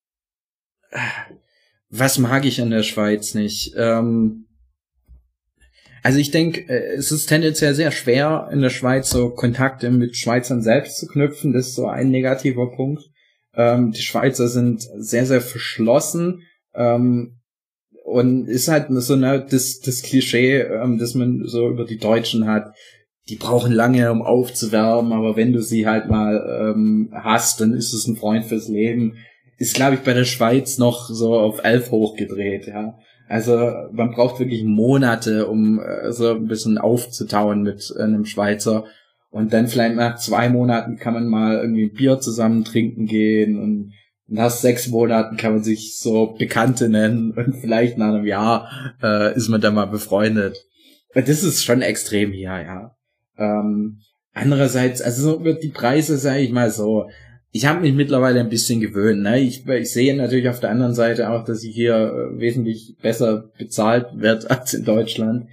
was 1.91 2.19
mag 2.19 2.45
ich 2.45 2.61
an 2.61 2.71
der 2.71 2.83
Schweiz 2.83 3.35
nicht? 3.35 3.75
Ähm, 3.77 4.47
also 6.03 6.19
ich 6.19 6.31
denke, 6.31 6.69
äh, 6.69 6.95
es 6.97 7.13
ist 7.13 7.27
tendenziell 7.27 7.75
sehr 7.75 7.91
schwer, 7.91 8.49
in 8.53 8.61
der 8.61 8.71
Schweiz 8.71 9.11
so 9.11 9.31
Kontakte 9.31 9.91
mit 9.91 10.17
Schweizern 10.17 10.63
selbst 10.63 10.99
zu 10.99 11.07
knüpfen. 11.07 11.53
Das 11.53 11.69
ist 11.69 11.77
so 11.77 11.87
ein 11.87 12.11
negativer 12.11 12.71
Punkt. 12.73 13.03
Ähm, 13.55 13.93
die 13.93 14.03
Schweizer 14.03 14.49
sind 14.49 14.83
sehr, 14.97 15.27
sehr 15.27 15.41
verschlossen. 15.41 16.43
Ähm, 16.75 17.39
und 18.05 18.49
ist 18.49 18.69
halt 18.69 18.89
so 18.91 19.17
ne, 19.17 19.47
das, 19.49 19.81
das 19.81 20.03
Klischee, 20.03 20.61
ähm, 20.61 20.99
das 20.99 21.15
man 21.15 21.43
so 21.47 21.69
über 21.71 21.87
die 21.87 21.97
Deutschen 21.97 22.47
hat. 22.47 22.75
Die 23.31 23.37
brauchen 23.37 23.73
lange, 23.73 24.13
um 24.13 24.21
aufzuwärmen, 24.21 25.15
aber 25.15 25.37
wenn 25.37 25.55
du 25.55 25.63
sie 25.63 25.87
halt 25.87 26.11
mal 26.11 26.75
ähm, 26.75 27.09
hast, 27.15 27.63
dann 27.63 27.73
ist 27.73 27.95
es 27.95 28.07
ein 28.07 28.17
Freund 28.17 28.45
fürs 28.45 28.69
Leben 28.69 29.17
ist, 29.59 29.75
glaube 29.75 29.95
ich, 29.95 30.01
bei 30.01 30.15
der 30.15 30.25
Schweiz 30.25 30.79
noch 30.79 31.09
so 31.09 31.35
auf 31.35 31.65
elf 31.65 31.91
hochgedreht, 31.91 32.67
ja. 32.67 32.99
Also 33.29 33.73
man 33.93 34.13
braucht 34.13 34.39
wirklich 34.39 34.65
Monate, 34.65 35.47
um 35.47 35.81
äh, 35.81 36.13
so 36.13 36.31
ein 36.31 36.47
bisschen 36.47 36.79
aufzutauen 36.79 37.63
mit 37.63 37.93
äh, 37.97 38.03
einem 38.03 38.27
Schweizer. 38.27 38.85
Und 39.31 39.53
dann 39.53 39.67
vielleicht 39.67 39.97
nach 39.97 40.17
zwei 40.17 40.49
Monaten 40.49 40.97
kann 40.97 41.15
man 41.15 41.27
mal 41.27 41.57
irgendwie 41.57 41.89
Bier 41.89 42.21
zusammen 42.21 42.65
trinken 42.65 43.07
gehen 43.07 43.59
und 43.59 43.93
nach 44.27 44.51
sechs 44.51 44.89
Monaten 44.89 45.37
kann 45.37 45.55
man 45.55 45.65
sich 45.65 45.99
so 45.99 46.35
Bekannte 46.39 46.89
nennen 46.89 47.33
und 47.37 47.57
vielleicht 47.57 47.99
nach 47.99 48.09
einem 48.09 48.27
Jahr 48.27 48.71
äh, 49.03 49.35
ist 49.35 49.49
man 49.49 49.61
dann 49.61 49.75
mal 49.75 49.87
befreundet. 49.87 50.65
Und 51.15 51.29
das 51.29 51.43
ist 51.43 51.65
schon 51.65 51.83
extrem 51.83 52.33
hier, 52.33 52.61
ja. 52.61 52.97
Ähm, 53.37 54.01
andererseits, 54.33 55.01
also 55.01 55.39
die 55.39 55.69
Preise, 55.69 56.19
sage 56.19 56.41
ich 56.41 56.53
mal 56.53 56.71
so, 56.71 57.09
ich 57.57 57.67
habe 57.67 57.83
mich 57.83 57.95
mittlerweile 57.95 58.41
ein 58.41 58.49
bisschen 58.49 58.81
gewöhnt. 58.81 59.23
Ne? 59.23 59.39
Ich, 59.39 59.65
ich 59.65 59.93
sehe 59.93 60.17
natürlich 60.17 60.49
auf 60.49 60.59
der 60.59 60.71
anderen 60.71 60.93
Seite 60.93 61.31
auch, 61.31 61.45
dass 61.45 61.63
ich 61.63 61.73
hier 61.73 61.95
äh, 61.95 62.41
wesentlich 62.41 62.97
besser 63.01 63.49
bezahlt 63.57 64.09
werde 64.15 64.51
als 64.51 64.75
in 64.75 64.85
Deutschland. 64.85 65.47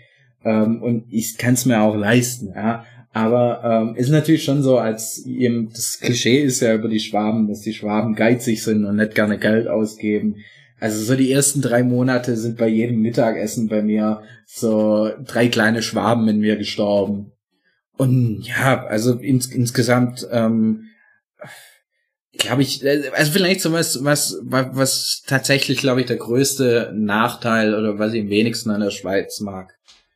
Ähm, 0.44 0.82
und 0.82 1.06
ich 1.12 1.38
kann 1.38 1.54
es 1.54 1.68
mir 1.68 1.80
auch 1.80 1.96
leisten. 1.96 2.54
Ja? 2.56 2.86
Aber 3.14 3.62
ähm, 3.64 3.96
ist 3.96 4.10
natürlich 4.10 4.44
schon 4.44 4.64
so, 4.64 4.80
als 4.80 5.24
eben 5.28 5.70
das 5.70 6.00
Klischee 6.00 6.42
ist 6.42 6.62
ja 6.62 6.74
über 6.74 6.90
die 6.90 7.00
Schwaben, 7.00 7.48
dass 7.48 7.62
die 7.62 7.74
Schwaben 7.74 8.16
geizig 8.16 8.64
sind 8.64 8.84
und 8.84 8.96
nicht 8.96 9.14
gerne 9.14 9.38
Geld 9.38 9.68
ausgeben. 9.68 10.38
Also 10.80 11.04
so 11.04 11.16
die 11.16 11.32
ersten 11.32 11.62
drei 11.62 11.84
Monate 11.84 12.36
sind 12.36 12.58
bei 12.58 12.68
jedem 12.68 13.04
Mittagessen 13.04 13.68
bei 13.68 13.84
mir 13.84 14.24
so 14.48 15.12
drei 15.24 15.50
kleine 15.50 15.84
Schwaben 15.84 16.28
in 16.28 16.40
mir 16.40 16.56
gestorben. 16.56 17.34
Und 17.96 18.42
ja, 18.48 18.88
also 18.88 19.14
ins, 19.20 19.54
insgesamt 19.54 20.28
ähm, 20.32 20.86
glaube 22.42 22.62
ich, 22.64 22.84
also 23.14 23.32
vielleicht 23.32 23.62
so 23.62 23.72
was, 23.72 24.04
was, 24.04 24.40
was, 24.44 24.68
was 24.74 25.24
tatsächlich, 25.26 25.80
glaube 25.80 26.02
ich, 26.02 26.08
der 26.08 26.18
größte 26.18 26.92
Nachteil 26.94 27.76
oder 27.76 28.00
was 28.00 28.14
ich 28.14 28.22
am 28.22 28.30
wenigsten 28.30 28.72
an 28.72 28.82
der 28.82 28.92
Schweiz 28.92 29.40
mag, 29.40 29.74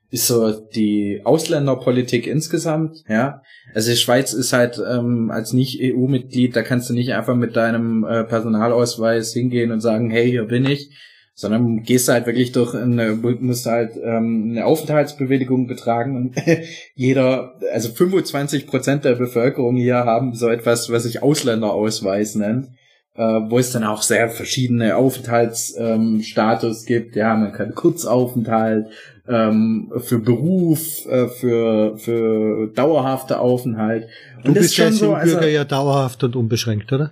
ist 0.09 0.27
so 0.27 0.51
die 0.51 1.21
Ausländerpolitik 1.23 2.27
insgesamt, 2.27 3.03
ja. 3.07 3.41
Also 3.73 3.91
die 3.91 3.97
Schweiz 3.97 4.33
ist 4.33 4.53
halt 4.53 4.79
ähm, 4.79 5.31
als 5.31 5.53
Nicht-EU-Mitglied, 5.53 6.55
da 6.55 6.61
kannst 6.61 6.89
du 6.89 6.93
nicht 6.93 7.13
einfach 7.13 7.35
mit 7.35 7.55
deinem 7.55 8.03
äh, 8.03 8.23
Personalausweis 8.23 9.33
hingehen 9.33 9.71
und 9.71 9.81
sagen, 9.81 10.09
hey, 10.09 10.29
hier 10.29 10.45
bin 10.45 10.65
ich, 10.65 10.91
sondern 11.37 11.83
gehst 11.83 12.07
halt 12.07 12.25
wirklich 12.25 12.53
durch 12.53 12.73
eine, 12.73 13.11
musst 13.11 13.65
halt 13.65 13.97
ähm, 14.01 14.51
eine 14.51 14.65
Aufenthaltsbewilligung 14.65 15.67
betragen 15.67 16.15
und 16.15 16.35
jeder, 16.95 17.55
also 17.73 17.89
25 17.89 18.65
Prozent 18.65 19.03
der 19.03 19.15
Bevölkerung 19.15 19.75
hier 19.75 19.97
haben 19.97 20.33
so 20.33 20.47
etwas, 20.47 20.89
was 20.89 21.03
sich 21.03 21.21
Ausländerausweis 21.21 22.35
nennt, 22.35 22.69
äh, 23.15 23.21
wo 23.21 23.59
es 23.59 23.71
dann 23.71 23.83
auch 23.83 24.01
sehr 24.01 24.29
verschiedene 24.29 24.95
Aufenthaltsstatus 24.95 26.81
ähm, 26.81 26.85
gibt. 26.87 27.17
Ja, 27.17 27.35
man 27.35 27.51
kann 27.51 27.75
Kurzaufenthalt, 27.75 28.87
ähm, 29.27 29.91
für 29.97 30.19
Beruf, 30.19 31.05
äh, 31.07 31.27
für 31.27 31.97
für 31.97 32.67
dauerhafte 32.73 33.39
Aufenthalt. 33.39 34.07
Und 34.37 34.47
du 34.47 34.53
bist 34.53 34.77
ja 34.77 34.85
als 34.85 34.99
so, 34.99 35.13
also, 35.13 35.39
ja 35.41 35.65
dauerhaft 35.65 36.23
und 36.23 36.35
unbeschränkt, 36.35 36.93
oder? 36.93 37.11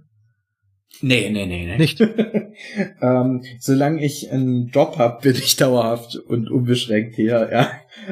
Nee, 1.02 1.30
nee, 1.32 1.46
nee, 1.46 1.66
nee. 1.66 1.78
Nicht? 1.78 2.00
ähm, 3.02 3.44
solange 3.60 4.04
ich 4.04 4.32
einen 4.32 4.68
Job 4.68 4.98
habe, 4.98 5.22
bin 5.22 5.36
ich 5.36 5.56
dauerhaft 5.56 6.16
und 6.16 6.50
unbeschränkt 6.50 7.16
hier, 7.16 7.50
ja. 7.52 7.72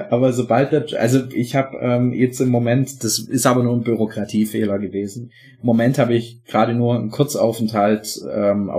Aber 0.10 0.32
sobald 0.32 0.72
der, 0.72 0.86
also 1.00 1.24
ich 1.34 1.56
habe 1.56 1.78
ähm, 1.82 2.14
jetzt 2.14 2.40
im 2.40 2.50
Moment, 2.50 3.04
das 3.04 3.20
ist 3.20 3.46
aber 3.46 3.64
nur 3.64 3.76
ein 3.76 3.84
Bürokratiefehler 3.84 4.80
gewesen. 4.80 5.32
Im 5.62 5.66
Moment 5.66 5.98
habe 5.98 6.14
ich 6.14 6.44
gerade 6.46 6.74
nur 6.74 6.96
einen 6.96 7.10
Kurzaufenthalt 7.10 8.22
ähm, 8.32 8.70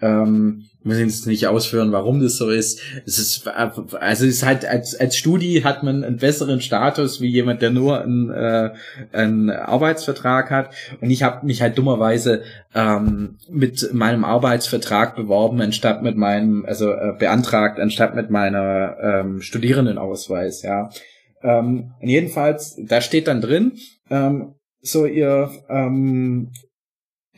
Ähm, 0.00 0.64
muss 0.84 0.98
jetzt 0.98 1.26
nicht 1.26 1.46
ausführen, 1.46 1.92
warum 1.92 2.20
das 2.20 2.36
so 2.36 2.50
ist. 2.50 2.80
Es 3.04 3.18
ist, 3.18 3.46
also 3.46 3.86
es 4.00 4.20
ist 4.22 4.44
halt, 4.44 4.64
als, 4.64 4.98
als 4.98 5.16
Studi 5.16 5.62
hat 5.62 5.82
man 5.82 6.04
einen 6.04 6.16
besseren 6.16 6.60
Status 6.60 7.20
wie 7.20 7.28
jemand, 7.28 7.62
der 7.62 7.70
nur 7.70 8.00
einen, 8.00 8.30
äh, 8.30 8.70
einen 9.12 9.50
Arbeitsvertrag 9.50 10.50
hat. 10.50 10.74
Und 11.00 11.10
ich 11.10 11.22
habe 11.22 11.44
mich 11.46 11.62
halt 11.62 11.76
dummerweise 11.76 12.42
ähm, 12.74 13.38
mit 13.50 13.92
meinem 13.92 14.24
Arbeitsvertrag 14.24 15.16
beworben, 15.16 15.60
anstatt 15.60 16.02
mit 16.02 16.16
meinem, 16.16 16.64
also 16.64 16.92
äh, 16.92 17.14
beantragt, 17.18 17.78
anstatt 17.80 18.14
mit 18.14 18.30
meiner 18.30 18.96
ähm, 19.02 19.42
Studierendenausweis, 19.42 20.62
ja. 20.62 20.90
Ähm, 21.42 21.92
jedenfalls, 22.00 22.76
da 22.82 23.00
steht 23.00 23.28
dann 23.28 23.40
drin, 23.40 23.72
ähm, 24.10 24.54
so 24.80 25.06
ihr 25.06 25.50
ähm, 25.68 26.50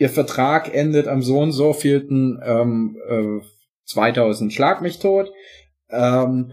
ihr 0.01 0.09
Vertrag 0.09 0.75
endet 0.75 1.07
am 1.07 1.23
so 1.23 1.39
und 1.39 1.53
so 1.53 1.75
vielten 1.75 2.41
ähm, 2.43 2.97
äh, 3.07 3.45
2000 3.85 4.53
Schlag 4.53 4.81
mich 4.81 4.99
tot. 4.99 5.31
Ähm, 5.91 6.53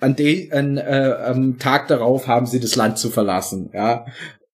an 0.00 0.16
de, 0.16 0.50
an, 0.50 0.78
äh, 0.78 1.14
am 1.24 1.58
Tag 1.58 1.88
darauf 1.88 2.26
haben 2.26 2.46
sie 2.46 2.58
das 2.58 2.74
Land 2.74 2.98
zu 2.98 3.10
verlassen, 3.10 3.70
ja. 3.72 4.06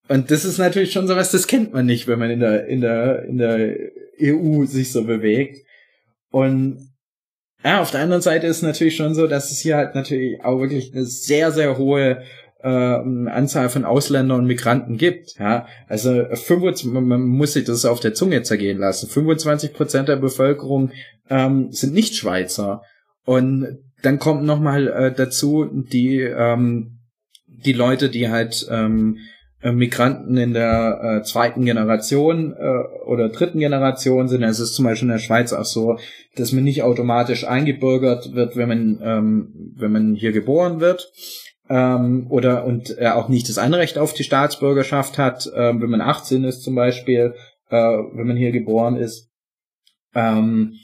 Und 0.09 0.29
das 0.29 0.43
ist 0.43 0.57
natürlich 0.57 0.91
schon 0.91 1.07
sowas, 1.07 1.31
das 1.31 1.47
kennt 1.47 1.73
man 1.73 1.85
nicht, 1.85 2.07
wenn 2.07 2.19
man 2.19 2.29
in 2.29 2.41
der, 2.41 2.67
in 2.67 2.81
der, 2.81 3.23
in 3.23 3.37
der 3.37 3.75
EU 4.21 4.65
sich 4.65 4.91
so 4.91 5.05
bewegt. 5.05 5.65
Und 6.29 6.89
ja, 7.63 7.81
auf 7.81 7.91
der 7.91 8.01
anderen 8.01 8.21
Seite 8.21 8.47
ist 8.47 8.61
natürlich 8.61 8.97
schon 8.97 9.15
so, 9.15 9.27
dass 9.27 9.51
es 9.51 9.59
hier 9.59 9.77
halt 9.77 9.95
natürlich 9.95 10.43
auch 10.43 10.59
wirklich 10.59 10.93
eine 10.93 11.05
sehr, 11.05 11.53
sehr 11.53 11.77
hohe 11.77 12.23
äh, 12.63 13.29
Anzahl 13.29 13.69
von 13.69 13.85
Ausländern 13.85 14.39
und 14.39 14.47
Migranten 14.47 14.97
gibt. 14.97 15.37
Ja, 15.37 15.67
also 15.87 16.25
25, 16.33 16.85
man 16.85 17.21
muss 17.21 17.53
sich 17.53 17.65
das 17.65 17.85
auf 17.85 17.99
der 17.99 18.13
Zunge 18.13 18.41
zergehen 18.43 18.79
lassen. 18.79 19.09
25 19.09 19.73
Prozent 19.73 20.07
der 20.07 20.15
Bevölkerung 20.15 20.91
ähm, 21.29 21.71
sind 21.71 21.93
nicht 21.93 22.15
Schweizer 22.15 22.81
und 23.25 23.79
dann 24.01 24.19
kommt 24.19 24.43
noch 24.43 24.59
mal 24.59 24.87
äh, 24.87 25.13
dazu 25.13 25.69
die 25.71 26.19
ähm, 26.19 26.99
die 27.47 27.73
Leute, 27.73 28.09
die 28.09 28.29
halt 28.29 28.67
ähm, 28.69 29.17
äh, 29.61 29.71
Migranten 29.71 30.35
in 30.37 30.53
der 30.53 31.21
äh, 31.21 31.23
zweiten 31.23 31.63
Generation 31.63 32.53
äh, 32.53 33.05
oder 33.05 33.29
dritten 33.29 33.59
Generation 33.59 34.27
sind. 34.27 34.43
Es 34.43 34.59
ist 34.59 34.73
zum 34.73 34.85
Beispiel 34.85 35.07
in 35.07 35.13
der 35.13 35.19
Schweiz 35.19 35.53
auch 35.53 35.65
so, 35.65 35.97
dass 36.35 36.51
man 36.51 36.65
nicht 36.65 36.83
automatisch 36.83 37.45
eingebürgert 37.47 38.33
wird, 38.33 38.57
wenn 38.57 38.67
man 38.67 38.99
ähm, 39.01 39.73
wenn 39.77 39.91
man 39.91 40.15
hier 40.15 40.33
geboren 40.33 40.81
wird 40.81 41.11
ähm, 41.69 42.27
oder 42.29 42.65
und 42.65 42.89
er 42.97 43.15
auch 43.15 43.29
nicht 43.29 43.49
das 43.49 43.57
Anrecht 43.57 43.97
auf 43.97 44.13
die 44.13 44.23
Staatsbürgerschaft 44.23 45.17
hat, 45.17 45.49
ähm, 45.55 45.81
wenn 45.81 45.89
man 45.89 46.01
18 46.01 46.43
ist 46.43 46.63
zum 46.63 46.75
Beispiel, 46.75 47.35
äh, 47.69 47.75
wenn 47.75 48.27
man 48.27 48.37
hier 48.37 48.51
geboren 48.51 48.95
ist. 48.95 49.29
Ähm, 50.13 50.75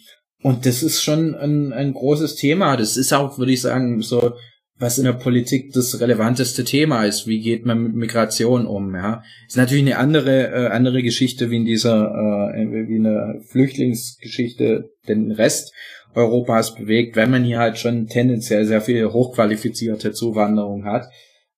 und 0.41 0.65
das 0.65 0.83
ist 0.83 1.03
schon 1.03 1.35
ein, 1.35 1.73
ein 1.73 1.93
großes 1.93 2.35
Thema. 2.35 2.77
Das 2.77 2.95
ist 2.95 3.13
auch, 3.13 3.37
würde 3.37 3.51
ich 3.51 3.61
sagen, 3.61 4.01
so 4.01 4.33
was 4.79 4.97
in 4.97 5.03
der 5.03 5.13
Politik 5.13 5.73
das 5.73 5.99
relevanteste 5.99 6.63
Thema 6.63 7.03
ist. 7.03 7.27
Wie 7.27 7.41
geht 7.41 7.65
man 7.65 7.83
mit 7.83 7.95
Migration 7.95 8.65
um? 8.65 8.95
Ja, 8.95 9.23
ist 9.45 9.57
natürlich 9.57 9.83
eine 9.83 9.97
andere 9.97 10.47
äh, 10.47 10.67
andere 10.67 11.03
Geschichte 11.03 11.51
wie 11.51 11.57
in 11.57 11.65
dieser 11.65 12.53
äh, 12.55 12.87
wie 12.87 12.95
in 12.95 13.03
der 13.03 13.41
Flüchtlingsgeschichte 13.45 14.89
den 15.07 15.31
Rest 15.31 15.73
Europas 16.19 16.75
bewegt, 16.75 17.15
wenn 17.15 17.31
man 17.31 17.43
hier 17.43 17.59
halt 17.59 17.77
schon 17.77 18.07
tendenziell 18.07 18.65
sehr 18.65 18.81
viel 18.81 19.11
hochqualifizierte 19.11 20.11
Zuwanderung 20.11 20.85
hat. 20.85 21.09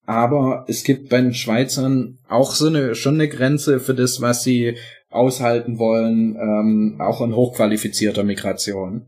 Aber 0.06 0.66
es 0.68 0.84
gibt 0.84 1.10
bei 1.10 1.22
den 1.22 1.34
Schweizern 1.34 2.20
auch 2.28 2.54
so 2.54 2.68
eine 2.68 2.96
schon 2.96 3.16
eine 3.16 3.28
Grenze 3.28 3.80
für 3.80 3.94
das, 3.94 4.22
was 4.22 4.44
sie 4.44 4.78
aushalten 5.10 5.78
wollen, 5.78 6.36
ähm, 6.36 6.98
auch 7.00 7.22
an 7.22 7.36
hochqualifizierter 7.36 8.24
Migration. 8.24 9.08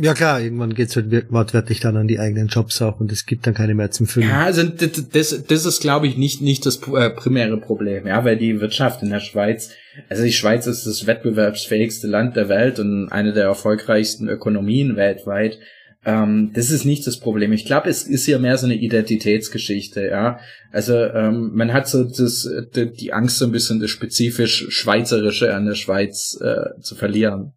Ja 0.00 0.14
klar, 0.14 0.40
irgendwann 0.40 0.74
geht's 0.74 0.94
halt 0.94 1.10
wortwörtlich 1.32 1.80
dann 1.80 1.96
an 1.96 2.06
die 2.06 2.20
eigenen 2.20 2.46
Jobs 2.46 2.80
auch 2.82 3.00
und 3.00 3.10
es 3.10 3.26
gibt 3.26 3.48
dann 3.48 3.54
keine 3.54 3.74
mehr 3.74 3.90
zum 3.90 4.06
Füllen. 4.06 4.28
Ja, 4.28 4.44
also 4.44 4.62
das, 4.62 5.42
das, 5.44 5.66
ist, 5.66 5.80
glaube 5.80 6.06
ich, 6.06 6.16
nicht, 6.16 6.40
nicht 6.40 6.64
das 6.66 6.80
äh, 6.94 7.10
primäre 7.10 7.56
Problem, 7.56 8.06
ja, 8.06 8.24
weil 8.24 8.36
die 8.36 8.60
Wirtschaft 8.60 9.02
in 9.02 9.10
der 9.10 9.18
Schweiz, 9.18 9.70
also 10.08 10.22
die 10.22 10.32
Schweiz 10.32 10.68
ist 10.68 10.86
das 10.86 11.08
wettbewerbsfähigste 11.08 12.06
Land 12.06 12.36
der 12.36 12.48
Welt 12.48 12.78
und 12.78 13.08
eine 13.08 13.32
der 13.32 13.46
erfolgreichsten 13.46 14.28
Ökonomien 14.28 14.94
weltweit. 14.94 15.58
Ähm, 16.04 16.52
das 16.54 16.70
ist 16.70 16.84
nicht 16.84 17.04
das 17.04 17.18
Problem. 17.18 17.52
Ich 17.52 17.66
glaube, 17.66 17.90
es 17.90 18.04
ist 18.04 18.24
hier 18.24 18.38
mehr 18.38 18.56
so 18.56 18.66
eine 18.66 18.76
Identitätsgeschichte, 18.76 20.06
ja. 20.06 20.38
Also 20.70 20.94
ähm, 20.94 21.50
man 21.54 21.72
hat 21.72 21.88
so 21.88 22.04
das, 22.04 22.48
die 22.72 23.12
Angst, 23.12 23.38
so 23.38 23.46
ein 23.46 23.52
bisschen 23.52 23.80
das 23.80 23.90
spezifisch 23.90 24.66
Schweizerische 24.68 25.52
an 25.52 25.66
der 25.66 25.74
Schweiz 25.74 26.38
äh, 26.40 26.80
zu 26.80 26.94
verlieren. 26.94 27.54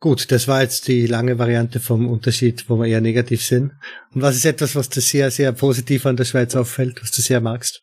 Gut, 0.00 0.32
das 0.32 0.48
war 0.48 0.62
jetzt 0.62 0.88
die 0.88 1.06
lange 1.06 1.38
Variante 1.38 1.78
vom 1.78 2.08
Unterschied, 2.08 2.64
wo 2.68 2.76
wir 2.78 2.86
eher 2.86 3.02
negativ 3.02 3.44
sind. 3.44 3.72
Und 4.14 4.22
was 4.22 4.34
ist 4.34 4.46
etwas, 4.46 4.74
was 4.74 4.88
dir 4.88 5.02
sehr, 5.02 5.30
sehr 5.30 5.52
positiv 5.52 6.06
an 6.06 6.16
der 6.16 6.24
Schweiz 6.24 6.56
auffällt, 6.56 7.02
was 7.02 7.10
du 7.10 7.20
sehr 7.20 7.42
magst? 7.42 7.82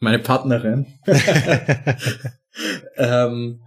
Meine 0.00 0.18
Partnerin. 0.18 0.86
ähm, 2.96 3.60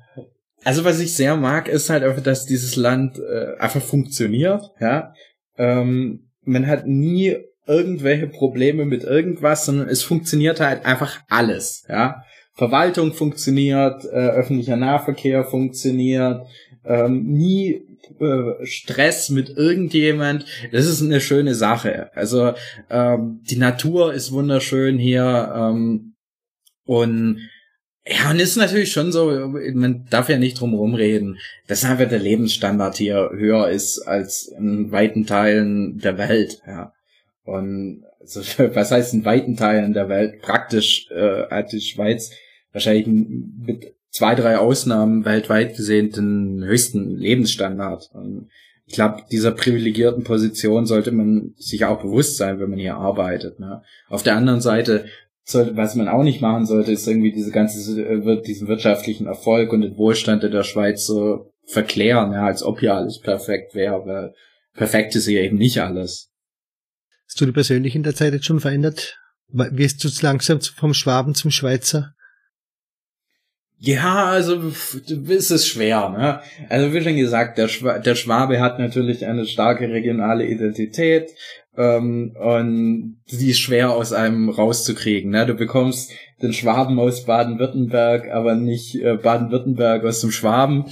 also 0.65 0.84
was 0.84 0.99
ich 0.99 1.15
sehr 1.15 1.38
mag, 1.38 1.69
ist 1.69 1.90
halt 1.90 2.03
einfach, 2.03 2.22
dass 2.22 2.45
dieses 2.45 2.76
Land 2.76 3.18
äh, 3.19 3.57
einfach 3.57 3.81
funktioniert. 3.81 4.64
Ja, 4.81 5.14
ähm, 5.57 6.31
man 6.41 6.68
hat 6.68 6.85
nie 6.85 7.38
irgendwelche 7.65 8.27
Probleme 8.27 8.84
mit 8.84 9.03
irgendwas, 9.03 9.65
sondern 9.65 9.88
es 9.88 10.03
funktioniert 10.03 10.60
halt 10.60 10.85
einfach 10.85 11.22
alles. 11.30 11.85
Ja, 11.88 12.23
Verwaltung 12.56 13.14
funktioniert, 13.14 14.03
äh, 14.06 14.10
öffentlicher 14.10 14.76
Nahverkehr 14.76 15.45
funktioniert, 15.45 16.45
ähm, 16.85 17.23
nie 17.26 17.81
äh, 18.19 18.65
Stress 18.65 19.30
mit 19.30 19.49
irgendjemand. 19.49 20.45
Das 20.72 20.85
ist 20.85 21.01
eine 21.01 21.22
schöne 21.22 21.55
Sache. 21.55 22.15
Also 22.15 22.53
ähm, 22.89 23.41
die 23.49 23.57
Natur 23.57 24.14
ist 24.14 24.31
wunderschön 24.31 24.97
hier 24.97 25.53
ähm, 25.55 26.15
und 26.85 27.39
ja, 28.05 28.31
und 28.31 28.39
ist 28.41 28.57
natürlich 28.57 28.91
schon 28.91 29.14
so, 29.14 29.47
man 29.47 30.05
darf 30.10 30.27
ja 30.27 30.38
nicht 30.38 30.60
drum 30.60 30.73
rumreden, 30.73 31.39
dass 31.68 31.85
einfach 31.85 32.10
der 32.10 32.19
Lebensstandard 32.19 32.97
hier 32.97 33.30
höher 33.34 33.69
ist 33.69 34.01
als 34.01 34.47
in 34.47 34.91
weiten 34.91 35.26
Teilen 35.26 35.99
der 35.99 36.18
Welt, 36.18 36.61
ja. 36.68 36.91
Und 37.45 38.03
also, 38.19 38.41
was 38.76 38.91
heißt 38.91 39.14
in 39.14 39.23
weiten 39.23 39.55
Teilen 39.55 39.93
der 39.93 40.10
Welt? 40.10 40.41
Praktisch 40.41 41.10
äh, 41.11 41.47
hat 41.49 41.72
die 41.72 41.80
Schweiz 41.80 42.31
wahrscheinlich 42.73 43.07
mit 43.07 43.95
zwei, 44.14 44.35
drei 44.35 44.57
Ausnahmen 44.57 45.26
weltweit 45.26 45.76
gesehen 45.76 46.11
den 46.11 46.64
höchsten 46.64 47.18
Lebensstandard. 47.18 48.11
Und 48.14 48.49
ich 48.85 48.94
glaube, 48.94 49.23
dieser 49.31 49.52
privilegierten 49.52 50.23
Position 50.23 50.85
sollte 50.85 51.11
man 51.11 51.53
sich 51.57 51.84
auch 51.85 52.02
bewusst 52.02 52.38
sein, 52.38 52.60
wenn 52.60 52.69
man 52.69 52.80
hier 52.80 52.95
arbeitet. 52.95 53.60
Ne? 53.60 53.81
Auf 54.07 54.23
der 54.23 54.35
anderen 54.35 54.61
Seite, 54.61 55.06
sollte, 55.44 55.76
was 55.76 55.95
man 55.95 56.07
auch 56.07 56.23
nicht 56.23 56.41
machen 56.41 56.65
sollte, 56.65 56.91
ist 56.91 57.07
irgendwie 57.07 57.31
diese 57.34 57.52
ganze, 57.52 58.02
äh, 58.02 58.41
diesen 58.44 58.68
wirtschaftlichen 58.68 59.26
Erfolg 59.26 59.73
und 59.73 59.81
den 59.81 59.98
Wohlstand 59.98 60.44
in 60.44 60.52
der 60.52 60.64
Schweiz 60.64 61.06
so 61.06 61.52
verklären, 61.65 62.34
ja, 62.34 62.45
als 62.45 62.64
ob 62.64 62.80
hier 62.80 62.94
alles 62.94 63.19
perfekt 63.19 63.73
wäre, 63.73 64.06
weil 64.06 64.34
perfekt 64.73 65.15
ist 65.15 65.27
hier 65.27 65.41
eben 65.41 65.57
nicht 65.57 65.81
alles. 65.81 66.30
Hast 67.26 67.41
du 67.41 67.45
dich 67.45 67.53
persönlich 67.53 67.95
in 67.95 68.03
der 68.03 68.15
Zeit 68.15 68.34
jetzt 68.34 68.45
schon 68.45 68.60
verändert? 68.60 69.18
Wirst 69.48 70.03
du 70.03 70.10
langsam 70.22 70.61
vom 70.61 70.94
Schwaben 70.94 71.35
zum 71.35 71.52
Schweizer? 71.52 72.14
Ja, 73.85 74.27
also 74.27 74.72
ist 75.27 75.51
es 75.51 75.68
schwer. 75.68 76.07
Ne? 76.07 76.39
Also 76.69 76.93
wie 76.93 77.01
schon 77.01 77.18
gesagt, 77.18 77.57
der, 77.57 77.68
Schwa 77.68 77.99
der 77.99 78.15
Schwabe 78.15 78.61
hat 78.61 78.80
natürlich 78.80 79.26
eine 79.26 79.45
starke 79.45 79.89
regionale 79.89 80.45
Identität 80.47 81.31
ähm, 81.76 82.34
und 82.39 83.18
die 83.30 83.49
ist 83.49 83.60
schwer 83.60 83.91
aus 83.91 84.14
einem 84.14 84.47
rauszukriegen. 84.47 85.31
Ne? 85.31 85.45
Du 85.45 85.55
bekommst 85.55 86.14
den 86.41 86.53
Schwaben 86.53 86.97
aus 86.97 87.26
Baden-Württemberg, 87.26 88.31
aber 88.31 88.55
nicht 88.55 88.95
äh, 88.95 89.18
Baden-Württemberg 89.18 90.05
aus 90.05 90.22
dem 90.22 90.31
Schwaben. 90.31 90.85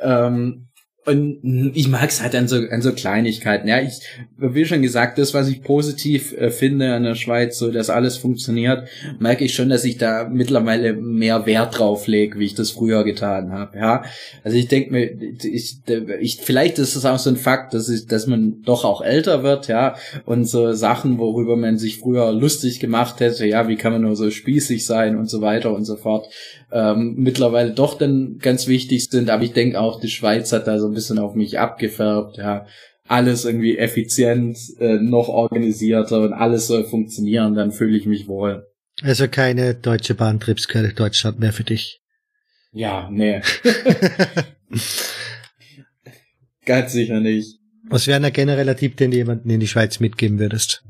Ähm, 0.00 0.68
und 1.10 1.72
ich 1.74 1.88
mag 1.88 2.08
es 2.08 2.22
halt 2.22 2.34
an 2.34 2.46
so, 2.46 2.56
an 2.56 2.82
so 2.82 2.92
Kleinigkeiten. 2.92 3.68
Ja, 3.68 3.80
ich, 3.80 4.00
wie 4.38 4.64
schon 4.64 4.82
gesagt, 4.82 5.18
das, 5.18 5.34
was 5.34 5.48
ich 5.48 5.62
positiv 5.62 6.32
äh, 6.32 6.50
finde 6.50 6.94
an 6.94 7.02
der 7.02 7.16
Schweiz, 7.16 7.58
so 7.58 7.70
dass 7.70 7.90
alles 7.90 8.16
funktioniert, 8.16 8.88
merke 9.18 9.44
ich 9.44 9.54
schon, 9.54 9.68
dass 9.68 9.84
ich 9.84 9.98
da 9.98 10.28
mittlerweile 10.28 10.92
mehr 10.92 11.46
Wert 11.46 11.78
drauf 11.78 12.06
lege, 12.06 12.38
wie 12.38 12.46
ich 12.46 12.54
das 12.54 12.70
früher 12.70 13.02
getan 13.04 13.52
habe. 13.52 13.76
Ja, 13.76 14.04
also 14.44 14.56
ich 14.56 14.68
denke 14.68 14.92
mir, 14.92 15.10
ich, 15.42 15.78
ich, 16.20 16.36
vielleicht 16.36 16.78
ist 16.78 16.94
es 16.94 17.04
auch 17.04 17.18
so 17.18 17.30
ein 17.30 17.36
Fakt, 17.36 17.74
dass 17.74 17.88
ich, 17.88 18.06
dass 18.06 18.26
man 18.26 18.62
doch 18.62 18.84
auch 18.84 19.02
älter 19.02 19.42
wird, 19.42 19.68
ja, 19.68 19.96
und 20.24 20.44
so 20.44 20.72
Sachen, 20.72 21.18
worüber 21.18 21.56
man 21.56 21.76
sich 21.76 21.98
früher 21.98 22.32
lustig 22.32 22.78
gemacht 22.78 23.20
hätte, 23.20 23.46
ja, 23.46 23.68
wie 23.68 23.76
kann 23.76 23.92
man 23.92 24.02
nur 24.02 24.16
so 24.16 24.30
spießig 24.30 24.86
sein 24.86 25.18
und 25.18 25.28
so 25.28 25.40
weiter 25.40 25.74
und 25.74 25.84
so 25.84 25.96
fort, 25.96 26.26
ähm, 26.72 27.14
mittlerweile 27.16 27.72
doch 27.72 27.98
dann 27.98 28.38
ganz 28.38 28.66
wichtig 28.66 29.08
sind. 29.10 29.30
Aber 29.30 29.42
ich 29.42 29.52
denke 29.52 29.80
auch, 29.80 30.00
die 30.00 30.08
Schweiz 30.08 30.52
hat 30.52 30.66
da 30.66 30.78
so 30.78 30.86
ein 30.86 30.94
bisschen 30.94 31.18
auf 31.18 31.34
mich 31.34 31.58
abgefärbt, 31.58 32.38
ja. 32.38 32.66
Alles 33.08 33.44
irgendwie 33.44 33.76
effizient, 33.76 34.56
äh, 34.78 34.98
noch 34.98 35.28
organisierter 35.28 36.20
und 36.22 36.32
alles 36.32 36.68
soll 36.68 36.84
funktionieren, 36.84 37.54
dann 37.54 37.72
fühle 37.72 37.96
ich 37.96 38.06
mich 38.06 38.28
wohl. 38.28 38.66
Also 39.02 39.26
keine 39.26 39.74
deutsche 39.74 40.14
Bahntrips 40.14 40.68
gehört 40.68 41.00
Deutschland 41.00 41.40
mehr 41.40 41.52
für 41.52 41.64
dich. 41.64 42.00
Ja, 42.72 43.08
nee. 43.10 43.40
Ganz 46.64 46.92
sicher 46.92 47.18
nicht. 47.18 47.58
Was 47.88 48.06
wäre 48.06 48.24
ein 48.24 48.32
genereller 48.32 48.76
Tipp, 48.76 48.96
den 48.96 49.10
du 49.10 49.16
jemanden 49.16 49.50
in 49.50 49.58
die 49.58 49.66
Schweiz 49.66 49.98
mitgeben 49.98 50.38
würdest? 50.38 50.84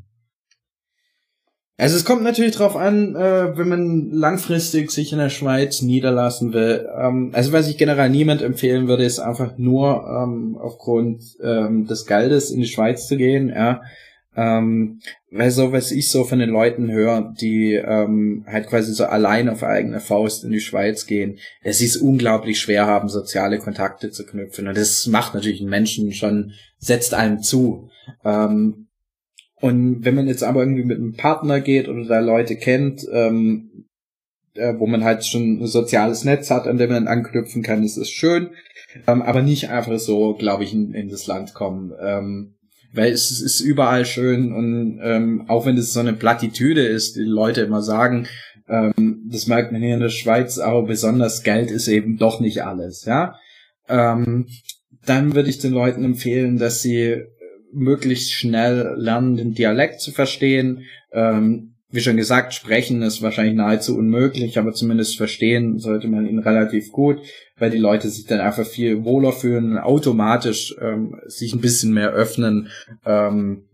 Also 1.81 1.97
es 1.97 2.05
kommt 2.05 2.23
natürlich 2.23 2.55
drauf 2.55 2.77
an, 2.77 3.17
äh, 3.17 3.57
wenn 3.57 3.69
man 3.69 4.11
langfristig 4.11 4.91
sich 4.91 5.13
in 5.13 5.19
der 5.19 5.31
Schweiz 5.31 5.81
niederlassen 5.81 6.53
will. 6.53 6.87
Ähm, 6.95 7.31
also 7.33 7.53
was 7.53 7.69
ich 7.69 7.79
generell 7.79 8.11
niemand 8.11 8.43
empfehlen 8.43 8.87
würde, 8.87 9.05
ist 9.05 9.19
einfach 9.19 9.57
nur 9.57 10.05
ähm, 10.07 10.59
aufgrund 10.61 11.23
ähm, 11.43 11.87
des 11.87 12.05
Geldes 12.05 12.51
in 12.51 12.61
die 12.61 12.67
Schweiz 12.67 13.09
zu 13.09 13.17
gehen. 13.17 13.49
Ja. 13.49 13.81
Ähm, 14.37 15.01
weil 15.31 15.51
so, 15.51 15.73
was 15.73 15.91
ich 15.91 16.11
so 16.11 16.25
von 16.25 16.39
den 16.39 16.51
Leuten 16.51 16.91
höre, 16.91 17.33
die 17.41 17.73
ähm, 17.73 18.45
halt 18.47 18.67
quasi 18.67 18.93
so 18.93 19.07
allein 19.07 19.49
auf 19.49 19.63
eigene 19.63 20.01
Faust 20.01 20.45
in 20.45 20.51
die 20.51 20.61
Schweiz 20.61 21.07
gehen, 21.07 21.39
dass 21.65 21.79
sie 21.79 21.87
es 21.87 21.97
unglaublich 21.97 22.61
schwer 22.61 22.87
haben, 22.87 23.09
soziale 23.09 23.59
Kontakte 23.59 24.11
zu 24.11 24.27
knüpfen. 24.27 24.69
Und 24.69 24.77
das 24.77 25.07
macht 25.07 25.33
natürlich 25.33 25.63
einen 25.63 25.71
Menschen 25.71 26.13
schon, 26.13 26.53
setzt 26.77 27.15
einem 27.15 27.43
zu. 27.43 27.89
Ähm, 28.23 28.89
und 29.61 30.05
wenn 30.05 30.15
man 30.15 30.27
jetzt 30.27 30.43
aber 30.43 30.61
irgendwie 30.61 30.85
mit 30.85 30.99
einem 30.99 31.15
Partner 31.15 31.61
geht 31.61 31.89
oder 31.89 32.05
da 32.05 32.21
Leute 32.21 32.57
kennt, 32.57 33.07
ähm, 33.13 33.87
äh, 34.55 34.75
wo 34.79 34.87
man 34.87 35.05
halt 35.05 35.25
schon 35.25 35.61
ein 35.61 35.67
soziales 35.67 36.25
Netz 36.25 36.51
hat, 36.51 36.67
an 36.67 36.79
dem 36.79 36.91
man 36.91 37.09
anknüpfen 37.09 37.63
kann, 37.63 37.85
ist 37.85 37.97
es 37.97 38.11
schön. 38.11 38.51
Ähm, 39.07 39.23
aber 39.23 39.43
nicht 39.43 39.71
einfach 39.71 39.99
so, 39.99 40.35
glaube 40.35 40.65
ich, 40.65 40.73
in, 40.73 40.95
in, 40.95 41.09
das 41.09 41.27
Land 41.27 41.55
kommen. 41.55 41.93
Ähm, 42.01 42.55
weil 42.93 43.13
es, 43.13 43.41
ist 43.41 43.61
überall 43.61 44.05
schön 44.05 44.53
und 44.53 44.99
ähm, 45.03 45.45
auch 45.47 45.65
wenn 45.65 45.77
es 45.77 45.93
so 45.93 46.01
eine 46.01 46.13
Plattitüde 46.13 46.83
ist, 46.83 47.15
die 47.15 47.21
Leute 47.21 47.61
immer 47.61 47.83
sagen, 47.83 48.27
ähm, 48.69 49.29
das 49.31 49.47
merkt 49.47 49.71
man 49.71 49.81
hier 49.83 49.95
in 49.95 50.01
der 50.01 50.09
Schweiz, 50.09 50.59
aber 50.59 50.83
besonders 50.83 51.45
Geld 51.45 51.71
ist 51.71 51.87
eben 51.87 52.17
doch 52.17 52.41
nicht 52.41 52.65
alles, 52.65 53.05
ja. 53.05 53.37
Ähm, 53.89 54.47
dann 55.07 55.35
würde 55.35 55.51
ich 55.51 55.59
den 55.59 55.73
Leuten 55.73 56.05
empfehlen, 56.05 56.59
dass 56.59 56.83
sie 56.83 57.23
möglichst 57.73 58.33
schnell 58.33 58.95
lernen, 58.97 59.37
den 59.37 59.55
Dialekt 59.55 60.01
zu 60.01 60.13
verstehen. 60.13 60.85
Ähm, 61.13 61.75
wie 61.93 62.01
schon 62.01 62.17
gesagt, 62.17 62.55
sprechen 62.55 63.03
ist 63.03 63.21
wahrscheinlich 63.21 63.57
nahezu 63.57 63.97
unmöglich, 63.97 64.59
aber 64.59 64.73
zumindest 64.73 65.17
verstehen 65.17 65.79
sollte 65.79 66.07
man 66.07 66.27
ihn 66.27 66.39
relativ 66.39 66.93
gut, 66.93 67.19
weil 67.59 67.71
die 67.71 67.79
Leute 67.79 68.09
sich 68.09 68.27
dann 68.27 68.41
einfach 68.41 68.65
viel 68.65 69.05
wohler 69.05 69.33
fühlen, 69.33 69.77
automatisch 69.77 70.75
ähm, 70.81 71.21
sich 71.27 71.53
ein 71.53 71.61
bisschen 71.61 71.93
mehr 71.93 72.13
öffnen, 72.13 72.69
ähm, 73.05 73.65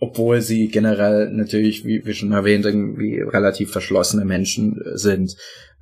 obwohl 0.00 0.40
sie 0.40 0.66
generell 0.68 1.30
natürlich, 1.30 1.84
wie, 1.84 2.04
wie 2.04 2.14
schon 2.14 2.32
erwähnt, 2.32 2.64
irgendwie 2.64 3.20
relativ 3.20 3.70
verschlossene 3.70 4.24
Menschen 4.24 4.80
äh, 4.84 4.98
sind. 4.98 5.36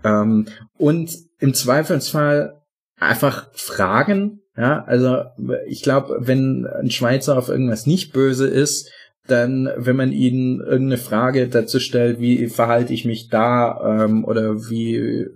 Ähm, 0.04 0.46
und 0.76 1.16
im 1.38 1.54
Zweifelsfall 1.54 2.60
einfach 2.98 3.50
fragen, 3.54 4.41
ja, 4.56 4.84
also 4.84 5.22
ich 5.66 5.82
glaube, 5.82 6.18
wenn 6.20 6.66
ein 6.66 6.90
Schweizer 6.90 7.38
auf 7.38 7.48
irgendwas 7.48 7.86
nicht 7.86 8.12
böse 8.12 8.46
ist, 8.46 8.90
dann, 9.26 9.70
wenn 9.76 9.96
man 9.96 10.12
ihnen 10.12 10.60
irgendeine 10.60 10.98
Frage 10.98 11.48
dazu 11.48 11.78
stellt, 11.80 12.20
wie 12.20 12.48
verhalte 12.48 12.92
ich 12.92 13.04
mich 13.04 13.28
da 13.28 14.04
ähm, 14.04 14.24
oder 14.24 14.68
wie 14.68 14.96
äh, 14.96 15.30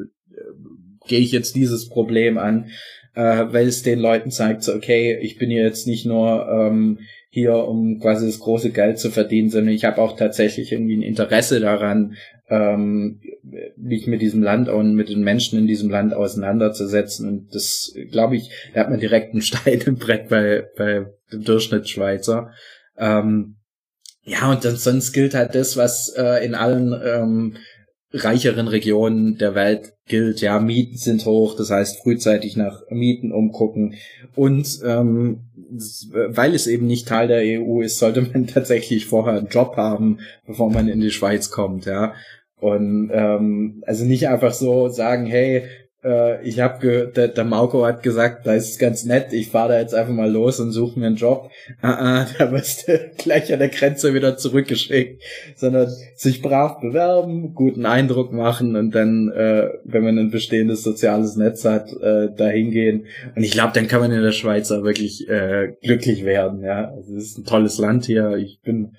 gehe 1.06 1.20
ich 1.20 1.32
jetzt 1.32 1.54
dieses 1.54 1.88
Problem 1.88 2.36
an, 2.36 2.66
äh, 3.14 3.46
weil 3.50 3.68
es 3.68 3.82
den 3.82 4.00
Leuten 4.00 4.30
zeigt, 4.30 4.64
so, 4.64 4.74
okay, 4.74 5.18
ich 5.22 5.38
bin 5.38 5.50
jetzt 5.50 5.86
nicht 5.86 6.04
nur 6.04 6.48
ähm, 6.48 6.98
hier, 7.36 7.54
um 7.54 8.00
quasi 8.00 8.24
das 8.24 8.38
große 8.38 8.70
Geld 8.70 8.98
zu 8.98 9.10
verdienen, 9.10 9.50
sondern 9.50 9.74
ich 9.74 9.84
habe 9.84 10.00
auch 10.00 10.16
tatsächlich 10.16 10.72
irgendwie 10.72 10.96
ein 10.96 11.02
Interesse 11.02 11.60
daran, 11.60 12.14
ähm, 12.48 13.20
mich 13.76 14.06
mit 14.06 14.22
diesem 14.22 14.42
Land 14.42 14.70
und 14.70 14.94
mit 14.94 15.10
den 15.10 15.20
Menschen 15.20 15.58
in 15.58 15.66
diesem 15.66 15.90
Land 15.90 16.14
auseinanderzusetzen. 16.14 17.28
Und 17.28 17.54
das, 17.54 17.92
glaube 18.10 18.36
ich, 18.36 18.48
da 18.72 18.80
hat 18.80 18.88
man 18.88 19.00
direkt 19.00 19.32
einen 19.32 19.42
Stein 19.42 19.82
im 19.84 19.96
Brett 19.96 20.30
bei, 20.30 20.64
bei 20.78 21.08
dem 21.30 21.44
Durchschnittsschweizer. 21.44 22.52
Ähm, 22.96 23.56
ja, 24.22 24.50
und 24.50 24.64
dann, 24.64 24.76
sonst 24.76 25.12
gilt 25.12 25.34
halt 25.34 25.54
das, 25.54 25.76
was 25.76 26.14
äh, 26.16 26.42
in 26.42 26.54
allen 26.54 26.98
ähm, 27.04 27.56
reicheren 28.14 28.68
Regionen 28.68 29.36
der 29.36 29.54
Welt 29.54 29.92
gilt. 30.06 30.40
Ja, 30.40 30.58
Mieten 30.58 30.96
sind 30.96 31.26
hoch, 31.26 31.54
das 31.54 31.70
heißt 31.70 32.00
frühzeitig 32.02 32.56
nach 32.56 32.80
Mieten 32.88 33.30
umgucken. 33.30 33.96
Und 34.34 34.80
ähm, 34.86 35.45
weil 35.68 36.54
es 36.54 36.66
eben 36.66 36.86
nicht 36.86 37.08
Teil 37.08 37.28
der 37.28 37.60
EU 37.60 37.80
ist, 37.80 37.98
sollte 37.98 38.22
man 38.22 38.46
tatsächlich 38.46 39.06
vorher 39.06 39.38
einen 39.38 39.48
Job 39.48 39.76
haben, 39.76 40.20
bevor 40.46 40.70
man 40.70 40.88
in 40.88 41.00
die 41.00 41.10
Schweiz 41.10 41.50
kommt. 41.50 41.86
Ja, 41.86 42.14
und 42.58 43.10
ähm, 43.12 43.82
also 43.86 44.04
nicht 44.04 44.28
einfach 44.28 44.52
so 44.52 44.88
sagen, 44.88 45.26
hey, 45.26 45.64
äh, 46.06 46.42
ich 46.42 46.60
habe 46.60 47.12
der, 47.14 47.28
der 47.28 47.44
Mauko 47.44 47.84
hat 47.84 48.02
gesagt, 48.02 48.46
da 48.46 48.54
ist 48.54 48.78
ganz 48.78 49.04
nett, 49.04 49.32
ich 49.32 49.48
fahre 49.48 49.70
da 49.70 49.80
jetzt 49.80 49.94
einfach 49.94 50.12
mal 50.12 50.30
los 50.30 50.60
und 50.60 50.70
suche 50.70 50.98
mir 50.98 51.06
einen 51.06 51.16
Job. 51.16 51.50
Uh 51.82 51.86
-uh, 51.86 52.26
da 52.38 52.52
wirst 52.52 52.88
du 52.88 53.10
gleich 53.18 53.52
an 53.52 53.58
der 53.58 53.68
Grenze 53.68 54.14
wieder 54.14 54.36
zurückgeschickt, 54.36 55.22
sondern 55.56 55.88
sich 56.14 56.42
brav 56.42 56.80
bewerben, 56.80 57.54
guten 57.54 57.86
Eindruck 57.86 58.32
machen 58.32 58.76
und 58.76 58.94
dann, 58.94 59.30
äh, 59.32 59.68
wenn 59.84 60.04
man 60.04 60.18
ein 60.18 60.30
bestehendes 60.30 60.82
soziales 60.82 61.36
Netz 61.36 61.64
hat, 61.64 61.92
äh, 62.00 62.28
dahin 62.34 62.70
gehen. 62.70 63.06
Und 63.34 63.42
ich 63.42 63.50
glaube, 63.50 63.72
dann 63.74 63.88
kann 63.88 64.00
man 64.00 64.12
in 64.12 64.22
der 64.22 64.32
Schweiz 64.32 64.70
auch 64.70 64.84
wirklich 64.84 65.28
äh, 65.28 65.72
glücklich 65.82 66.24
werden. 66.24 66.62
Ja, 66.62 66.92
also 66.92 67.16
es 67.16 67.24
ist 67.24 67.38
ein 67.38 67.44
tolles 67.44 67.78
Land 67.78 68.06
hier. 68.06 68.36
Ich 68.36 68.60
bin 68.62 68.92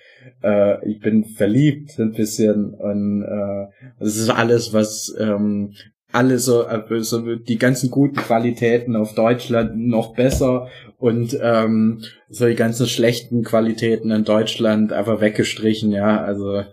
äh, 0.44 0.88
ich 0.88 1.00
bin 1.00 1.26
verliebt 1.26 1.98
ein 2.00 2.12
bisschen 2.12 2.74
und 2.74 3.24
äh, 3.24 3.68
das 4.00 4.18
ist 4.18 4.30
alles, 4.30 4.74
was 4.74 5.16
ähm, 5.20 5.74
alle 6.12 6.40
so, 6.40 6.66
äh, 6.66 7.04
so 7.04 7.36
die 7.36 7.58
ganzen 7.58 7.90
guten 7.90 8.16
Qualitäten 8.16 8.96
auf 8.96 9.14
Deutschland 9.14 9.78
noch 9.78 10.16
besser 10.16 10.70
und 10.98 11.38
ähm, 11.42 12.02
so 12.30 12.48
die 12.48 12.56
ganzen 12.56 12.88
schlechten 12.88 13.44
Qualitäten 13.44 14.12
in 14.12 14.24
Deutschland 14.24 14.94
einfach 14.94 15.22
weggestrichen, 15.22 15.92
ja, 15.92 16.24
also 16.24 16.64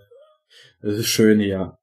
das 0.81 0.97
ist 0.97 1.07
schön 1.07 1.39
hier. 1.39 1.77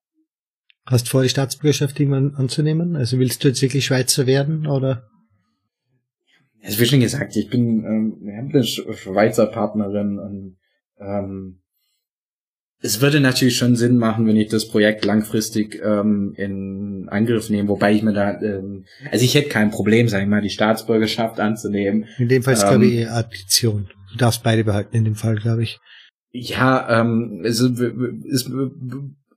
Hast 0.87 1.07
du 1.07 1.11
vor, 1.11 1.23
die 1.23 1.29
Staatsbürgerschaft 1.29 1.99
irgendwann 2.01 2.35
anzunehmen? 2.35 2.97
Also 2.97 3.19
willst 3.19 3.45
du 3.45 3.49
jetzt 3.49 3.62
wirklich 3.62 3.85
Schweizer 3.85 4.27
werden 4.27 4.66
oder? 4.66 5.09
Also 6.62 6.81
wie 6.81 6.87
schon 6.87 7.01
gesagt, 7.01 7.37
ich 7.37 7.49
bin, 7.51 7.85
ähm, 7.85 8.16
wir 8.20 8.37
haben 8.37 8.51
eine 8.53 8.65
Schweizer 8.65 9.47
Partnerin 9.47 10.19
und 10.19 10.57
ähm, 10.99 11.61
es 12.82 13.00
würde 13.00 13.20
natürlich 13.20 13.56
schon 13.56 13.76
Sinn 13.76 13.96
machen, 13.96 14.26
wenn 14.26 14.36
ich 14.36 14.48
das 14.48 14.66
Projekt 14.66 15.04
langfristig 15.04 15.80
ähm, 15.84 16.34
in 16.36 17.06
Angriff 17.09 17.48
nehme, 17.48 17.68
wobei 17.68 17.92
ich 17.92 18.02
mir 18.02 18.12
da, 18.12 18.40
ähm, 18.40 18.84
also 19.10 19.24
ich 19.24 19.34
hätte 19.36 19.48
kein 19.48 19.70
Problem, 19.70 20.09
sag 20.09 20.22
ich 20.22 20.28
mal, 20.28 20.42
die 20.42 20.50
Staatsbürgerschaft 20.50 21.38
anzunehmen. 21.38 22.06
In 22.18 22.28
dem 22.28 22.42
Fall 22.42 22.54
ist, 22.54 22.64
ähm, 22.64 22.68
glaube 22.68 22.86
ich, 22.86 22.94
eher 22.94 23.14
Addition. 23.14 23.88
Du 24.10 24.18
darfst 24.18 24.42
beide 24.42 24.64
behalten 24.64 24.96
in 24.96 25.04
dem 25.04 25.14
Fall, 25.14 25.36
glaube 25.36 25.62
ich. 25.62 25.78
Ja, 26.32 27.00
ähm, 27.00 27.42
also, 27.44 27.68
es, 27.68 28.50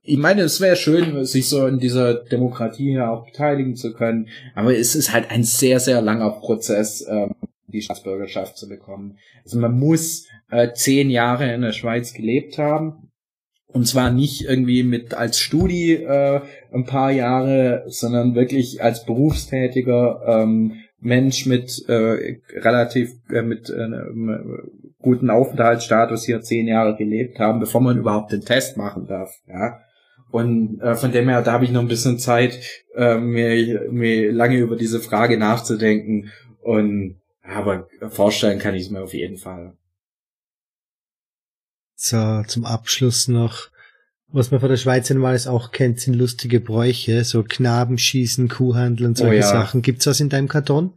ich 0.02 0.18
meine, 0.18 0.42
es 0.42 0.60
wäre 0.60 0.76
schön, 0.76 1.24
sich 1.24 1.48
so 1.48 1.66
in 1.68 1.78
dieser 1.78 2.14
Demokratie 2.14 2.94
ja 2.94 3.10
auch 3.10 3.26
beteiligen 3.26 3.76
zu 3.76 3.92
können, 3.92 4.28
aber 4.56 4.76
es 4.76 4.96
ist 4.96 5.12
halt 5.12 5.30
ein 5.30 5.44
sehr, 5.44 5.78
sehr 5.78 6.02
langer 6.02 6.30
Prozess, 6.30 7.06
ähm, 7.08 7.34
die 7.68 7.82
Staatsbürgerschaft 7.82 8.56
zu 8.56 8.68
bekommen. 8.68 9.18
Also 9.44 9.58
man 9.58 9.78
muss 9.78 10.26
äh, 10.50 10.72
zehn 10.72 11.10
Jahre 11.10 11.52
in 11.52 11.60
der 11.60 11.72
Schweiz 11.72 12.12
gelebt 12.12 12.58
haben 12.58 13.05
und 13.68 13.86
zwar 13.86 14.10
nicht 14.10 14.44
irgendwie 14.44 14.82
mit 14.82 15.14
als 15.14 15.38
Studi 15.38 15.94
äh, 15.94 16.40
ein 16.72 16.84
paar 16.84 17.10
Jahre, 17.10 17.84
sondern 17.88 18.34
wirklich 18.34 18.82
als 18.82 19.04
berufstätiger 19.04 20.22
ähm, 20.26 20.74
Mensch 21.00 21.46
mit 21.46 21.84
äh, 21.88 22.38
relativ 22.54 23.10
äh, 23.30 23.42
mit 23.42 23.68
äh, 23.70 23.88
guten 25.00 25.30
Aufenthaltsstatus 25.30 26.24
hier 26.24 26.40
zehn 26.40 26.66
Jahre 26.66 26.96
gelebt 26.96 27.38
haben, 27.38 27.60
bevor 27.60 27.80
man 27.80 27.98
überhaupt 27.98 28.32
den 28.32 28.44
Test 28.44 28.76
machen 28.76 29.06
darf. 29.06 29.30
Ja. 29.46 29.80
Und 30.30 30.80
äh, 30.80 30.94
von 30.94 31.12
dem 31.12 31.28
her, 31.28 31.42
da 31.42 31.52
habe 31.52 31.64
ich 31.64 31.70
noch 31.70 31.80
ein 31.80 31.88
bisschen 31.88 32.18
Zeit, 32.18 32.58
äh, 32.94 33.16
mir, 33.16 33.90
mir 33.90 34.32
lange 34.32 34.58
über 34.58 34.76
diese 34.76 35.00
Frage 35.00 35.38
nachzudenken. 35.38 36.30
Und 36.60 37.20
aber 37.42 37.86
vorstellen 38.08 38.58
kann 38.58 38.74
ich 38.74 38.82
es 38.82 38.90
mir 38.90 39.02
auf 39.02 39.14
jeden 39.14 39.36
Fall. 39.36 39.74
So, 41.96 42.42
zum 42.46 42.66
Abschluss 42.66 43.26
noch, 43.26 43.68
was 44.28 44.50
man 44.50 44.60
von 44.60 44.68
der 44.68 44.76
Schweiz 44.76 45.10
einmal 45.10 45.38
auch 45.48 45.72
kennt, 45.72 45.98
sind 45.98 46.14
lustige 46.14 46.60
Bräuche, 46.60 47.24
so 47.24 47.42
Knabenschießen, 47.42 48.48
Kuhhandel 48.48 49.06
und 49.06 49.16
solche 49.16 49.32
oh 49.32 49.40
ja. 49.40 49.46
Sachen. 49.48 49.80
Gibt's 49.80 50.04
das 50.04 50.20
in 50.20 50.28
deinem 50.28 50.48
Karton? 50.48 50.92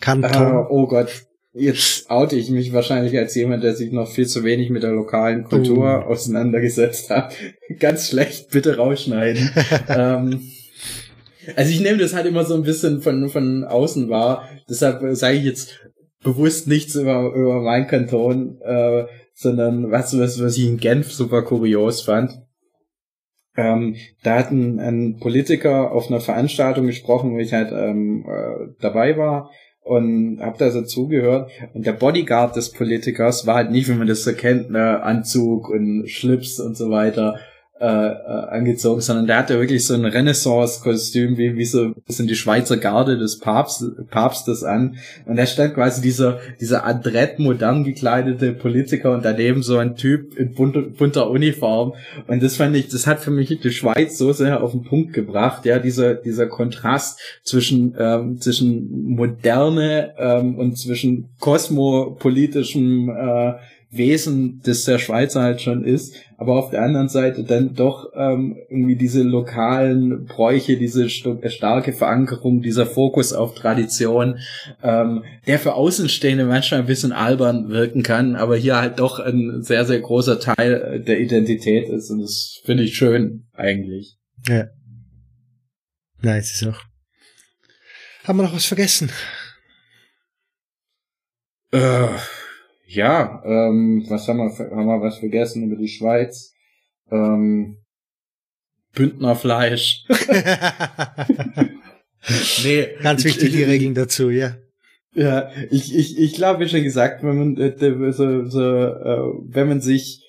Kanton? 0.00 0.52
Uh, 0.52 0.66
oh 0.68 0.86
Gott, 0.88 1.08
jetzt 1.52 2.10
oute 2.10 2.34
ich 2.34 2.50
mich 2.50 2.72
wahrscheinlich 2.72 3.16
als 3.16 3.36
jemand, 3.36 3.62
der 3.62 3.74
sich 3.74 3.92
noch 3.92 4.10
viel 4.10 4.26
zu 4.26 4.42
wenig 4.42 4.70
mit 4.70 4.82
der 4.82 4.90
lokalen 4.90 5.44
Kultur 5.44 6.04
oh. 6.04 6.10
auseinandergesetzt 6.10 7.10
hat. 7.10 7.34
Ganz 7.78 8.08
schlecht, 8.08 8.50
bitte 8.50 8.76
rausschneiden. 8.76 9.50
ähm, 9.88 10.50
also 11.54 11.70
ich 11.70 11.80
nehme 11.80 11.98
das 11.98 12.14
halt 12.14 12.26
immer 12.26 12.44
so 12.44 12.54
ein 12.54 12.62
bisschen 12.64 13.00
von, 13.00 13.28
von 13.28 13.62
außen 13.62 14.08
wahr. 14.08 14.48
Deshalb 14.68 15.16
sage 15.16 15.36
ich 15.36 15.44
jetzt 15.44 15.80
bewusst 16.24 16.66
nichts 16.66 16.96
über, 16.96 17.32
über 17.32 17.60
meinen 17.62 17.86
Kanton. 17.86 18.60
Äh, 18.60 19.04
sondern 19.38 19.92
was, 19.92 20.18
was, 20.18 20.42
was 20.42 20.58
ich 20.58 20.66
in 20.66 20.78
Genf 20.78 21.12
super 21.12 21.42
kurios 21.42 22.02
fand. 22.02 22.42
Ähm, 23.56 23.94
da 24.24 24.36
hat 24.36 24.50
ein, 24.50 24.80
ein 24.80 25.20
Politiker 25.20 25.92
auf 25.92 26.08
einer 26.08 26.20
Veranstaltung 26.20 26.86
gesprochen, 26.86 27.34
wo 27.34 27.38
ich 27.38 27.52
halt 27.52 27.70
ähm, 27.70 28.26
äh, 28.28 28.74
dabei 28.80 29.16
war 29.16 29.50
und 29.80 30.40
hab 30.40 30.58
da 30.58 30.72
so 30.72 30.82
zugehört. 30.82 31.52
Und 31.72 31.86
der 31.86 31.92
Bodyguard 31.92 32.56
des 32.56 32.72
Politikers 32.72 33.46
war 33.46 33.54
halt 33.54 33.70
nicht, 33.70 33.88
wie 33.88 33.94
man 33.94 34.08
das 34.08 34.24
so 34.24 34.32
kennt, 34.32 34.70
ne, 34.70 35.04
Anzug 35.04 35.68
und 35.68 36.08
Schlips 36.08 36.58
und 36.58 36.76
so 36.76 36.90
weiter, 36.90 37.38
äh, 37.80 37.84
äh, 37.84 38.48
angezogen, 38.50 39.00
sondern 39.00 39.28
der 39.28 39.36
hatte 39.38 39.58
wirklich 39.60 39.86
so 39.86 39.94
ein 39.94 40.04
Renaissance-Kostüm, 40.04 41.36
wie, 41.36 41.56
wie 41.56 41.64
so 41.64 41.84
ein 41.84 41.94
bisschen 42.06 42.26
die 42.26 42.34
Schweizer 42.34 42.76
Garde 42.76 43.16
des 43.18 43.38
Papst, 43.38 43.84
Papstes 44.10 44.64
an. 44.64 44.96
Und 45.26 45.36
da 45.36 45.46
stand 45.46 45.74
quasi 45.74 46.02
dieser, 46.02 46.40
dieser 46.60 46.84
adrett 46.84 47.38
modern 47.38 47.84
gekleidete 47.84 48.52
Politiker 48.52 49.12
und 49.12 49.24
daneben 49.24 49.62
so 49.62 49.78
ein 49.78 49.94
Typ 49.94 50.36
in 50.36 50.54
bunter, 50.54 50.82
bunter 50.82 51.30
Uniform. 51.30 51.94
Und 52.26 52.42
das 52.42 52.56
fand 52.56 52.74
ich, 52.74 52.88
das 52.88 53.06
hat 53.06 53.20
für 53.20 53.30
mich 53.30 53.48
die 53.48 53.70
Schweiz 53.70 54.18
so 54.18 54.32
sehr 54.32 54.60
auf 54.62 54.72
den 54.72 54.82
Punkt 54.82 55.12
gebracht, 55.12 55.64
ja, 55.64 55.78
dieser, 55.78 56.14
dieser 56.14 56.46
Kontrast 56.46 57.20
zwischen, 57.44 57.94
ähm, 57.96 58.40
zwischen 58.40 59.14
Moderne 59.14 60.14
ähm, 60.18 60.58
und 60.58 60.76
zwischen 60.76 61.28
kosmopolitischem 61.38 63.10
äh, 63.10 63.52
Wesen, 63.90 64.60
das 64.64 64.84
der 64.84 64.98
Schweizer 64.98 65.40
halt 65.40 65.62
schon 65.62 65.82
ist, 65.82 66.14
aber 66.36 66.56
auf 66.56 66.70
der 66.70 66.82
anderen 66.82 67.08
Seite 67.08 67.42
dann 67.42 67.74
doch 67.74 68.12
ähm, 68.14 68.56
irgendwie 68.68 68.96
diese 68.96 69.22
lokalen 69.22 70.26
Bräuche, 70.26 70.76
diese 70.76 71.06
äh, 71.06 71.48
starke 71.48 71.94
Verankerung, 71.94 72.60
dieser 72.60 72.84
Fokus 72.84 73.32
auf 73.32 73.54
Tradition, 73.54 74.38
ähm, 74.82 75.24
der 75.46 75.58
für 75.58 75.74
Außenstehende 75.74 76.44
manchmal 76.44 76.80
ein 76.80 76.86
bisschen 76.86 77.12
albern 77.12 77.70
wirken 77.70 78.02
kann, 78.02 78.36
aber 78.36 78.56
hier 78.56 78.76
halt 78.76 78.98
doch 78.98 79.20
ein 79.20 79.62
sehr, 79.62 79.86
sehr 79.86 80.00
großer 80.00 80.38
Teil 80.38 81.02
der 81.06 81.18
Identität 81.20 81.88
ist 81.88 82.10
und 82.10 82.20
das 82.20 82.60
finde 82.64 82.82
ich 82.82 82.94
schön 82.94 83.46
eigentlich. 83.54 84.18
Ja. 84.46 84.66
Nice 86.20 86.60
ist 86.60 86.68
auch. 86.68 86.82
Haben 88.24 88.38
wir 88.38 88.42
noch 88.42 88.54
was 88.54 88.66
vergessen? 88.66 89.10
Äh 91.72 92.08
ja, 92.88 93.42
ähm, 93.44 94.04
was 94.08 94.26
haben 94.28 94.38
wir, 94.38 94.48
haben 94.48 94.86
wir 94.86 95.02
was 95.02 95.18
vergessen 95.18 95.64
über 95.64 95.76
die 95.76 95.88
Schweiz? 95.88 96.54
Ähm, 97.10 97.76
Bündnerfleisch. 98.94 100.06
nee. 102.64 102.86
Ganz 103.02 103.24
wichtig, 103.24 103.52
die 103.52 103.62
Regeln 103.62 103.92
dazu, 103.94 104.30
ja. 104.30 104.56
Ja, 105.14 105.50
ich, 105.70 105.94
ich, 105.94 106.18
ich 106.18 106.32
glaube, 106.34 106.64
wie 106.64 106.68
schon 106.68 106.82
gesagt, 106.82 107.22
wenn 107.22 107.36
man, 107.36 107.56
äh, 107.58 108.12
so, 108.12 108.46
so, 108.46 108.62
äh, 108.62 109.32
wenn 109.48 109.68
man 109.68 109.82
sich 109.82 110.24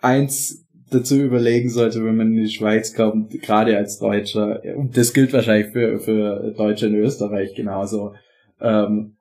eins 0.00 0.66
dazu 0.90 1.16
überlegen 1.16 1.70
sollte, 1.70 2.04
wenn 2.04 2.16
man 2.16 2.36
in 2.36 2.44
die 2.44 2.50
Schweiz 2.50 2.94
kommt, 2.94 3.30
gerade 3.40 3.78
als 3.78 3.98
Deutscher, 3.98 4.60
und 4.76 4.94
das 4.96 5.14
gilt 5.14 5.32
wahrscheinlich 5.32 5.72
für, 5.72 5.98
für 6.00 6.52
Deutsche 6.56 6.86
in 6.86 6.94
Österreich 6.96 7.54
genauso, 7.54 8.14
ähm, 8.60 9.17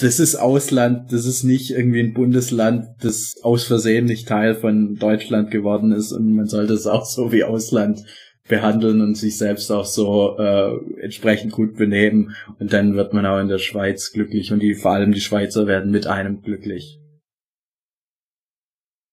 das 0.00 0.20
ist 0.20 0.36
Ausland, 0.36 1.12
das 1.12 1.26
ist 1.26 1.44
nicht 1.44 1.70
irgendwie 1.70 2.00
ein 2.00 2.14
Bundesland, 2.14 2.86
das 3.00 3.34
aus 3.42 3.64
Versehen 3.64 4.06
nicht 4.06 4.28
Teil 4.28 4.54
von 4.54 4.96
Deutschland 4.96 5.50
geworden 5.50 5.92
ist 5.92 6.12
und 6.12 6.34
man 6.34 6.46
sollte 6.46 6.72
es 6.72 6.86
auch 6.86 7.04
so 7.04 7.32
wie 7.32 7.44
Ausland 7.44 8.04
behandeln 8.48 9.00
und 9.00 9.14
sich 9.14 9.38
selbst 9.38 9.70
auch 9.70 9.84
so 9.84 10.36
äh, 10.38 11.02
entsprechend 11.02 11.52
gut 11.52 11.76
benehmen 11.76 12.34
und 12.58 12.72
dann 12.72 12.96
wird 12.96 13.12
man 13.12 13.24
auch 13.26 13.40
in 13.40 13.48
der 13.48 13.58
Schweiz 13.58 14.12
glücklich 14.12 14.52
und 14.52 14.60
die 14.60 14.74
vor 14.74 14.92
allem 14.92 15.12
die 15.12 15.20
Schweizer 15.20 15.66
werden 15.66 15.90
mit 15.90 16.06
einem 16.06 16.42
glücklich. 16.42 16.98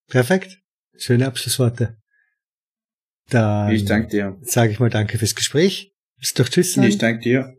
Perfekt. 0.08 0.60
Schöne 0.98 1.28
Abschlussworte. 1.28 1.98
Dann 3.30 3.72
ich 3.72 3.86
danke 3.86 4.10
dir. 4.10 4.38
Sage 4.42 4.72
ich 4.72 4.80
mal 4.80 4.90
danke 4.90 5.18
fürs 5.18 5.36
Gespräch. 5.36 5.94
Bist 6.18 6.40
doch 6.40 6.50
tschüss 6.50 6.74
sagen? 6.74 6.88
Ich 6.88 6.98
danke 6.98 7.22
dir. 7.22 7.58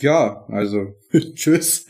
Ja, 0.00 0.44
also 0.48 0.94
tschüss 1.34 1.86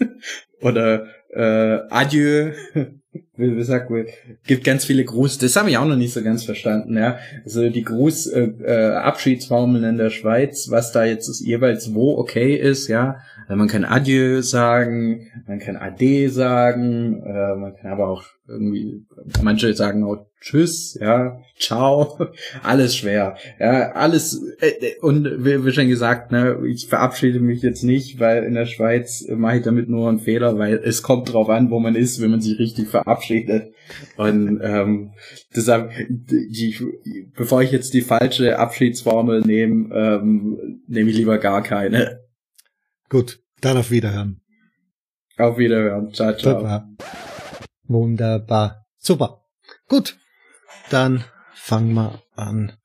oder 0.61 1.07
äh, 1.31 1.81
adieu. 1.91 2.53
wie, 3.37 3.57
wie 3.57 3.63
sagt 3.63 3.91
man, 3.91 4.07
gibt 4.47 4.65
ganz 4.65 4.85
viele 4.85 5.05
Gruß. 5.05 5.39
Das 5.39 5.57
habe 5.57 5.71
ich 5.71 5.79
auch 5.79 5.87
noch 5.87 5.97
nicht 5.97 6.13
so 6.13 6.23
ganz 6.23 6.45
verstanden, 6.45 6.97
ja. 6.97 7.19
Also 7.45 7.69
die 7.69 7.83
Gruß 7.83 8.27
äh, 8.29 8.43
äh, 8.43 8.95
Abschiedsformeln 8.95 9.85
in 9.85 9.97
der 9.97 10.11
Schweiz, 10.11 10.69
was 10.71 10.93
da 10.93 11.05
jetzt 11.05 11.41
jeweils 11.41 11.95
wo 11.95 12.17
okay 12.17 12.57
ist, 12.57 12.89
ja. 12.89 13.19
Also 13.47 13.57
man 13.57 13.69
kann 13.69 13.85
Adieu 13.85 14.41
sagen, 14.43 15.29
man 15.47 15.59
kann 15.59 15.77
Ade 15.77 16.31
sagen, 16.31 17.23
äh, 17.23 17.55
man 17.57 17.75
kann 17.77 17.93
aber 17.93 18.09
auch 18.09 18.25
irgendwie, 18.49 19.05
manche 19.43 19.75
sagen 19.75 20.05
auch 20.05 20.27
Tschüss, 20.45 20.99
ja, 21.01 21.41
Ciao, 21.59 22.19
alles 22.63 22.97
schwer, 22.97 23.39
ja, 23.59 23.93
alles, 23.93 24.43
äh, 24.61 24.69
äh, 24.69 24.99
und 25.01 25.25
wie, 25.43 25.65
wie 25.65 25.73
schon 25.73 25.89
gesagt, 25.89 26.33
ne, 26.33 26.59
ich 26.67 26.87
verabschiede 26.87 27.41
mich 27.41 27.63
jetzt 27.63 27.83
nicht, 27.83 28.21
weil 28.21 28.45
in 28.45 28.53
der 28.53 28.67
Schweiz 28.67 29.25
mache 29.31 29.57
ich 29.57 29.63
damit 29.63 29.89
nur 29.89 30.07
einen 30.07 30.19
Fehler, 30.19 30.59
weil 30.59 30.75
es 30.85 31.03
kommt 31.03 31.33
drauf 31.33 31.49
an, 31.49 31.71
wo 31.71 31.81
man 31.81 31.95
ist, 31.95 32.21
wenn 32.21 32.31
man 32.31 32.43
sich 32.43 32.59
richtig 32.59 32.89
verabschiedet. 32.89 33.73
Und 34.19 34.61
ähm, 34.63 35.13
deshalb, 35.57 35.93
die, 36.11 36.77
bevor 37.35 37.63
ich 37.63 37.71
jetzt 37.73 37.95
die 37.95 38.03
falsche 38.03 38.59
Abschiedsformel 38.59 39.41
nehme, 39.41 39.95
ähm, 39.95 40.83
nehme 40.87 41.09
ich 41.09 41.17
lieber 41.17 41.39
gar 41.39 41.63
keine. 41.63 42.21
Gut, 43.09 43.41
dann 43.63 43.79
auf 43.79 43.91
Wiederhören. 43.91 44.43
Auf 45.39 45.57
Wiederhören. 45.57 46.13
Ciao, 46.13 46.37
ciao. 46.37 46.59
Super. 46.59 46.89
Wunderbar. 47.87 48.85
Super. 48.99 49.41
Gut. 49.89 50.19
Dann 50.91 51.25
fangen 51.55 51.95
wir 51.95 52.23
an. 52.35 52.77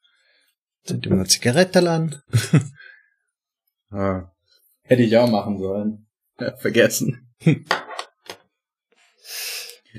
Sind 0.83 1.09
wir 1.09 1.25
Zigarette 1.25 1.89
an. 1.89 2.21
ah. 3.91 4.31
Hätte 4.83 5.03
ich 5.03 5.17
auch 5.17 5.29
machen 5.29 5.59
sollen. 5.59 6.07
Ja, 6.39 6.55
vergessen. 6.55 7.29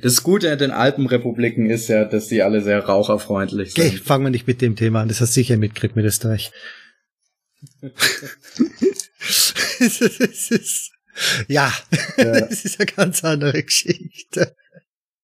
Das 0.03 0.23
Gute 0.23 0.51
an 0.51 0.59
den 0.59 0.71
Alpenrepubliken 0.71 1.69
ist 1.69 1.89
ja, 1.89 2.05
dass 2.05 2.29
die 2.29 2.43
alle 2.43 2.63
sehr 2.63 2.85
raucherfreundlich 2.85 3.75
sind. 3.75 3.87
Okay, 3.87 3.97
fangen 3.99 4.25
wir 4.25 4.31
nicht 4.31 4.47
mit 4.47 4.63
dem 4.63 4.77
Thema 4.77 5.03
an. 5.03 5.09
Das 5.09 5.21
hast 5.21 5.31
du 5.31 5.41
sicher 5.41 5.57
mitgekriegt 5.57 5.97
mit 5.97 6.05
Österreich. 6.05 6.51
es 9.81 10.51
ist, 10.51 10.93
ja, 11.49 11.73
ja, 12.17 12.41
das 12.41 12.65
ist 12.65 12.81
eine 12.81 12.87
ganz 12.87 13.25
andere 13.25 13.63
Geschichte. 13.63 14.55